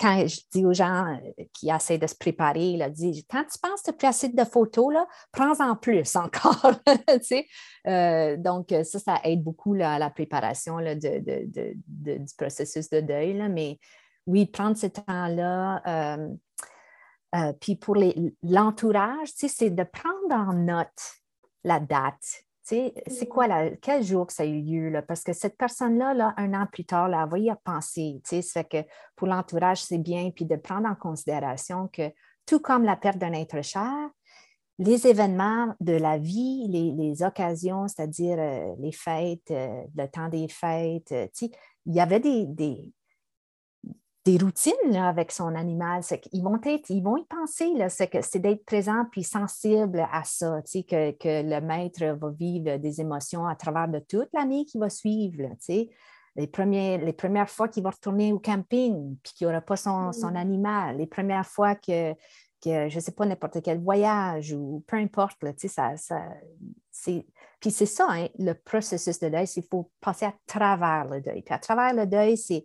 quand 0.00 0.26
je 0.26 0.40
dis 0.52 0.64
aux 0.64 0.72
gens 0.72 1.06
euh, 1.06 1.44
qui 1.52 1.70
essaient 1.70 1.98
de 1.98 2.06
se 2.06 2.14
préparer, 2.14 2.78
quand 3.30 3.44
tu 3.44 3.58
penses 3.60 3.82
te 3.82 3.90
placer 3.90 4.28
de 4.28 4.44
photos, 4.44 4.94
prends-en 5.32 5.76
plus 5.76 6.16
encore. 6.16 6.72
euh, 7.86 8.36
donc, 8.36 8.74
ça, 8.84 8.98
ça 8.98 9.20
aide 9.24 9.42
beaucoup 9.42 9.74
à 9.74 9.98
la 9.98 10.10
préparation 10.10 10.78
du 10.96 12.34
processus 12.36 12.88
de 12.90 13.00
deuil. 13.00 13.34
Mais 13.50 13.78
oui, 14.28 14.46
prendre 14.46 14.76
ce 14.76 14.86
temps-là. 14.86 15.82
Euh, 15.86 16.28
euh, 17.34 17.52
puis 17.60 17.76
pour 17.76 17.96
l'entourage, 18.42 19.28
c'est 19.34 19.70
de 19.70 19.82
prendre 19.82 20.32
en 20.32 20.52
note 20.52 21.14
la 21.64 21.80
date, 21.80 22.44
c'est 22.68 23.26
quoi, 23.28 23.46
la, 23.46 23.70
quel 23.76 24.02
jour 24.02 24.26
que 24.26 24.32
ça 24.32 24.42
a 24.42 24.46
eu 24.46 24.60
lieu? 24.60 24.90
Là? 24.90 25.02
Parce 25.02 25.22
que 25.22 25.32
cette 25.32 25.56
personne-là, 25.56 26.14
là, 26.14 26.34
un 26.36 26.52
an 26.54 26.66
plus 26.70 26.84
tard, 26.84 27.08
là, 27.08 27.22
elle 27.24 27.30
va 27.30 27.38
y 27.38 27.52
penser. 27.64 28.20
Ça 28.24 28.42
fait 28.42 28.64
que 28.64 28.88
pour 29.16 29.26
l'entourage, 29.26 29.82
c'est 29.82 29.98
bien, 29.98 30.30
puis 30.30 30.44
de 30.44 30.56
prendre 30.56 30.88
en 30.88 30.94
considération 30.94 31.88
que 31.88 32.12
tout 32.46 32.60
comme 32.60 32.84
la 32.84 32.96
perte 32.96 33.18
d'un 33.18 33.32
être 33.32 33.62
cher, 33.62 34.10
les 34.78 35.06
événements 35.06 35.74
de 35.80 35.94
la 35.94 36.18
vie, 36.18 36.68
les, 36.68 37.22
occasions, 37.22 37.88
c'est-à-dire 37.88 38.36
euh, 38.38 38.74
les 38.78 38.92
fêtes, 38.92 39.50
euh, 39.50 39.82
le 39.96 40.06
temps 40.06 40.28
des 40.28 40.46
fêtes, 40.48 41.12
euh, 41.12 41.26
il 41.86 41.94
y 41.94 42.00
avait 42.00 42.20
des 42.20 42.92
routines 44.36 44.96
avec 44.96 45.32
son 45.32 45.54
animal. 45.54 46.02
Ils 46.32 46.42
vont, 46.42 46.60
être, 46.64 46.90
ils 46.90 47.02
vont 47.02 47.16
y 47.16 47.24
penser. 47.24 47.72
C'est 47.88 48.38
d'être 48.38 48.64
présent 48.64 49.04
puis 49.10 49.24
sensible 49.24 50.06
à 50.12 50.24
ça, 50.24 50.60
que, 50.62 51.12
que, 51.12 51.42
le 51.42 51.60
maître 51.60 52.04
va 52.04 52.30
vivre 52.30 52.76
des 52.76 53.00
émotions 53.00 53.46
à 53.46 53.54
travers 53.54 53.88
de 53.88 54.00
toute 54.00 54.28
l'année 54.34 54.64
qui 54.64 54.78
va 54.78 54.90
suivre. 54.90 55.48
les, 56.36 56.46
premiers, 56.46 56.98
les 56.98 57.12
premières 57.12 57.48
fois 57.48 57.68
qu'il 57.68 57.82
va 57.82 57.90
retourner 57.90 58.32
au 58.32 58.38
camping 58.38 59.16
puis 59.22 59.32
qu'il 59.34 59.46
n'aura 59.46 59.60
pas 59.60 59.76
son, 59.76 60.12
son, 60.12 60.34
animal, 60.34 60.98
les 60.98 61.06
premières 61.06 61.46
fois 61.46 61.74
que, 61.74 62.12
que 62.62 62.88
je 62.88 62.94
ne 62.96 63.00
sais 63.00 63.12
pas, 63.12 63.24
n'importe 63.24 63.62
quel 63.62 63.80
voyage 63.80 64.52
ou 64.52 64.84
peu 64.86 64.96
importe, 64.96 65.42
là, 65.42 65.52
ça, 65.56 65.96
ça 65.96 66.20
puis 67.60 67.70
c'est 67.70 67.86
ça, 67.86 68.06
hein, 68.10 68.28
le 68.38 68.54
processus 68.54 69.18
de 69.18 69.28
deuil, 69.28 69.46
il 69.56 69.64
faut 69.68 69.90
passer 70.00 70.26
à 70.26 70.34
travers 70.46 71.06
le 71.06 71.20
deuil. 71.20 71.42
Puis 71.42 71.54
à 71.54 71.58
travers 71.58 71.94
le 71.94 72.06
deuil, 72.06 72.36
c'est 72.36 72.64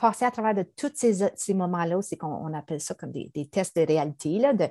passer 0.00 0.24
à 0.24 0.30
travers 0.30 0.54
de 0.54 0.62
tous 0.62 0.92
ces, 0.94 1.54
moments-là, 1.54 2.00
c'est 2.02 2.16
qu'on 2.16 2.52
appelle 2.54 2.80
ça 2.80 2.94
comme 2.94 3.12
des, 3.12 3.48
tests 3.50 3.76
de 3.76 3.86
réalité, 3.86 4.38
là, 4.38 4.52
de 4.52 4.68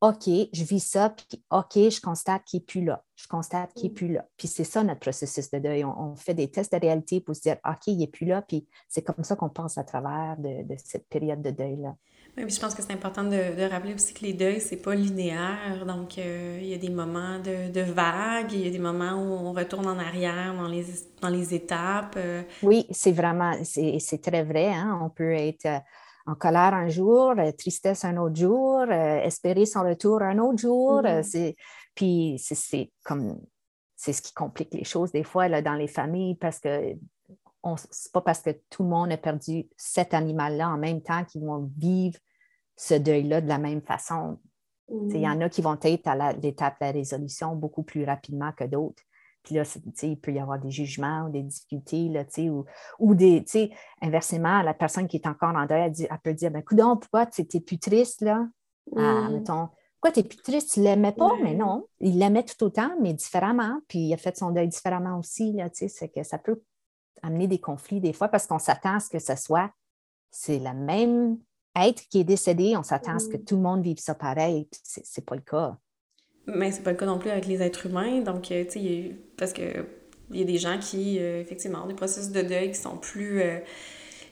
OK, 0.00 0.28
je 0.52 0.64
vis 0.64 0.80
ça, 0.80 1.10
puis 1.10 1.42
OK, 1.50 1.74
je 1.74 2.00
constate 2.00 2.44
qu'il 2.44 2.60
n'est 2.60 2.66
plus 2.66 2.84
là. 2.84 3.02
Je 3.16 3.26
constate 3.26 3.72
qu'il 3.72 3.84
n'est 3.84 3.90
mm. 3.90 3.94
plus 3.94 4.12
là. 4.12 4.26
Puis 4.36 4.48
c'est 4.48 4.64
ça 4.64 4.82
notre 4.82 5.00
processus 5.00 5.50
de 5.50 5.58
deuil. 5.58 5.84
On, 5.84 6.14
fait 6.14 6.34
des 6.34 6.50
tests 6.50 6.74
de 6.74 6.78
réalité 6.78 7.20
pour 7.20 7.34
se 7.34 7.40
dire 7.40 7.56
OK, 7.64 7.86
il 7.86 7.98
n'est 7.98 8.08
plus 8.08 8.26
là. 8.26 8.42
Puis 8.42 8.68
c'est 8.88 9.02
comme 9.02 9.24
ça 9.24 9.34
qu'on 9.34 9.48
passe 9.48 9.78
à 9.78 9.84
travers 9.84 10.36
de 10.38 10.76
cette 10.84 11.08
période 11.08 11.40
de 11.40 11.50
deuil-là. 11.50 11.96
Oui, 12.36 12.50
je 12.50 12.58
pense 12.58 12.74
que 12.74 12.82
c'est 12.82 12.92
important 12.92 13.22
de, 13.22 13.56
de, 13.56 13.70
rappeler 13.70 13.94
aussi 13.94 14.12
que 14.12 14.24
les 14.24 14.32
deuils, 14.32 14.60
c'est 14.60 14.82
pas 14.82 14.94
linéaire. 14.94 15.84
Donc, 15.86 16.18
euh, 16.18 16.58
il 16.60 16.66
y 16.66 16.74
a 16.74 16.78
des 16.78 16.90
moments 16.90 17.38
de, 17.38 17.70
de 17.70 17.80
vagues, 17.80 18.52
il 18.52 18.64
y 18.64 18.68
a 18.68 18.70
des 18.70 18.80
moments 18.80 19.12
où 19.12 19.46
on 19.46 19.52
retourne 19.52 19.86
en 19.86 19.98
arrière 19.98 20.52
dans 20.54 20.66
les, 20.66 20.84
dans 21.20 21.28
les 21.28 21.54
étapes. 21.54 22.14
Euh. 22.16 22.42
Oui, 22.64 22.86
c'est 22.90 23.12
vraiment, 23.12 23.52
c'est 23.62 24.20
très 24.20 24.42
vrai. 24.42 24.72
Hein. 24.72 24.98
On 25.00 25.10
peut 25.10 25.32
être 25.32 25.66
euh, 25.66 25.78
en 26.26 26.34
colère 26.34 26.74
un 26.74 26.88
jour, 26.88 27.34
tristesse 27.56 28.04
un 28.04 28.16
autre 28.16 28.36
jour, 28.36 28.82
espérer 28.90 29.66
son 29.66 29.82
retour 29.82 30.22
un 30.22 30.38
autre 30.38 30.58
jour. 30.58 31.02
Mm-hmm. 31.02 31.54
Puis, 31.94 32.42
c'est 32.42 32.90
comme, 33.04 33.38
c'est 33.94 34.12
ce 34.12 34.22
qui 34.22 34.32
complique 34.32 34.74
les 34.74 34.84
choses 34.84 35.12
des 35.12 35.22
fois 35.22 35.46
là, 35.48 35.62
dans 35.62 35.74
les 35.74 35.86
familles 35.86 36.34
parce 36.34 36.58
que 36.58 36.94
c'est 37.90 38.12
pas 38.12 38.20
parce 38.20 38.42
que 38.42 38.50
tout 38.70 38.82
le 38.82 38.88
monde 38.88 39.12
a 39.12 39.16
perdu 39.16 39.68
cet 39.76 40.14
animal-là 40.14 40.68
en 40.68 40.78
même 40.78 41.02
temps 41.02 41.24
qu'ils 41.24 41.44
vont 41.44 41.70
vivre 41.78 42.18
ce 42.76 42.94
deuil-là 42.94 43.40
de 43.40 43.48
la 43.48 43.58
même 43.58 43.80
façon. 43.80 44.38
Il 44.88 45.16
y 45.16 45.28
en 45.28 45.40
a 45.40 45.48
qui 45.48 45.62
vont 45.62 45.78
être 45.80 46.06
à 46.06 46.32
l'étape 46.34 46.78
de 46.80 46.86
la 46.86 46.92
résolution 46.92 47.56
beaucoup 47.56 47.82
plus 47.82 48.04
rapidement 48.04 48.52
que 48.52 48.64
d'autres. 48.64 49.02
Puis 49.42 49.54
là, 49.54 49.62
il 50.02 50.18
peut 50.18 50.32
y 50.32 50.38
avoir 50.38 50.58
des 50.58 50.70
jugements 50.70 51.26
ou 51.26 51.30
des 51.30 51.42
difficultés, 51.42 52.08
là, 52.08 52.24
ou, 52.50 52.64
ou 52.98 53.14
des, 53.14 53.44
inversement, 54.00 54.62
la 54.62 54.72
personne 54.72 55.06
qui 55.06 55.18
est 55.18 55.26
encore 55.26 55.54
en 55.54 55.66
deuil, 55.66 55.92
elle, 55.98 56.18
peut 56.22 56.32
dire, 56.32 56.50
ben, 56.50 56.62
coudon, 56.62 56.96
pourquoi 56.96 57.26
tu 57.26 57.42
n'es 57.42 57.60
plus 57.60 57.78
triste, 57.78 58.22
là? 58.22 58.46
Ah, 58.96 59.28
mettons, 59.30 59.68
pourquoi 60.00 60.12
tu 60.12 60.20
n'es 60.20 60.28
plus 60.28 60.38
triste? 60.38 60.72
Tu 60.72 60.80
ne 60.80 60.84
l'aimais 60.84 61.12
pas? 61.12 61.32
Mais 61.42 61.54
non, 61.54 61.86
il 62.00 62.18
l'aimait 62.18 62.44
tout 62.44 62.64
autant, 62.64 62.90
mais 63.00 63.12
différemment. 63.12 63.80
Puis 63.86 63.98
il 64.00 64.14
a 64.14 64.16
fait 64.16 64.36
son 64.36 64.50
deuil 64.50 64.68
différemment 64.68 65.18
aussi, 65.18 65.52
là, 65.52 65.68
c'est 65.72 66.08
que 66.08 66.22
ça 66.22 66.38
peut 66.38 66.62
amener 67.24 67.46
des 67.46 67.58
conflits 67.58 68.00
des 68.00 68.12
fois 68.12 68.28
parce 68.28 68.46
qu'on 68.46 68.58
s'attend 68.58 68.96
à 68.96 69.00
ce 69.00 69.08
que 69.08 69.18
ce 69.18 69.36
soit, 69.36 69.70
c'est 70.30 70.58
le 70.58 70.74
même 70.74 71.38
être 71.76 72.02
qui 72.08 72.20
est 72.20 72.24
décédé, 72.24 72.76
on 72.76 72.82
s'attend 72.82 73.16
à 73.16 73.18
ce 73.18 73.28
que 73.28 73.36
mm. 73.36 73.44
tout 73.44 73.56
le 73.56 73.62
monde 73.62 73.82
vive 73.82 73.98
ça 73.98 74.14
pareil, 74.14 74.68
c'est 74.82 75.24
pas 75.24 75.34
le 75.34 75.42
cas. 75.42 75.76
Mais 76.46 76.70
c'est 76.72 76.82
pas 76.82 76.92
le 76.92 76.96
cas 76.96 77.06
non 77.06 77.18
plus 77.18 77.30
avec 77.30 77.46
les 77.46 77.62
êtres 77.62 77.86
humains, 77.86 78.20
donc, 78.20 78.50
euh, 78.52 78.64
tu 78.64 78.80
sais, 78.80 79.16
parce 79.36 79.52
que 79.52 79.86
il 80.30 80.40
y 80.40 80.42
a 80.42 80.46
des 80.46 80.58
gens 80.58 80.78
qui, 80.78 81.18
euh, 81.18 81.40
effectivement, 81.40 81.84
ont 81.84 81.86
des 81.86 81.94
processus 81.94 82.30
de 82.30 82.42
deuil 82.42 82.70
qui 82.70 82.80
sont 82.80 82.96
plus 82.96 83.42
euh, 83.42 83.58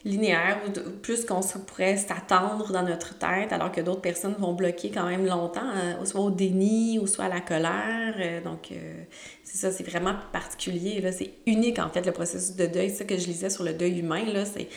linéaires 0.04 0.60
ou 0.66 0.90
plus 1.00 1.24
qu'on 1.24 1.40
pourrait 1.66 1.96
s'attendre 1.96 2.72
dans 2.72 2.82
notre 2.82 3.18
tête, 3.18 3.52
alors 3.52 3.70
que 3.70 3.80
d'autres 3.80 4.00
personnes 4.00 4.34
vont 4.38 4.52
bloquer 4.52 4.90
quand 4.90 5.06
même 5.06 5.26
longtemps, 5.26 5.70
soit 6.04 6.20
au 6.20 6.30
déni 6.30 6.98
ou 6.98 7.06
soit 7.06 7.26
à 7.26 7.28
la 7.28 7.40
colère. 7.40 8.42
donc, 8.42 8.72
c'est 9.44 9.56
ça, 9.56 9.70
c'est 9.70 9.84
vraiment 9.84 10.14
particulier. 10.32 11.02
C'est 11.12 11.34
unique, 11.46 11.78
en 11.78 11.88
fait, 11.88 12.04
le 12.04 12.12
processus 12.12 12.56
de 12.56 12.66
deuil. 12.66 12.90
C'est 12.90 12.96
ça 12.96 13.04
que 13.04 13.16
je 13.16 13.26
lisais 13.26 13.50
sur 13.50 13.64
le 13.64 13.74
deuil 13.74 14.00
humain. 14.00 14.24
C'est, 14.44 14.68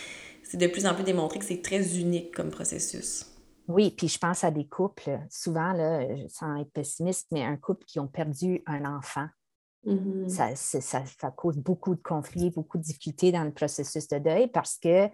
c'est 0.43 0.57
de 0.57 0.67
plus 0.67 0.85
en 0.85 0.93
plus 0.93 1.03
démontré 1.03 1.39
que 1.39 1.45
c'est 1.45 1.61
très 1.61 1.97
unique 1.97 2.33
comme 2.35 2.51
processus. 2.51 3.25
Oui, 3.67 3.91
puis 3.91 4.07
je 4.07 4.19
pense 4.19 4.43
à 4.43 4.51
des 4.51 4.65
couples, 4.65 5.19
souvent, 5.29 5.73
là, 5.73 6.01
sans 6.29 6.55
être 6.57 6.71
pessimiste, 6.71 7.27
mais 7.31 7.43
un 7.43 7.57
couple 7.57 7.85
qui 7.85 7.99
ont 7.99 8.07
perdu 8.07 8.61
un 8.67 8.85
enfant. 8.85 9.27
Mm-hmm. 9.85 10.29
ça, 10.29 10.55
ça, 10.55 11.31
cause 11.31 11.57
beaucoup 11.57 11.93
de 11.93 12.01
conflits, 12.01 12.49
beaucoup 12.49 12.77
de 12.77 12.83
difficultés 12.83 13.31
dans 13.31 13.43
le 13.43 13.51
processus 13.51 14.07
de 14.07 14.17
deuil 14.17 14.47
parce 14.47 14.77
que 14.77 15.09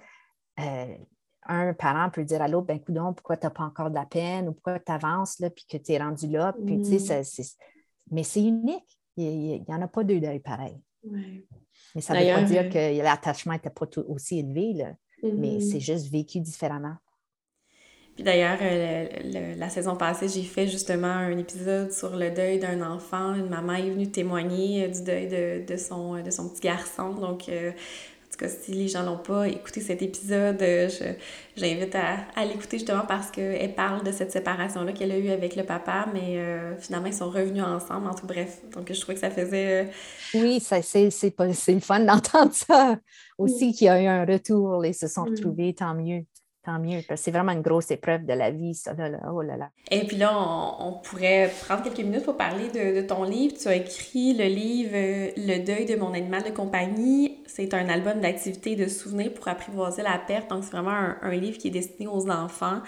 euh, 0.60 0.96
un 1.44 1.74
parent 1.74 2.10
peut 2.10 2.24
dire 2.24 2.42
à 2.42 2.48
l'autre, 2.48 2.68
ben 2.68 2.80
coudon, 2.80 3.14
pourquoi 3.14 3.36
tu 3.36 3.46
n'as 3.46 3.50
pas 3.50 3.64
encore 3.64 3.90
de 3.90 3.96
la 3.96 4.06
peine 4.06 4.48
ou 4.48 4.54
pourquoi 4.54 4.80
tu 4.80 4.92
avances 4.92 5.40
là, 5.40 5.50
puis 5.50 5.66
que 5.70 5.78
tu 5.78 5.92
es 5.92 5.98
rendu 5.98 6.28
là. 6.28 6.54
Puis, 6.66 6.78
mm-hmm. 6.78 7.56
mais 8.12 8.24
c'est 8.24 8.44
unique. 8.44 9.00
Il 9.18 9.62
n'y 9.62 9.66
en 9.68 9.82
a 9.82 9.88
pas 9.88 10.04
deux 10.04 10.22
deuils 10.22 10.40
pareils. 10.40 10.80
Mais 11.04 12.02
ça 12.02 12.14
ne 12.14 12.20
veut 12.20 12.34
pas 12.34 12.44
dire 12.44 12.64
euh, 12.64 12.70
que 12.70 13.04
l'attachement 13.04 13.54
n'était 13.54 13.70
pas 13.70 13.88
aussi 14.08 14.40
élevé, 14.40 14.74
là, 14.74 14.94
mais 15.24 15.58
mm-hmm. 15.58 15.72
c'est 15.72 15.80
juste 15.80 16.12
vécu 16.12 16.40
différemment. 16.40 16.96
Puis 18.16 18.24
d'ailleurs, 18.24 18.58
euh, 18.62 19.56
la 19.58 19.70
saison 19.70 19.96
passée, 19.96 20.28
j'ai 20.28 20.44
fait 20.44 20.68
justement 20.68 21.08
un 21.08 21.38
épisode 21.38 21.92
sur 21.92 22.16
le 22.16 22.30
deuil 22.30 22.60
d'un 22.60 22.82
enfant. 22.82 23.34
Une 23.36 23.50
maman 23.50 23.74
est 23.74 23.90
venue 23.90 24.12
témoigner 24.12 24.86
euh, 24.86 24.88
du 24.90 25.04
deuil 25.04 25.28
de, 25.28 25.66
de, 25.66 25.78
son, 25.78 26.22
de 26.22 26.30
son 26.30 26.50
petit 26.50 26.62
garçon. 26.62 27.14
Donc, 27.14 27.50
si 28.48 28.72
les 28.72 28.88
gens 28.88 29.04
n'ont 29.04 29.18
pas 29.18 29.48
écouté 29.48 29.82
cet 29.82 30.02
épisode, 30.02 30.62
euh, 30.62 30.90
j'invite 31.56 31.96
à, 31.96 32.18
à 32.36 32.46
l'écouter 32.46 32.78
justement 32.78 33.06
parce 33.08 33.32
qu'elle 33.32 33.76
parle 33.76 34.04
de 34.04 34.12
cette 34.12 34.32
séparation-là 34.32 34.94
qu'elle 34.94 35.12
a 35.12 35.18
eue 35.18 35.30
avec 35.30 35.56
le 35.56 35.64
papa, 35.64 36.08
mais 36.14 36.38
euh, 36.38 36.78
finalement, 36.78 37.08
ils 37.08 37.14
sont 37.14 37.30
revenus 37.30 37.64
ensemble. 37.64 38.08
En 38.08 38.14
tout 38.14 38.26
bref, 38.26 38.62
donc 38.74 38.92
je 38.92 39.00
trouvais 39.00 39.16
que 39.16 39.22
ça 39.22 39.30
faisait... 39.30 39.84
Euh, 39.84 39.92
oui, 40.34 40.60
c'est 40.60 41.74
le 41.74 41.80
fun 41.80 42.00
d'entendre 42.06 42.54
ça 42.54 42.98
aussi, 43.38 43.74
qu'il 43.74 43.88
y 43.88 43.90
a 43.90 44.02
eu 44.02 44.08
un 44.08 44.26
retour, 44.26 44.86
ils 44.86 44.96
se 44.96 45.08
sont 45.08 45.26
retrouvés, 45.26 45.74
tant 45.74 45.94
mieux. 45.94 46.24
Tant 46.64 46.80
mieux. 46.80 47.02
C'est 47.16 47.32
vraiment 47.32 47.52
une 47.52 47.62
grosse 47.62 47.92
épreuve 47.92 48.26
de 48.26 48.34
la 48.34 48.52
vie, 48.52 48.74
ça. 48.74 48.94
Là, 48.94 49.20
Oh 49.32 49.42
là 49.42 49.58
là. 49.58 49.70
Et 49.90 50.06
puis 50.06 50.18
là, 50.18 50.32
on, 50.80 50.94
pourrait 50.94 51.52
prendre 51.66 51.84
quelques 51.84 52.00
minutes 52.00 52.24
pour 52.24 52.38
parler 52.38 52.70
de, 52.70 53.02
ton 53.02 53.24
livre. 53.24 53.56
Tu 53.60 53.68
as 53.68 53.76
écrit 53.76 54.34
le 54.34 54.46
livre 54.46 54.92
euh, 54.94 55.32
Le 55.38 55.66
deuil 55.66 55.86
de 55.86 55.96
mon 55.96 56.14
animal 56.14 56.44
de 56.44 56.50
compagnie. 56.50 57.40
C'est 57.48 57.74
un 57.74 57.90
album 57.90 58.22
d'activités 58.22 58.76
de 58.76 58.88
souvenirs 58.88 59.34
pour 59.34 59.48
apprivoiser 59.48 60.04
la 60.04 60.18
perte. 60.20 60.50
Donc, 60.50 60.64
c'est 60.64 60.72
vraiment 60.72 61.16
un, 61.22 61.32
livre 61.32 61.58
qui 61.58 61.70
est 61.70 61.72
destiné 61.72 62.08
aux 62.08 62.30
enfants 62.30 62.82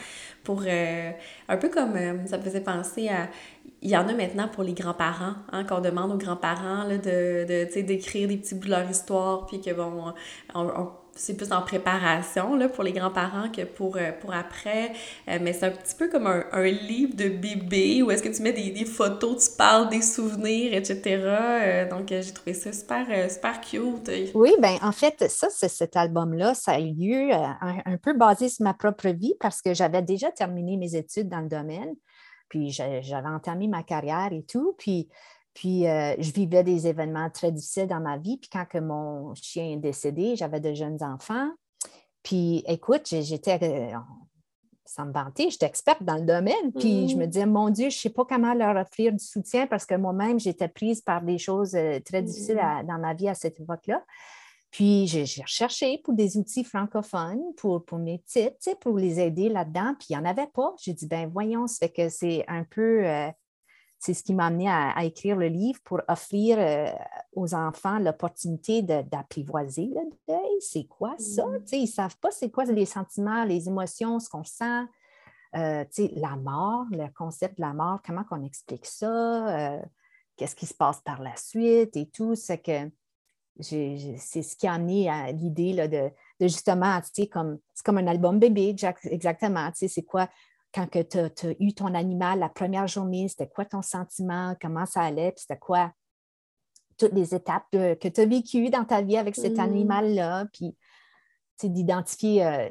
pour 0.44 0.64
euh, 0.68 1.12
un 1.48 1.58
peu 1.58 1.70
comme 1.70 1.95
euh, 1.95 2.26
ça 2.28 2.38
me 2.38 2.44
faisait 2.44 2.62
penser 2.62 3.10
à 3.10 3.30
il 3.82 3.90
y 3.90 3.98
en 3.98 4.08
a 4.08 4.14
maintenant 4.14 4.48
pour 4.48 4.64
les 4.64 4.74
grands-parents, 4.74 5.34
hein, 5.52 5.66
qu'on 5.66 5.82
demande 5.82 6.14
aux 6.14 6.18
grands-parents 6.18 6.88
de, 6.88 6.95
de 7.45 7.82
d'écrire 7.82 8.30
des 8.30 8.38
petits 8.38 8.56
bouts 8.56 8.68
de 8.68 8.70
leur 8.70 8.90
histoire, 8.90 9.45
puis 9.45 9.60
que 9.60 9.72
bon, 9.72 10.14
on 10.56 10.90
c'est 11.15 11.38
plus 11.38 11.52
en 11.52 11.61
préparation 11.61 12.56
là, 12.56 12.69
pour 12.69 12.84
les 12.84 12.91
grands-parents 12.91 13.49
que 13.49 13.64
pour, 13.64 13.98
euh, 13.98 14.11
pour 14.19 14.34
après. 14.34 14.94
Euh, 15.27 15.38
mais 15.41 15.53
c'est 15.53 15.68
un 15.68 15.72
petit 15.72 15.95
peu 15.95 16.10
comme 16.10 16.27
un, 16.27 16.44
un, 16.52 16.65
livre 16.65 17.15
de 17.15 17.30
bébé 17.30 18.02
où 18.02 18.11
est-ce 18.11 18.23
que 18.23 18.30
tu 18.30 18.41
mets 18.41 18.53
des, 18.53 18.72
des, 18.72 18.85
photos, 18.85 19.49
tu 19.49 19.57
parles 19.57 19.90
des 19.90 20.02
souvenirs, 20.02 20.73
etc. 20.73 21.02
Euh, 21.06 21.90
donc, 21.90 22.07
j'ai 22.10 22.34
trouvé 22.34 22.53
ça 22.53 22.73
super, 22.73 23.06
super 23.30 23.61
cute. 23.61 24.11
Oui, 24.34 24.56
ben 24.60 24.77
en 24.81 24.91
fait, 24.91 25.30
ça, 25.30 25.49
cet 25.49 25.95
album-là, 25.95 26.53
ça 26.56 26.73
a 26.73 26.80
eu 26.80 26.94
lieu 26.94 27.31
un, 27.31 27.77
un, 27.85 27.98
peu 27.98 28.14
basé 28.14 28.49
sur 28.49 28.64
ma 28.64 28.73
propre 28.73 29.10
vie 29.10 29.35
parce 29.40 29.61
que 29.61 29.73
j'avais 29.73 30.02
déjà 30.02 30.31
terminé 30.31 30.77
mes 30.77 30.95
études 30.95 31.30
dans 31.30 31.41
le 31.41 31.49
domaine. 31.49 31.94
Puis 32.49 32.69
j'avais 32.69 33.27
entamé 33.27 33.68
ma 33.68 33.81
carrière 33.81 34.30
et 34.31 34.44
tout. 34.44 34.76
Puis 34.77 35.10
puis, 35.53 35.88
euh, 35.88 36.15
je 36.17 36.31
vivais 36.31 36.63
des 36.63 36.88
événements 36.88 37.30
très 37.30 37.51
difficiles 37.51 37.88
dans 37.88 37.99
ma 37.99 38.17
vie. 38.17 38.38
Puis, 38.38 38.49
quand 38.51 38.65
que 38.65 38.80
mon 38.80 39.35
chien 39.35 39.71
est 39.71 39.77
décédé, 39.77 40.35
j'avais 40.35 40.59
de 40.59 40.73
jeunes 40.73 41.01
enfants. 41.03 41.49
Puis, 42.23 42.63
écoute, 42.67 43.07
j'étais, 43.07 43.59
euh, 43.61 43.97
sans 44.85 45.05
me 45.05 45.13
vanter, 45.13 45.51
j'étais 45.51 45.67
experte 45.67 46.03
dans 46.03 46.15
le 46.15 46.25
domaine. 46.25 46.71
Puis, 46.80 47.09
je 47.09 47.17
me 47.17 47.27
disais, 47.27 47.45
mon 47.45 47.69
Dieu, 47.69 47.89
je 47.89 47.97
ne 47.97 48.01
sais 48.01 48.09
pas 48.09 48.25
comment 48.25 48.53
leur 48.55 48.75
offrir 48.75 49.11
du 49.11 49.23
soutien 49.23 49.67
parce 49.67 49.85
que 49.85 49.95
moi-même, 49.95 50.39
j'étais 50.39 50.67
prise 50.67 51.01
par 51.01 51.21
des 51.21 51.38
choses 51.38 51.75
euh, 51.75 51.99
très 51.99 52.23
difficiles 52.23 52.55
mm. 52.55 52.88
dans 52.88 52.97
ma 52.97 53.13
vie 53.13 53.30
à 53.30 53.35
cette 53.35 53.59
époque-là. 53.59 54.03
Puis, 54.71 55.05
j'ai 55.05 55.43
recherché 55.43 55.99
pour 56.03 56.15
des 56.15 56.35
outils 56.35 56.63
francophones 56.63 57.53
pour, 57.57 57.85
pour 57.85 57.99
mes 57.99 58.17
petites, 58.17 58.75
pour 58.81 58.97
les 58.97 59.19
aider 59.19 59.49
là-dedans. 59.49 59.93
Puis, 59.99 60.07
il 60.09 60.13
n'y 60.13 60.19
en 60.19 60.25
avait 60.25 60.49
pas. 60.51 60.73
J'ai 60.81 60.93
dit, 60.93 61.05
ben 61.05 61.30
voyons, 61.31 61.67
c'est 61.67 61.89
que 61.89 62.09
c'est 62.09 62.43
un 62.47 62.63
peu 62.63 63.05
c'est 64.03 64.13
ce 64.13 64.21
qui 64.21 64.34
m'a 64.34 64.47
amené 64.47 64.67
à, 64.69 65.05
écrire 65.05 65.38
le 65.38 65.47
livre 65.47 65.80
pour 65.85 66.01
offrir 66.09 66.57
euh, 66.59 66.91
aux 67.38 67.55
enfants 67.55 67.99
l'opportunité 67.99 68.81
d'apprivoiser 68.81 69.85
le 69.85 70.09
deuil. 70.27 70.59
C'est 70.59 70.84
quoi 70.84 71.15
ça? 71.17 71.45
Mm. 71.45 71.63
Ils 71.71 71.81
ne 71.84 71.88
savent 71.88 72.17
pas 72.17 72.30
c'est 72.30 72.51
quoi 72.51 72.65
les 72.65 72.85
sentiments, 72.85 73.45
les 73.45 73.69
émotions, 73.69 74.19
ce 74.19 74.30
qu'on 74.30 74.43
sent. 74.43 74.84
Euh, 75.55 75.85
la 76.17 76.35
mort, 76.35 76.84
le 76.91 77.07
concept 77.13 77.57
de 77.59 77.61
la 77.61 77.71
mort, 77.71 78.01
comment 78.05 78.25
on 78.31 78.43
explique 78.43 78.85
ça? 78.85 79.77
Euh, 79.77 79.81
qu'est-ce 80.35 80.57
qui 80.57 80.65
se 80.65 80.73
passe 80.73 80.99
par 80.99 81.21
la 81.21 81.38
suite 81.38 81.95
et 81.95 82.09
tout? 82.09 82.35
C'est 82.35 82.57
que 82.57 82.91
c'est 83.61 84.41
ce 84.41 84.57
qui 84.57 84.67
a 84.67 84.73
amené 84.73 85.09
à 85.09 85.31
l'idée 85.31 85.75
de, 85.88 86.09
de, 86.41 86.47
justement, 86.47 86.99
comme, 87.31 87.57
c'est 87.73 87.85
comme 87.85 87.99
un 87.99 88.07
album 88.07 88.38
bébé, 88.38 88.75
exactement. 89.05 89.69
C'est 89.73 90.03
quoi 90.03 90.27
quand 90.74 90.88
tu 90.90 91.18
as, 91.18 91.54
eu 91.60 91.74
ton 91.74 91.94
animal 91.94 92.40
la 92.40 92.50
première 92.50 92.88
journée, 92.88 93.28
c'était 93.28 93.48
quoi 93.48 93.66
ton 93.66 93.82
sentiment, 93.82 94.56
comment 94.62 94.86
ça 94.86 95.02
allait, 95.02 95.32
puis 95.32 95.41
c'était 95.41 95.60
quoi 95.60 95.91
toutes 96.98 97.14
les 97.14 97.34
étapes 97.34 97.66
que 97.72 98.08
tu 98.08 98.22
as 98.22 98.26
vécues 98.26 98.70
dans 98.70 98.86
ta 98.86 99.02
vie 99.02 99.18
avec 99.18 99.36
cet 99.36 99.58
mmh. 99.58 99.62
animal-là, 99.62 100.45
puis 100.54 100.76
d'identifier. 101.64 102.45
Euh, 102.45 102.70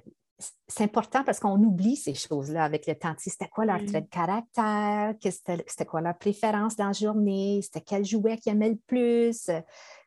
c'est 0.67 0.85
important 0.85 1.23
parce 1.25 1.39
qu'on 1.39 1.59
oublie 1.63 1.97
ces 1.97 2.15
choses-là 2.15 2.65
avec 2.65 2.87
le 2.87 2.95
temps. 2.95 3.15
C'était 3.19 3.49
quoi 3.49 3.65
leur 3.65 3.85
trait 3.85 4.01
de 4.01 4.09
caractère? 4.09 5.15
C'était 5.21 5.87
quoi 5.87 6.01
leur 6.01 6.19
préférence 6.19 6.77
dans 6.77 6.87
la 6.87 6.93
journée? 6.93 7.61
C'était 7.63 7.81
quel 7.81 8.05
jouet 8.05 8.37
qu'ils 8.39 8.53
aimaient 8.53 8.71
le 8.71 8.79
plus? 8.87 9.49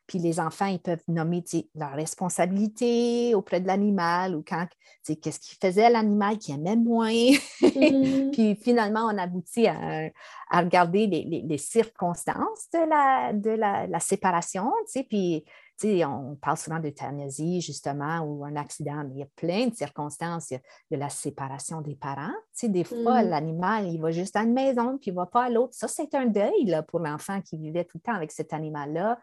Puis 0.06 0.18
les 0.18 0.38
enfants, 0.40 0.66
ils 0.66 0.78
peuvent 0.78 1.02
nommer 1.08 1.42
leur 1.74 1.92
responsabilité 1.92 3.34
auprès 3.34 3.60
de 3.60 3.66
l'animal 3.66 4.34
ou 4.36 4.44
quand, 4.46 4.66
qu'est-ce 5.04 5.40
qu'il 5.40 5.58
faisait 5.60 5.90
l'animal 5.90 6.38
qui 6.38 6.52
aimait 6.52 6.76
moins. 6.76 7.10
Mm-hmm. 7.10 8.30
puis 8.32 8.54
finalement, 8.56 9.08
on 9.12 9.18
aboutit 9.18 9.66
à, 9.66 10.10
à 10.50 10.60
regarder 10.60 11.06
les, 11.06 11.58
circonstances 11.58 12.68
de 12.72 12.88
la, 12.88 13.32
de 13.32 13.50
la, 13.50 13.86
la 13.86 14.00
séparation. 14.00 14.70
Puis 15.08 15.44
on 15.84 16.36
parle 16.36 16.56
souvent 16.56 16.78
d'euthanasie, 16.78 17.60
justement, 17.60 18.20
ou 18.20 18.44
un 18.44 18.56
accident, 18.56 19.04
mais 19.04 19.14
il 19.14 19.18
y 19.18 19.22
a 19.22 19.28
plein 19.36 19.66
de 19.66 19.74
circonstances. 19.74 20.50
Il 20.50 20.60
y 20.90 20.94
a 20.94 20.98
la 20.98 21.10
séparation 21.10 21.80
des 21.80 21.94
parents. 21.94 22.32
des 22.62 22.84
fois, 22.84 23.22
mm. 23.22 23.28
l'animal, 23.28 23.88
il 23.88 24.00
va 24.00 24.10
juste 24.10 24.36
à 24.36 24.42
une 24.42 24.54
maison, 24.54 24.98
puis 24.98 25.10
il 25.10 25.14
ne 25.14 25.18
va 25.18 25.26
pas 25.26 25.44
à 25.44 25.50
l'autre. 25.50 25.74
Ça, 25.74 25.88
c'est 25.88 26.14
un 26.14 26.26
deuil 26.26 26.64
là, 26.64 26.82
pour 26.82 27.00
l'enfant 27.00 27.40
qui 27.42 27.58
vivait 27.58 27.84
tout 27.84 27.98
le 27.98 28.02
temps 28.02 28.14
avec 28.14 28.32
cet 28.32 28.52
animal-là 28.52 29.18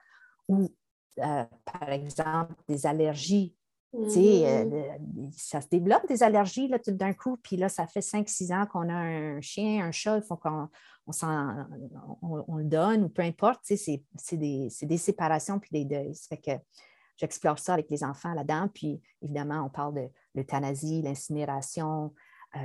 ou, 0.48 0.70
euh, 1.20 1.46
par 1.66 1.90
exemple, 1.90 2.54
des 2.68 2.86
allergies. 2.86 3.56
Mm-hmm. 3.94 4.74
Euh, 4.74 5.30
ça 5.38 5.62
se 5.62 5.68
développe 5.68 6.08
des 6.08 6.24
allergies 6.24 6.68
là, 6.68 6.80
tout 6.80 6.92
d'un 6.92 7.14
coup, 7.14 7.38
puis 7.38 7.58
là, 7.58 7.70
ça 7.70 7.86
fait 7.86 8.00
5-6 8.00 8.54
ans 8.54 8.66
qu'on 8.66 8.90
a 8.90 8.96
un 8.96 9.42
chien, 9.42 9.86
un 9.86 9.92
chat, 9.92 10.18
il 10.18 10.24
faut 10.24 10.36
qu'on 10.36 10.68
on, 11.08 12.58
le 12.58 12.64
donne 12.64 13.04
ou 13.04 13.10
peu 13.10 13.22
importe. 13.22 13.62
C'est 13.66 14.04
des, 14.32 14.70
des, 14.82 14.98
séparations 14.98 15.60
puis 15.60 15.70
des 15.72 15.86
deuils. 15.86 16.16
Ça 16.16 16.28
fait 16.30 16.38
que 16.38 16.64
j'explore 17.18 17.60
ça 17.60 17.74
avec 17.74 17.90
les 17.90 18.04
enfants 18.04 18.34
là-dedans. 18.34 18.68
Puis 18.74 19.02
évidemment, 19.22 19.64
on 19.64 19.70
parle 19.70 19.96
de 19.96 20.10
l'euthanasie, 20.34 21.02
l'incinération, 21.02 22.14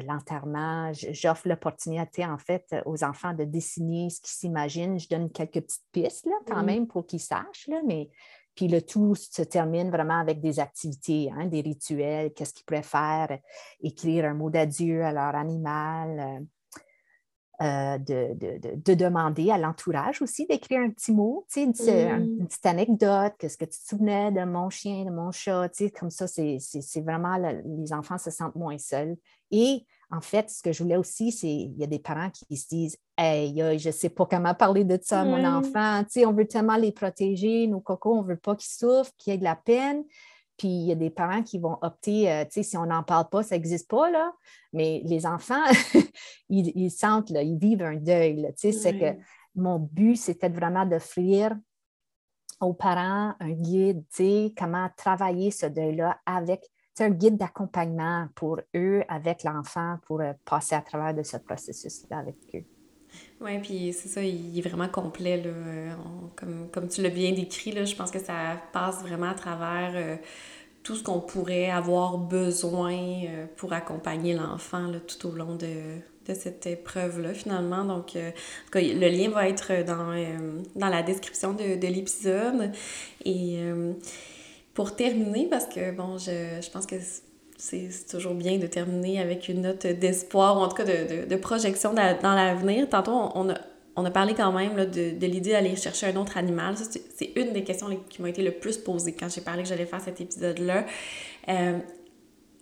l'enterrement. 0.07 0.93
J'offre 0.93 1.49
l'opportunité, 1.49 2.25
en 2.25 2.39
fait, 2.39 2.75
aux 2.87 3.05
enfants 3.05 3.35
de 3.35 3.45
dessiner 3.45 4.11
ce 4.11 4.21
qu'ils 4.21 4.31
s'imaginent. 4.31 4.99
Je 4.99 5.09
donne 5.09 5.31
quelques 5.31 5.61
petites 5.61 5.87
pistes, 5.93 6.27
là, 6.27 6.37
quand 6.47 6.63
mm. 6.63 6.67
même, 6.67 6.87
pour 6.87 7.07
qu'ils 7.07 7.21
sachent, 7.21 7.69
là, 7.69 7.81
mais 7.87 8.11
puis 8.59 8.67
le 8.67 8.83
tout 8.83 9.15
se 9.15 9.43
termine 9.43 9.89
vraiment 9.89 10.19
avec 10.19 10.41
des 10.41 10.59
activités, 10.59 11.31
hein, 11.33 11.47
des 11.47 11.61
rituels, 11.61 12.33
qu'est-ce 12.33 12.53
qu'ils 12.53 12.65
préfèrent, 12.65 13.39
écrire 13.81 14.25
un 14.25 14.35
mot 14.35 14.51
d'adieu 14.51 15.05
à 15.05 15.13
leur 15.13 15.37
animal, 15.37 16.45
euh, 17.61 17.99
euh, 18.11 18.35
de, 18.35 18.95
demander 18.95 19.51
à 19.51 19.59
l'entourage 19.59 20.23
aussi 20.23 20.47
d'écrire 20.47 20.81
un 20.81 20.91
petit 20.91 21.13
mot, 21.13 21.45
une, 21.57 21.73
une, 21.89 22.47
petite 22.47 22.67
anecdote, 22.67 23.33
qu'est-ce 23.37 23.57
que 23.59 23.65
tu 23.65 23.79
te 23.79 23.89
souvenais 23.89 24.31
de 24.31 24.45
mon 24.45 24.71
chien, 24.71 25.05
de 25.05 25.11
mon 25.11 25.33
chat, 25.33 25.69
comme 25.99 26.11
ça, 26.11 26.29
c'est 26.29 26.61
vraiment, 27.01 27.37
les 27.37 27.93
enfants 27.93 28.17
se 28.17 28.31
sentent 28.31 28.55
moins 28.55 28.79
seuls. 28.79 29.17
Et 29.51 29.85
en 30.11 30.21
fait, 30.21 30.51
ce 30.51 30.63
que 30.63 30.73
je 30.73 30.85
voulais 30.85 30.97
aussi, 30.97 31.33
c'est 31.33 31.49
il 31.49 31.77
y 31.77 31.83
a 31.83 31.89
des 31.89 31.99
parents 31.99 32.31
qui 32.31 32.57
se 32.57 32.69
disent 32.69 32.97
Hey, 33.17 33.53
je 33.57 33.89
ne 33.89 33.93
sais 33.93 34.11
pas 34.11 34.27
comment 34.27 34.55
parler 34.55 34.85
de 34.85 34.97
ça 35.03 35.23
à 35.23 35.25
mon 35.25 35.45
enfant. 35.45 36.05
on 36.25 36.33
veut 36.33 36.47
tellement 36.47 36.77
les 36.77 36.93
protéger, 36.93 37.67
nos 37.67 37.81
cocos, 37.81 38.19
on 38.19 38.23
ne 38.23 38.29
veut 38.29 38.37
pas 38.37 38.55
qu'ils 38.55 38.71
souffrent, 38.71 39.11
qu'ils 39.19 39.33
aient 39.33 39.39
de 39.39 39.45
la 39.45 39.57
peine. 39.57 40.05
Puis 40.59 40.69
il 40.69 40.87
y 40.87 40.93
a 40.93 40.97
des 40.97 41.11
parents 41.11 41.43
qui 41.43 41.59
vont 41.59 41.79
opter, 41.81 42.31
euh, 42.31 42.45
si 42.51 42.77
on 42.77 42.87
n'en 42.87 43.03
parle 43.03 43.29
pas, 43.31 43.43
ça 43.43 43.55
n'existe 43.55 43.89
pas, 43.89 44.11
là. 44.11 44.33
Mais 44.73 45.01
les 45.05 45.25
enfants, 45.25 45.65
ils, 46.51 46.91
sentent, 46.91 47.31
là, 47.31 47.43
ils 47.43 47.59
vivent 47.59 47.83
un 47.83 47.97
deuil. 47.97 48.53
C'est 48.57 48.99
que 48.99 49.19
mon 49.55 49.79
but, 49.79 50.17
c'était 50.17 50.49
vraiment 50.49 50.85
d'offrir 50.85 51.57
aux 52.61 52.75
parents 52.75 53.35
un 53.39 53.53
guide, 53.53 54.05
comment 54.57 54.89
travailler 54.97 55.51
ce 55.51 55.67
deuil-là 55.67 56.19
avec 56.27 56.69
un 57.01 57.11
guide 57.11 57.37
d'accompagnement 57.37 58.27
pour 58.35 58.61
eux, 58.75 59.05
avec 59.09 59.45
l'enfant, 59.45 59.99
pour 60.07 60.21
euh, 60.21 60.33
passer 60.45 60.75
à 60.75 60.81
travers 60.81 61.15
de 61.15 61.23
ce 61.23 61.37
processus-là 61.37 62.19
avec 62.19 62.37
eux. 62.55 62.65
Oui, 63.41 63.59
puis 63.61 63.93
c'est 63.93 64.09
ça, 64.09 64.23
il 64.23 64.59
est 64.59 64.69
vraiment 64.69 64.89
complet. 64.89 65.37
Là. 65.37 65.97
comme, 66.35 66.69
comme 66.73 66.89
tu 66.89 67.03
l'as 67.03 67.11
bien 67.11 67.33
décrit, 67.33 67.71
là, 67.71 67.85
je 67.85 67.95
pense 67.95 68.11
que 68.11 68.19
ça 68.19 68.61
passe 68.73 69.03
vraiment 69.03 69.31
à 69.31 69.35
travers 69.35 69.93
euh, 69.95 70.17
tout 70.83 70.97
ce 70.97 71.05
qu'on 71.05 71.21
pourrait 71.21 71.71
avoir 71.71 72.19
besoin 72.19 72.95
euh, 72.95 73.47
pour 73.57 73.73
accompagner 73.73 74.35
l'enfant 74.35 74.91
tout 75.07 75.29
au 75.29 75.33
long 75.33 75.55
de, 75.55 75.67
de 76.27 76.35
cette 76.35 76.67
épreuve-là, 76.67 77.33
finalement. 77.33 77.85
Donc, 77.85 78.17
euh, 78.17 78.31
en 78.31 78.65
tout 78.65 78.71
cas, 78.73 78.81
le 78.81 79.09
lien 79.09 79.31
va 79.31 79.49
être 79.49 79.85
dans, 79.85 80.15
dans 80.75 80.89
la 80.89 81.03
description 81.05 81.53
de, 81.53 81.79
de 81.79 81.87
l'épisode. 81.87 82.73
Et 83.25 83.61
pour 84.75 84.97
terminer, 84.97 85.47
parce 85.49 85.67
que, 85.67 85.93
bon, 85.93 86.19
je, 86.19 86.61
je 86.61 86.71
pense 86.71 86.87
que 86.87 86.97
c'est 87.59 87.91
toujours 88.09 88.35
bien 88.35 88.59
de 88.59 88.69
terminer 88.69 89.21
avec 89.21 89.49
une 89.49 89.63
note 89.63 89.85
d'espoir, 89.85 90.57
ou 90.57 90.61
en 90.61 90.69
tout 90.69 90.77
cas 90.77 90.85
de, 90.85 91.27
de, 91.27 91.37
projection 91.37 91.93
dans 91.93 92.35
l'avenir. 92.35 92.89
Tantôt, 92.89 93.13
on, 93.35 93.51
a, 93.51 93.55
on 93.97 94.05
a 94.05 94.11
parlé 94.13 94.35
quand 94.35 94.53
même 94.53 94.77
là, 94.77 94.87
de, 94.87 95.19
de 95.19 95.27
l'idée 95.27 95.51
d'aller 95.51 95.75
chercher 95.75 96.07
un 96.07 96.17
autre 96.17 96.37
animal. 96.37 96.77
C'est 96.77 97.33
une 97.35 97.53
des 97.53 97.65
questions 97.65 97.89
qui 98.09 98.23
m'ont 98.23 98.29
été 98.29 98.43
le 98.43 98.53
plus 98.53 98.79
posées 98.79 99.13
quand 99.13 99.29
j'ai 99.29 99.41
parlé 99.41 99.65
que 99.65 99.69
j'allais 99.69 99.87
faire 99.87 100.01
cet 100.01 100.21
épisode-là. 100.21 100.87
Euh, 101.49 101.79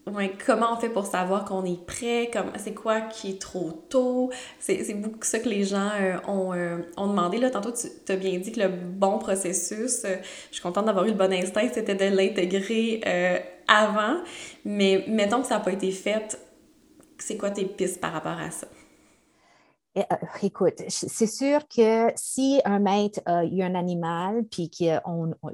ouais, 0.06 0.32
comment 0.46 0.68
on 0.72 0.76
fait 0.76 0.88
pour 0.88 1.04
savoir 1.04 1.44
qu'on 1.44 1.66
est 1.66 1.84
prêt? 1.84 2.30
C'est 2.56 2.72
quoi 2.72 3.02
qui 3.02 3.32
est 3.32 3.40
trop 3.40 3.72
tôt? 3.90 4.30
C'est 4.58 4.94
beaucoup 4.94 5.18
ça 5.24 5.40
que 5.40 5.48
les 5.50 5.64
gens 5.64 5.90
euh, 6.00 6.16
ont, 6.26 6.54
euh, 6.54 6.78
ont, 6.96 7.08
demandé. 7.08 7.36
Là, 7.36 7.50
tantôt, 7.50 7.70
tu 7.70 8.12
as 8.12 8.16
bien 8.16 8.38
dit 8.38 8.50
que 8.50 8.60
le 8.60 8.68
bon 8.68 9.18
processus, 9.18 10.06
je 10.06 10.54
suis 10.54 10.62
contente 10.62 10.86
d'avoir 10.86 11.04
eu 11.04 11.08
le 11.08 11.16
bon 11.16 11.30
instinct, 11.34 11.68
c'était 11.70 11.94
de 11.94 12.16
l'intégrer 12.16 13.02
avant, 13.68 14.22
mais 14.64 15.04
mettons 15.08 15.42
que 15.42 15.48
ça 15.48 15.58
n'a 15.58 15.64
pas 15.64 15.72
été 15.72 15.90
fait, 15.90 16.38
c'est 17.18 17.36
quoi 17.36 17.50
tes 17.50 17.64
pistes 17.64 18.00
par 18.00 18.12
rapport 18.12 18.38
à 18.38 18.50
ça? 18.50 18.66
Euh, 19.96 20.02
écoute, 20.42 20.82
c'est 20.88 21.26
sûr 21.26 21.66
que 21.68 22.12
si 22.16 22.60
un 22.66 22.80
maître 22.80 23.20
a 23.24 23.44
eu 23.44 23.62
un 23.62 23.74
animal, 23.74 24.44
puis 24.50 24.68
que 24.68 25.00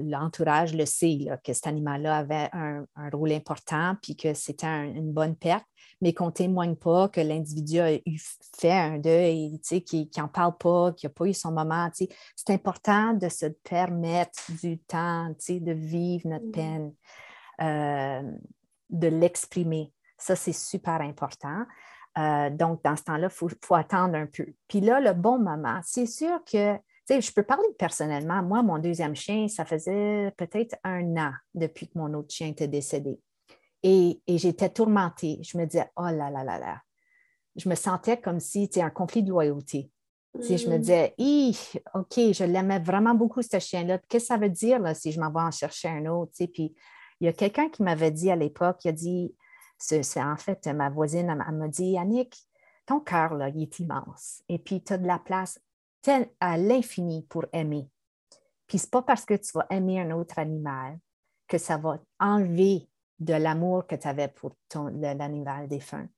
l'entourage 0.01 0.75
le 0.75 0.85
sait, 0.85 1.27
que 1.45 1.53
cet 1.53 1.69
animal-là 1.69 2.17
avait 2.17 2.49
un, 2.53 2.85
rôle 3.13 3.33
important, 3.33 3.97
puis 4.03 4.17
que 4.17 4.35
c'était 4.35 4.67
une 4.67 5.13
bonne 5.13 5.37
perte, 5.37 5.65
mais 6.01 6.13
qu'on 6.13 6.27
ne 6.27 6.33
témoigne 6.33 6.75
pas 6.75 7.09
que 7.09 7.21
l'individu 7.21 7.79
a 7.79 7.95
eu 7.95 8.19
fait 8.59 8.73
un 8.73 8.99
deuil, 8.99 9.61
qui 9.61 10.11
n'en 10.19 10.27
parle 10.27 10.57
pas, 10.59 10.93
qui 10.93 11.07
n'a 11.07 11.11
pas 11.11 11.27
eu 11.27 11.35
son 11.35 11.53
moment. 11.53 11.89
C'est 11.95 12.51
important 12.51 13.15
de 13.15 13.29
se 13.29 13.47
permettre 13.47 14.51
du 14.61 14.79
temps, 14.79 15.29
de 15.29 15.73
vivre 15.73 16.29
notre 16.29 16.47
mmh. 16.47 16.51
peine, 16.51 16.93
euh, 17.61 18.23
de 18.91 19.09
l'exprimer. 19.09 19.93
Ça, 20.19 20.37
c'est 20.37 20.53
super 20.53 21.01
important. 21.01 21.65
Euh, 22.19 22.51
donc, 22.51 22.83
dans 22.85 22.97
ce 22.97 23.03
temps-là, 23.05 23.29
il 23.29 23.49
faut, 23.63 23.75
attendre 23.75 24.17
un 24.17 24.27
peu. 24.27 24.47
Puis 24.69 24.81
là, 24.81 25.01
le 25.01 25.13
bon 25.15 25.39
moment, 25.39 25.81
c'est 25.83 26.07
sûr 26.07 26.43
que, 26.45 26.75
tu 26.75 26.83
sais, 27.07 27.21
je 27.21 27.33
peux 27.33 27.43
parler 27.43 27.69
personnellement. 27.79 28.43
Moi, 28.43 28.63
mon 28.63 28.79
deuxième 28.79 29.17
chien, 29.17 29.49
ça 29.49 29.65
faisait 29.65 30.33
peut-être 30.37 30.77
un 30.85 31.17
an 31.17 31.33
depuis 31.55 31.89
que 31.89 31.99
mon 31.99 32.13
autre 32.15 32.33
chien 32.33 32.49
était 32.49 32.69
décédé. 32.69 33.19
Et, 33.83 34.21
j'étais 34.29 34.69
tourmentée. 34.69 35.41
Je 35.43 35.59
me 35.59 35.65
disais, 35.65 35.91
oh 35.97 36.05
là 36.05 36.31
là 36.31 36.45
là 36.45 36.59
là. 36.59 36.81
Je 37.57 37.69
me 37.69 37.75
sentais 37.75 38.19
comme 38.19 38.41
si, 38.41 38.69
tu 38.69 38.75
sais, 38.75 38.83
un 38.83 38.91
conflit 38.91 39.23
de 39.23 39.31
loyauté. 39.31 39.91
Je 40.41 40.69
me 40.69 40.77
mm. 40.77 40.81
disais, 40.81 41.15
OK, 41.95 42.15
je 42.17 42.45
l'aimais 42.45 42.79
vraiment 42.79 43.15
beaucoup, 43.15 43.43
ce 43.43 43.59
chien-là. 43.59 43.99
Qu'est-ce 44.09 44.25
que 44.25 44.29
ça 44.29 44.37
veut 44.39 44.49
dire 44.49 44.79
là, 44.79 44.95
si 44.95 45.13
je 45.13 45.21
m'en 45.21 45.31
vais 45.31 45.41
en 45.41 45.51
chercher 45.51 45.89
un 45.89 46.07
autre? 46.07 46.33
Puis 46.53 46.75
il 47.23 47.27
y 47.27 47.29
a 47.29 47.33
quelqu'un 47.33 47.69
qui 47.69 47.85
m'avait 47.85 48.11
dit 48.11 48.33
à 48.33 48.37
l'époque, 48.37 48.85
il 48.85 48.89
a 48.89 48.93
dit, 48.93 49.37
c'est 49.79 50.21
en 50.21 50.37
fait 50.37 50.67
ma 50.67 50.91
voisine, 50.91 51.31
elle, 51.31 51.55
m'a 51.55 51.69
dit, 51.69 51.93
Yannick, 51.93 52.37
ton 52.85 52.99
cœur, 52.99 53.35
là, 53.35 53.49
il 53.49 53.63
est 53.63 53.79
immense. 53.79 54.43
Et 54.49 54.59
puis, 54.59 54.83
tu 54.83 54.93
as 54.93 54.99
de 54.99 55.07
la 55.07 55.21
place 55.21 55.61
à 56.41 56.59
l'infini 56.59 57.23
pour 57.29 57.45
aimer. 57.53 57.89
Puis, 58.67 58.81
ce 58.81 58.89
pas 58.89 59.03
parce 59.03 59.25
que 59.25 59.35
tu 59.35 59.53
vas 59.55 59.69
aimer 59.71 60.01
un 60.01 60.11
autre 60.11 60.41
animal 60.41 60.99
que 61.47 61.59
ça 61.59 61.77
va 61.77 62.01
enlever 62.19 62.89
de 63.21 63.35
l'amour 63.35 63.87
que 63.87 63.95
tu 63.95 64.09
avais 64.09 64.27
pour 64.27 64.57
l'animal 64.75 65.69
défunt. 65.69 66.09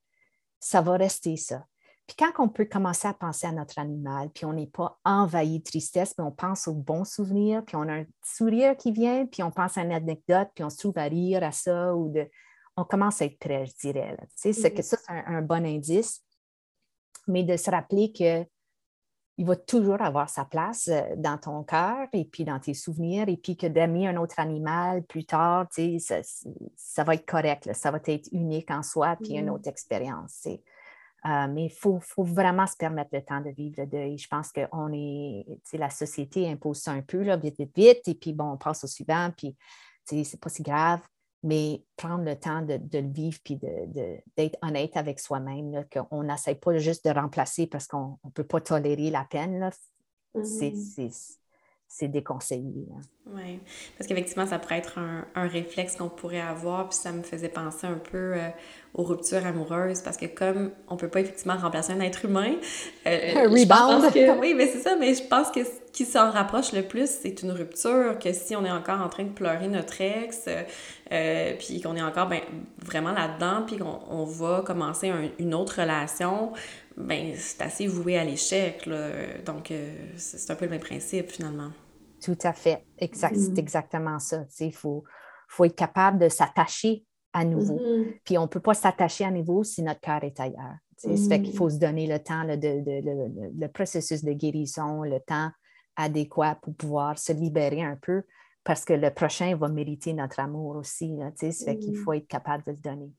Ça 0.59 0.81
va 0.81 0.97
rester 0.97 1.37
ça. 1.37 1.67
Puis 2.07 2.17
quand 2.19 2.33
on 2.39 2.49
peut 2.49 2.67
commencer 2.67 3.09
à 3.09 3.15
penser 3.15 3.47
à 3.47 3.53
notre 3.53 3.79
animal, 3.79 4.29
puis 4.31 4.45
on 4.45 4.53
n'est 4.53 4.67
pas 4.67 4.99
envahi 5.05 5.61
de 5.61 5.65
tristesse, 5.65 6.15
mais 6.19 6.25
on 6.25 6.33
pense 6.33 6.69
aux 6.69 6.75
bons 6.75 7.05
souvenirs, 7.05 7.65
puis 7.65 7.77
on 7.77 7.89
a 7.89 8.01
un 8.01 8.05
sourire 8.23 8.77
qui 8.77 8.93
vient, 8.93 9.25
puis 9.27 9.43
on 9.43 9.51
pense 9.51 9.79
à 9.79 9.83
une 9.83 9.93
anecdote, 9.93 10.49
puis 10.55 10.65
on 10.65 10.71
se 10.71 10.77
trouve 10.77 10.99
à 10.99 11.05
rire 11.05 11.43
à 11.43 11.51
ça, 11.51 11.95
ou 11.95 12.11
de, 12.11 12.29
on 12.77 12.85
commence 12.85 13.23
à 13.23 13.25
être 13.25 13.39
prêt, 13.39 13.65
je 13.67 13.89
dirais. 13.89 14.17
C'est 14.35 14.53
que 14.53 14.81
mm-hmm. 14.81 14.83
ça, 14.83 14.97
c'est 14.99 15.13
un, 15.13 15.43
bon 15.43 15.65
indice. 15.65 16.23
Mais 17.27 17.43
de 17.43 17.57
se 17.57 17.71
rappeler 17.71 18.13
que 18.13 18.45
il 19.37 19.47
va 19.47 19.57
toujours 19.57 20.01
avoir 20.01 20.29
sa 20.29 20.45
place 20.45 20.87
euh, 20.89 21.03
dans 21.17 21.39
ton 21.39 21.65
cœur 21.65 22.07
et 22.13 22.25
puis 22.25 22.45
dans 22.45 22.61
tes 22.61 22.75
souvenirs, 22.75 23.29
et 23.29 23.37
puis 23.37 23.57
que 23.57 23.67
d'aimer 23.67 24.07
un 24.07 24.17
autre 24.17 24.39
animal 24.39 25.03
plus 25.05 25.25
tard, 25.25 25.67
ça, 25.99 26.21
ça 26.77 27.03
va 27.03 27.15
être 27.15 27.27
correct, 27.27 27.73
ça 27.73 27.91
va 27.91 27.99
être 28.07 28.29
unique 28.31 28.71
en 28.71 28.83
soi, 28.83 29.17
puis 29.17 29.33
une 29.33 29.47
mm-hmm. 29.47 29.51
autre 29.51 29.69
expérience. 29.69 30.47
Euh, 31.27 31.47
mais 31.49 31.67
il 31.67 31.73
faut, 31.73 32.01
vraiment 32.19 32.67
se 32.67 32.77
permettre 32.77 33.11
le 33.13 33.23
temps 33.23 33.41
de 33.41 33.51
vivre 33.51 33.77
le 33.79 33.87
deuil. 33.87 34.19
Je 34.19 34.29
pense 34.29 34.53
que 34.53 34.61
est, 34.61 35.77
la 35.79 35.91
société 35.91 36.47
impose 36.49 36.79
ça 36.79 36.93
un 36.93 37.03
peu, 37.03 37.23
là, 37.23 37.37
vite, 37.37 37.57
vite, 37.59 37.75
vite, 37.75 38.09
et 38.09 38.15
puis 38.15 38.33
bon, 38.33 38.53
on 38.53 38.57
passe 38.59 38.85
au 38.85 38.87
suivant, 38.87 39.31
puis 39.37 39.57
c'est 40.05 40.41
pas 40.41 40.51
si 40.51 40.63
grave 40.63 41.01
mais 41.45 41.85
prendre 41.97 42.25
le 42.25 42.37
temps 42.37 42.63
de, 42.63 42.81
le 42.91 43.13
vivre 43.13 43.39
puis 43.45 43.57
d'être 43.57 44.59
honnête 44.63 44.97
avec 44.97 45.21
soi-même, 45.21 45.85
qu'on 45.93 46.23
n'essaie 46.25 46.55
pas 46.55 46.79
juste 46.79 47.05
de 47.07 47.11
remplacer 47.11 47.67
parce 47.67 47.87
qu'on 47.87 48.19
ne 48.25 48.31
peut 48.31 48.45
pas 48.45 48.63
tolérer 48.63 49.11
la 49.11 49.25
peine. 49.25 49.71
Mm-hmm. 50.35 51.44
C'est 51.97 52.09
déconseillé. 52.09 52.89
Hein. 52.93 53.03
Oui, 53.33 53.61
parce 53.97 54.09
qu'effectivement, 54.09 54.47
ça 54.47 54.59
pourrait 54.59 54.79
être 54.79 54.99
un, 54.99 55.47
réflexe 55.47 55.95
qu'on 55.95 56.09
pourrait 56.09 56.41
avoir, 56.41 56.89
puis 56.89 56.99
ça 56.99 57.13
me 57.13 57.23
faisait 57.23 57.49
penser 57.49 57.87
un 57.87 58.01
peu 58.11 58.35
euh, 58.35 58.49
aux 58.95 59.05
ruptures 59.05 59.47
amoureuses, 59.47 60.01
parce 60.01 60.17
que 60.17 60.27
comme 60.27 60.73
on 60.89 60.95
ne 60.95 60.99
peut 60.99 61.07
pas 61.07 61.21
effectivement 61.21 61.57
remplacer 61.57 61.93
un 61.93 62.01
être 62.01 62.25
humain, 62.25 62.55
euh, 63.07 63.49
rebound. 63.49 64.13
oui, 64.41 64.55
mais 64.57 64.67
c'est 64.67 64.81
ça, 64.81 64.97
mais 64.99 65.15
je 65.15 65.23
pense 65.23 65.53
que 65.53 65.63
ce 65.63 65.71
qui 65.93 66.05
s'en 66.05 66.33
rapproche 66.33 66.73
le 66.73 66.83
plus, 66.83 67.09
c'est 67.09 67.45
une 67.45 67.53
rupture, 67.53 68.19
que 68.19 68.33
si 68.33 68.57
on 68.57 68.65
est 68.65 68.73
encore 68.73 69.01
en 69.01 69.09
train 69.09 69.23
de 69.23 69.33
pleurer 69.33 69.69
notre 69.69 70.01
ex, 70.01 70.49
euh, 71.13 71.53
puis 71.61 71.81
qu'on 71.81 71.95
est 71.95 72.03
encore 72.03 72.27
ben, 72.27 72.41
vraiment 72.85 73.13
là-dedans, 73.13 73.63
puis 73.65 73.77
qu'on 73.77 74.25
va 74.25 74.65
commencer 74.67 75.13
une 75.39 75.55
autre 75.55 75.81
relation, 75.81 76.55
ben 76.97 77.35
c'est 77.37 77.63
assez 77.63 77.87
voué 77.87 78.19
à 78.19 78.25
l'échec. 78.25 78.89
Donc, 79.47 79.73
c'est 80.17 80.51
un 80.51 80.57
peu 80.57 80.65
le 80.65 80.73
même 80.73 80.81
principe 80.81 81.31
finalement. 81.31 81.71
Tout 82.25 82.39
à 82.43 82.55
fait. 82.55 82.87
Exact, 82.97 83.37
C'est 83.37 83.51
mm-hmm. 83.51 83.59
exactement 83.59 84.19
ça. 84.19 84.47
Il 84.61 84.75
faut, 84.75 85.05
faut 85.47 85.67
être 85.67 85.77
capable 85.77 86.19
de 86.19 86.31
s'attacher 86.31 87.05
à 87.35 87.45
nouveau. 87.45 87.77
Mm-hmm. 87.77 88.21
Puis 88.25 88.39
on 88.39 88.43
ne 88.43 88.47
peut 88.47 88.61
pas 88.61 88.73
s'attacher 88.73 89.27
à 89.27 89.31
nouveau 89.31 89.63
si 89.63 89.83
notre 89.83 90.01
cœur 90.01 90.25
est 90.25 90.41
ailleurs. 90.41 90.79
Ça 90.97 91.11
fait 91.11 91.43
qu'il 91.43 91.55
faut 91.55 91.69
mm-hmm. 91.69 91.75
se 91.75 91.79
donner 91.79 92.07
le 92.07 92.19
temps, 92.21 92.45
de, 92.45 93.61
le, 93.61 93.69
processus 93.69 94.25
de 94.25 94.33
guérison, 94.33 95.03
le 95.03 95.21
temps 95.21 95.51
adéquat 95.97 96.59
pour 96.63 96.75
pouvoir 96.75 97.19
se 97.19 97.35
libérer 97.35 97.83
un 97.83 97.99
peu 98.01 98.23
parce 98.65 98.87
que 98.87 98.95
le 98.95 99.11
prochain 99.11 99.55
va 99.57 99.69
mériter 99.69 100.15
notre 100.15 100.41
amour 100.41 100.77
aussi. 100.77 101.15
Ça 101.37 101.51
fait 101.67 101.79
qu'il 101.79 101.99
faut 101.99 102.15
être 102.15 102.27
capable 102.27 102.65
de 102.65 102.71
le 102.71 102.79
donner. 102.79 103.13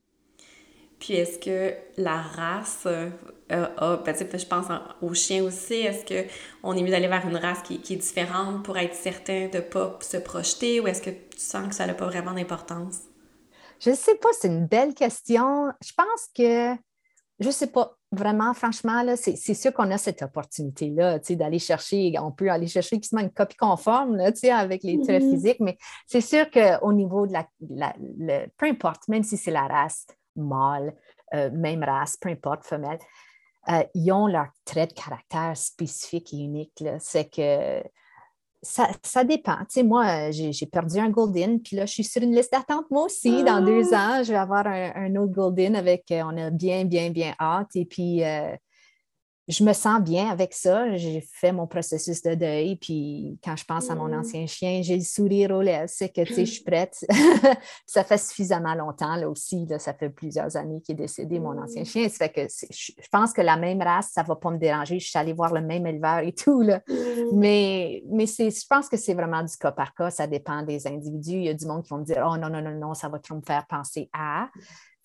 Puis 0.98 1.14
est-ce 1.14 1.38
que 1.38 1.74
la 1.98 2.16
race 2.16 2.86
euh, 2.86 3.10
a, 3.48 3.96
ben, 3.98 4.14
je 4.14 4.46
pense 4.46 4.66
aux 5.02 5.14
chiens 5.14 5.44
aussi, 5.44 5.74
est-ce 5.74 6.04
qu'on 6.04 6.72
est 6.74 6.82
mieux 6.82 6.90
d'aller 6.90 7.08
vers 7.08 7.26
une 7.28 7.36
race 7.36 7.62
qui, 7.62 7.74
est 7.74 7.96
différente 7.96 8.64
pour 8.64 8.76
être 8.78 8.94
certain 8.94 9.48
de 9.48 9.58
ne 9.58 9.62
pas 9.62 9.98
se 10.00 10.16
projeter 10.16 10.80
ou 10.80 10.88
est-ce 10.88 11.02
que 11.02 11.10
tu 11.10 11.38
sens 11.38 11.68
que 11.68 11.74
ça 11.74 11.86
n'a 11.86 11.94
pas 11.94 12.06
vraiment 12.06 12.32
d'importance? 12.32 13.00
Je 13.78 13.90
ne 13.90 13.94
sais 13.94 14.14
pas, 14.16 14.30
c'est 14.40 14.48
une 14.48 14.66
belle 14.66 14.94
question. 14.94 15.70
Je 15.84 15.92
pense 15.94 16.28
que, 16.34 16.74
je 17.38 17.46
ne 17.46 17.52
sais 17.52 17.66
pas, 17.66 17.96
vraiment, 18.10 18.54
franchement, 18.54 19.02
là, 19.02 19.16
c'est, 19.16 19.36
sûr 19.36 19.72
qu'on 19.74 19.90
a 19.90 19.98
cette 19.98 20.22
opportunité-là, 20.22 21.18
d'aller 21.18 21.58
chercher, 21.58 22.14
on 22.18 22.32
peut 22.32 22.50
aller 22.50 22.68
chercher 22.68 22.98
une 23.12 23.30
copie 23.30 23.56
conforme, 23.56 24.16
là, 24.16 24.30
avec 24.52 24.82
les 24.82 24.98
traits 25.02 25.22
mm-hmm. 25.22 25.30
physiques, 25.30 25.60
mais 25.60 25.76
c'est 26.06 26.22
sûr 26.22 26.50
qu'au 26.50 26.92
niveau 26.94 27.26
de 27.26 27.34
la, 27.34 27.94
peu 28.56 28.66
importe, 28.66 29.08
même 29.08 29.22
si 29.22 29.36
c'est 29.36 29.50
la 29.50 29.66
race, 29.66 30.06
mâle, 30.36 30.94
euh, 31.34 31.50
même 31.52 31.82
race, 31.82 32.16
peu 32.16 32.28
importe, 32.28 32.64
femelle, 32.64 32.98
euh, 33.68 33.82
ils 33.94 34.12
ont 34.12 34.26
leur 34.26 34.46
trait 34.64 34.86
de 34.86 34.92
caractère 34.92 35.56
spécifique 35.56 36.32
et 36.32 36.38
unique. 36.38 36.84
C'est 37.00 37.28
que 37.28 37.82
ça, 38.62 38.88
ça, 39.02 39.24
dépend. 39.24 39.58
Tu 39.58 39.66
sais, 39.68 39.82
moi, 39.82 40.30
j'ai 40.30 40.66
perdu 40.66 40.98
un 40.98 41.10
Golden, 41.10 41.60
puis 41.60 41.76
là, 41.76 41.86
je 41.86 41.92
suis 41.92 42.04
sur 42.04 42.22
une 42.22 42.34
liste 42.34 42.52
d'attente, 42.52 42.90
moi 42.90 43.04
aussi. 43.04 43.44
Dans 43.44 43.64
deux 43.64 43.92
ah! 43.92 44.18
ans, 44.18 44.22
je 44.22 44.32
vais 44.32 44.38
avoir 44.38 44.66
un, 44.66 45.14
autre 45.16 45.32
Golden 45.32 45.76
avec, 45.76 46.10
euh, 46.10 46.22
on 46.24 46.36
a 46.36 46.50
bien, 46.50 46.84
bien, 46.84 47.10
bien 47.10 47.34
hâte. 47.40 47.74
Et 47.74 47.84
puis, 47.84 48.22
je 49.48 49.62
me 49.62 49.72
sens 49.72 50.00
bien 50.00 50.28
avec 50.28 50.52
ça. 50.52 50.96
J'ai 50.96 51.20
fait 51.20 51.52
mon 51.52 51.66
processus 51.66 52.20
de 52.22 52.34
deuil. 52.34 52.76
Puis 52.76 53.38
quand 53.44 53.56
je 53.56 53.64
pense 53.64 53.88
à 53.90 53.94
mon 53.94 54.08
mmh. 54.08 54.18
ancien 54.18 54.46
chien, 54.46 54.80
j'ai 54.82 54.96
le 54.96 55.04
sourire 55.04 55.52
aux 55.52 55.62
lèvres. 55.62 55.88
C'est 55.88 56.08
que, 56.08 56.22
tu 56.22 56.34
sais, 56.34 56.46
je 56.46 56.52
suis 56.52 56.64
prête. 56.64 57.04
ça 57.86 58.02
fait 58.02 58.18
suffisamment 58.18 58.74
longtemps, 58.74 59.14
là 59.14 59.28
aussi. 59.28 59.64
Là, 59.66 59.78
ça 59.78 59.94
fait 59.94 60.10
plusieurs 60.10 60.56
années 60.56 60.80
qu'il 60.80 60.94
est 60.94 61.02
décédé, 61.02 61.38
mon 61.38 61.56
ancien 61.62 61.82
mmh. 61.82 61.86
chien. 61.86 62.08
Ça 62.08 62.28
fait 62.28 62.32
que 62.32 62.66
je 62.70 63.08
pense 63.10 63.32
que 63.32 63.40
la 63.40 63.56
même 63.56 63.80
race, 63.80 64.10
ça 64.12 64.22
ne 64.22 64.26
va 64.26 64.34
pas 64.34 64.50
me 64.50 64.58
déranger. 64.58 64.98
Je 64.98 65.08
suis 65.08 65.18
allée 65.18 65.32
voir 65.32 65.52
le 65.52 65.60
même 65.60 65.86
éleveur 65.86 66.18
et 66.18 66.32
tout. 66.32 66.62
Là. 66.62 66.82
Mmh. 66.88 66.94
Mais, 67.34 68.02
mais 68.08 68.26
je 68.26 68.66
pense 68.68 68.88
que 68.88 68.96
c'est 68.96 69.14
vraiment 69.14 69.44
du 69.44 69.56
cas 69.56 69.72
par 69.72 69.94
cas. 69.94 70.10
Ça 70.10 70.26
dépend 70.26 70.62
des 70.62 70.88
individus. 70.88 71.36
Il 71.36 71.44
y 71.44 71.48
a 71.48 71.54
du 71.54 71.66
monde 71.66 71.84
qui 71.84 71.90
vont 71.90 71.98
me 71.98 72.04
dire 72.04 72.26
Oh 72.28 72.36
non, 72.36 72.50
non, 72.50 72.62
non, 72.62 72.74
non, 72.74 72.94
ça 72.94 73.08
va 73.08 73.20
trop 73.20 73.36
me 73.36 73.42
faire 73.42 73.64
penser 73.68 74.10
à. 74.12 74.48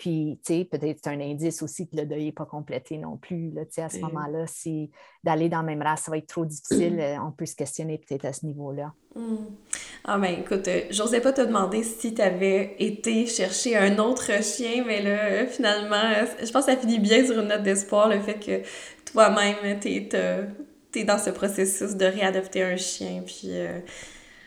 Puis, 0.02 0.40
tu 0.44 0.56
sais, 0.56 0.66
peut-être 0.66 0.98
c'est 1.04 1.12
un 1.12 1.20
indice 1.22 1.62
aussi 1.62 1.88
que 1.88 1.96
le 1.96 2.08
deuil 2.08 2.26
n'est 2.26 2.32
pas 2.32 2.48
complété 2.48 2.98
non 2.98 3.18
plus. 3.18 3.52
Là, 3.52 3.62
à 3.78 3.88
ce 3.88 4.00
moment-là, 4.00 4.48
si 4.48 4.90
d'aller 5.24 5.48
dans 5.48 5.58
la 5.58 5.64
même 5.64 5.84
race, 5.84 6.02
ça 6.02 6.10
va 6.10 6.18
être 6.18 6.26
trop 6.26 6.44
difficile, 6.44 7.00
euh, 7.00 7.18
on 7.24 7.32
peut 7.32 7.46
se 7.46 7.56
questionner 7.56 8.00
peut-être 8.00 8.26
à 8.26 8.34
ce 8.34 8.44
niveau-là. 8.48 8.94
Hmm. 9.14 9.46
Ah, 10.04 10.18
ben 10.18 10.40
écoute, 10.40 10.68
euh, 10.68 10.86
j'osais 10.90 11.22
pas 11.22 11.34
te 11.34 11.42
demander 11.42 11.84
si 11.84 12.16
tu 12.16 12.22
avais 12.24 12.76
été 12.80 13.28
chercher 13.28 13.78
un 13.78 14.00
autre 14.00 14.42
chien, 14.42 14.84
mais 14.88 15.04
là, 15.04 15.24
euh, 15.24 15.46
finalement, 15.46 16.26
je 16.44 16.52
pense 16.52 16.66
que 16.66 16.72
ça 16.72 16.78
finit 16.78 16.98
bien 16.98 17.24
sur 17.24 17.40
une 17.40 17.50
note 17.50 17.62
d'espoir, 17.62 18.10
le 18.10 18.20
fait 18.22 18.40
que 18.40 18.64
toi-même, 19.12 19.80
tu 19.80 19.88
es, 19.88 21.04
dans 21.04 21.20
ce 21.20 21.30
processus 21.30 21.96
de 21.96 22.06
réadopter 22.06 22.64
un 22.64 22.76
chien. 22.76 23.22
Puis. 23.24 23.52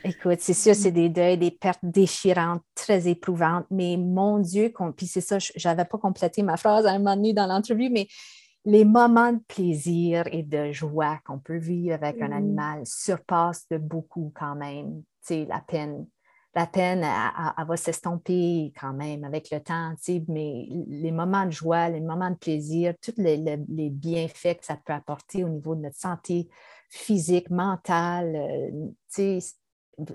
Écoute, 0.06 0.40
c'est 0.40 0.52
sûr, 0.52 0.74
c'est 0.74 0.92
des 0.92 1.08
deuils, 1.08 1.38
des 1.38 1.50
pertes 1.50 1.82
déchirantes, 1.82 2.62
très 2.74 3.08
éprouvantes, 3.08 3.64
mais 3.70 3.96
mon 3.96 4.38
Dieu, 4.38 4.70
puis 4.94 5.06
c'est 5.06 5.22
ça, 5.22 5.38
je 5.38 5.66
n'avais 5.66 5.86
pas 5.86 5.96
complété 5.96 6.42
ma 6.42 6.58
phrase 6.58 6.84
à 6.84 6.90
un 6.90 6.98
moment 6.98 7.16
donné 7.16 7.32
dans 7.32 7.46
l'entrevue, 7.46 7.88
mais 7.88 8.06
les 8.66 8.84
moments 8.84 9.32
de 9.32 9.40
plaisir 9.48 10.24
et 10.30 10.42
de 10.42 10.72
joie 10.72 11.18
qu'on 11.24 11.38
peut 11.38 11.56
vivre 11.56 11.94
avec 11.94 12.20
un 12.20 12.28
mm. 12.28 12.32
animal 12.32 12.82
surpassent 12.84 13.66
de 13.70 13.78
beaucoup 13.78 14.30
quand 14.34 14.54
même, 14.56 15.02
tu 15.26 15.28
sais, 15.28 15.46
la 15.46 15.60
peine. 15.60 16.06
la 16.54 16.66
peine, 16.66 17.02
elle, 17.02 17.66
va 17.66 17.76
s'estomper 17.78 18.74
quand 18.78 18.92
même 18.92 19.24
avec 19.24 19.50
le 19.50 19.60
temps, 19.60 19.94
mais 20.28 20.68
les 20.86 21.12
moments 21.12 21.46
de 21.46 21.50
joie, 21.50 21.88
les 21.88 22.00
moments 22.00 22.30
de 22.30 22.36
plaisir, 22.36 22.92
tous 23.00 23.14
les, 23.16 23.90
bienfaits 23.90 24.58
que 24.58 24.64
ça 24.66 24.78
peut 24.84 24.92
apporter 24.92 25.44
au 25.44 25.48
niveau 25.48 25.74
de 25.74 25.80
notre 25.80 25.98
santé 25.98 26.48
physique, 26.90 27.48
mentale, 27.48 28.36
euh, 28.36 28.70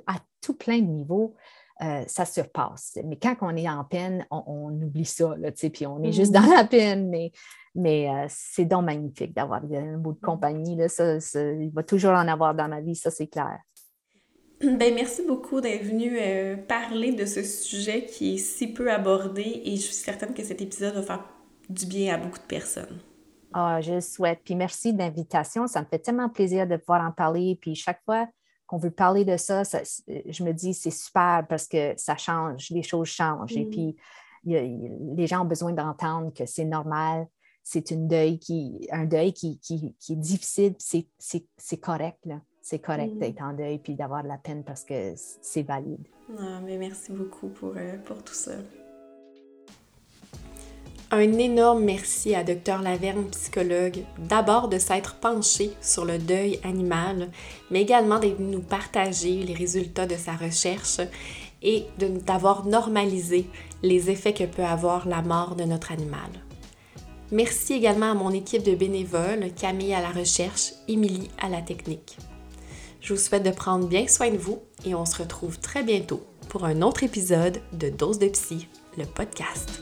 à 0.08 0.16
tout 0.42 0.56
plein 0.56 0.80
de 0.80 0.88
niveaux, 0.88 1.36
euh, 1.82 2.04
ça 2.08 2.26
surpasse. 2.26 2.98
Mais 3.06 3.18
quand 3.18 3.36
on 3.42 3.56
est 3.56 3.70
en 3.70 3.86
peine, 3.86 4.26
on, 4.32 4.70
oublie 4.70 5.06
ça, 5.06 5.34
puis 5.72 5.88
on 5.88 6.04
est 6.04 6.12
juste 6.12 6.34
dans 6.34 6.46
la 6.46 6.66
peine, 6.66 7.10
mais, 7.10 7.32
mais 7.74 8.10
euh, 8.10 8.26
c'est 8.28 8.66
donc 8.66 8.84
magnifique 8.84 9.34
d'avoir 9.34 9.62
un 9.64 9.98
bout 9.98 10.14
de 10.14 10.20
compagnie. 10.20 10.76
Là, 10.76 10.88
il 11.34 11.72
va 11.74 11.84
toujours 11.84 12.12
en 12.12 12.28
avoir 12.28 12.54
dans 12.54 12.68
ma 12.68 12.82
vie, 12.82 12.96
ça 12.96 13.12
c'est 13.12 13.28
clair. 13.28 13.60
Ben, 14.62 14.94
merci 14.94 15.22
beaucoup 15.26 15.62
d'être 15.62 15.86
venu 15.86 16.18
euh, 16.20 16.58
parler 16.58 17.14
de 17.14 17.26
ce 17.26 17.44
sujet 17.44 18.04
qui 18.04 18.36
est 18.36 18.38
si 18.40 18.68
peu 18.74 18.92
abordé 18.92 19.62
et 19.64 19.78
je 19.78 19.84
suis 19.84 19.94
certaine 19.94 20.34
que 20.34 20.44
cet 20.44 20.62
épisode 20.62 20.96
va 20.96 21.02
faire 21.02 21.24
du 21.70 21.86
bien 21.86 22.16
à 22.16 22.18
beaucoup 22.18 22.40
de 22.40 22.44
personnes. 22.44 23.00
Ah, 23.54 23.80
je 23.80 23.94
le 23.94 24.02
souhaite. 24.02 24.42
Puis 24.44 24.56
merci 24.56 24.94
de 24.94 25.00
l'invitation. 25.00 25.66
Ça 25.68 25.80
me 25.80 25.86
fait 25.86 26.00
tellement 26.00 26.28
plaisir 26.28 26.68
de 26.68 26.76
pouvoir 26.76 27.08
en 27.08 27.12
parler. 27.12 27.58
Puis 27.62 27.74
chaque 27.76 28.04
fois 28.04 28.28
qu'on 28.70 28.78
veut 28.78 28.92
parler 28.92 29.26
de 29.26 29.36
ça, 29.36 29.64
je 29.64 30.44
me 30.44 30.52
dis 30.52 30.74
c'est 30.74 30.92
super 30.92 31.46
parce 31.50 31.68
que 31.68 31.94
ça 31.98 32.16
change, 32.16 32.70
les 32.70 32.84
choses 32.84 33.08
changent. 33.08 33.58
Et 33.58 33.66
mm. 33.66 33.70
puis 33.70 33.96
les 34.46 35.28
gens 35.28 35.42
ont 35.42 35.48
besoin 35.48 35.74
d'entendre 35.74 36.32
que 36.34 36.46
c'est 36.46 36.66
normal. 36.66 37.28
C'est 37.64 37.92
un 37.92 37.98
deuil 37.98 38.40
qui, 38.40 38.88
un 38.92 39.06
deuil 39.06 39.34
qui, 39.34 39.60
qui, 39.60 39.96
qui 40.00 40.14
est 40.14 40.16
difficile, 40.16 40.76
c'est 40.80 41.78
correct. 41.78 42.20
Là 42.26 42.40
c'est 42.62 42.80
correct 42.80 43.16
mm. 43.16 43.20
d'être 43.20 43.42
en 43.42 43.54
deuil 43.54 43.80
puis 43.80 43.96
d'avoir 43.96 44.24
de 44.24 44.28
la 44.28 44.38
peine 44.38 44.64
parce 44.64 44.84
que 44.84 45.14
c'est 45.16 45.64
valide. 45.64 46.06
Ah, 46.38 46.62
mais 46.64 46.78
merci 46.78 47.12
beaucoup 47.12 47.50
pour, 47.50 47.74
euh, 47.76 47.98
pour 48.06 48.24
tout 48.24 48.34
ça. 48.34 48.52
Un 51.12 51.40
énorme 51.40 51.86
merci 51.86 52.36
à 52.36 52.44
Dr 52.44 52.84
Laverne, 52.84 53.26
psychologue, 53.32 54.04
d'abord 54.20 54.68
de 54.68 54.78
s'être 54.78 55.16
penché 55.16 55.72
sur 55.82 56.06
le 56.06 56.20
deuil 56.20 56.60
animal, 56.64 57.32
mais 57.72 57.82
également 57.82 58.20
d'être 58.20 58.40
nous 58.40 58.62
partager 58.62 59.42
les 59.42 59.56
résultats 59.56 60.06
de 60.06 60.16
sa 60.16 60.34
recherche 60.34 61.02
et 61.64 61.86
d'avoir 62.28 62.68
normalisé 62.68 63.48
les 63.82 64.12
effets 64.12 64.34
que 64.34 64.44
peut 64.44 64.64
avoir 64.64 65.08
la 65.08 65.24
mort 65.24 65.56
de 65.56 65.64
notre 65.64 65.92
animal. 65.92 66.30
Merci 67.32 67.74
également 67.74 68.12
à 68.12 68.16
mon 68.16 68.32
équipe 68.32 68.64
de 68.64 68.76
bénévoles, 68.76 69.52
Camille 69.60 69.96
à 69.96 70.02
la 70.02 70.12
recherche, 70.12 70.74
Émilie 70.88 71.32
à 71.42 71.50
la 71.50 71.64
technique. 71.64 72.18
Je 73.02 73.14
vous 73.14 73.20
souhaite 73.20 73.44
de 73.44 73.52
prendre 73.52 73.88
bien 73.88 74.08
soin 74.08 74.30
de 74.30 74.38
vous 74.38 74.60
et 74.86 74.94
on 74.94 75.06
se 75.06 75.18
retrouve 75.18 75.58
très 75.60 75.82
bientôt 75.82 76.24
pour 76.50 76.66
un 76.66 76.84
autre 76.84 77.04
épisode 77.04 77.62
de 77.74 77.90
Dose 77.90 78.20
de 78.20 78.28
Psy, 78.28 78.68
le 78.96 79.06
podcast. 79.06 79.82